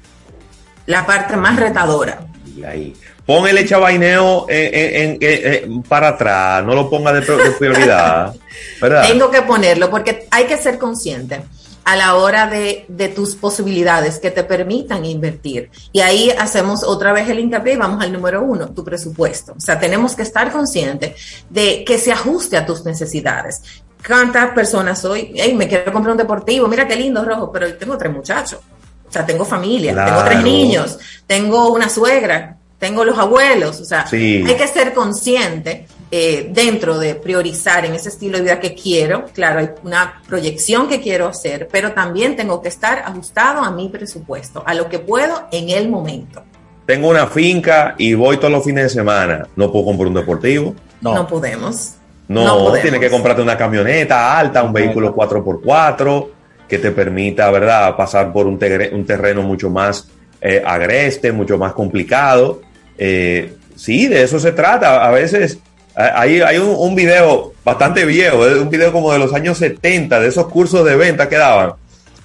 La 0.85 1.05
parte 1.05 1.37
más 1.37 1.57
retadora. 1.57 2.27
Y 2.45 2.63
ahí. 2.63 2.93
Pon 3.29 3.47
el 3.47 3.59
echabaineo 3.59 4.47
en, 4.49 5.83
para 5.83 6.07
atrás, 6.07 6.65
no 6.65 6.73
lo 6.73 6.89
ponga 6.89 7.13
de, 7.13 7.21
prioridad. 7.21 8.33
Tengo 9.07 9.29
que 9.29 9.43
ponerlo 9.43 9.91
porque 9.91 10.27
hay 10.31 10.45
que 10.45 10.57
ser 10.57 10.79
consciente 10.79 11.43
a 11.83 11.95
la 11.95 12.15
hora 12.15 12.47
de, 12.47 13.13
tus 13.15 13.35
posibilidades 13.35 14.17
que 14.17 14.31
te 14.31 14.43
permitan 14.43 15.05
invertir. 15.05 15.69
Y 15.91 15.99
ahí 15.99 16.31
hacemos 16.31 16.83
otra 16.83 17.13
vez 17.13 17.29
el 17.29 17.37
hincapié 17.37 17.73
y 17.73 17.75
vamos 17.75 18.03
al 18.03 18.11
número 18.11 18.41
uno, 18.41 18.69
tu 18.69 18.83
presupuesto. 18.83 19.53
O 19.55 19.59
sea, 19.59 19.79
tenemos 19.79 20.15
que 20.15 20.23
estar 20.23 20.51
conscientes 20.51 21.43
de 21.51 21.83
que 21.85 21.99
se 21.99 22.11
ajuste 22.11 22.57
a 22.57 22.65
tus 22.65 22.83
necesidades. 22.83 23.61
¿Cuántas 24.07 24.53
personas 24.53 25.05
hoy? 25.05 25.33
Hey, 25.35 25.53
me 25.53 25.67
quiero 25.67 25.93
comprar 25.93 26.13
un 26.13 26.17
deportivo, 26.17 26.67
mira 26.67 26.87
qué 26.87 26.95
lindo 26.95 27.23
rojo, 27.23 27.51
pero 27.51 27.71
tengo 27.75 27.95
tres 27.95 28.11
muchachos. 28.11 28.59
O 29.07 29.11
sea, 29.11 29.23
tengo 29.23 29.45
familia, 29.45 29.93
tengo 30.03 30.23
tres 30.23 30.43
niños, 30.43 30.97
tengo 31.27 31.71
una 31.71 31.89
suegra, 31.89 32.58
tengo 32.79 33.03
los 33.03 33.17
abuelos. 33.19 33.79
O 33.79 33.85
sea, 33.85 34.05
hay 34.11 34.43
que 34.43 34.67
ser 34.67 34.93
consciente 34.93 35.85
eh, 36.09 36.49
dentro 36.51 36.97
de 36.97 37.13
priorizar 37.13 37.85
en 37.85 37.93
ese 37.93 38.09
estilo 38.09 38.37
de 38.37 38.43
vida 38.45 38.59
que 38.59 38.73
quiero, 38.73 39.25
claro, 39.31 39.59
hay 39.59 39.69
una 39.83 40.23
proyección 40.27 40.87
que 40.87 41.01
quiero 41.01 41.27
hacer, 41.27 41.67
pero 41.71 41.91
también 41.91 42.35
tengo 42.35 42.63
que 42.63 42.69
estar 42.69 43.03
ajustado 43.05 43.61
a 43.61 43.69
mi 43.69 43.89
presupuesto, 43.89 44.63
a 44.65 44.73
lo 44.73 44.89
que 44.89 44.97
puedo 44.97 45.47
en 45.51 45.69
el 45.69 45.87
momento. 45.87 46.41
Tengo 46.87 47.09
una 47.09 47.27
finca 47.27 47.93
y 47.99 48.15
voy 48.15 48.37
todos 48.37 48.51
los 48.51 48.63
fines 48.63 48.85
de 48.85 48.89
semana. 48.89 49.47
¿No 49.55 49.71
puedo 49.71 49.85
comprar 49.85 50.07
un 50.07 50.15
deportivo? 50.15 50.75
No, 51.01 51.13
no 51.13 51.27
podemos. 51.27 51.93
No, 52.27 52.71
tienes 52.73 52.99
que 52.99 53.11
comprarte 53.11 53.43
una 53.43 53.57
camioneta 53.57 54.37
alta, 54.37 54.63
un 54.63 54.73
vehículo 54.73 55.15
4x4 55.15 56.27
que 56.67 56.79
te 56.79 56.91
permita, 56.91 57.51
¿verdad?, 57.51 57.95
pasar 57.95 58.31
por 58.31 58.47
un, 58.47 58.57
terreno 58.57 59.43
mucho 59.43 59.69
más 59.69 60.07
eh, 60.41 60.63
agreste, 60.65 61.31
mucho 61.31 61.57
más 61.59 61.73
complicado. 61.73 62.61
Eh, 62.99 63.53
sí, 63.75 64.07
de 64.07 64.23
eso 64.23 64.39
se 64.39 64.51
trata. 64.51 65.07
A 65.07 65.11
veces 65.11 65.57
hay, 65.95 66.41
hay 66.41 66.57
un, 66.57 66.75
un, 66.77 66.95
video 66.95 67.53
bastante 67.63 68.05
viejo, 68.05 68.39
un 68.61 68.69
video 68.69 68.91
como 68.91 69.11
de 69.13 69.19
los 69.19 69.33
años 69.33 69.57
70, 69.57 70.19
de 70.19 70.27
esos 70.27 70.47
cursos 70.47 70.85
de 70.85 70.97
venta 70.97 71.29
que 71.29 71.37
daban, 71.37 71.73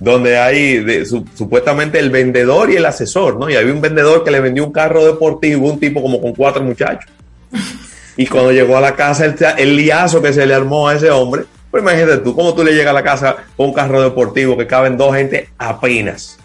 donde 0.01 0.37
hay 0.37 1.05
supuestamente 1.35 2.01
el 2.01 2.11
vendedor 2.11 2.71
y 2.71 2.77
el 2.77 2.85
asesor, 2.85 3.39
¿no? 3.39 3.49
Y 3.49 3.55
había 3.55 3.73
un 3.73 3.81
vendedor 3.81 4.25
que 4.25 4.33
le 4.33 4.41
vendió 4.41 4.65
un 4.65 4.73
carro 4.73 5.05
deportivo, 5.07 5.71
un 5.71 5.79
tipo 5.79 6.03
como 6.03 6.21
con 6.21 6.35
cuatro 6.35 6.63
muchachos. 6.63 7.11
Y 8.17 8.29
cuando 8.29 8.53
llegó 8.53 8.77
a 8.77 8.81
la 8.81 8.95
casa, 8.95 9.25
el, 9.25 9.35
el 9.59 9.77
liazo 9.77 10.23
que 10.23 10.33
se 10.33 10.47
le 10.47 10.55
armó 10.55 10.87
a 10.87 10.95
ese 10.95 11.11
hombre, 11.11 11.47
pues 11.69 11.83
imagínate 11.83 12.19
tú, 12.19 12.33
¿cómo 12.33 12.55
tú 12.55 12.63
le 12.63 12.73
llegas 12.73 12.91
a 12.91 12.93
la 12.93 13.03
casa 13.03 13.35
con 13.57 13.67
un 13.67 13.73
carro 13.73 14.01
deportivo 14.01 14.57
que 14.57 14.69
caben 14.69 14.97
dos 14.97 15.17
gente 15.17 15.49
apenas? 15.59 16.39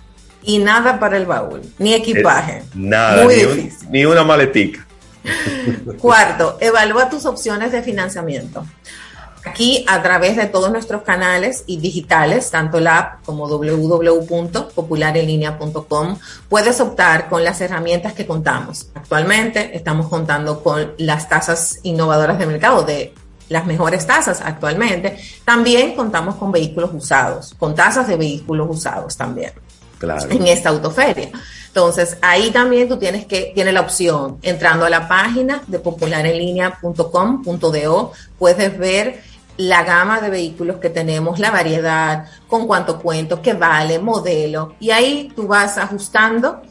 Y 0.43 0.59
nada 0.59 0.99
para 0.99 1.17
el 1.17 1.25
baúl, 1.25 1.61
ni 1.77 1.93
equipaje. 1.93 2.63
nada, 2.73 3.25
ni, 3.25 3.69
ni 3.89 4.05
una 4.05 4.23
maletica. 4.23 4.85
Cuarto, 5.99 6.57
evalúa 6.61 7.09
tus 7.09 7.25
opciones 7.25 7.71
de 7.71 7.81
financiamiento. 7.83 8.65
Aquí, 9.45 9.85
a 9.87 10.01
través 10.01 10.35
de 10.35 10.47
todos 10.47 10.69
nuestros 10.71 11.03
canales 11.03 11.63
y 11.65 11.77
digitales, 11.77 12.51
tanto 12.51 12.81
la 12.81 12.97
app 12.97 13.23
como 13.25 13.47
www.popularenlinea.com, 13.47 16.17
puedes 16.49 16.81
optar 16.81 17.29
con 17.29 17.45
las 17.45 17.61
herramientas 17.61 18.11
que 18.13 18.27
contamos. 18.27 18.89
Actualmente 18.93 19.73
estamos 19.75 20.09
contando 20.09 20.61
con 20.61 20.91
las 20.97 21.29
tasas 21.29 21.79
innovadoras 21.83 22.37
de 22.37 22.47
mercado 22.47 22.83
de 22.83 23.13
las 23.47 23.65
mejores 23.65 24.05
tasas 24.05 24.41
actualmente. 24.43 25.17
También 25.45 25.95
contamos 25.95 26.35
con 26.35 26.51
vehículos 26.51 26.89
usados, 26.93 27.55
con 27.57 27.73
tasas 27.73 28.09
de 28.09 28.17
vehículos 28.17 28.67
usados 28.69 29.15
también 29.15 29.53
Claro. 29.99 30.31
en 30.31 30.47
esta 30.47 30.69
autoferia. 30.69 31.29
Entonces, 31.67 32.17
ahí 32.21 32.49
también 32.51 32.87
tú 32.89 32.97
tienes 32.97 33.27
que, 33.27 33.51
tiene 33.53 33.71
la 33.71 33.81
opción, 33.81 34.39
entrando 34.41 34.85
a 34.85 34.89
la 34.89 35.07
página 35.07 35.61
de 35.67 35.77
popularenlinea.com.do, 35.77 38.11
puedes 38.39 38.75
ver 38.77 39.21
la 39.57 39.83
gama 39.83 40.19
de 40.21 40.29
vehículos 40.29 40.77
que 40.77 40.89
tenemos, 40.89 41.37
la 41.37 41.51
variedad, 41.51 42.25
con 42.47 42.65
cuánto 42.65 42.97
cuento, 42.99 43.41
qué 43.41 43.51
vale, 43.53 43.99
modelo, 43.99 44.75
y 44.79 44.91
ahí 44.91 45.33
tú 45.35 45.47
vas 45.47 45.77
ajustando 45.77 46.61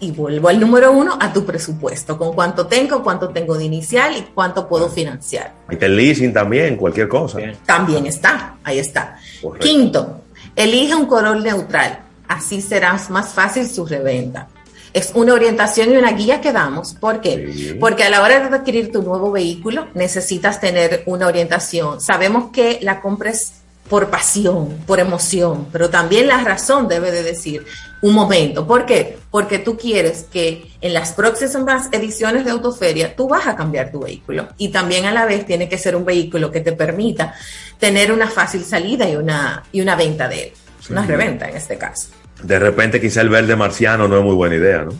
y 0.00 0.12
vuelvo 0.12 0.48
al 0.48 0.60
número 0.60 0.92
uno, 0.92 1.18
a 1.20 1.32
tu 1.32 1.44
presupuesto, 1.44 2.16
con 2.16 2.32
cuánto 2.32 2.68
tengo, 2.68 3.02
cuánto 3.02 3.30
tengo 3.30 3.58
de 3.58 3.64
inicial 3.64 4.16
y 4.16 4.22
cuánto 4.32 4.68
puedo 4.68 4.88
financiar. 4.88 5.52
Y 5.68 5.84
el 5.84 5.96
leasing 5.96 6.32
también, 6.32 6.76
cualquier 6.76 7.08
cosa. 7.08 7.40
También 7.66 8.06
está, 8.06 8.54
ahí 8.62 8.78
está. 8.78 9.18
Correcto. 9.42 9.66
Quinto, 9.66 10.20
elige 10.54 10.94
un 10.94 11.06
color 11.06 11.42
neutral, 11.42 12.04
así 12.28 12.60
será 12.60 12.98
más 13.08 13.32
fácil 13.32 13.68
su 13.68 13.86
reventa. 13.86 14.48
Es 14.92 15.12
una 15.14 15.34
orientación 15.34 15.92
y 15.92 15.96
una 15.96 16.12
guía 16.12 16.40
que 16.40 16.52
damos. 16.52 16.94
¿Por 16.94 17.20
qué? 17.20 17.76
Porque 17.78 18.04
a 18.04 18.10
la 18.10 18.22
hora 18.22 18.48
de 18.48 18.56
adquirir 18.56 18.90
tu 18.90 19.02
nuevo 19.02 19.30
vehículo 19.30 19.86
necesitas 19.94 20.60
tener 20.60 21.02
una 21.06 21.26
orientación. 21.26 22.00
Sabemos 22.00 22.50
que 22.52 22.78
la 22.80 23.00
compres 23.00 23.52
por 23.88 24.10
pasión, 24.10 24.78
por 24.86 25.00
emoción, 25.00 25.66
pero 25.72 25.88
también 25.88 26.28
la 26.28 26.42
razón 26.44 26.88
debe 26.88 27.10
de 27.10 27.22
decir 27.22 27.64
un 28.02 28.14
momento. 28.14 28.66
¿Por 28.66 28.86
qué? 28.86 29.18
Porque 29.30 29.58
tú 29.58 29.76
quieres 29.76 30.26
que 30.30 30.70
en 30.80 30.94
las 30.94 31.12
próximas 31.12 31.88
ediciones 31.92 32.44
de 32.44 32.50
Autoferia 32.50 33.16
tú 33.16 33.28
vas 33.28 33.46
a 33.46 33.56
cambiar 33.56 33.90
tu 33.90 34.00
vehículo 34.00 34.48
y 34.58 34.68
también 34.68 35.06
a 35.06 35.12
la 35.12 35.26
vez 35.26 35.46
tiene 35.46 35.68
que 35.68 35.78
ser 35.78 35.96
un 35.96 36.04
vehículo 36.04 36.50
que 36.50 36.60
te 36.60 36.72
permita 36.72 37.34
tener 37.78 38.12
una 38.12 38.28
fácil 38.28 38.64
salida 38.64 39.08
y 39.08 39.16
una, 39.16 39.64
y 39.72 39.80
una 39.80 39.96
venta 39.96 40.28
de 40.28 40.44
él, 40.44 40.52
una 40.90 41.04
reventa 41.06 41.48
en 41.48 41.56
este 41.56 41.76
caso. 41.78 42.08
De 42.42 42.58
repente 42.58 43.00
quizá 43.00 43.20
el 43.20 43.28
verde 43.28 43.56
marciano 43.56 44.06
no 44.08 44.18
es 44.18 44.24
muy 44.24 44.34
buena 44.34 44.54
idea, 44.56 44.84
¿no? 44.84 44.92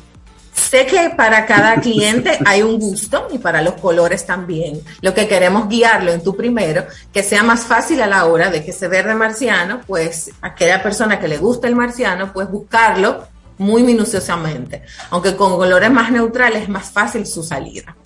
Sé 0.52 0.86
que 0.86 1.10
para 1.16 1.46
cada 1.46 1.76
cliente 1.80 2.36
hay 2.44 2.62
un 2.62 2.80
gusto 2.80 3.28
y 3.32 3.38
para 3.38 3.62
los 3.62 3.74
colores 3.74 4.26
también. 4.26 4.80
Lo 5.02 5.14
que 5.14 5.28
queremos 5.28 5.68
guiarlo 5.68 6.10
en 6.12 6.22
tu 6.22 6.36
primero, 6.36 6.84
que 7.12 7.22
sea 7.22 7.44
más 7.44 7.60
fácil 7.64 8.02
a 8.02 8.08
la 8.08 8.24
hora 8.26 8.50
de 8.50 8.64
que 8.64 8.72
ese 8.72 8.88
verde 8.88 9.14
marciano, 9.14 9.80
pues 9.86 10.32
aquella 10.42 10.82
persona 10.82 11.20
que 11.20 11.28
le 11.28 11.38
gusta 11.38 11.68
el 11.68 11.76
marciano, 11.76 12.32
pues 12.32 12.50
buscarlo 12.50 13.24
muy 13.56 13.84
minuciosamente. 13.84 14.82
Aunque 15.10 15.36
con 15.36 15.56
colores 15.56 15.90
más 15.92 16.10
neutrales 16.10 16.64
es 16.64 16.68
más 16.68 16.90
fácil 16.90 17.24
su 17.24 17.42
salida. 17.44 17.96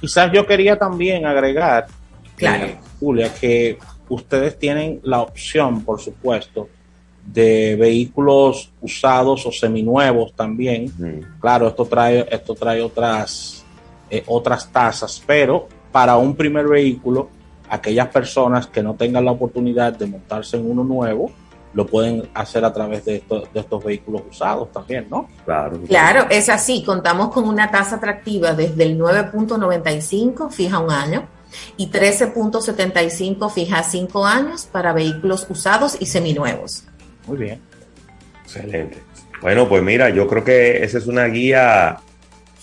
Quizás 0.00 0.32
yo 0.32 0.46
quería 0.46 0.78
también 0.78 1.26
agregar, 1.26 1.86
Claro. 2.36 2.64
eh, 2.64 2.78
Julia, 2.98 3.32
que 3.34 3.78
ustedes 4.14 4.58
tienen 4.58 5.00
la 5.04 5.22
opción, 5.22 5.82
por 5.84 5.98
supuesto, 5.98 6.68
de 7.24 7.76
vehículos 7.76 8.70
usados 8.82 9.46
o 9.46 9.52
seminuevos 9.52 10.34
también. 10.34 10.92
Claro, 11.40 11.68
esto 11.68 11.86
trae, 11.86 12.26
esto 12.30 12.54
trae 12.54 12.82
otras, 12.82 13.64
eh, 14.10 14.22
otras 14.26 14.70
tasas, 14.70 15.22
pero 15.26 15.66
para 15.90 16.16
un 16.16 16.34
primer 16.34 16.66
vehículo, 16.66 17.30
aquellas 17.70 18.08
personas 18.08 18.66
que 18.66 18.82
no 18.82 18.94
tengan 18.94 19.24
la 19.24 19.30
oportunidad 19.30 19.94
de 19.94 20.06
montarse 20.06 20.58
en 20.58 20.70
uno 20.70 20.84
nuevo, 20.84 21.30
lo 21.72 21.86
pueden 21.86 22.28
hacer 22.34 22.66
a 22.66 22.72
través 22.72 23.06
de, 23.06 23.16
estos 23.16 23.50
de 23.50 23.60
estos 23.60 23.82
vehículos 23.82 24.24
usados 24.28 24.70
también, 24.72 25.06
¿no? 25.08 25.26
Claro. 25.46 25.80
Claro, 25.88 26.26
es 26.28 26.50
así. 26.50 26.82
Contamos 26.84 27.30
con 27.30 27.48
una 27.48 27.70
tasa 27.70 27.96
atractiva 27.96 28.52
desde 28.52 28.82
el 28.82 28.98
9.95 28.98 30.50
fija 30.50 30.80
un 30.80 30.90
año 30.90 31.26
y 31.76 31.88
13.75 31.90 33.50
fija 33.52 33.82
cinco 33.82 34.26
años 34.26 34.68
para 34.70 34.92
vehículos 34.92 35.46
usados 35.48 35.96
y 36.00 36.06
seminuevos. 36.06 36.84
Muy 37.26 37.38
bien. 37.38 37.60
Excelente. 38.44 38.98
Bueno, 39.40 39.68
pues 39.68 39.82
mira, 39.82 40.10
yo 40.10 40.28
creo 40.28 40.44
que 40.44 40.84
esa 40.84 40.98
es 40.98 41.06
una 41.06 41.26
guía 41.26 41.98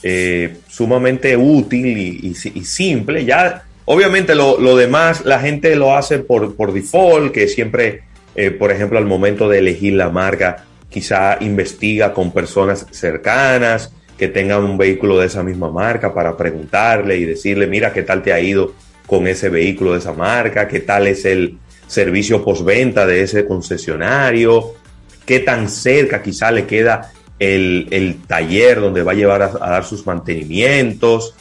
eh, 0.03 0.57
sumamente 0.69 1.35
útil 1.35 1.97
y, 1.97 2.27
y 2.29 2.35
si- 2.35 2.51
y 2.55 2.63
simple. 2.63 3.25
Ya, 3.25 3.63
obviamente, 3.85 4.33
lo, 4.35 4.59
lo 4.59 4.75
demás 4.77 5.25
la 5.25 5.39
gente 5.39 5.75
lo 5.75 5.95
hace 5.95 6.19
por, 6.19 6.55
por 6.55 6.71
default, 6.73 7.33
que 7.33 7.47
siempre, 7.47 8.03
eh, 8.35 8.51
por 8.51 8.71
ejemplo, 8.71 8.97
al 8.97 9.05
momento 9.05 9.49
de 9.49 9.59
elegir 9.59 9.93
la 9.93 10.09
marca, 10.09 10.65
quizá 10.89 11.37
investiga 11.41 12.13
con 12.13 12.31
personas 12.31 12.85
cercanas 12.91 13.91
que 14.19 14.27
tengan 14.27 14.65
un 14.65 14.77
vehículo 14.77 15.17
de 15.17 15.27
esa 15.27 15.41
misma 15.43 15.71
marca 15.71 16.13
para 16.13 16.35
preguntarle 16.35 17.17
y 17.17 17.23
decirle, 17.23 17.67
mira, 17.67 17.93
¿qué 17.93 18.03
tal 18.03 18.21
te 18.21 18.33
ha 18.33 18.39
ido 18.41 18.73
con 19.07 19.25
ese 19.25 19.47
vehículo 19.47 19.93
de 19.93 19.99
esa 19.99 20.11
marca? 20.11 20.67
¿Qué 20.67 20.81
tal 20.81 21.07
es 21.07 21.23
el 21.23 21.57
servicio 21.87 22.43
postventa 22.43 23.07
de 23.07 23.23
ese 23.23 23.47
concesionario? 23.47 24.73
¿Qué 25.25 25.39
tan 25.39 25.69
cerca 25.69 26.21
quizá 26.21 26.51
le 26.51 26.65
queda 26.65 27.13
el, 27.39 27.87
el 27.91 28.17
taller 28.27 28.81
donde 28.81 29.03
va 29.03 29.13
a 29.13 29.15
llevar 29.15 29.41
a, 29.41 29.51
a 29.61 29.69
dar 29.69 29.85
sus 29.85 30.05
mantenimientos? 30.05 31.33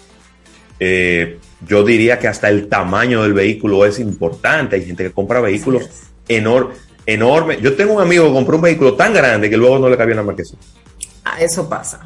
Eh, 0.78 1.38
yo 1.66 1.82
diría 1.82 2.20
que 2.20 2.28
hasta 2.28 2.48
el 2.48 2.68
tamaño 2.68 3.24
del 3.24 3.32
vehículo 3.32 3.84
es 3.84 3.98
importante. 3.98 4.76
Hay 4.76 4.84
gente 4.84 5.02
que 5.02 5.10
compra 5.10 5.40
vehículos 5.40 5.88
enor- 6.28 6.70
enormes. 7.04 7.60
Yo 7.60 7.74
tengo 7.74 7.94
un 7.94 8.02
amigo 8.02 8.26
que 8.26 8.32
compró 8.32 8.54
un 8.54 8.62
vehículo 8.62 8.94
tan 8.94 9.12
grande 9.12 9.50
que 9.50 9.56
luego 9.56 9.80
no 9.80 9.88
le 9.88 9.96
cabía 9.96 10.12
en 10.12 10.18
la 10.18 10.22
marquesina. 10.22 10.60
Ah, 11.24 11.38
eso 11.40 11.68
pasa. 11.68 12.00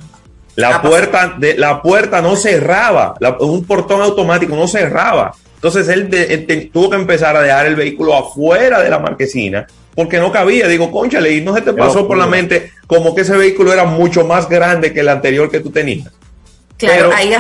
La 0.56 0.82
puerta, 0.82 1.34
de, 1.38 1.56
la 1.56 1.80
puerta 1.80 2.20
no 2.20 2.36
cerraba, 2.36 3.14
la- 3.20 3.36
un 3.38 3.64
portón 3.64 4.02
automático 4.02 4.54
no 4.54 4.68
cerraba. 4.68 5.32
Entonces 5.54 5.88
él, 5.88 6.10
de- 6.10 6.34
él 6.34 6.46
te- 6.46 6.56
tuvo 6.66 6.90
que 6.90 6.96
empezar 6.96 7.36
a 7.36 7.42
dejar 7.42 7.66
el 7.66 7.76
vehículo 7.76 8.14
afuera 8.16 8.82
de 8.82 8.90
la 8.90 8.98
marquesina 8.98 9.66
porque 9.94 10.18
no 10.18 10.30
cabía. 10.32 10.68
Digo, 10.68 10.90
conchale, 10.90 11.32
y 11.32 11.40
no 11.40 11.54
se 11.54 11.62
te 11.62 11.72
pasó 11.72 12.06
por 12.06 12.16
la 12.18 12.26
mente 12.26 12.72
como 12.86 13.14
que 13.14 13.22
ese 13.22 13.36
vehículo 13.36 13.72
era 13.72 13.84
mucho 13.84 14.24
más 14.26 14.48
grande 14.48 14.92
que 14.92 15.00
el 15.00 15.08
anterior 15.08 15.50
que 15.50 15.60
tú 15.60 15.70
tenías. 15.70 16.10
Claro, 16.76 17.10
Pero- 17.10 17.12
ahí, 17.14 17.32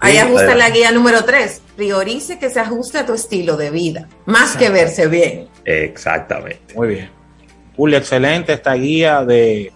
ahí 0.00 0.12
Sí, 0.12 0.18
ajusta 0.18 0.44
la 0.46 0.50
adelante. 0.52 0.78
guía 0.78 0.92
número 0.92 1.24
3. 1.24 1.62
Priorice 1.76 2.38
que 2.38 2.50
se 2.50 2.60
ajuste 2.60 2.98
a 2.98 3.06
tu 3.06 3.14
estilo 3.14 3.56
de 3.56 3.70
vida, 3.70 4.08
más 4.26 4.56
que 4.56 4.68
verse 4.68 5.06
bien. 5.06 5.46
Exactamente. 5.64 6.74
Muy 6.74 6.88
bien. 6.88 7.10
Julia, 7.76 7.98
excelente 7.98 8.52
esta 8.52 8.74
guía 8.74 9.24
de 9.24 9.72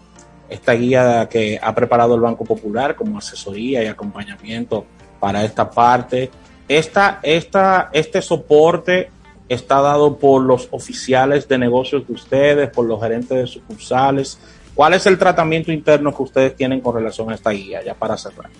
esta 0.48 0.72
guía 0.72 1.28
que 1.28 1.58
ha 1.60 1.74
preparado 1.74 2.14
el 2.14 2.20
Banco 2.20 2.44
Popular 2.44 2.94
como 2.94 3.18
asesoría 3.18 3.82
y 3.82 3.86
acompañamiento 3.86 4.86
para 5.20 5.44
esta 5.44 5.70
parte. 5.70 6.30
Esta, 6.68 7.20
esta, 7.22 7.90
este 7.92 8.22
soporte 8.22 9.10
está 9.48 9.80
dado 9.80 10.16
por 10.18 10.42
los 10.42 10.68
oficiales 10.70 11.46
de 11.48 11.58
negocios 11.58 12.06
de 12.06 12.12
ustedes, 12.12 12.70
por 12.70 12.86
los 12.86 13.00
gerentes 13.00 13.38
de 13.38 13.46
sucursales. 13.46 14.38
¿Cuál 14.74 14.94
es 14.94 15.06
el 15.06 15.18
tratamiento 15.18 15.72
interno 15.72 16.14
que 16.14 16.22
ustedes 16.22 16.56
tienen 16.56 16.80
con 16.80 16.94
relación 16.94 17.30
a 17.30 17.34
esta 17.34 17.50
guía? 17.50 17.82
Ya 17.84 17.94
para 17.94 18.16
cerrar. 18.16 18.50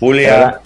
Julia, 0.00 0.60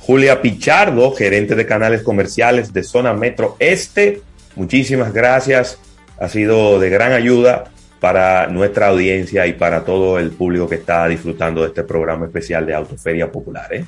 Julia 0.00 0.42
Pichardo, 0.42 1.12
gerente 1.14 1.54
de 1.54 1.64
canales 1.66 2.02
comerciales 2.02 2.74
de 2.74 2.82
Zona 2.82 3.14
Metro 3.14 3.56
Este. 3.58 4.20
Muchísimas 4.54 5.14
gracias. 5.14 5.78
Ha 6.20 6.28
sido 6.28 6.80
de 6.80 6.90
gran 6.90 7.12
ayuda 7.12 7.64
para 8.00 8.46
nuestra 8.46 8.88
audiencia 8.88 9.46
y 9.46 9.52
para 9.54 9.84
todo 9.84 10.18
el 10.18 10.30
público 10.30 10.68
que 10.68 10.76
está 10.76 11.06
disfrutando 11.08 11.62
de 11.62 11.68
este 11.68 11.84
programa 11.84 12.26
especial 12.26 12.66
de 12.66 12.74
Autoferia 12.74 13.30
Popular. 13.30 13.72
¿eh? 13.72 13.84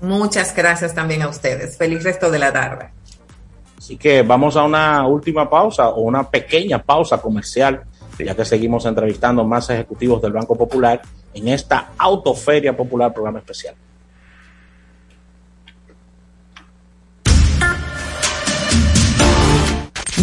Muchas 0.00 0.54
gracias 0.54 0.94
también 0.94 1.22
a 1.22 1.28
ustedes. 1.28 1.76
Feliz 1.76 2.04
resto 2.04 2.30
de 2.30 2.38
la 2.38 2.52
tarde. 2.52 2.90
Así 3.76 3.96
que 3.96 4.22
vamos 4.22 4.56
a 4.56 4.64
una 4.64 5.06
última 5.06 5.48
pausa 5.48 5.88
o 5.88 6.02
una 6.02 6.28
pequeña 6.28 6.82
pausa 6.82 7.18
comercial, 7.18 7.82
ya 8.18 8.34
que 8.34 8.44
seguimos 8.44 8.84
entrevistando 8.86 9.44
más 9.44 9.70
ejecutivos 9.70 10.20
del 10.20 10.32
Banco 10.32 10.56
Popular 10.56 11.00
en 11.32 11.48
esta 11.48 11.92
Autoferia 11.96 12.76
Popular 12.76 13.12
programa 13.12 13.38
especial. 13.38 13.74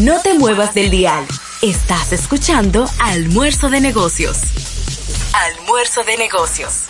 No 0.01 0.21
te 0.21 0.33
muevas 0.33 0.73
del 0.73 0.89
dial. 0.91 1.25
Estás 1.61 2.11
escuchando 2.11 2.85
Almuerzo 2.99 3.69
de 3.69 3.79
Negocios. 3.79 4.41
Almuerzo 5.33 6.03
de 6.03 6.17
Negocios. 6.17 6.87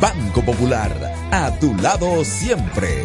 Banco 0.00 0.40
Popular, 0.40 0.90
a 1.30 1.50
tu 1.58 1.74
lado 1.76 2.24
siempre. 2.24 3.04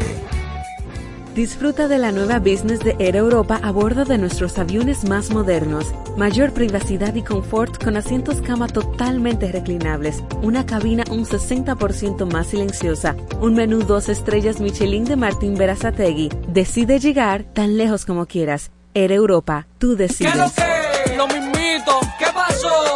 Disfruta 1.36 1.90
de 1.90 1.98
la 1.98 2.14
nueva 2.14 2.40
business 2.40 2.80
de 2.80 2.96
Air 2.98 3.18
Europa 3.18 3.60
a 3.62 3.72
bordo 3.72 4.06
de 4.06 4.18
nuestros 4.18 4.58
aviones 4.58 5.04
más 5.04 5.32
modernos. 5.32 5.94
Mayor 6.16 6.54
privacidad 6.54 7.14
y 7.14 7.24
confort 7.24 7.84
con 7.84 7.98
asientos 7.98 8.42
cama 8.42 8.70
totalmente 8.70 9.52
reclinables, 9.52 10.24
una 10.42 10.66
cabina 10.66 11.04
un 11.12 11.26
60% 11.26 12.32
más 12.32 12.48
silenciosa, 12.48 13.18
un 13.42 13.54
menú 13.54 13.80
dos 13.80 14.08
estrellas 14.08 14.62
Michelin 14.62 15.04
de 15.04 15.18
Martín 15.18 15.56
Berazategui. 15.56 16.30
Decide 16.48 17.00
llegar 17.00 17.44
tan 17.44 17.76
lejos 17.76 18.06
como 18.06 18.28
quieras. 18.28 18.72
Air 18.94 19.12
Europa, 19.12 19.68
tú 19.78 19.98
decides. 19.98 20.32
¿Qué 20.32 20.38
lo 20.38 20.50
que? 20.54 21.18
Lo 21.18 21.28
mismito. 21.28 22.00
¿Qué 22.18 22.31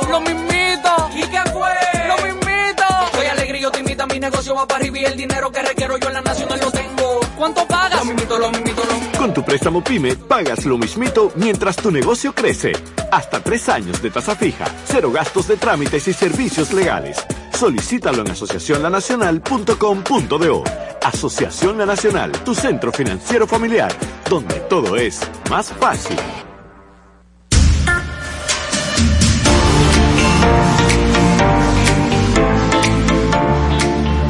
Lo 0.10 0.20
mismito. 0.22 1.10
¿Y 1.16 1.22
qué 1.22 1.42
fue? 1.52 1.70
Lo 2.08 2.18
mismito. 2.26 2.84
Soy 3.14 3.26
alegre, 3.28 3.66
optimista, 3.66 4.06
mi 4.06 4.20
negocio 4.20 4.56
va 4.56 4.68
para 4.68 4.80
arriba 4.82 5.00
y 5.00 5.06
el 5.06 5.18
dinero 5.18 5.52
que 5.52 5.62
requiero 5.62 5.98
yo 5.98 6.08
en 6.08 6.14
la 6.14 6.22
nacional 6.22 6.60
lo 6.60 6.72
tengo. 6.72 7.20
¿Cuánto 7.38 7.66
pagas? 7.68 8.00
Lo 8.00 8.06
mismito, 8.06 8.40
lo 8.40 8.50
mismito, 8.52 8.84
lo 8.86 8.94
mismito. 8.94 9.18
Con 9.18 9.34
tu 9.34 9.44
préstamo 9.44 9.84
PYME 9.84 10.16
pagas 10.16 10.66
lo 10.66 10.78
mismito 10.78 11.32
mientras 11.36 11.76
tu 11.76 11.92
negocio 11.92 12.34
crece. 12.34 12.72
Hasta 13.12 13.42
tres 13.42 13.68
años 13.70 14.02
de 14.02 14.10
tasa 14.12 14.36
fija, 14.36 14.66
cero 14.86 15.12
gastos 15.12 15.48
de 15.48 15.58
trámites 15.58 16.08
y 16.08 16.14
servicios 16.14 16.72
legales. 16.74 17.26
Solicítalo 17.58 18.22
en 18.22 18.32
asociacionlanacional.com.do. 18.32 20.64
Asociación 21.04 21.78
La 21.78 21.86
Nacional, 21.86 22.32
tu 22.44 22.56
centro 22.56 22.92
financiero 22.92 23.46
familiar, 23.48 23.94
donde 24.30 24.56
todo 24.62 24.96
es 24.96 25.20
más 25.50 25.72
fácil. 25.72 26.18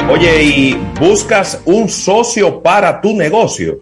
Oye, 0.08 0.44
¿y 0.44 0.74
buscas 1.00 1.62
un 1.66 1.90
socio 1.90 2.62
para 2.62 3.02
tu 3.02 3.14
negocio? 3.16 3.82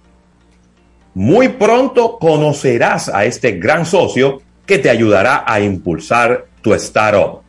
Muy 1.13 1.49
pronto 1.49 2.17
conocerás 2.17 3.09
a 3.09 3.25
este 3.25 3.59
gran 3.59 3.85
socio 3.85 4.41
que 4.65 4.79
te 4.79 4.89
ayudará 4.89 5.43
a 5.45 5.59
impulsar 5.59 6.45
tu 6.61 6.73
startup. 6.75 7.41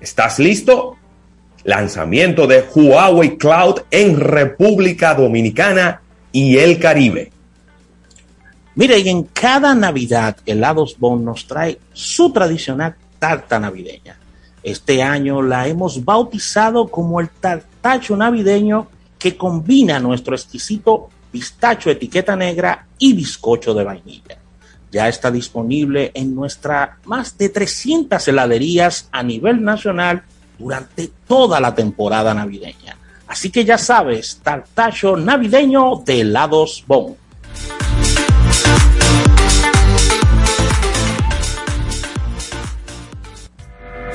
¿Estás 0.00 0.40
listo? 0.40 0.96
Lanzamiento 1.62 2.48
de 2.48 2.64
Huawei 2.74 3.38
Cloud 3.38 3.82
en 3.92 4.18
República 4.18 5.14
Dominicana 5.14 6.02
y 6.32 6.58
el 6.58 6.80
Caribe. 6.80 7.30
Mire, 8.74 8.98
y 8.98 9.10
en 9.10 9.22
cada 9.22 9.76
Navidad, 9.76 10.36
Helados 10.44 10.96
Bon 10.98 11.24
nos 11.24 11.46
trae 11.46 11.78
su 11.92 12.32
tradicional 12.32 12.96
tarta 13.20 13.60
navideña. 13.60 14.18
Este 14.64 15.04
año 15.04 15.40
la 15.40 15.68
hemos 15.68 16.04
bautizado 16.04 16.88
como 16.88 17.20
el 17.20 17.30
tartacho 17.82 18.16
navideño 18.16 18.86
que 19.18 19.36
combina 19.36 19.98
nuestro 19.98 20.36
exquisito 20.36 21.10
pistacho 21.32 21.90
etiqueta 21.90 22.36
negra 22.36 22.86
y 22.96 23.12
bizcocho 23.12 23.74
de 23.74 23.82
vainilla. 23.82 24.38
Ya 24.92 25.08
está 25.08 25.30
disponible 25.30 26.12
en 26.14 26.34
nuestra 26.34 26.98
más 27.06 27.36
de 27.36 27.48
300 27.48 28.26
heladerías 28.28 29.08
a 29.10 29.22
nivel 29.22 29.64
nacional 29.64 30.22
durante 30.58 31.10
toda 31.26 31.58
la 31.58 31.74
temporada 31.74 32.32
navideña. 32.34 32.96
Así 33.26 33.50
que 33.50 33.64
ya 33.64 33.78
sabes, 33.78 34.40
tartacho 34.42 35.16
navideño 35.16 36.02
de 36.04 36.20
helados 36.20 36.84
Bon. 36.86 37.16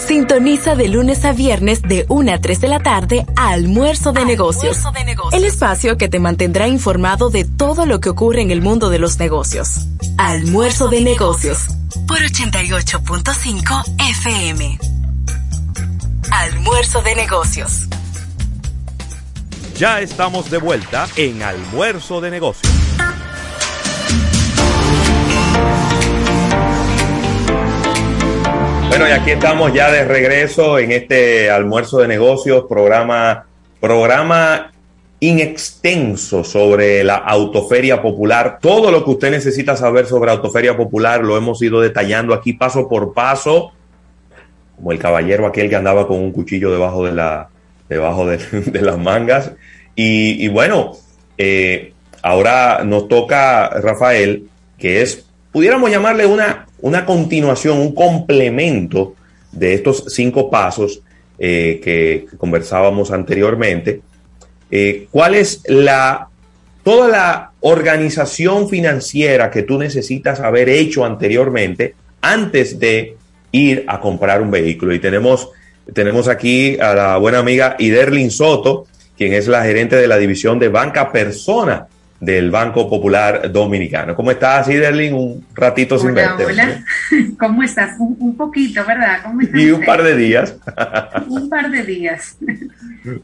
Sintoniza 0.08 0.76
de 0.76 0.88
lunes 0.88 1.26
a 1.26 1.34
viernes 1.34 1.82
de 1.82 2.06
1 2.08 2.32
a 2.32 2.40
3 2.40 2.62
de 2.62 2.68
la 2.70 2.80
tarde 2.80 3.26
a 3.36 3.50
Almuerzo 3.50 4.14
de, 4.14 4.24
negocios, 4.24 4.82
de 4.94 5.04
Negocios. 5.04 5.34
El 5.34 5.46
espacio 5.46 5.98
que 5.98 6.08
te 6.08 6.20
mantendrá 6.20 6.70
informado 6.70 7.30
de 7.30 7.44
todo 7.44 7.86
lo 7.86 8.00
que 8.00 8.08
ocurre 8.08 8.42
en 8.42 8.50
el 8.50 8.62
mundo 8.62 8.90
de 8.90 9.00
los 9.00 9.20
negocios. 9.20 9.86
Almuerzo 10.18 10.88
de 10.88 11.02
negocios. 11.02 11.60
Por 12.08 12.20
88.5 12.20 13.84
FM. 14.10 14.80
Almuerzo 16.32 17.02
de 17.02 17.16
negocios. 17.16 17.82
Ya 19.76 20.00
estamos 20.00 20.50
de 20.50 20.58
vuelta 20.60 21.10
en 21.18 21.44
Almuerzo 21.44 22.22
de 22.22 22.32
Negocios. 22.32 22.74
Bueno, 28.98 29.14
y 29.14 29.16
aquí 29.16 29.30
estamos 29.30 29.72
ya 29.76 29.92
de 29.92 30.06
regreso 30.06 30.80
en 30.80 30.92
este 30.92 31.52
almuerzo 31.52 32.00
de 32.00 32.08
negocios, 32.08 32.66
programa, 32.68 33.46
programa 33.80 34.72
inextenso 35.20 36.44
sobre 36.44 37.04
la 37.04 37.18
autoferia 37.18 38.02
popular. 38.02 38.58
Todo 38.60 38.90
lo 38.90 39.06
que 39.06 39.12
usted 39.12 39.30
necesita 39.30 39.78
saber 39.78 40.08
sobre 40.08 40.32
autoferia 40.32 40.76
popular 40.76 41.24
lo 41.24 41.38
hemos 41.38 41.62
ido 41.62 41.80
detallando 41.80 42.34
aquí 42.34 42.54
paso 42.54 42.90
por 42.90 43.14
paso, 43.14 43.72
como 44.76 44.92
el 44.92 44.98
caballero 44.98 45.46
aquel 45.46 45.70
que 45.70 45.76
andaba 45.76 46.08
con 46.08 46.18
un 46.18 46.32
cuchillo 46.32 46.72
debajo 46.72 47.06
de 47.06 47.12
la, 47.12 47.50
debajo 47.90 48.26
de, 48.26 48.40
las 48.82 48.98
mangas. 48.98 49.52
Y, 49.96 50.44
y 50.44 50.48
bueno, 50.48 50.94
eh, 51.38 51.94
ahora 52.24 52.82
nos 52.84 53.08
toca 53.08 53.70
Rafael, 53.80 54.50
que 54.80 55.04
es, 55.04 55.27
pudiéramos 55.52 55.90
llamarle 55.90 56.26
una 56.26 56.68
una 56.80 57.06
continuación, 57.06 57.80
un 57.80 57.94
complemento 57.94 59.16
de 59.52 59.74
estos 59.74 60.06
cinco 60.08 60.50
pasos 60.50 61.02
eh, 61.40 61.80
que, 61.84 62.28
conversábamos 62.38 63.12
anteriormente. 63.12 64.02
Eh, 64.70 65.08
¿Cuál 65.12 65.36
es 65.36 65.62
la 65.68 66.30
toda 66.84 67.08
la 67.10 67.52
organización 67.60 68.70
financiera 68.70 69.52
que 69.52 69.64
tú 69.64 69.78
necesitas 69.78 70.40
haber 70.40 70.70
hecho 70.70 71.04
anteriormente 71.04 71.96
antes 72.22 72.80
de 72.80 73.18
ir 73.52 73.84
a 73.88 74.00
comprar 74.00 74.42
un 74.42 74.52
vehículo? 74.52 74.94
Y 74.94 75.00
tenemos, 75.00 75.50
tenemos 75.94 76.28
aquí 76.28 76.78
a 76.80 76.94
la 76.94 77.18
buena 77.18 77.40
amiga 77.40 77.76
Iderlin 77.80 78.32
Soto, 78.32 78.86
quien 79.18 79.34
es 79.34 79.48
la 79.48 79.64
gerente 79.64 79.96
de 79.96 80.08
la 80.08 80.18
división 80.18 80.60
de 80.60 80.70
banca 80.70 81.12
persona 81.12 81.88
del 82.20 82.50
Banco 82.50 82.90
Popular 82.90 83.52
Dominicano. 83.52 84.16
¿Cómo 84.16 84.32
estás, 84.32 84.68
Iderlin? 84.70 85.14
Un 85.14 85.46
ratito 85.54 86.00
sin 86.00 86.14
verte. 86.16 86.46
Hola, 86.46 86.84
¿cómo 87.40 87.62
estás? 87.64 87.92
Un, 88.00 88.18
un 88.20 88.36
poquito, 88.36 88.84
¿verdad? 88.86 89.20
¿Cómo 89.24 89.42
estás 89.42 89.60
Y 89.62 89.70
un 89.72 89.86
par 89.86 90.02
de 90.04 90.16
días. 90.16 90.56
un 91.28 91.50
par 91.50 91.70
de 91.70 91.84
días. 91.84 92.38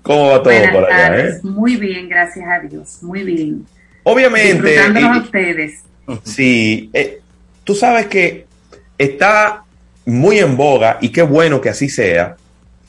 ¿Cómo 0.03 0.28
va 0.28 0.44
todo 0.44 0.53
Buenas 0.53 0.72
por 0.72 0.86
allá? 0.86 1.07
tardes. 1.07 1.36
eh? 1.36 1.40
Muy 1.44 1.76
bien, 1.78 2.07
gracias 2.07 2.45
a 2.48 2.60
Dios. 2.60 2.99
Muy 3.02 3.24
bien. 3.24 3.65
Obviamente. 4.03 4.76
Y- 4.76 5.03
a 5.03 5.18
ustedes. 5.18 5.80
Sí, 6.24 6.90
eh, 6.94 7.20
tú 7.64 7.74
sabes 7.76 8.07
que 8.07 8.45
está 8.98 9.64
muy 10.06 10.38
en 10.40 10.56
boga 10.57 10.98
y 11.02 11.10
qué 11.10 11.22
bueno 11.22 11.61
que 11.61 11.70
así 11.70 11.90
sea 11.90 12.36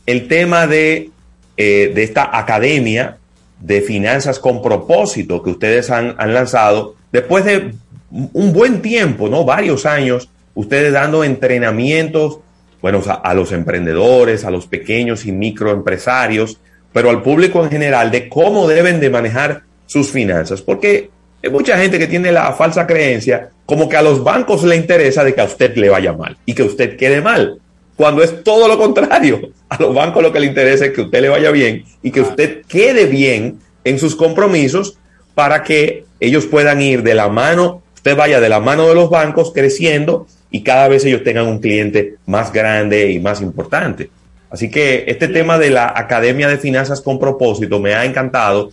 el 0.04 0.26
tema 0.28 0.66
de, 0.66 1.10
eh, 1.56 1.92
de 1.94 2.02
esta 2.02 2.36
academia 2.36 3.16
de 3.60 3.80
finanzas 3.80 4.38
con 4.38 4.62
propósito 4.62 5.42
que 5.42 5.50
ustedes 5.50 5.90
han, 5.90 6.14
han 6.18 6.34
lanzado 6.34 6.96
después 7.12 7.44
de 7.44 7.74
un 8.10 8.52
buen 8.52 8.82
tiempo, 8.82 9.28
¿no? 9.28 9.44
Varios 9.44 9.86
años, 9.86 10.28
ustedes 10.54 10.92
dando 10.92 11.24
entrenamientos, 11.24 12.38
bueno, 12.80 13.02
a 13.06 13.34
los 13.34 13.50
emprendedores, 13.52 14.44
a 14.44 14.50
los 14.50 14.66
pequeños 14.66 15.24
y 15.26 15.32
microempresarios, 15.32 16.58
pero 16.92 17.10
al 17.10 17.22
público 17.22 17.64
en 17.64 17.70
general 17.70 18.10
de 18.10 18.28
cómo 18.28 18.68
deben 18.68 19.00
de 19.00 19.10
manejar 19.10 19.62
sus 19.86 20.10
finanzas, 20.10 20.62
porque 20.62 21.10
hay 21.42 21.50
mucha 21.50 21.76
gente 21.76 21.98
que 21.98 22.06
tiene 22.06 22.30
la 22.30 22.52
falsa 22.52 22.86
creencia 22.86 23.50
como 23.66 23.88
que 23.88 23.96
a 23.96 24.02
los 24.02 24.22
bancos 24.22 24.62
le 24.64 24.76
interesa 24.76 25.24
de 25.24 25.34
que 25.34 25.40
a 25.40 25.44
usted 25.44 25.74
le 25.76 25.88
vaya 25.88 26.12
mal 26.12 26.36
y 26.46 26.54
que 26.54 26.62
usted 26.62 26.96
quede 26.96 27.20
mal, 27.20 27.58
cuando 27.96 28.22
es 28.22 28.42
todo 28.44 28.68
lo 28.68 28.78
contrario. 28.78 29.40
A 29.74 29.82
los 29.82 29.94
bancos 29.94 30.22
lo 30.22 30.32
que 30.32 30.40
le 30.40 30.46
interesa 30.46 30.86
es 30.86 30.92
que 30.92 31.02
usted 31.02 31.20
le 31.20 31.28
vaya 31.28 31.50
bien 31.50 31.84
y 32.02 32.10
que 32.12 32.20
usted 32.20 32.62
quede 32.68 33.06
bien 33.06 33.58
en 33.82 33.98
sus 33.98 34.14
compromisos 34.14 34.98
para 35.34 35.64
que 35.64 36.04
ellos 36.20 36.46
puedan 36.46 36.80
ir 36.80 37.02
de 37.02 37.14
la 37.14 37.28
mano, 37.28 37.82
usted 37.94 38.16
vaya 38.16 38.40
de 38.40 38.48
la 38.48 38.60
mano 38.60 38.88
de 38.88 38.94
los 38.94 39.10
bancos 39.10 39.52
creciendo 39.52 40.26
y 40.50 40.62
cada 40.62 40.86
vez 40.86 41.04
ellos 41.04 41.24
tengan 41.24 41.46
un 41.46 41.58
cliente 41.58 42.14
más 42.26 42.52
grande 42.52 43.10
y 43.10 43.18
más 43.18 43.40
importante. 43.40 44.10
Así 44.48 44.70
que 44.70 45.04
este 45.08 45.26
tema 45.26 45.58
de 45.58 45.70
la 45.70 45.92
Academia 45.96 46.46
de 46.46 46.58
Finanzas 46.58 47.00
con 47.00 47.18
propósito 47.18 47.80
me 47.80 47.94
ha 47.94 48.04
encantado 48.04 48.70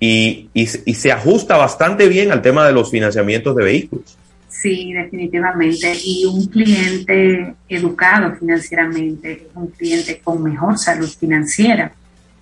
y, 0.00 0.48
y, 0.54 0.62
y 0.62 0.94
se 0.94 1.12
ajusta 1.12 1.58
bastante 1.58 2.08
bien 2.08 2.32
al 2.32 2.40
tema 2.40 2.66
de 2.66 2.72
los 2.72 2.90
financiamientos 2.90 3.54
de 3.54 3.64
vehículos. 3.64 4.17
Sí, 4.60 4.92
definitivamente. 4.92 5.96
Y 6.04 6.24
un 6.24 6.46
cliente 6.46 7.54
educado 7.68 8.34
financieramente, 8.34 9.48
un 9.54 9.68
cliente 9.68 10.20
con 10.22 10.42
mejor 10.42 10.76
salud 10.76 11.08
financiera. 11.08 11.92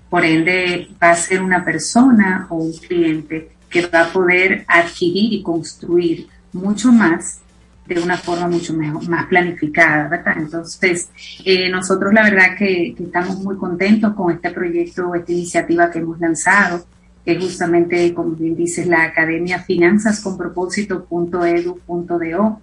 Por 0.08 0.24
ende, 0.24 0.88
va 1.02 1.10
a 1.10 1.16
ser 1.16 1.42
una 1.42 1.62
persona 1.62 2.46
o 2.48 2.56
un 2.56 2.72
cliente 2.72 3.50
que 3.68 3.86
va 3.88 4.02
a 4.02 4.12
poder 4.12 4.64
adquirir 4.66 5.34
y 5.34 5.42
construir 5.42 6.26
mucho 6.54 6.90
más 6.90 7.40
de 7.84 8.00
una 8.00 8.16
forma 8.16 8.48
mucho 8.48 8.72
mejor, 8.72 9.06
más 9.08 9.26
planificada, 9.26 10.08
¿verdad? 10.08 10.38
Entonces, 10.38 11.10
eh, 11.44 11.68
nosotros 11.68 12.14
la 12.14 12.22
verdad 12.22 12.56
que, 12.58 12.94
que, 12.96 13.04
estamos 13.04 13.38
muy 13.40 13.56
contentos 13.56 14.14
con 14.14 14.32
este 14.32 14.50
proyecto, 14.50 15.14
esta 15.14 15.32
iniciativa 15.32 15.90
que 15.90 15.98
hemos 15.98 16.18
lanzado, 16.18 16.86
que 17.26 17.38
justamente, 17.40 18.14
como 18.14 18.36
bien 18.36 18.54
dices, 18.54 18.86
la 18.86 19.02
Academia 19.02 19.58
Finanzas 19.58 20.20
con 20.20 20.38
Propósito.edu.do, 20.38 22.60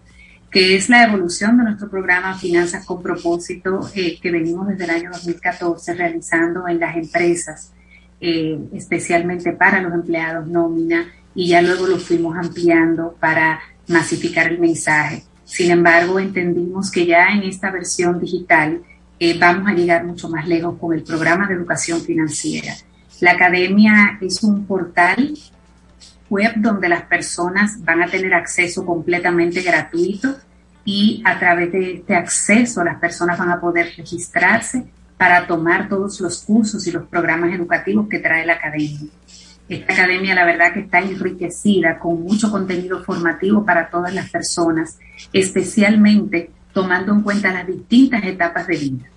que 0.49 0.75
es 0.75 0.87
la 0.87 1.03
evolución 1.03 1.57
de 1.57 1.65
nuestro 1.65 1.89
programa 1.89 2.37
Finanzas 2.37 2.85
con 2.85 3.03
Propósito 3.03 3.81
eh, 3.93 4.17
que 4.21 4.31
venimos 4.31 4.69
desde 4.69 4.85
el 4.85 4.91
año 4.91 5.11
2014 5.11 5.95
realizando 5.95 6.65
en 6.69 6.79
las 6.79 6.95
empresas, 6.95 7.73
eh, 8.21 8.57
especialmente 8.73 9.51
para 9.51 9.81
los 9.81 9.93
empleados 9.93 10.47
nómina, 10.47 11.11
y 11.35 11.49
ya 11.49 11.61
luego 11.61 11.85
lo 11.85 11.97
fuimos 11.97 12.37
ampliando 12.37 13.17
para 13.19 13.59
masificar 13.89 14.49
el 14.49 14.59
mensaje. 14.59 15.23
Sin 15.43 15.71
embargo, 15.71 16.19
entendimos 16.19 16.89
que 16.89 17.05
ya 17.05 17.33
en 17.33 17.43
esta 17.43 17.69
versión 17.69 18.17
digital 18.17 18.81
eh, 19.19 19.37
vamos 19.37 19.67
a 19.67 19.73
llegar 19.73 20.05
mucho 20.05 20.29
más 20.29 20.47
lejos 20.47 20.77
con 20.79 20.93
el 20.93 21.03
programa 21.03 21.47
de 21.47 21.55
educación 21.55 21.99
financiera. 21.99 22.73
La 23.23 23.31
academia 23.31 24.17
es 24.19 24.43
un 24.43 24.65
portal 24.65 25.33
web 26.29 26.55
donde 26.57 26.89
las 26.89 27.03
personas 27.03 27.81
van 27.81 28.01
a 28.01 28.07
tener 28.07 28.33
acceso 28.33 28.85
completamente 28.85 29.61
gratuito 29.61 30.35
y 30.83 31.23
a 31.23 31.39
través 31.39 31.71
de 31.71 31.93
este 31.93 32.17
acceso 32.17 32.83
las 32.83 32.99
personas 32.99 33.39
van 33.39 33.49
a 33.49 33.61
poder 33.61 33.93
registrarse 33.95 34.83
para 35.15 35.47
tomar 35.47 35.87
todos 35.87 36.19
los 36.19 36.43
cursos 36.43 36.85
y 36.85 36.91
los 36.91 37.07
programas 37.07 37.53
educativos 37.53 38.09
que 38.09 38.19
trae 38.19 38.45
la 38.45 38.55
academia. 38.55 39.09
Esta 39.69 39.93
academia, 39.93 40.35
la 40.35 40.43
verdad 40.43 40.73
que 40.73 40.81
está 40.81 40.99
enriquecida 40.99 41.99
con 41.99 42.23
mucho 42.23 42.51
contenido 42.51 43.05
formativo 43.05 43.63
para 43.65 43.89
todas 43.89 44.13
las 44.13 44.29
personas, 44.31 44.99
especialmente 45.31 46.51
tomando 46.73 47.13
en 47.13 47.21
cuenta 47.21 47.53
las 47.53 47.67
distintas 47.67 48.21
etapas 48.25 48.67
de 48.67 48.77
vida. 48.77 49.12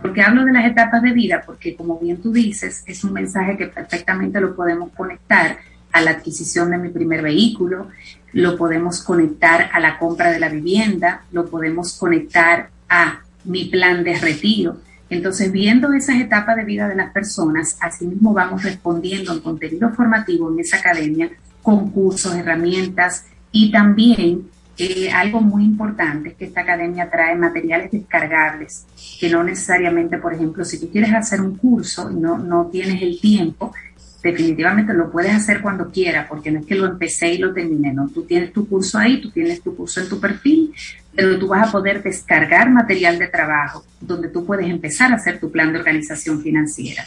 Porque 0.00 0.22
hablo 0.22 0.44
de 0.44 0.52
las 0.52 0.66
etapas 0.66 1.02
de 1.02 1.12
vida? 1.12 1.42
Porque 1.44 1.76
como 1.76 1.98
bien 1.98 2.20
tú 2.20 2.32
dices, 2.32 2.82
es 2.86 3.04
un 3.04 3.12
mensaje 3.12 3.56
que 3.56 3.66
perfectamente 3.66 4.40
lo 4.40 4.54
podemos 4.54 4.90
conectar 4.92 5.58
a 5.92 6.00
la 6.00 6.12
adquisición 6.12 6.70
de 6.70 6.78
mi 6.78 6.88
primer 6.88 7.22
vehículo, 7.22 7.88
lo 8.32 8.56
podemos 8.56 9.02
conectar 9.02 9.70
a 9.72 9.80
la 9.80 9.98
compra 9.98 10.30
de 10.30 10.40
la 10.40 10.48
vivienda, 10.48 11.24
lo 11.32 11.46
podemos 11.46 11.98
conectar 11.98 12.70
a 12.88 13.20
mi 13.44 13.66
plan 13.66 14.04
de 14.04 14.18
retiro. 14.18 14.76
Entonces, 15.08 15.50
viendo 15.50 15.92
esas 15.92 16.20
etapas 16.20 16.56
de 16.56 16.64
vida 16.64 16.88
de 16.88 16.94
las 16.94 17.10
personas, 17.10 17.76
asimismo 17.80 18.32
vamos 18.32 18.62
respondiendo 18.62 19.32
en 19.32 19.40
contenido 19.40 19.90
formativo 19.90 20.52
en 20.52 20.60
esa 20.60 20.76
academia 20.76 21.30
con 21.62 21.90
cursos, 21.90 22.34
herramientas 22.36 23.26
y 23.50 23.72
también 23.72 24.48
eh, 24.82 25.10
algo 25.12 25.42
muy 25.42 25.62
importante 25.62 26.30
es 26.30 26.34
que 26.36 26.46
esta 26.46 26.62
academia 26.62 27.10
trae 27.10 27.36
materiales 27.36 27.90
descargables, 27.90 28.86
que 29.20 29.28
no 29.28 29.44
necesariamente, 29.44 30.16
por 30.16 30.32
ejemplo, 30.32 30.64
si 30.64 30.80
tú 30.80 30.90
quieres 30.90 31.12
hacer 31.12 31.42
un 31.42 31.58
curso 31.58 32.10
y 32.10 32.14
no, 32.14 32.38
no 32.38 32.66
tienes 32.72 33.02
el 33.02 33.20
tiempo, 33.20 33.74
definitivamente 34.22 34.94
lo 34.94 35.12
puedes 35.12 35.34
hacer 35.34 35.60
cuando 35.60 35.90
quieras, 35.90 36.26
porque 36.28 36.50
no 36.50 36.60
es 36.60 36.66
que 36.66 36.76
lo 36.76 36.86
empecé 36.86 37.34
y 37.34 37.38
lo 37.38 37.52
terminé, 37.52 37.92
no, 37.92 38.08
tú 38.08 38.22
tienes 38.24 38.54
tu 38.54 38.66
curso 38.66 38.96
ahí, 38.96 39.20
tú 39.20 39.30
tienes 39.30 39.60
tu 39.60 39.76
curso 39.76 40.00
en 40.00 40.08
tu 40.08 40.18
perfil, 40.18 40.72
pero 41.14 41.38
tú 41.38 41.48
vas 41.48 41.68
a 41.68 41.72
poder 41.72 42.02
descargar 42.02 42.70
material 42.70 43.18
de 43.18 43.28
trabajo 43.28 43.84
donde 44.00 44.28
tú 44.28 44.46
puedes 44.46 44.66
empezar 44.66 45.12
a 45.12 45.16
hacer 45.16 45.38
tu 45.38 45.50
plan 45.50 45.74
de 45.74 45.80
organización 45.80 46.40
financiera. 46.40 47.04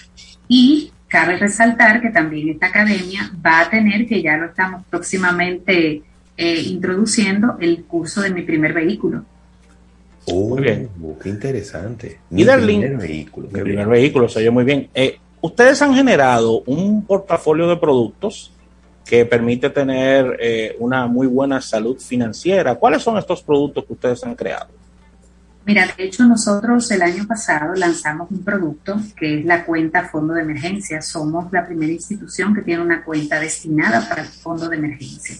Y 0.47 0.91
cabe 1.07 1.37
resaltar 1.37 2.01
que 2.01 2.11
también 2.11 2.49
esta 2.49 2.67
academia 2.67 3.31
va 3.43 3.61
a 3.61 3.69
tener, 3.71 4.05
que 4.05 4.21
ya 4.21 4.37
lo 4.37 4.45
estamos 4.45 4.83
próximamente 4.91 6.03
eh, 6.37 6.61
introduciendo, 6.65 7.57
el 7.59 7.83
curso 7.83 8.21
de 8.21 8.31
mi 8.31 8.41
primer 8.41 8.73
vehículo. 8.73 9.23
Oh, 10.25 10.49
muy 10.49 10.61
bien. 10.61 10.89
qué 11.21 11.29
interesante. 11.29 12.19
Mi 12.29 12.45
primer 12.45 12.97
vehículo. 12.97 13.49
Mi 13.51 13.61
primer 13.61 13.87
vehículo, 13.87 14.29
se 14.29 14.39
oye 14.39 14.49
muy 14.49 14.63
bien. 14.63 14.89
Eh, 14.93 15.19
ustedes 15.41 15.81
han 15.81 15.93
generado 15.93 16.63
un 16.65 17.05
portafolio 17.05 17.67
de 17.67 17.77
productos 17.77 18.51
que 19.05 19.25
permite 19.25 19.69
tener 19.69 20.37
eh, 20.39 20.75
una 20.79 21.07
muy 21.07 21.27
buena 21.27 21.59
salud 21.61 21.99
financiera. 21.99 22.75
¿Cuáles 22.75 23.03
son 23.03 23.17
estos 23.17 23.43
productos 23.43 23.85
que 23.85 23.93
ustedes 23.93 24.23
han 24.23 24.35
creado? 24.35 24.69
Mira, 25.65 25.87
de 25.97 26.03
hecho 26.03 26.25
nosotros 26.25 26.89
el 26.91 27.01
año 27.01 27.25
pasado 27.25 27.73
lanzamos 27.75 28.29
un 28.31 28.43
producto 28.43 28.99
que 29.15 29.39
es 29.39 29.45
la 29.45 29.65
cuenta 29.65 30.09
Fondo 30.09 30.33
de 30.33 30.41
Emergencia. 30.41 31.01
Somos 31.01 31.51
la 31.51 31.65
primera 31.65 31.91
institución 31.91 32.53
que 32.53 32.61
tiene 32.61 32.81
una 32.81 33.03
cuenta 33.03 33.39
destinada 33.39 34.07
para 34.07 34.23
el 34.23 34.27
Fondo 34.27 34.67
de 34.67 34.77
Emergencia. 34.77 35.35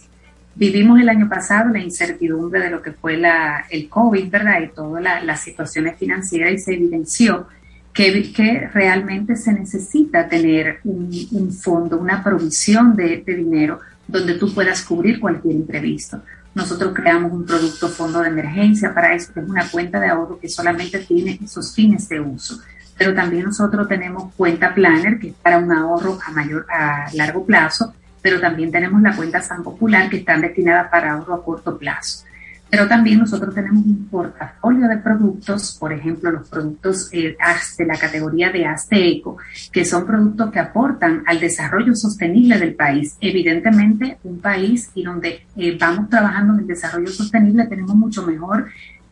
Vivimos 0.55 0.99
el 0.99 1.09
año 1.09 1.27
pasado 1.27 1.69
la 1.69 1.79
incertidumbre 1.79 2.59
de 2.59 2.69
lo 2.69 2.81
que 2.81 2.91
fue 2.91 3.17
la, 3.17 3.65
el 3.69 3.89
COVID, 3.89 4.29
¿verdad? 4.29 4.61
Y 4.61 4.67
todas 4.67 5.03
las 5.23 5.39
situaciones 5.41 5.97
financieras 5.97 6.51
y 6.53 6.57
se 6.59 6.73
evidenció 6.73 7.47
que, 7.91 8.31
que 8.31 8.69
realmente 8.71 9.35
se 9.35 9.51
necesita 9.51 10.27
tener 10.27 10.79
un, 10.83 11.09
un 11.31 11.51
fondo, 11.51 11.97
una 11.97 12.23
provisión 12.23 12.95
de, 12.95 13.23
de 13.25 13.35
dinero 13.35 13.79
donde 14.07 14.35
tú 14.35 14.53
puedas 14.53 14.83
cubrir 14.83 15.19
cualquier 15.19 15.55
imprevisto. 15.55 16.21
Nosotros 16.53 16.93
creamos 16.93 17.31
un 17.31 17.45
producto 17.45 17.87
fondo 17.89 18.21
de 18.21 18.29
emergencia 18.29 18.93
para 18.93 19.15
eso, 19.15 19.33
que 19.33 19.39
es 19.39 19.49
una 19.49 19.67
cuenta 19.69 19.99
de 19.99 20.07
ahorro 20.07 20.39
que 20.39 20.49
solamente 20.49 20.99
tiene 20.99 21.39
esos 21.43 21.73
fines 21.73 22.07
de 22.09 22.19
uso. 22.19 22.59
Pero 22.95 23.15
también 23.15 23.45
nosotros 23.45 23.87
tenemos 23.87 24.31
cuenta 24.35 24.73
planner, 24.73 25.17
que 25.17 25.29
es 25.29 25.33
para 25.33 25.57
un 25.57 25.71
ahorro 25.71 26.19
a 26.23 26.31
mayor, 26.31 26.67
a 26.69 27.07
largo 27.13 27.43
plazo, 27.43 27.95
pero 28.23 28.39
también 28.39 28.71
tenemos 28.71 29.01
la 29.01 29.15
cuenta 29.15 29.41
San 29.41 29.61
Popular, 29.61 30.09
que 30.09 30.17
están 30.17 30.41
destinadas 30.41 30.89
para 30.89 31.11
ahorro 31.11 31.35
a 31.35 31.43
corto 31.43 31.77
plazo. 31.77 32.23
Pero 32.69 32.87
también 32.87 33.19
nosotros 33.19 33.53
tenemos 33.53 33.85
un 33.85 34.07
portafolio 34.07 34.87
de 34.87 34.97
productos, 34.97 35.77
por 35.79 35.93
ejemplo, 35.93 36.31
los 36.31 36.49
productos 36.49 37.07
eh, 37.11 37.37
de 37.77 37.85
la 37.85 37.95
categoría 37.95 38.49
de 38.49 38.65
Eco, 38.89 39.37
que 39.71 39.85
son 39.85 40.07
productos 40.07 40.51
que 40.51 40.59
aportan 40.59 41.21
al 41.27 41.39
desarrollo 41.39 41.95
sostenible 41.95 42.57
del 42.57 42.73
país. 42.73 43.15
Evidentemente, 43.21 44.17
un 44.23 44.39
país 44.39 44.89
y 44.95 45.03
donde 45.03 45.45
eh, 45.55 45.77
vamos 45.79 46.09
trabajando 46.09 46.53
en 46.53 46.61
el 46.61 46.67
desarrollo 46.67 47.09
sostenible 47.09 47.67
tenemos 47.67 47.93
mucho 47.93 48.25
mejor, 48.25 48.67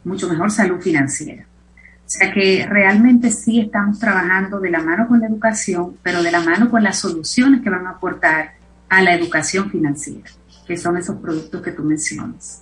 mucho 0.06 0.28
mejor 0.28 0.50
salud 0.50 0.82
financiera. 0.82 1.44
O 1.44 2.10
sea 2.14 2.34
que 2.34 2.66
realmente 2.68 3.30
sí 3.30 3.60
estamos 3.60 4.00
trabajando 4.00 4.60
de 4.60 4.72
la 4.72 4.82
mano 4.82 5.08
con 5.08 5.20
la 5.20 5.28
educación, 5.28 5.98
pero 6.02 6.24
de 6.24 6.32
la 6.32 6.42
mano 6.42 6.72
con 6.72 6.82
las 6.82 6.98
soluciones 6.98 7.62
que 7.62 7.70
van 7.70 7.86
a 7.86 7.92
aportar 7.92 8.61
a 8.92 9.02
la 9.02 9.16
educación 9.16 9.72
financiera, 9.72 10.30
que 10.68 10.76
son 10.76 10.98
esos 10.98 11.16
productos 11.16 11.62
que 11.62 11.72
tú 11.72 11.82
mencionas. 11.82 12.62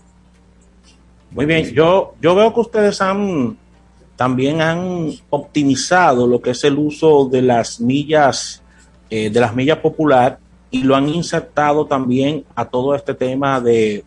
Muy 1.32 1.48
bien, 1.48 1.66
yo, 1.72 2.14
yo 2.22 2.36
veo 2.36 2.54
que 2.54 2.60
ustedes 2.60 3.02
han 3.02 3.58
también 4.16 4.62
han 4.62 5.12
optimizado 5.32 6.28
lo 6.28 6.40
que 6.40 6.52
es 6.52 6.64
el 6.66 6.78
uso 6.78 7.28
de 7.30 7.42
las 7.42 7.80
millas, 7.80 8.62
eh, 9.10 9.32
de 9.32 9.40
las 9.40 9.56
millas 9.56 9.80
popular 9.80 10.38
y 10.70 10.84
lo 10.84 10.96
han 10.96 11.10
insertado 11.10 11.88
también 11.88 12.44
a 12.54 12.66
todo 12.66 12.94
este 12.94 13.16
tema 13.16 13.60
de, 13.60 14.04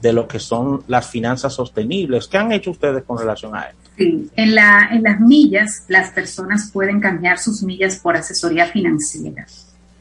de 0.00 0.12
lo 0.12 0.28
que 0.28 0.38
son 0.38 0.84
las 0.86 1.08
finanzas 1.08 1.54
sostenibles. 1.54 2.28
¿Qué 2.28 2.38
han 2.38 2.52
hecho 2.52 2.70
ustedes 2.70 3.02
con 3.02 3.18
relación 3.18 3.56
a 3.56 3.62
esto? 3.62 3.90
Sí, 3.96 4.30
en, 4.36 4.54
la, 4.54 4.90
en 4.92 5.02
las 5.02 5.18
millas 5.18 5.84
las 5.88 6.10
personas 6.10 6.70
pueden 6.70 7.00
cambiar 7.00 7.38
sus 7.38 7.62
millas 7.64 7.98
por 7.98 8.16
asesoría 8.16 8.66
financiera. 8.66 9.46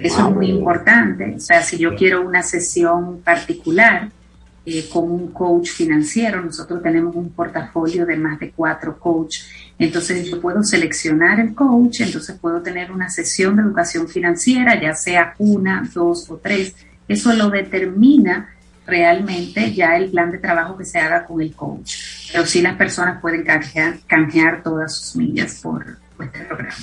Eso 0.04 0.28
es 0.28 0.36
muy 0.36 0.50
importante. 0.50 1.34
O 1.36 1.40
sea, 1.40 1.62
si 1.62 1.78
yo 1.78 1.96
quiero 1.96 2.22
una 2.22 2.44
sesión 2.44 3.22
particular, 3.22 4.10
eh, 4.66 4.88
con 4.90 5.12
un 5.12 5.34
coach 5.34 5.72
financiero. 5.72 6.42
Nosotros 6.42 6.82
tenemos 6.82 7.14
un 7.18 7.32
portafolio 7.32 8.06
de 8.06 8.16
más 8.16 8.40
de 8.40 8.52
cuatro 8.52 8.98
coaches. 8.98 9.46
Entonces 9.78 10.26
yo 10.30 10.40
puedo 10.40 10.64
seleccionar 10.64 11.42
el 11.42 11.54
coach, 11.54 12.00
entonces 12.00 12.38
puedo 12.40 12.62
tener 12.62 12.90
una 12.90 13.10
sesión 13.10 13.58
de 13.58 13.64
educación 13.64 14.08
financiera, 14.08 14.80
ya 14.80 14.96
sea 14.96 15.36
una, 15.38 15.84
dos 15.94 16.30
o 16.30 16.38
tres. 16.38 16.76
Eso 17.10 17.34
lo 17.34 17.50
determina 17.50 18.56
realmente 18.88 19.74
ya 19.74 19.98
el 19.98 20.10
plan 20.12 20.32
de 20.32 20.38
trabajo 20.38 20.78
que 20.78 20.86
se 20.86 20.98
haga 20.98 21.26
con 21.26 21.42
el 21.42 21.54
coach. 21.54 21.96
Pero 22.32 22.46
sí 22.46 22.62
las 22.62 22.78
personas 22.78 23.20
pueden 23.20 23.44
canjear, 23.44 24.00
canjear 24.08 24.64
todas 24.64 24.96
sus 24.96 25.18
millas 25.18 25.60
por, 25.62 25.98
este 26.20 26.40
programa. 26.46 26.76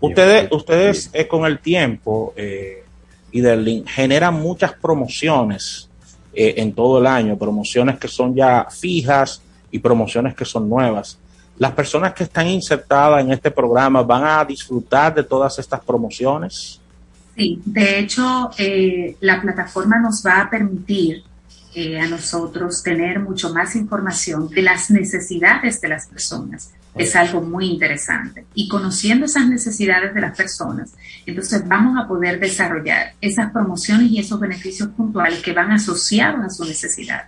Ustedes, 0.00 0.48
ustedes 0.52 1.10
eh, 1.12 1.26
con 1.26 1.46
el 1.46 1.58
tiempo 1.58 2.34
eh, 2.36 2.84
y 3.32 3.40
del 3.40 3.64
link 3.64 3.88
generan 3.88 4.34
muchas 4.34 4.72
promociones 4.74 5.88
eh, 6.38 6.54
en 6.58 6.74
todo 6.74 6.98
el 6.98 7.06
año, 7.06 7.38
promociones 7.38 7.98
que 7.98 8.08
son 8.08 8.34
ya 8.34 8.66
fijas 8.70 9.40
y 9.70 9.78
promociones 9.78 10.34
que 10.34 10.44
son 10.44 10.68
nuevas. 10.68 11.18
Las 11.58 11.72
personas 11.72 12.12
que 12.12 12.24
están 12.24 12.46
insertadas 12.46 13.22
en 13.24 13.32
este 13.32 13.50
programa 13.50 14.02
van 14.02 14.24
a 14.24 14.44
disfrutar 14.44 15.14
de 15.14 15.22
todas 15.22 15.58
estas 15.58 15.80
promociones. 15.80 16.78
Sí, 17.34 17.60
de 17.64 18.00
hecho, 18.00 18.50
eh, 18.58 19.16
la 19.20 19.40
plataforma 19.40 19.98
nos 19.98 20.22
va 20.26 20.42
a 20.42 20.50
permitir 20.50 21.22
eh, 21.74 21.98
a 21.98 22.06
nosotros 22.06 22.82
tener 22.82 23.20
mucho 23.20 23.54
más 23.54 23.74
información 23.74 24.48
de 24.50 24.60
las 24.60 24.90
necesidades 24.90 25.80
de 25.80 25.88
las 25.88 26.06
personas. 26.06 26.70
Es 26.96 27.14
algo 27.14 27.42
muy 27.42 27.66
interesante. 27.66 28.46
Y 28.54 28.68
conociendo 28.68 29.26
esas 29.26 29.46
necesidades 29.48 30.14
de 30.14 30.20
las 30.20 30.36
personas, 30.36 30.94
entonces 31.26 31.66
vamos 31.68 32.02
a 32.02 32.08
poder 32.08 32.40
desarrollar 32.40 33.12
esas 33.20 33.52
promociones 33.52 34.10
y 34.10 34.18
esos 34.18 34.40
beneficios 34.40 34.88
puntuales 34.90 35.40
que 35.40 35.52
van 35.52 35.72
asociados 35.72 36.44
a 36.44 36.50
su 36.50 36.64
necesidad. 36.64 37.24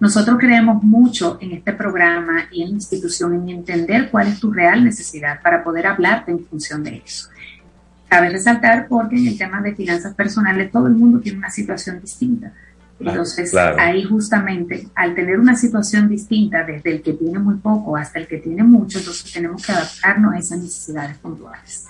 Nosotros 0.00 0.38
creemos 0.38 0.82
mucho 0.82 1.36
en 1.42 1.52
este 1.52 1.74
programa 1.74 2.46
y 2.50 2.62
en 2.62 2.70
la 2.70 2.74
institución 2.76 3.34
en 3.34 3.48
entender 3.50 4.10
cuál 4.10 4.28
es 4.28 4.40
tu 4.40 4.50
real 4.50 4.82
necesidad 4.82 5.42
para 5.42 5.62
poder 5.62 5.86
hablarte 5.86 6.30
en 6.30 6.44
función 6.46 6.82
de 6.82 7.02
eso. 7.04 7.28
Cabe 8.08 8.30
resaltar 8.30 8.88
porque 8.88 9.16
en 9.16 9.28
el 9.28 9.38
tema 9.38 9.60
de 9.60 9.74
finanzas 9.74 10.14
personales 10.14 10.72
todo 10.72 10.86
el 10.86 10.94
mundo 10.94 11.20
tiene 11.20 11.38
una 11.38 11.50
situación 11.50 12.00
distinta. 12.00 12.52
Entonces, 13.00 13.54
ahí 13.54 14.04
justamente, 14.04 14.86
al 14.94 15.14
tener 15.14 15.38
una 15.38 15.56
situación 15.56 16.08
distinta 16.08 16.64
desde 16.64 16.90
el 16.90 17.02
que 17.02 17.14
tiene 17.14 17.38
muy 17.38 17.56
poco 17.56 17.96
hasta 17.96 18.18
el 18.18 18.26
que 18.26 18.36
tiene 18.36 18.62
mucho, 18.62 18.98
entonces 18.98 19.32
tenemos 19.32 19.64
que 19.64 19.72
adaptarnos 19.72 20.34
a 20.34 20.38
esas 20.38 20.58
necesidades 20.58 21.16
puntuales. 21.18 21.86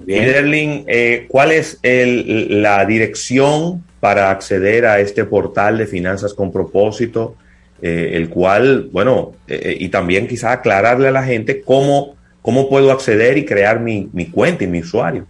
Bien, 0.00 0.84
eh, 0.88 1.26
¿cuál 1.28 1.52
es 1.52 1.78
el, 1.82 2.60
la 2.60 2.84
dirección 2.84 3.84
para 4.00 4.30
acceder 4.30 4.84
a 4.84 5.00
este 5.00 5.24
portal 5.24 5.78
de 5.78 5.86
finanzas 5.86 6.34
con 6.34 6.52
propósito? 6.52 7.36
Eh, 7.80 8.12
el 8.14 8.28
cual, 8.28 8.88
bueno, 8.90 9.32
eh, 9.46 9.76
y 9.78 9.88
también 9.90 10.26
quizá 10.26 10.52
aclararle 10.52 11.08
a 11.08 11.12
la 11.12 11.22
gente 11.22 11.60
cómo, 11.60 12.16
cómo 12.42 12.68
puedo 12.68 12.90
acceder 12.90 13.38
y 13.38 13.44
crear 13.44 13.80
mi, 13.80 14.08
mi 14.12 14.26
cuenta 14.26 14.64
y 14.64 14.66
mi 14.66 14.80
usuario. 14.80 15.26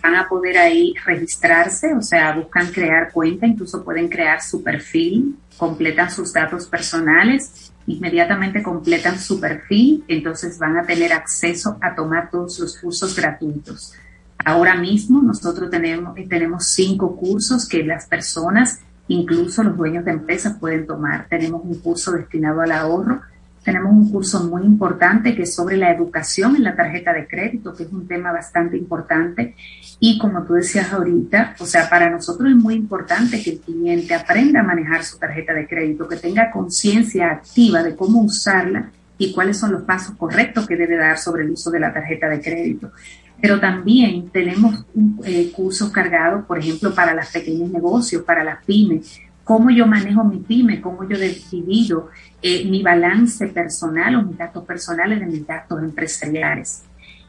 van 0.03 0.15
a 0.15 0.29
poder 0.29 0.59
ahí 0.59 0.93
registrarse, 1.03 1.91
o 1.95 2.03
sea, 2.03 2.35
buscan 2.35 2.67
crear 2.67 3.11
cuenta, 3.11 3.47
incluso 3.47 3.83
pueden 3.83 4.09
crear 4.09 4.43
su 4.43 4.61
perfil, 4.61 5.37
completan 5.57 6.11
sus 6.11 6.33
datos 6.33 6.67
personales, 6.67 7.71
inmediatamente 7.87 8.61
completan 8.61 9.17
su 9.17 9.39
perfil, 9.39 10.03
entonces 10.07 10.59
van 10.59 10.77
a 10.77 10.85
tener 10.85 11.11
acceso 11.11 11.79
a 11.81 11.95
tomar 11.95 12.29
todos 12.29 12.59
los 12.59 12.77
cursos 12.77 13.15
gratuitos. 13.15 13.93
Ahora 14.37 14.75
mismo 14.75 15.23
nosotros 15.23 15.71
tenemos, 15.71 16.13
tenemos 16.29 16.67
cinco 16.67 17.15
cursos 17.15 17.67
que 17.67 17.83
las 17.83 18.05
personas 18.05 18.81
Incluso 19.07 19.63
los 19.63 19.77
dueños 19.77 20.05
de 20.05 20.11
empresas 20.11 20.57
pueden 20.59 20.87
tomar. 20.87 21.27
Tenemos 21.29 21.61
un 21.63 21.79
curso 21.79 22.11
destinado 22.11 22.61
al 22.61 22.71
ahorro. 22.71 23.21
Tenemos 23.63 23.91
un 23.91 24.11
curso 24.11 24.43
muy 24.43 24.63
importante 24.63 25.35
que 25.35 25.43
es 25.43 25.55
sobre 25.55 25.77
la 25.77 25.91
educación 25.91 26.55
en 26.55 26.63
la 26.63 26.75
tarjeta 26.75 27.13
de 27.13 27.27
crédito, 27.27 27.73
que 27.73 27.83
es 27.83 27.91
un 27.91 28.07
tema 28.07 28.31
bastante 28.31 28.77
importante. 28.77 29.55
Y 29.99 30.19
como 30.19 30.43
tú 30.43 30.53
decías 30.53 30.91
ahorita, 30.93 31.55
o 31.59 31.65
sea, 31.65 31.89
para 31.89 32.09
nosotros 32.09 32.49
es 32.49 32.55
muy 32.55 32.75
importante 32.75 33.41
que 33.41 33.51
el 33.51 33.59
cliente 33.59 34.13
aprenda 34.13 34.59
a 34.59 34.63
manejar 34.63 35.03
su 35.03 35.17
tarjeta 35.17 35.53
de 35.53 35.67
crédito, 35.67 36.07
que 36.07 36.17
tenga 36.17 36.51
conciencia 36.51 37.31
activa 37.31 37.81
de 37.81 37.95
cómo 37.95 38.21
usarla 38.21 38.91
y 39.17 39.33
cuáles 39.33 39.57
son 39.57 39.71
los 39.71 39.83
pasos 39.83 40.15
correctos 40.15 40.67
que 40.67 40.75
debe 40.75 40.97
dar 40.97 41.17
sobre 41.17 41.43
el 41.43 41.51
uso 41.51 41.71
de 41.71 41.79
la 41.79 41.93
tarjeta 41.93 42.27
de 42.27 42.41
crédito 42.41 42.91
pero 43.41 43.59
también 43.59 44.29
tenemos 44.29 44.85
eh, 45.23 45.51
cursos 45.51 45.91
cargados, 45.91 46.45
por 46.45 46.57
ejemplo, 46.57 46.93
para 46.93 47.13
los 47.13 47.27
pequeños 47.27 47.69
negocios, 47.69 48.23
para 48.23 48.43
las 48.43 48.63
pymes, 48.65 49.19
cómo 49.43 49.69
yo 49.69 49.85
manejo 49.85 50.23
mi 50.23 50.37
pyme, 50.37 50.81
cómo 50.81 51.07
yo 51.07 51.17
divido 51.51 52.09
eh, 52.41 52.65
mi 52.65 52.81
balance 52.81 53.47
personal 53.47 54.15
o 54.15 54.23
mis 54.23 54.37
gastos 54.37 54.65
personales 54.65 55.19
de 55.19 55.25
mis 55.27 55.45
gastos 55.45 55.81
empresariales. 55.81 56.83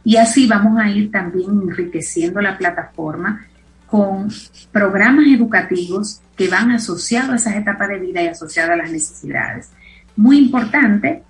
Y 0.05 0.17
así 0.17 0.47
vamos 0.47 0.79
a 0.81 0.89
ir 0.89 1.11
también 1.11 1.51
enriqueciendo 1.51 2.41
la 2.41 2.57
plataforma 2.57 3.47
con 3.87 4.29
programas 4.73 5.27
educativos 5.27 6.21
que 6.37 6.49
van 6.49 6.71
asociados 6.71 7.31
a 7.31 7.37
esas 7.37 7.57
etapas 7.57 7.89
de 7.89 7.99
vida 7.99 8.23
y 8.23 8.29
asociados 8.29 8.73
a 8.73 8.77
las 8.77 8.91
necesidades. 8.91 9.71
Muy 10.17 10.39
importante 10.39 11.23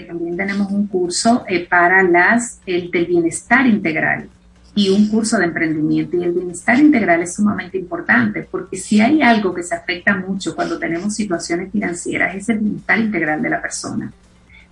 también 0.00 0.36
tenemos 0.36 0.70
un 0.70 0.86
curso 0.86 1.44
eh, 1.48 1.66
para 1.66 2.02
las, 2.02 2.60
el 2.66 2.90
del 2.90 3.06
bienestar 3.06 3.66
integral 3.66 4.28
y 4.74 4.90
un 4.90 5.08
curso 5.08 5.38
de 5.38 5.44
emprendimiento. 5.44 6.16
Y 6.16 6.24
el 6.24 6.32
bienestar 6.32 6.78
integral 6.78 7.22
es 7.22 7.34
sumamente 7.34 7.78
importante 7.78 8.46
porque 8.48 8.76
si 8.76 9.00
hay 9.00 9.22
algo 9.22 9.52
que 9.52 9.62
se 9.62 9.74
afecta 9.74 10.14
mucho 10.14 10.54
cuando 10.54 10.78
tenemos 10.78 11.14
situaciones 11.14 11.72
financieras 11.72 12.34
es 12.36 12.48
el 12.48 12.58
bienestar 12.58 12.98
integral 12.98 13.42
de 13.42 13.50
la 13.50 13.60
persona. 13.60 14.12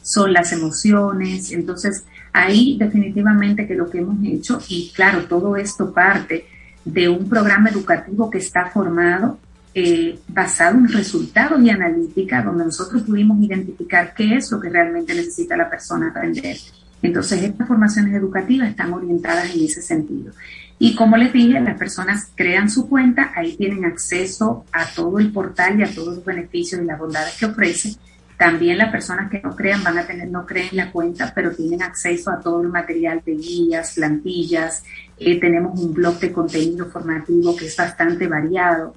Son 0.03 0.33
las 0.33 0.53
emociones. 0.53 1.51
Entonces, 1.51 2.05
ahí 2.33 2.77
definitivamente 2.79 3.67
que 3.67 3.75
lo 3.75 3.91
que 3.91 3.99
hemos 3.99 4.19
hecho, 4.25 4.61
y 4.69 4.93
claro, 4.95 5.25
todo 5.25 5.57
esto 5.57 5.93
parte 5.93 6.47
de 6.85 7.09
un 7.09 7.29
programa 7.29 7.69
educativo 7.69 8.31
que 8.31 8.39
está 8.39 8.67
formado 8.67 9.41
eh, 9.79 10.19
basado 10.29 10.79
en 10.79 10.89
resultados 10.89 11.63
y 11.63 11.69
analítica, 11.69 12.41
donde 12.41 12.65
nosotros 12.65 13.03
pudimos 13.03 13.39
identificar 13.43 14.15
qué 14.15 14.37
es 14.37 14.51
lo 14.51 14.59
que 14.59 14.71
realmente 14.71 15.15
necesita 15.15 15.55
la 15.55 15.69
persona 15.69 16.09
aprender. 16.09 16.57
Entonces, 17.03 17.43
estas 17.43 17.69
formaciones 17.69 18.15
educativas 18.15 18.71
están 18.71 18.95
orientadas 18.95 19.55
en 19.55 19.63
ese 19.63 19.83
sentido. 19.83 20.33
Y 20.79 20.95
como 20.95 21.19
les 21.19 21.31
dije, 21.31 21.61
las 21.61 21.77
personas 21.77 22.31
crean 22.35 22.71
su 22.71 22.89
cuenta, 22.89 23.33
ahí 23.37 23.55
tienen 23.55 23.85
acceso 23.85 24.65
a 24.73 24.87
todo 24.87 25.19
el 25.19 25.31
portal 25.31 25.79
y 25.79 25.83
a 25.83 25.95
todos 25.95 26.17
los 26.17 26.25
beneficios 26.25 26.81
y 26.81 26.87
las 26.87 26.99
bondades 26.99 27.37
que 27.37 27.45
ofrece. 27.45 27.97
También 28.39 28.79
las 28.79 28.91
personas 28.91 29.31
que 29.31 29.43
no 29.43 29.55
crean 29.55 29.85
van 29.85 29.99
a 29.99 30.07
tener, 30.07 30.31
no 30.31 30.47
creen 30.47 30.71
la 30.73 30.91
cuenta, 30.91 31.33
pero 31.35 31.55
tienen 31.55 31.83
acceso 31.83 32.31
a 32.31 32.41
todo 32.41 32.63
el 32.63 32.69
material 32.69 33.21
de 33.27 33.35
guías, 33.35 33.93
plantillas. 33.95 34.85
Eh, 35.19 35.39
tenemos 35.39 35.79
un 35.79 35.93
blog 35.93 36.19
de 36.19 36.33
contenido 36.33 36.87
formativo 36.87 37.55
que 37.55 37.67
es 37.67 37.77
bastante 37.77 38.27
variado 38.27 38.95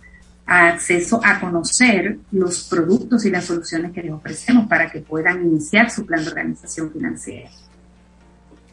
acceso 0.50 1.22
a 1.24 1.40
conocer 1.40 2.18
los 2.32 2.64
productos 2.64 3.24
y 3.26 3.30
las 3.30 3.46
soluciones 3.46 3.92
que 3.92 4.02
les 4.02 4.12
ofrecemos 4.12 4.68
para 4.68 4.90
que 4.90 5.00
puedan 5.00 5.46
iniciar 5.46 5.92
su 5.92 6.06
plan 6.06 6.24
de 6.24 6.30
organización 6.30 6.92
financiera. 6.92 7.50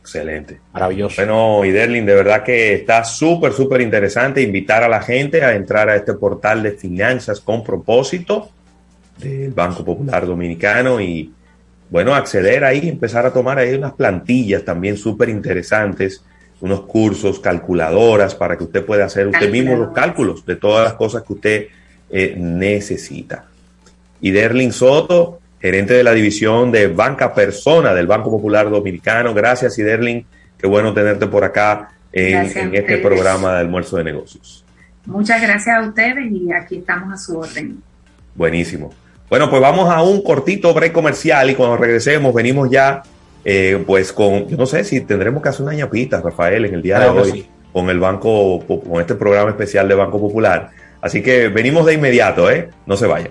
Excelente. 0.00 0.60
Maravilloso. 0.72 1.16
Bueno, 1.16 1.64
Iderlin, 1.64 2.06
de 2.06 2.14
verdad 2.14 2.42
que 2.42 2.74
está 2.74 3.04
súper, 3.04 3.52
súper 3.52 3.80
interesante 3.82 4.40
invitar 4.40 4.84
a 4.84 4.88
la 4.88 5.02
gente 5.02 5.42
a 5.42 5.54
entrar 5.54 5.90
a 5.90 5.96
este 5.96 6.14
portal 6.14 6.62
de 6.62 6.72
finanzas 6.72 7.40
con 7.40 7.62
propósito 7.62 8.50
del 9.18 9.52
Banco 9.52 9.84
Popular 9.84 10.24
Dominicano 10.24 11.00
y, 11.00 11.34
bueno, 11.90 12.14
acceder 12.14 12.64
ahí, 12.64 12.88
empezar 12.88 13.26
a 13.26 13.32
tomar 13.32 13.58
ahí 13.58 13.74
unas 13.74 13.92
plantillas 13.92 14.64
también 14.64 14.96
súper 14.96 15.28
interesantes 15.28 16.24
unos 16.60 16.82
cursos, 16.82 17.38
calculadoras, 17.40 18.34
para 18.34 18.56
que 18.56 18.64
usted 18.64 18.84
pueda 18.84 19.04
hacer 19.04 19.26
usted 19.26 19.50
mismo 19.50 19.76
los 19.76 19.92
cálculos 19.92 20.44
de 20.46 20.56
todas 20.56 20.84
las 20.84 20.94
cosas 20.94 21.22
que 21.22 21.32
usted 21.32 21.66
eh, 22.10 22.34
necesita. 22.38 23.44
Y 24.20 24.30
Derlin 24.30 24.72
Soto, 24.72 25.40
gerente 25.60 25.94
de 25.94 26.04
la 26.04 26.12
división 26.12 26.72
de 26.72 26.88
Banca 26.88 27.34
Persona 27.34 27.92
del 27.92 28.06
Banco 28.06 28.30
Popular 28.30 28.70
Dominicano. 28.70 29.34
Gracias, 29.34 29.78
Iderlin. 29.78 30.24
Qué 30.56 30.66
bueno 30.66 30.94
tenerte 30.94 31.26
por 31.26 31.44
acá 31.44 31.90
en, 32.12 32.74
este 32.74 32.98
programa 32.98 33.54
de 33.54 33.60
almuerzo 33.60 33.96
de 33.98 34.04
negocios. 34.04 34.64
Muchas 35.04 35.40
gracias 35.40 35.76
a 35.76 35.86
ustedes 35.86 36.30
y 36.32 36.52
aquí 36.52 36.78
estamos 36.78 37.12
a 37.12 37.16
su 37.16 37.38
orden. 37.38 37.82
Buenísimo. 38.34 38.92
Bueno, 39.28 39.50
pues 39.50 39.60
vamos 39.60 39.92
a 39.92 40.02
un 40.02 40.22
cortito 40.22 40.72
break 40.72 40.92
comercial 40.92 41.50
y 41.50 41.54
cuando 41.54 41.76
regresemos 41.76 42.32
venimos 42.32 42.70
ya 42.70 43.02
eh, 43.48 43.80
pues 43.86 44.12
con, 44.12 44.48
yo 44.48 44.56
no 44.56 44.66
sé 44.66 44.82
si 44.82 45.02
tendremos 45.02 45.40
que 45.40 45.50
hacer 45.50 45.64
una 45.64 45.72
ñapita, 45.72 46.20
Rafael, 46.20 46.64
en 46.64 46.74
el 46.74 46.82
día 46.82 46.98
de 46.98 47.08
hoy, 47.08 47.46
con 47.72 47.88
el 47.90 48.00
Banco, 48.00 48.58
con 48.66 49.00
este 49.00 49.14
programa 49.14 49.50
especial 49.50 49.86
de 49.86 49.94
Banco 49.94 50.18
Popular. 50.18 50.70
Así 51.00 51.22
que 51.22 51.46
venimos 51.46 51.86
de 51.86 51.94
inmediato, 51.94 52.50
¿eh? 52.50 52.70
No 52.86 52.96
se 52.96 53.06
vayan. 53.06 53.30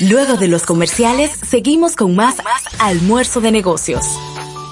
Luego 0.00 0.36
de 0.38 0.48
los 0.48 0.64
comerciales, 0.64 1.30
seguimos 1.30 1.94
con 1.94 2.16
más 2.16 2.38
almuerzo 2.80 3.40
de 3.40 3.52
negocios. 3.52 4.18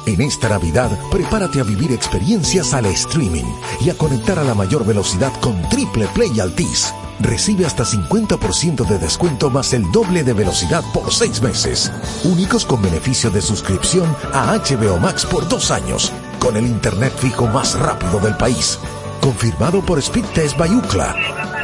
En 0.08 0.20
esta 0.20 0.48
Navidad, 0.48 0.90
prepárate 1.12 1.60
a 1.60 1.62
vivir 1.62 1.92
experiencias 1.92 2.74
al 2.74 2.86
streaming 2.86 3.46
y 3.80 3.90
a 3.90 3.94
conectar 3.94 4.40
a 4.40 4.44
la 4.44 4.54
mayor 4.54 4.84
velocidad 4.84 5.32
con 5.40 5.62
Triple 5.68 6.08
Play 6.12 6.40
Altis 6.40 6.92
recibe 7.20 7.66
hasta 7.66 7.84
50% 7.84 8.86
de 8.86 8.98
descuento 8.98 9.50
más 9.50 9.72
el 9.72 9.90
doble 9.92 10.24
de 10.24 10.32
velocidad 10.32 10.84
por 10.92 11.12
seis 11.12 11.40
meses. 11.42 11.90
Únicos 12.24 12.64
con 12.64 12.82
beneficio 12.82 13.30
de 13.30 13.42
suscripción 13.42 14.14
a 14.32 14.56
HBO 14.56 14.98
Max 14.98 15.24
por 15.24 15.48
dos 15.48 15.70
años, 15.70 16.12
con 16.38 16.56
el 16.56 16.66
internet 16.66 17.12
fijo 17.18 17.46
más 17.46 17.78
rápido 17.78 18.20
del 18.20 18.36
país. 18.36 18.78
Confirmado 19.20 19.80
por 19.84 20.00
Speedtest 20.00 20.56
Bayucla. 20.56 21.14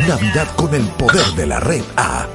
Navidad 0.09 0.49
con 0.57 0.75
el 0.75 0.87
poder 0.89 1.27
de 1.35 1.47
la 1.47 1.61
red 1.61 1.83
A. 1.97 2.27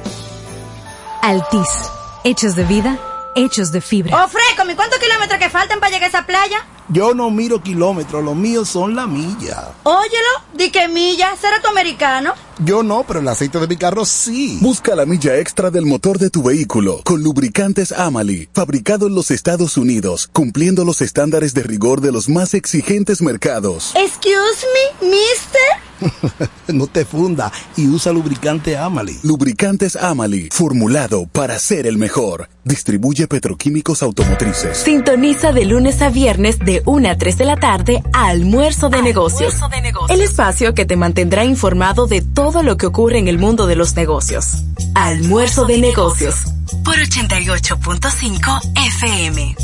Altis. 1.22 1.90
Hechos 2.24 2.54
de 2.56 2.64
vida, 2.64 2.98
hechos 3.34 3.72
de 3.72 3.80
fibra. 3.80 4.24
¡Oh, 4.24 4.28
Freco! 4.28 4.64
cuántos 4.76 4.98
kilómetros 4.98 5.38
que 5.38 5.50
faltan 5.50 5.80
para 5.80 5.90
llegar 5.90 6.04
a 6.04 6.08
esa 6.08 6.26
playa? 6.26 6.64
Yo 6.88 7.14
no 7.14 7.30
miro 7.30 7.62
kilómetros, 7.62 8.24
los 8.24 8.34
míos 8.34 8.68
son 8.68 8.96
la 8.96 9.06
milla. 9.06 9.72
Óyelo, 9.82 10.42
di 10.54 10.70
que 10.70 10.88
milla, 10.88 11.36
será 11.36 11.60
tu 11.60 11.68
americano. 11.68 12.32
Yo 12.64 12.82
no, 12.82 13.04
pero 13.06 13.20
el 13.20 13.28
aceite 13.28 13.60
de 13.60 13.68
mi 13.68 13.76
carro 13.76 14.04
sí. 14.04 14.58
Busca 14.60 14.96
la 14.96 15.06
milla 15.06 15.38
extra 15.38 15.70
del 15.70 15.86
motor 15.86 16.18
de 16.18 16.28
tu 16.28 16.42
vehículo 16.42 17.02
con 17.04 17.22
lubricantes 17.22 17.92
Amali, 17.92 18.48
fabricado 18.52 19.06
en 19.06 19.14
los 19.14 19.30
Estados 19.30 19.76
Unidos, 19.76 20.28
cumpliendo 20.32 20.84
los 20.84 21.00
estándares 21.00 21.54
de 21.54 21.62
rigor 21.62 22.00
de 22.00 22.10
los 22.10 22.28
más 22.28 22.54
exigentes 22.54 23.22
mercados. 23.22 23.92
Excuse 23.94 24.66
me, 25.00 25.08
mister. 25.08 25.88
no 26.68 26.86
te 26.86 27.04
funda 27.04 27.52
y 27.76 27.88
usa 27.88 28.12
lubricante 28.12 28.76
Amali. 28.76 29.18
Lubricantes 29.22 29.96
Amali, 29.96 30.48
formulado 30.52 31.26
para 31.26 31.58
ser 31.58 31.86
el 31.86 31.98
mejor. 31.98 32.48
Distribuye 32.64 33.26
petroquímicos 33.26 34.02
automotrices. 34.02 34.78
Sintoniza 34.78 35.52
de 35.52 35.64
lunes 35.64 36.02
a 36.02 36.10
viernes 36.10 36.58
de 36.58 36.82
1 36.84 37.08
a 37.08 37.16
3 37.16 37.38
de 37.38 37.44
la 37.44 37.56
tarde 37.56 38.02
a 38.12 38.26
Almuerzo 38.28 38.90
de, 38.90 39.00
negocios. 39.02 39.58
de 39.70 39.80
Negocios. 39.80 40.10
El 40.10 40.22
espacio 40.22 40.74
que 40.74 40.84
te 40.84 40.96
mantendrá 40.96 41.44
informado 41.44 42.06
de 42.06 42.20
todo 42.20 42.47
lo 42.54 42.76
que 42.78 42.86
ocurre 42.86 43.18
en 43.18 43.28
el 43.28 43.38
mundo 43.38 43.66
de 43.66 43.76
los 43.76 43.94
negocios. 43.94 44.64
Almuerzo 44.94 45.66
de 45.66 45.78
negocios. 45.78 46.44
Por 46.82 46.94
88.5 46.94 48.60
FM. 48.86 49.56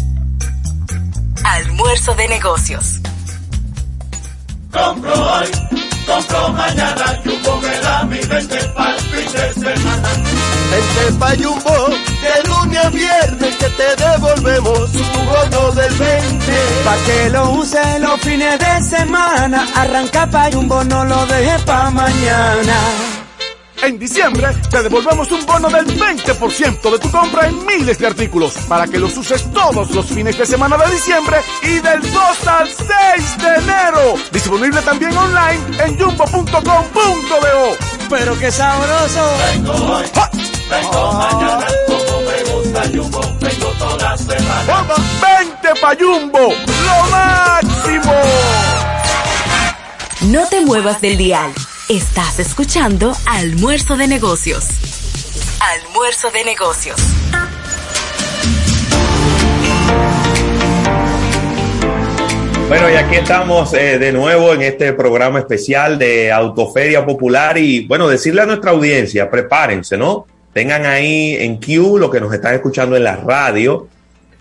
Almuerzo 1.45 2.15
de 2.15 2.29
negocios. 2.29 3.01
Compro 4.71 5.15
compro 6.07 6.49
mañana, 6.51 7.21
Jumbo 7.25 7.61
me 7.61 7.81
da 7.81 8.05
mi 8.05 8.19
20 8.19 8.69
pa'l 8.75 8.99
fin 9.11 9.33
de 9.33 9.55
semana. 9.55 10.09
Vente 10.71 11.19
pa' 11.19 11.37
Jumbo, 11.37 11.77
de 12.23 12.49
lunes 12.49 12.85
a 12.85 12.91
viernes 12.91 13.55
que 13.57 13.69
te 13.79 13.89
devolvemos 14.05 14.93
tu 14.93 15.21
bono 15.31 15.73
del 15.73 15.95
20. 15.95 16.53
Pa' 16.85 16.97
que 17.07 17.31
lo 17.31 17.51
use 17.51 17.99
los 18.01 18.21
fines 18.21 18.59
de 18.59 18.83
semana, 18.83 19.67
arranca 19.75 20.27
pa' 20.27 20.51
Jumbo, 20.53 20.85
no 20.85 21.05
lo 21.05 21.27
dejes 21.27 21.63
pa' 21.63 21.91
mañana. 21.91 23.24
En 23.83 23.99
diciembre 23.99 24.49
te 24.71 24.83
devolvemos 24.83 25.31
un 25.31 25.45
bono 25.45 25.69
del 25.69 25.87
20% 25.87 26.91
de 26.91 26.99
tu 26.99 27.11
compra 27.11 27.49
en 27.49 27.67
miles 27.67 27.99
de 27.99 28.07
artículos 28.07 28.55
para 28.69 28.87
que 28.87 28.99
los 28.99 29.17
uses 29.17 29.45
todos 29.53 29.91
los 29.91 30.07
fines 30.07 30.39
de 30.39 30.47
semana 30.47 30.77
de 30.79 30.91
diciembre 30.93 31.37
y 31.63 31.81
del 31.81 32.01
2 32.01 32.47
al 32.47 32.69
6 32.69 33.39
de 33.39 33.55
enero. 33.57 34.15
Disponible 34.33 34.81
también 34.83 35.17
online 35.17 35.61
en 35.85 35.99
jumbo.com.do. 35.99 37.77
Pero 38.09 38.39
qué 38.39 38.51
sabroso. 38.51 39.31
Vengo 39.53 39.73
hoy, 39.73 40.07
vengo 40.71 41.13
mañana, 41.13 41.67
como 41.87 42.21
me 42.23 42.53
gusta 42.53 42.83
Jumbo, 42.93 43.21
vengo 43.41 43.69
toda 43.79 44.17
semana. 44.17 44.65
¡Vamos! 44.67 44.99
¡Vente 45.21 45.81
pa' 45.81 45.95
Jumbo! 45.99 46.39
¡Lo 46.39 47.11
máximo! 47.11 48.15
No 50.23 50.47
te 50.49 50.61
muevas 50.63 51.01
del 51.03 51.19
dial. 51.19 51.53
Estás 51.91 52.39
escuchando 52.39 53.13
Almuerzo 53.27 53.99
de 53.99 54.09
Negocios. 54.09 54.69
Almuerzo 55.61 56.31
de 56.31 56.43
Negocios. 56.43 56.97
Bueno, 62.69 62.91
y 62.91 62.95
aquí 62.95 63.17
estamos 63.17 63.75
eh, 63.75 63.99
de 63.99 64.13
nuevo 64.13 64.55
en 64.55 64.63
este 64.63 64.95
programa 64.95 65.41
especial 65.41 65.99
de 65.99 66.33
Autoferia 66.33 67.05
Popular 67.05 67.59
y 67.59 67.87
bueno, 67.87 68.09
decirle 68.09 68.41
a 68.41 68.47
nuestra 68.47 68.71
audiencia, 68.71 69.31
prepárense, 69.31 69.99
¿no? 69.99 70.27
Tengan 70.55 70.87
ahí 70.87 71.37
en 71.39 71.59
Q 71.59 71.99
lo 71.99 72.11
que 72.11 72.19
nos 72.19 72.33
están 72.33 72.55
escuchando 72.55 72.97
en 72.97 73.05
la 73.05 73.17
radio, 73.17 73.89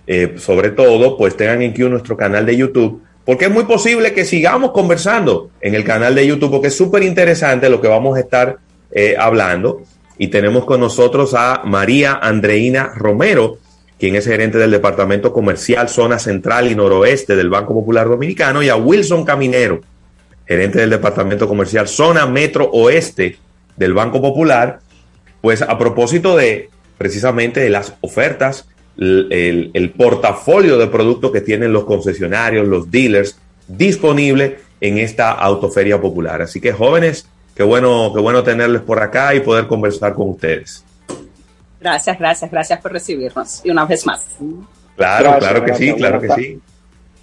eh, 0.07 0.35
sobre 0.37 0.71
todo, 0.71 1.17
pues 1.17 1.35
tengan 1.35 1.61
en 1.61 1.73
Q 1.73 1.89
nuestro 1.89 2.15
canal 2.15 2.45
de 2.45 2.55
YouTube, 2.55 3.03
porque 3.25 3.45
es 3.45 3.51
muy 3.51 3.63
posible 3.63 4.13
que 4.13 4.25
sigamos 4.25 4.71
conversando 4.71 5.49
en 5.61 5.75
el 5.75 5.83
canal 5.83 6.13
de 6.15 6.27
YouTube, 6.27 6.51
porque 6.51 6.67
es 6.67 6.75
súper 6.75 7.03
interesante 7.03 7.69
lo 7.69 7.79
que 7.79 7.87
vamos 7.87 8.17
a 8.17 8.19
estar 8.19 8.57
eh, 8.91 9.15
hablando. 9.17 9.81
Y 10.17 10.27
tenemos 10.27 10.65
con 10.65 10.79
nosotros 10.79 11.33
a 11.33 11.61
María 11.63 12.13
Andreina 12.21 12.91
Romero, 12.95 13.57
quien 13.97 14.15
es 14.15 14.25
gerente 14.25 14.57
del 14.57 14.71
Departamento 14.71 15.31
Comercial 15.31 15.87
Zona 15.87 16.19
Central 16.19 16.69
y 16.69 16.75
Noroeste 16.75 17.35
del 17.35 17.49
Banco 17.49 17.73
Popular 17.73 18.07
Dominicano, 18.09 18.61
y 18.61 18.69
a 18.69 18.75
Wilson 18.75 19.23
Caminero, 19.23 19.81
gerente 20.45 20.79
del 20.79 20.89
Departamento 20.89 21.47
Comercial 21.47 21.87
Zona 21.87 22.25
Metro 22.25 22.69
Oeste 22.71 23.37
del 23.77 23.93
Banco 23.93 24.21
Popular, 24.21 24.79
pues 25.41 25.61
a 25.61 25.77
propósito 25.77 26.35
de 26.35 26.69
precisamente 26.97 27.61
de 27.61 27.69
las 27.69 27.93
ofertas, 28.01 28.67
el, 28.97 29.71
el, 29.73 29.89
portafolio 29.91 30.77
de 30.77 30.87
productos 30.87 31.31
que 31.31 31.41
tienen 31.41 31.73
los 31.73 31.85
concesionarios, 31.85 32.67
los 32.67 32.89
dealers, 32.91 33.37
disponible 33.67 34.57
en 34.81 34.97
esta 34.97 35.31
autoferia 35.31 35.99
popular. 35.99 36.41
Así 36.41 36.59
que 36.61 36.73
jóvenes, 36.73 37.27
qué 37.55 37.63
bueno, 37.63 38.11
qué 38.13 38.21
bueno 38.21 38.43
tenerles 38.43 38.81
por 38.81 38.99
acá 39.01 39.33
y 39.33 39.39
poder 39.39 39.67
conversar 39.67 40.13
con 40.13 40.29
ustedes. 40.29 40.83
Gracias, 41.79 42.17
gracias, 42.17 42.51
gracias 42.51 42.79
por 42.81 42.93
recibirnos. 42.93 43.61
Y 43.65 43.71
una 43.71 43.85
vez 43.85 44.05
más. 44.05 44.25
Claro, 44.95 45.31
Gracias, 45.31 45.39
claro 45.39 45.59
que 45.61 45.67
gracias, 45.67 45.89
sí, 45.89 45.95
claro 45.97 46.21
que 46.21 46.29
sí. 46.29 46.59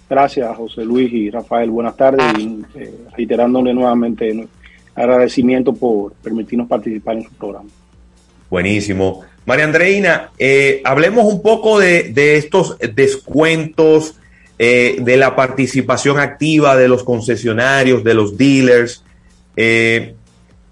Gracias, 0.09 0.57
José 0.57 0.83
Luis 0.83 1.11
y 1.13 1.29
Rafael. 1.29 1.69
Buenas 1.69 1.95
tardes. 1.95 2.21
Y, 2.37 2.61
eh, 2.75 2.93
reiterándole 3.15 3.73
nuevamente 3.73 4.33
nu- 4.33 4.47
agradecimiento 4.93 5.73
por 5.73 6.11
permitirnos 6.13 6.67
participar 6.67 7.15
en 7.15 7.23
su 7.23 7.31
programa. 7.31 7.69
Buenísimo. 8.49 9.23
María 9.45 9.65
Andreina, 9.65 10.31
eh, 10.37 10.81
hablemos 10.83 11.25
un 11.25 11.41
poco 11.41 11.79
de, 11.79 12.37
estos 12.37 12.77
descuentos, 12.93 14.15
eh, 14.59 14.97
de 14.99 15.17
la 15.17 15.35
participación 15.35 16.19
activa 16.19 16.75
de 16.75 16.87
los 16.87 17.03
concesionarios, 17.03 18.03
de 18.03 18.13
los 18.13 18.37
dealers, 18.37 19.03
eh, 19.55 20.13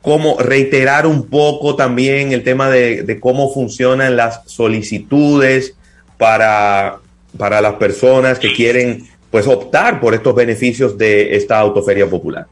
cómo 0.01 0.37
reiterar 0.39 1.07
un 1.07 1.27
poco 1.27 1.75
también 1.75 2.31
el 2.31 2.43
tema 2.43 2.69
de, 2.69 3.03
de 3.03 3.19
cómo 3.19 3.51
funcionan 3.51 4.15
las 4.15 4.41
solicitudes 4.45 5.73
para, 6.17 6.99
para 7.37 7.61
las 7.61 7.73
personas 7.75 8.37
que 8.37 8.53
quieren 8.53 9.07
pues 9.31 9.47
optar 9.47 9.99
por 9.99 10.13
estos 10.13 10.35
beneficios 10.35 10.97
de 10.97 11.35
esta 11.35 11.59
autoferia 11.59 12.07
popular. 12.07 12.47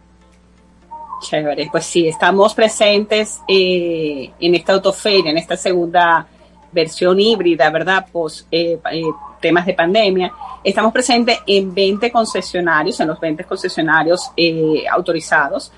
Chévere, 1.22 1.70
pues 1.72 1.86
sí, 1.86 2.08
estamos 2.08 2.54
presentes 2.54 3.42
eh, 3.48 4.32
en 4.40 4.56
esta 4.56 4.74
autoferia, 4.74 5.32
en 5.32 5.38
esta 5.38 5.58
segunda 5.58 6.28
versión 6.72 7.20
híbrida, 7.20 7.70
¿verdad? 7.70 8.06
Pues 8.12 8.48
eh, 8.52 8.80
eh, 8.92 9.04
temas 9.42 9.66
de 9.66 9.74
pandemia. 9.74 10.32
Estamos 10.64 10.94
presentes 10.94 11.40
en 11.46 11.74
20 11.74 12.12
concesionarios, 12.12 13.00
en 13.00 13.08
los 13.08 13.20
20 13.20 13.44
concesionarios 13.46 14.32
eh, 14.36 14.84
autorizados 14.90 15.72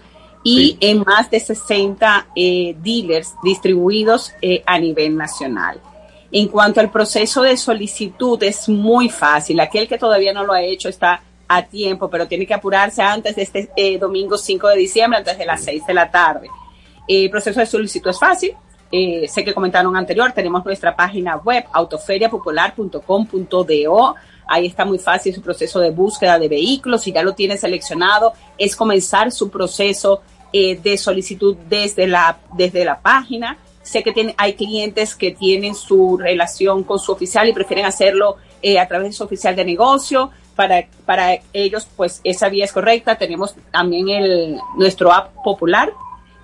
y 0.44 0.78
en 0.80 1.00
más 1.00 1.30
de 1.30 1.40
60 1.40 2.28
eh, 2.36 2.76
dealers 2.82 3.36
distribuidos 3.44 4.34
a 4.66 4.80
nivel 4.80 5.16
nacional. 5.16 5.80
En 6.32 6.48
cuanto 6.48 6.80
al 6.80 6.92
proceso 6.92 7.42
de 7.42 7.58
solicitud, 7.58 8.42
es 8.44 8.70
muy 8.70 9.10
fácil. 9.10 9.60
Aquel 9.60 9.88
que 9.88 9.98
todavía 9.98 10.32
no 10.32 10.46
lo 10.46 10.54
ha 10.54 10.62
hecho 10.62 10.88
está 10.88 11.22
a 11.52 11.64
tiempo, 11.64 12.08
pero 12.10 12.28
tiene 12.28 12.46
que 12.46 12.54
apurarse 12.54 13.02
antes 13.02 13.36
de 13.36 13.42
este 13.42 13.72
eh, 13.76 13.98
domingo 13.98 14.38
5 14.38 14.68
de 14.68 14.78
diciembre, 14.78 15.18
antes 15.18 15.36
de 15.38 15.48
las 15.48 15.64
6 15.64 15.88
de 15.88 15.94
la 15.96 16.12
tarde. 16.12 16.48
El 17.08 17.28
proceso 17.32 17.60
de 17.60 17.66
solicitud 17.66 18.12
es 18.12 18.20
fácil. 18.20 18.56
Eh, 18.92 19.28
sé 19.28 19.44
que 19.44 19.54
comentaron 19.54 19.98
anterior, 19.98 20.32
tenemos 20.32 20.64
nuestra 20.64 20.96
página 20.96 21.38
web 21.38 21.66
autoferiapopular.com.do. 21.74 24.16
Ahí 24.48 24.68
está 24.68 24.86
muy 24.86 25.00
fácil 25.00 25.34
su 25.34 25.42
proceso 25.42 25.80
de 25.80 25.90
búsqueda 25.90 26.38
de 26.38 26.48
vehículos. 26.48 27.02
Si 27.02 27.12
ya 27.12 27.24
lo 27.24 27.34
tiene 27.34 27.58
seleccionado, 27.58 28.34
es 28.56 28.76
comenzar 28.76 29.32
su 29.32 29.50
proceso 29.50 30.22
eh, 30.54 30.76
de 30.76 31.00
solicitud 31.00 31.58
desde 31.68 32.06
la, 32.06 32.38
desde 32.54 32.86
la 32.86 33.00
página. 33.00 33.58
Sé 33.82 34.04
que 34.04 34.12
tiene, 34.12 34.36
hay 34.38 34.54
clientes 34.54 35.16
que 35.16 35.32
tienen 35.32 35.74
su 35.74 36.16
relación 36.16 36.84
con 36.84 37.00
su 37.00 37.12
oficial 37.12 37.50
y 37.50 37.54
prefieren 37.54 37.88
hacerlo 37.88 38.38
a 38.80 38.88
través 38.88 39.08
de 39.08 39.14
su 39.14 39.24
oficial 39.24 39.56
de 39.56 39.66
negocio. 39.66 40.30
Para, 40.60 40.86
para 41.06 41.40
ellos, 41.54 41.88
pues 41.96 42.20
esa 42.26 42.50
vía 42.50 42.66
es 42.66 42.74
correcta. 42.74 43.16
Tenemos 43.18 43.56
también 43.72 44.10
el, 44.10 44.58
nuestro 44.78 45.10
app 45.14 45.34
popular, 45.42 45.90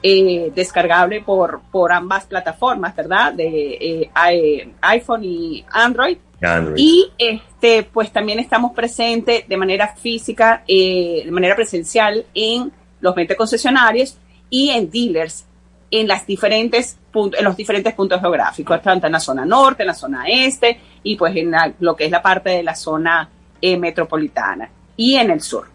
eh, 0.02 0.54
descargable 0.56 1.20
por, 1.20 1.60
por 1.70 1.92
ambas 1.92 2.24
plataformas, 2.26 2.96
¿verdad? 2.96 3.34
De 3.34 3.78
eh, 4.08 4.70
iPhone 4.80 5.22
y 5.26 5.66
Android. 5.70 6.18
Android. 6.42 6.76
Y 6.78 7.12
este, 7.18 7.84
pues 7.84 8.10
también 8.10 8.40
estamos 8.40 8.72
presentes 8.72 9.46
de 9.50 9.58
manera 9.58 9.94
física, 9.98 10.64
eh, 10.66 11.24
de 11.26 11.32
manera 11.32 11.54
presencial 11.54 12.26
en 12.34 12.72
los 13.02 13.14
20 13.16 13.36
concesionarios 13.36 14.18
y 14.50 14.70
en 14.70 14.90
dealers 14.90 15.46
en 15.92 16.08
las 16.08 16.26
diferentes 16.26 16.98
puntos, 17.12 17.38
en 17.38 17.44
los 17.44 17.58
diferentes 17.58 17.94
puntos 17.94 18.22
geográficos, 18.22 18.82
tanto 18.82 19.08
en 19.08 19.12
la 19.12 19.20
zona 19.20 19.46
norte, 19.46 19.84
en 19.84 19.88
la 19.88 19.94
zona 19.94 20.24
este 20.30 20.80
y 21.04 21.18
pues 21.18 21.36
en 21.36 21.52
la- 21.52 21.74
lo 21.80 21.98
que 21.98 22.06
es 22.06 22.12
la 22.12 22.22
parte 22.22 22.50
de 22.52 22.64
la 22.64 22.76
zona 22.76 23.30
eh, 23.61 23.77
metropolitana 23.77 24.69
y 24.95 25.15
en 25.15 25.32
el 25.32 25.41
sur. 25.41 25.68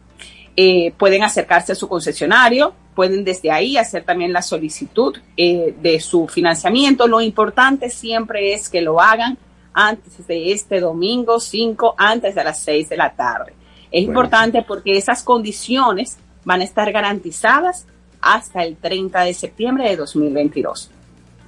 Eh, 0.57 0.93
pueden 0.99 1.23
acercarse 1.23 1.73
a 1.73 1.75
su 1.75 1.89
concesionario, 1.89 2.75
pueden 2.95 3.25
desde 3.25 3.51
ahí 3.51 3.77
hacer 3.77 4.05
también 4.05 4.33
la 4.33 4.43
solicitud 4.43 5.17
eh, 5.37 5.75
de 5.81 6.01
su 6.01 6.27
financiamiento. 6.29 7.07
Lo 7.07 7.21
importante 7.21 7.89
siempre 7.89 8.53
es 8.53 8.69
que 8.69 8.81
lo 8.81 9.01
hagan 9.01 9.39
antes 9.73 10.27
de 10.27 10.53
este 10.53 10.81
domingo 10.81 11.39
5, 11.39 11.95
antes 11.97 12.35
de 12.35 12.45
las 12.45 12.61
6 12.63 12.89
de 12.89 12.97
la 12.97 13.11
tarde. 13.15 13.53
Es 13.91 14.05
Bueno. 14.05 14.09
importante 14.09 14.63
porque 14.63 14.97
esas 14.97 15.23
condiciones 15.23 16.19
van 16.45 16.61
a 16.61 16.65
estar 16.65 16.91
garantizadas 16.93 17.87
hasta 18.21 18.63
el 18.65 18.77
30 18.77 19.23
de 19.23 19.35
septiembre 19.35 19.89
de 19.89 19.97
2022. 19.97 20.91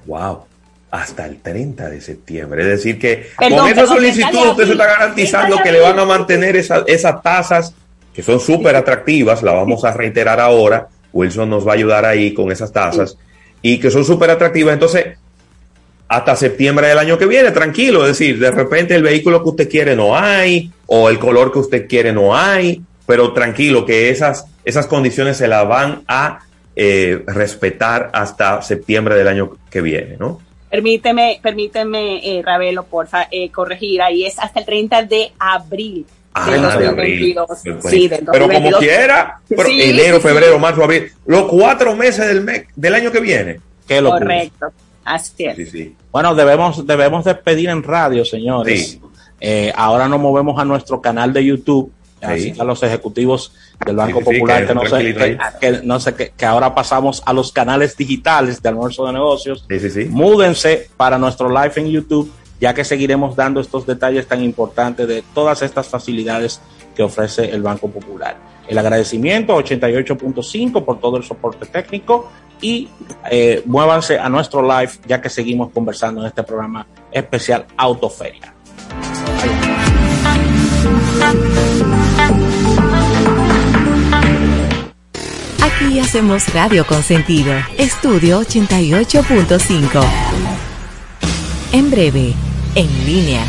Wow 0.07 0.52
hasta 0.93 1.25
el 1.25 1.41
30 1.41 1.89
de 1.89 2.01
septiembre. 2.03 2.63
Es 2.63 2.69
decir, 2.69 2.99
que 2.99 3.31
con 3.37 3.67
esa 3.67 3.87
solicitud 3.87 4.49
usted 4.51 4.67
se 4.67 4.73
está 4.73 4.87
garantizando 4.87 5.57
que 5.63 5.73
le 5.73 5.81
van 5.81 5.99
a 5.99 6.05
mantener 6.05 6.55
esas 6.55 7.23
tasas 7.23 7.75
que 8.15 8.23
son 8.23 8.39
súper 8.39 8.77
atractivas, 8.77 9.43
la 9.43 9.53
vamos 9.53 9.87
a 9.87 9.95
reiterar 9.95 10.39
ahora, 10.39 10.89
Wilson 11.15 11.49
nos 11.49 11.67
va 11.67 11.73
a 11.73 11.75
ayudar 11.77 12.05
ahí 12.05 12.35
con 12.35 12.53
esas 12.53 12.71
tasas, 12.73 13.17
y 13.63 13.81
que 13.81 13.91
son 13.91 14.05
súper 14.05 14.29
atractivas. 14.29 14.75
Entonces, 14.75 15.17
hasta 16.09 16.37
septiembre 16.37 16.89
del 16.89 16.99
año 16.99 17.17
que 17.17 17.25
viene, 17.25 17.53
tranquilo, 17.53 18.03
es 18.03 18.19
decir, 18.19 18.39
de 18.39 18.51
repente 18.51 18.95
el 18.95 19.03
vehículo 19.03 19.43
que 19.43 19.49
usted 19.49 19.71
quiere 19.71 19.97
no 19.97 20.15
hay, 20.15 20.71
o 20.85 21.09
el 21.09 21.19
color 21.19 21.51
que 21.51 21.61
usted 21.61 21.89
quiere 21.89 22.13
no 22.13 22.37
hay, 22.37 22.83
pero 23.07 23.33
tranquilo, 23.33 23.87
que 23.87 24.11
esas, 24.11 24.45
esas 24.63 24.87
condiciones 24.87 25.39
se 25.39 25.49
las 25.49 25.67
van 25.67 26.03
a 26.07 26.41
eh, 26.77 27.23
respetar 27.27 28.11
hasta 28.13 28.61
septiembre 28.61 29.15
del 29.15 29.29
año 29.29 29.57
que 29.71 29.81
viene, 29.81 30.19
¿no? 30.19 30.52
Permíteme, 30.73 31.39
permíteme, 31.43 32.17
eh, 32.25 32.43
Ravelo, 32.43 32.85
porfa, 32.85 33.29
eh, 33.31 33.51
corregir, 33.51 34.01
ahí 34.01 34.25
es 34.25 34.39
hasta 34.39 34.61
el 34.61 34.65
30 34.65 35.03
de 35.03 35.31
abril. 35.39 36.07
Ah, 36.33 36.51
de 36.51 36.61
2022. 36.61 37.47
Sí, 37.61 38.09
del 38.09 38.25
2022. 38.25 38.33
Pero 38.33 38.49
como 38.49 38.79
quiera, 38.79 39.39
enero, 39.51 40.19
febrero, 40.19 40.59
marzo, 40.59 40.83
abril, 40.83 41.13
los 41.27 41.43
cuatro 41.43 41.95
meses 41.95 42.27
del 42.27 42.41
mes, 42.41 42.65
del 42.75 42.95
año 42.95 43.13
que 43.13 43.21
viene. 43.21 43.61
Qué 43.87 44.03
Correcto, 44.03 44.73
así 45.05 45.45
es. 45.45 45.59
Bueno, 46.11 46.35
debemos, 46.35 46.87
debemos 46.87 47.27
despedir 47.27 47.69
en 47.69 47.83
radio, 47.83 48.25
señores. 48.25 48.99
Eh, 49.41 49.71
ahora 49.77 50.09
nos 50.09 50.21
movemos 50.21 50.59
a 50.59 50.65
nuestro 50.65 51.03
canal 51.03 51.35
de 51.35 51.45
YouTube 51.45 51.93
Así 52.23 52.55
a 52.59 52.65
los 52.65 52.83
ejecutivos 52.83 53.53
del 53.85 53.97
Banco 53.97 54.21
Popular, 54.21 54.67
que, 54.67 54.75
no 54.75 54.87
sé, 54.87 55.39
que, 55.61 55.81
no 55.83 56.01
sé, 56.01 56.15
que, 56.15 56.47
ahora 56.47 56.75
pasamos 56.75 57.23
a 57.27 57.33
los 57.33 57.53
canales 57.53 57.97
digitales 57.97 58.63
de 58.63 58.69
almuerzo 58.69 59.07
de 59.07 59.13
negocios. 59.13 59.67
Múdense 60.09 60.89
para 60.97 61.19
nuestro 61.19 61.49
live 61.49 61.73
en 61.77 61.89
YouTube, 61.89 62.33
ya 62.61 62.73
que 62.75 62.85
seguiremos 62.85 63.35
dando 63.35 63.61
estos 63.61 63.87
detalles 63.87 64.27
tan 64.27 64.43
importantes 64.43 65.09
de 65.09 65.25
todas 65.35 65.63
estas 65.63 65.89
facilidades 65.89 66.61
que 66.95 67.03
ofrece 67.03 67.51
el 67.51 67.63
Banco 67.63 67.89
Popular. 67.89 68.37
El 68.69 68.79
agradecimiento 68.79 69.55
a 69.55 69.63
88.5 69.63 70.85
por 70.85 71.01
todo 71.01 71.17
el 71.17 71.25
soporte 71.25 71.67
técnico 71.67 72.31
y 72.61 72.89
eh, 73.31 73.63
muévanse 73.67 74.19
a 74.19 74.29
nuestro 74.29 74.63
live, 74.63 74.93
ya 75.07 75.21
que 75.21 75.29
seguimos 75.29 75.71
conversando 75.73 76.21
en 76.21 76.29
este 76.29 76.45
programa 76.45 76.87
especial 77.11 77.67
Autoferia. 77.77 78.55
Aquí 85.85 85.99
hacemos 85.99 86.49
radio 86.55 86.87
con 86.87 87.03
sentido. 87.03 87.53
Estudio 87.77 88.41
88.5. 88.43 90.05
En 91.73 91.91
breve, 91.91 92.35
en 92.77 93.05
línea. 93.05 93.45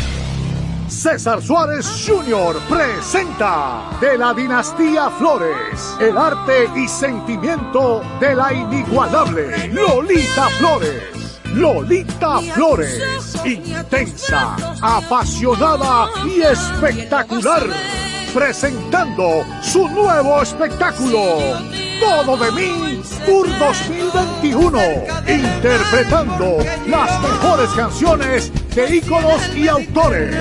César 0.88 1.40
Suárez 1.40 1.86
Jr. 2.04 2.56
presenta 2.68 3.88
de 4.00 4.18
la 4.18 4.34
dinastía 4.34 5.10
Flores, 5.10 5.96
el 6.00 6.16
arte 6.16 6.68
y 6.74 6.88
sentimiento 6.88 8.02
de 8.18 8.34
la 8.34 8.52
inigualable 8.52 9.68
Lolita 9.68 10.48
Flores. 10.58 11.13
Lolita 11.54 12.40
Flores, 12.52 13.00
intensa, 13.44 14.56
apasionada 14.82 16.08
y 16.26 16.42
espectacular, 16.42 17.62
presentando 18.34 19.44
su 19.62 19.88
nuevo 19.88 20.42
espectáculo 20.42 21.84
todo 22.00 22.36
de 22.36 22.52
mí 22.52 23.02
Tour 23.24 23.46
2021, 23.58 24.78
interpretando 25.28 26.58
las 26.86 27.20
mejores 27.22 27.70
canciones 27.70 28.52
de 28.74 28.96
íconos 28.96 29.40
y 29.54 29.68
autores, 29.68 30.36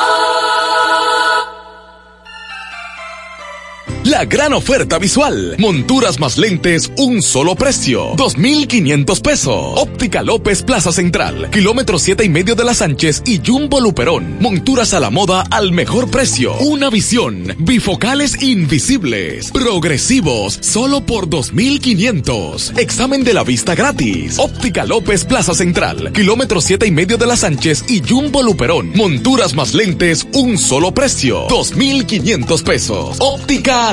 La 4.05 4.25
gran 4.25 4.51
oferta 4.51 4.99
visual. 4.99 5.55
Monturas 5.59 6.19
más 6.19 6.37
lentes, 6.37 6.91
un 6.97 7.21
solo 7.21 7.55
precio. 7.55 8.11
2,500 8.17 9.21
pesos. 9.21 9.79
Óptica 9.79 10.21
López 10.21 10.61
Plaza 10.61 10.91
Central. 10.91 11.49
Kilómetro 11.49 11.97
siete 11.97 12.25
y 12.25 12.29
medio 12.29 12.53
de 12.55 12.65
la 12.65 12.73
Sánchez 12.73 13.23
y 13.25 13.39
Jumbo 13.45 13.79
Luperón. 13.79 14.39
Monturas 14.41 14.93
a 14.93 14.99
la 14.99 15.09
moda 15.09 15.45
al 15.49 15.71
mejor 15.71 16.11
precio. 16.11 16.53
Una 16.57 16.89
visión. 16.89 17.55
Bifocales 17.59 18.43
invisibles. 18.43 19.51
Progresivos. 19.51 20.57
Solo 20.59 21.05
por 21.05 21.29
2,500. 21.29 22.73
Examen 22.75 23.23
de 23.23 23.33
la 23.33 23.45
vista 23.45 23.73
gratis. 23.73 24.37
Óptica 24.37 24.83
López 24.83 25.23
Plaza 25.23 25.53
Central. 25.53 26.11
Kilómetro 26.11 26.59
siete 26.59 26.85
y 26.85 26.91
medio 26.91 27.17
de 27.17 27.25
la 27.25 27.37
Sánchez 27.37 27.85
y 27.87 28.01
Jumbo 28.05 28.43
Luperón. 28.43 28.91
Monturas 28.95 29.53
más 29.53 29.73
lentes, 29.73 30.27
un 30.33 30.57
solo 30.57 30.93
precio. 30.93 31.45
2,500 31.47 32.63
pesos. 32.63 33.15
Óptica 33.19 33.92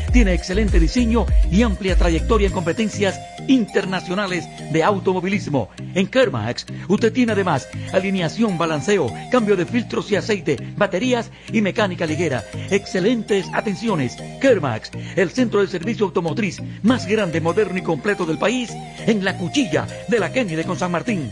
tiene 0.11 0.33
excelente 0.33 0.79
diseño 0.79 1.25
y 1.49 1.61
amplia 1.61 1.95
trayectoria 1.95 2.47
en 2.47 2.53
competencias 2.53 3.19
internacionales 3.47 4.47
de 4.71 4.83
automovilismo. 4.83 5.69
En 5.95 6.07
Kermax, 6.07 6.65
usted 6.87 7.11
tiene 7.13 7.33
además 7.33 7.67
alineación, 7.93 8.57
balanceo, 8.57 9.11
cambio 9.31 9.55
de 9.55 9.65
filtros 9.65 10.11
y 10.11 10.15
aceite, 10.15 10.57
baterías 10.75 11.31
y 11.51 11.61
mecánica 11.61 12.05
ligera. 12.05 12.43
Excelentes 12.69 13.45
atenciones. 13.53 14.17
Kermax, 14.41 14.91
el 15.15 15.29
centro 15.29 15.61
de 15.61 15.67
servicio 15.67 16.05
automotriz 16.05 16.61
más 16.83 17.07
grande, 17.07 17.41
moderno 17.41 17.77
y 17.77 17.81
completo 17.81 18.25
del 18.25 18.37
país, 18.37 18.71
en 19.05 19.23
la 19.23 19.37
cuchilla 19.37 19.87
de 20.07 20.19
la 20.19 20.31
Kennedy 20.31 20.63
con 20.63 20.77
San 20.77 20.91
Martín. 20.91 21.31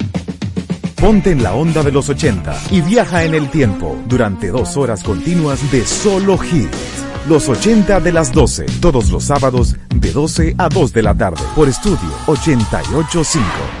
Ponte 1.01 1.31
en 1.31 1.41
la 1.41 1.55
onda 1.55 1.81
de 1.81 1.91
los 1.91 2.09
80 2.09 2.65
y 2.69 2.81
viaja 2.81 3.23
en 3.23 3.33
el 3.33 3.49
tiempo 3.49 3.99
durante 4.05 4.49
dos 4.49 4.77
horas 4.77 5.03
continuas 5.03 5.71
de 5.71 5.83
solo 5.83 6.35
hits. 6.35 7.03
Los 7.27 7.49
80 7.49 7.99
de 8.01 8.11
las 8.11 8.31
12, 8.31 8.67
todos 8.79 9.09
los 9.09 9.23
sábados 9.23 9.75
de 9.95 10.11
12 10.11 10.53
a 10.59 10.69
2 10.69 10.93
de 10.93 11.01
la 11.01 11.15
tarde 11.15 11.41
por 11.55 11.67
estudio 11.67 11.97
885. 12.27 13.80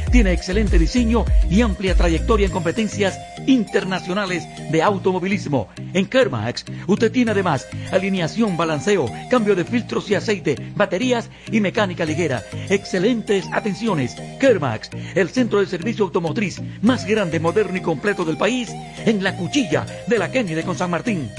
tiene 0.11 0.33
excelente 0.33 0.77
diseño 0.77 1.25
y 1.49 1.61
amplia 1.61 1.95
trayectoria 1.95 2.47
en 2.47 2.51
competencias 2.51 3.17
internacionales 3.47 4.43
de 4.71 4.81
automovilismo. 4.81 5.67
En 5.93 6.05
Kermax, 6.05 6.65
usted 6.87 7.11
tiene 7.11 7.31
además 7.31 7.67
alineación, 7.91 8.57
balanceo, 8.57 9.09
cambio 9.29 9.55
de 9.55 9.65
filtros 9.65 10.09
y 10.09 10.15
aceite, 10.15 10.55
baterías 10.75 11.29
y 11.51 11.59
mecánica 11.59 12.05
ligera. 12.05 12.43
Excelentes 12.69 13.45
atenciones. 13.51 14.15
Kermax, 14.39 14.89
el 15.15 15.29
centro 15.29 15.59
de 15.59 15.67
servicio 15.67 16.05
automotriz 16.05 16.61
más 16.81 17.05
grande, 17.05 17.39
moderno 17.39 17.77
y 17.77 17.81
completo 17.81 18.25
del 18.25 18.37
país, 18.37 18.69
en 19.05 19.23
la 19.23 19.35
cuchilla 19.35 19.85
de 20.07 20.19
la 20.19 20.31
Kennedy 20.31 20.63
con 20.63 20.77
San 20.77 20.91
Martín. 20.91 21.29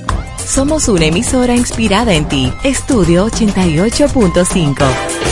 Somos 0.45 0.89
una 0.89 1.07
emisora 1.07 1.55
inspirada 1.55 2.15
en 2.15 2.29
ti. 2.29 2.53
Estudio 2.65 3.29
88.5. 3.29 5.32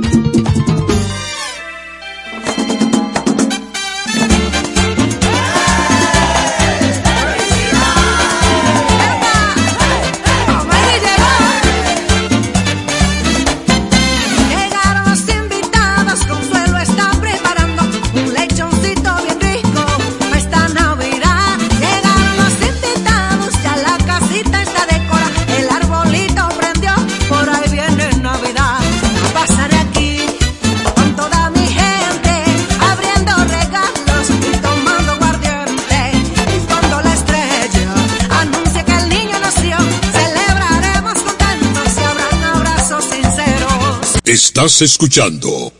Estás 44.31 44.81
escuchando 44.81 45.73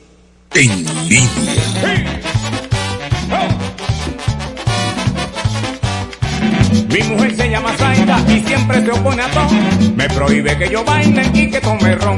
En 0.53 0.85
línea. 1.07 2.40
Mi 6.91 7.03
mujer 7.03 7.35
se 7.35 7.49
llama 7.49 7.73
Zaida 7.77 8.19
y 8.27 8.39
siempre 8.41 8.83
se 8.83 8.91
opone 8.91 9.21
a 9.21 9.29
todo. 9.31 9.49
Me 9.95 10.07
prohíbe 10.09 10.57
que 10.57 10.69
yo 10.69 10.83
baile 10.83 11.29
y 11.33 11.49
que 11.49 11.61
tome 11.61 11.95
ron. 11.95 12.17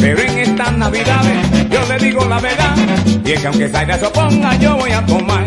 Pero 0.00 0.20
en 0.20 0.38
estas 0.38 0.72
navidades 0.76 1.70
yo 1.70 1.80
le 1.86 1.98
digo 1.98 2.24
la 2.24 2.40
verdad. 2.40 2.76
Y 3.24 3.32
es 3.32 3.40
que 3.40 3.46
aunque 3.46 3.68
Zaida 3.68 3.98
se 3.98 4.06
oponga, 4.06 4.56
yo 4.56 4.76
voy 4.76 4.90
a 4.90 5.04
tomar. 5.06 5.44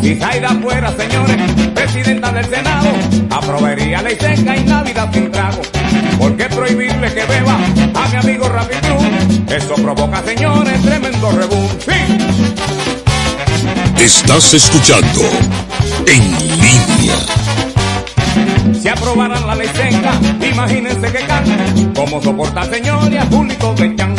Si 0.00 0.14
Zaida 0.14 0.48
fuera, 0.62 0.90
señores, 0.96 1.36
presidenta 1.74 2.32
del 2.32 2.44
Senado, 2.46 2.88
aprobaría 3.30 4.00
ley 4.02 4.16
seca 4.18 4.56
y 4.56 4.64
Navidad 4.64 5.10
sin 5.12 5.30
trago. 5.30 5.60
¿Por 6.18 6.36
qué 6.36 6.44
prohibirle 6.44 7.12
que 7.12 7.24
beba 7.24 7.58
a 7.94 8.08
mi 8.08 8.16
amigo 8.16 8.46
Cruz? 8.48 9.50
Eso 9.50 9.74
provoca, 9.74 10.22
señores, 10.22 10.80
tremendo 10.82 11.32
rebú. 11.32 11.68
Sí. 11.84 12.00
Estás 14.02 14.54
escuchando 14.54 15.28
En 16.06 16.30
línea. 16.60 17.69
Si 18.80 18.88
aprobaran 18.88 19.46
la 19.46 19.54
ley 19.54 19.68
seca, 19.74 20.12
imagínense 20.40 21.12
que 21.12 21.26
can, 21.26 21.92
como 21.94 22.22
soporta 22.22 22.64
señoría 22.64 23.28
público 23.28 23.74
de 23.74 23.94
Chan. 23.94 24.14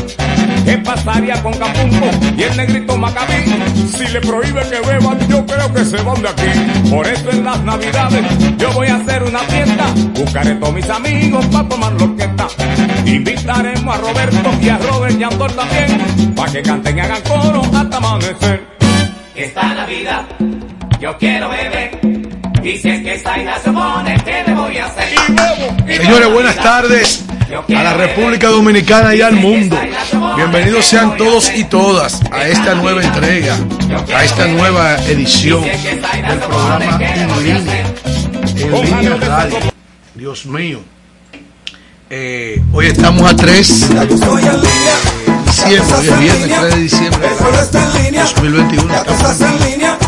¿Qué 0.63 0.77
pasaría 0.77 1.41
con 1.41 1.51
Capumbo 1.53 2.07
y 2.37 2.43
el 2.43 2.55
negrito 2.55 2.95
Macabí? 2.95 3.43
Si 3.87 4.07
le 4.07 4.21
prohíbe 4.21 4.61
que 4.69 4.79
beban, 4.87 5.17
yo 5.27 5.43
creo 5.47 5.73
que 5.73 5.83
se 5.83 5.97
van 6.03 6.21
de 6.21 6.29
aquí. 6.29 6.89
Por 6.91 7.07
eso 7.07 7.31
en 7.31 7.43
las 7.43 7.59
navidades 7.63 8.23
yo 8.57 8.71
voy 8.73 8.87
a 8.87 8.97
hacer 8.97 9.23
una 9.23 9.39
fiesta. 9.39 9.85
Buscaré 10.13 10.53
todos 10.53 10.73
mis 10.75 10.89
amigos 10.91 11.43
para 11.47 11.67
tomar 11.67 11.93
lo 11.93 12.15
que 12.15 12.23
está. 12.23 12.47
Invitaremos 13.03 13.95
a 13.95 13.97
Roberto 13.97 14.51
y 14.61 14.69
a 14.69 14.77
Robert 14.77 15.19
y 15.19 15.23
a 15.23 15.27
Andor 15.27 15.51
también, 15.53 16.33
para 16.35 16.51
que 16.51 16.61
canten 16.61 16.97
y 16.97 17.01
hagan 17.01 17.21
coro 17.23 17.63
hasta 17.75 17.97
amanecer. 17.97 18.67
Esta 19.33 19.73
Navidad 19.73 20.25
yo 20.99 21.17
quiero 21.17 21.49
beber. 21.49 22.20
Y 22.63 22.77
si 22.77 22.89
es 22.89 23.01
que 23.01 23.17
se 23.17 24.23
¿qué 24.23 24.43
le 24.45 24.53
voy 24.53 24.77
a 24.77 24.85
hacer? 24.85 25.97
Señores, 25.97 26.31
buenas 26.31 26.55
tardes 26.57 27.25
a 27.75 27.83
la 27.83 27.93
República 27.93 28.49
Dominicana 28.49 29.15
y 29.15 29.21
al 29.21 29.33
mundo. 29.33 29.79
Bienvenidos 30.35 30.85
sean 30.85 31.17
todos 31.17 31.51
y 31.55 31.63
todas 31.63 32.21
a 32.31 32.47
esta 32.47 32.75
nueva 32.75 33.03
entrega, 33.03 33.57
a 34.15 34.23
esta 34.23 34.47
nueva 34.47 34.95
edición 35.05 35.63
del 35.63 36.39
programa 36.39 36.99
En 37.01 37.43
Línea, 37.43 37.85
En 38.57 38.85
Línea 38.85 39.15
Radio. 39.15 39.57
Dios 40.13 40.45
mío. 40.45 40.81
Eh, 42.11 42.61
hoy 42.73 42.87
estamos 42.87 43.31
a 43.31 43.35
3 43.35 43.89
de 43.89 44.05
diciembre, 44.05 44.69
hoy 45.97 46.07
es 46.07 46.19
viernes 46.19 46.59
3 46.59 46.75
de 46.75 46.81
diciembre 46.81 47.29
de 47.29 47.35
2021. 48.23 48.93
Estamos 48.93 50.00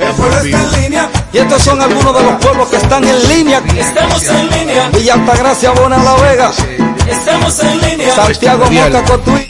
en 0.00 0.82
línea. 0.82 1.10
Y 1.32 1.38
estos 1.38 1.62
son 1.62 1.80
algunos 1.80 2.14
de 2.16 2.22
los 2.22 2.32
pueblos 2.44 2.68
que 2.68 2.76
están 2.76 3.04
en 3.04 3.28
línea. 3.28 3.62
Estamos 3.76 4.22
en 4.26 4.50
línea. 4.50 4.90
Villa 4.90 5.14
Altagracia, 5.14 5.70
Bona 5.72 5.98
La 6.02 6.14
Vega. 6.16 6.52
Estamos 7.10 7.58
en 7.60 7.80
línea. 7.80 8.14
Santiago 8.14 8.64
Especial. 8.64 8.92
Moca, 8.92 9.04
Cotuí. 9.04 9.48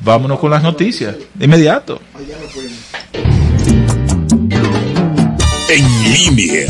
vámonos 0.00 0.38
con 0.38 0.50
las 0.50 0.62
noticias. 0.62 1.16
De 1.34 1.46
inmediato. 1.46 2.00
En 5.68 6.12
línea. 6.12 6.66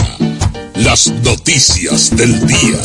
Las 0.77 1.13
noticias 1.23 2.17
del 2.17 2.47
día. 2.47 2.79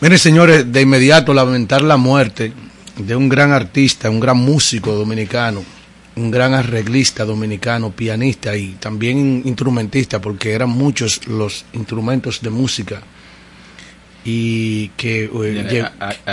Miren, 0.00 0.18
señores, 0.18 0.70
de 0.70 0.82
inmediato 0.82 1.32
lamentar 1.32 1.82
la 1.82 1.96
muerte 1.96 2.52
de 2.98 3.16
un 3.16 3.28
gran 3.28 3.52
artista, 3.52 4.10
un 4.10 4.20
gran 4.20 4.36
músico 4.36 4.92
dominicano, 4.92 5.62
un 6.16 6.30
gran 6.30 6.54
arreglista 6.54 7.24
dominicano, 7.24 7.90
pianista 7.92 8.56
y 8.56 8.72
también 8.78 9.42
instrumentista, 9.44 10.20
porque 10.20 10.52
eran 10.52 10.70
muchos 10.70 11.26
los 11.26 11.64
instrumentos 11.72 12.40
de 12.42 12.50
música 12.50 13.02
y 14.24 14.88
que, 14.96 15.30
eh, 15.44 15.84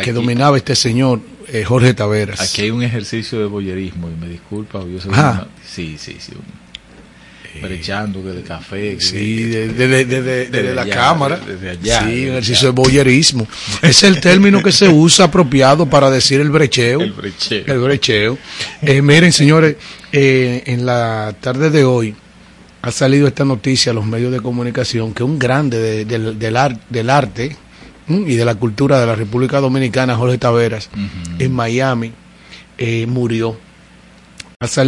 que 0.03 0.13
dominaba 0.13 0.57
este 0.57 0.75
señor 0.75 1.21
eh, 1.47 1.63
Jorge 1.63 1.93
Taveras. 1.93 2.41
Aquí 2.41 2.63
hay 2.63 2.71
un 2.71 2.83
ejercicio 2.83 3.39
de 3.39 3.45
boyerismo, 3.45 4.09
y 4.09 4.15
me 4.19 4.27
disculpa, 4.29 4.79
yo 4.85 4.99
soy 4.99 5.11
una- 5.11 5.47
sí, 5.65 5.97
sí, 5.99 6.17
sí. 6.19 6.31
un- 6.35 6.62
brechando 7.61 8.23
que 8.23 8.29
de 8.29 8.41
café. 8.43 8.97
Sí, 8.99 9.43
de- 9.43 9.67
de- 9.69 9.87
de- 9.87 10.05
de- 10.05 10.21
de- 10.21 10.45
desde 10.47 10.75
la 10.75 10.85
cámara. 10.87 11.37
desde 11.37 11.69
allá, 11.71 11.99
sí, 12.01 12.05
desde 12.15 12.29
ejercicio 12.29 12.67
de 12.69 12.73
boyerismo. 12.73 13.47
Es 13.81 14.03
el 14.03 14.19
término 14.19 14.61
que 14.63 14.71
se 14.71 14.87
usa 14.89 15.25
apropiado 15.25 15.89
para 15.89 16.09
decir 16.09 16.41
el 16.41 16.49
brecheo. 16.49 17.01
El 17.01 17.11
brecheo. 17.13 17.63
El 17.67 17.79
brecheo. 17.79 18.37
Eh, 18.81 19.01
miren, 19.01 19.31
señores, 19.31 19.75
eh, 20.11 20.63
en 20.65 20.85
la 20.85 21.35
tarde 21.39 21.69
de 21.69 21.83
hoy 21.83 22.15
ha 22.81 22.91
salido 22.91 23.27
esta 23.27 23.45
noticia 23.45 23.91
a 23.91 23.95
los 23.95 24.05
medios 24.05 24.31
de 24.31 24.41
comunicación 24.41 25.13
que 25.13 25.23
un 25.23 25.39
grande 25.39 25.79
de- 25.79 26.05
del, 26.05 26.37
del 26.37 26.57
ar- 26.57 26.79
del 26.89 27.09
arte 27.09 27.55
y 28.09 28.35
de 28.35 28.43
la 28.45 28.55
cultura 28.55 28.99
de 28.99 29.05
la 29.07 29.15
República 29.15 29.59
Dominicana, 29.61 30.15
Jorge 30.15 30.37
Taveras, 30.37 30.89
en 31.39 31.53
Miami, 31.53 32.11
eh, 32.77 33.05
murió. 33.07 33.57
Ha 34.59 34.67
salido 34.67 34.81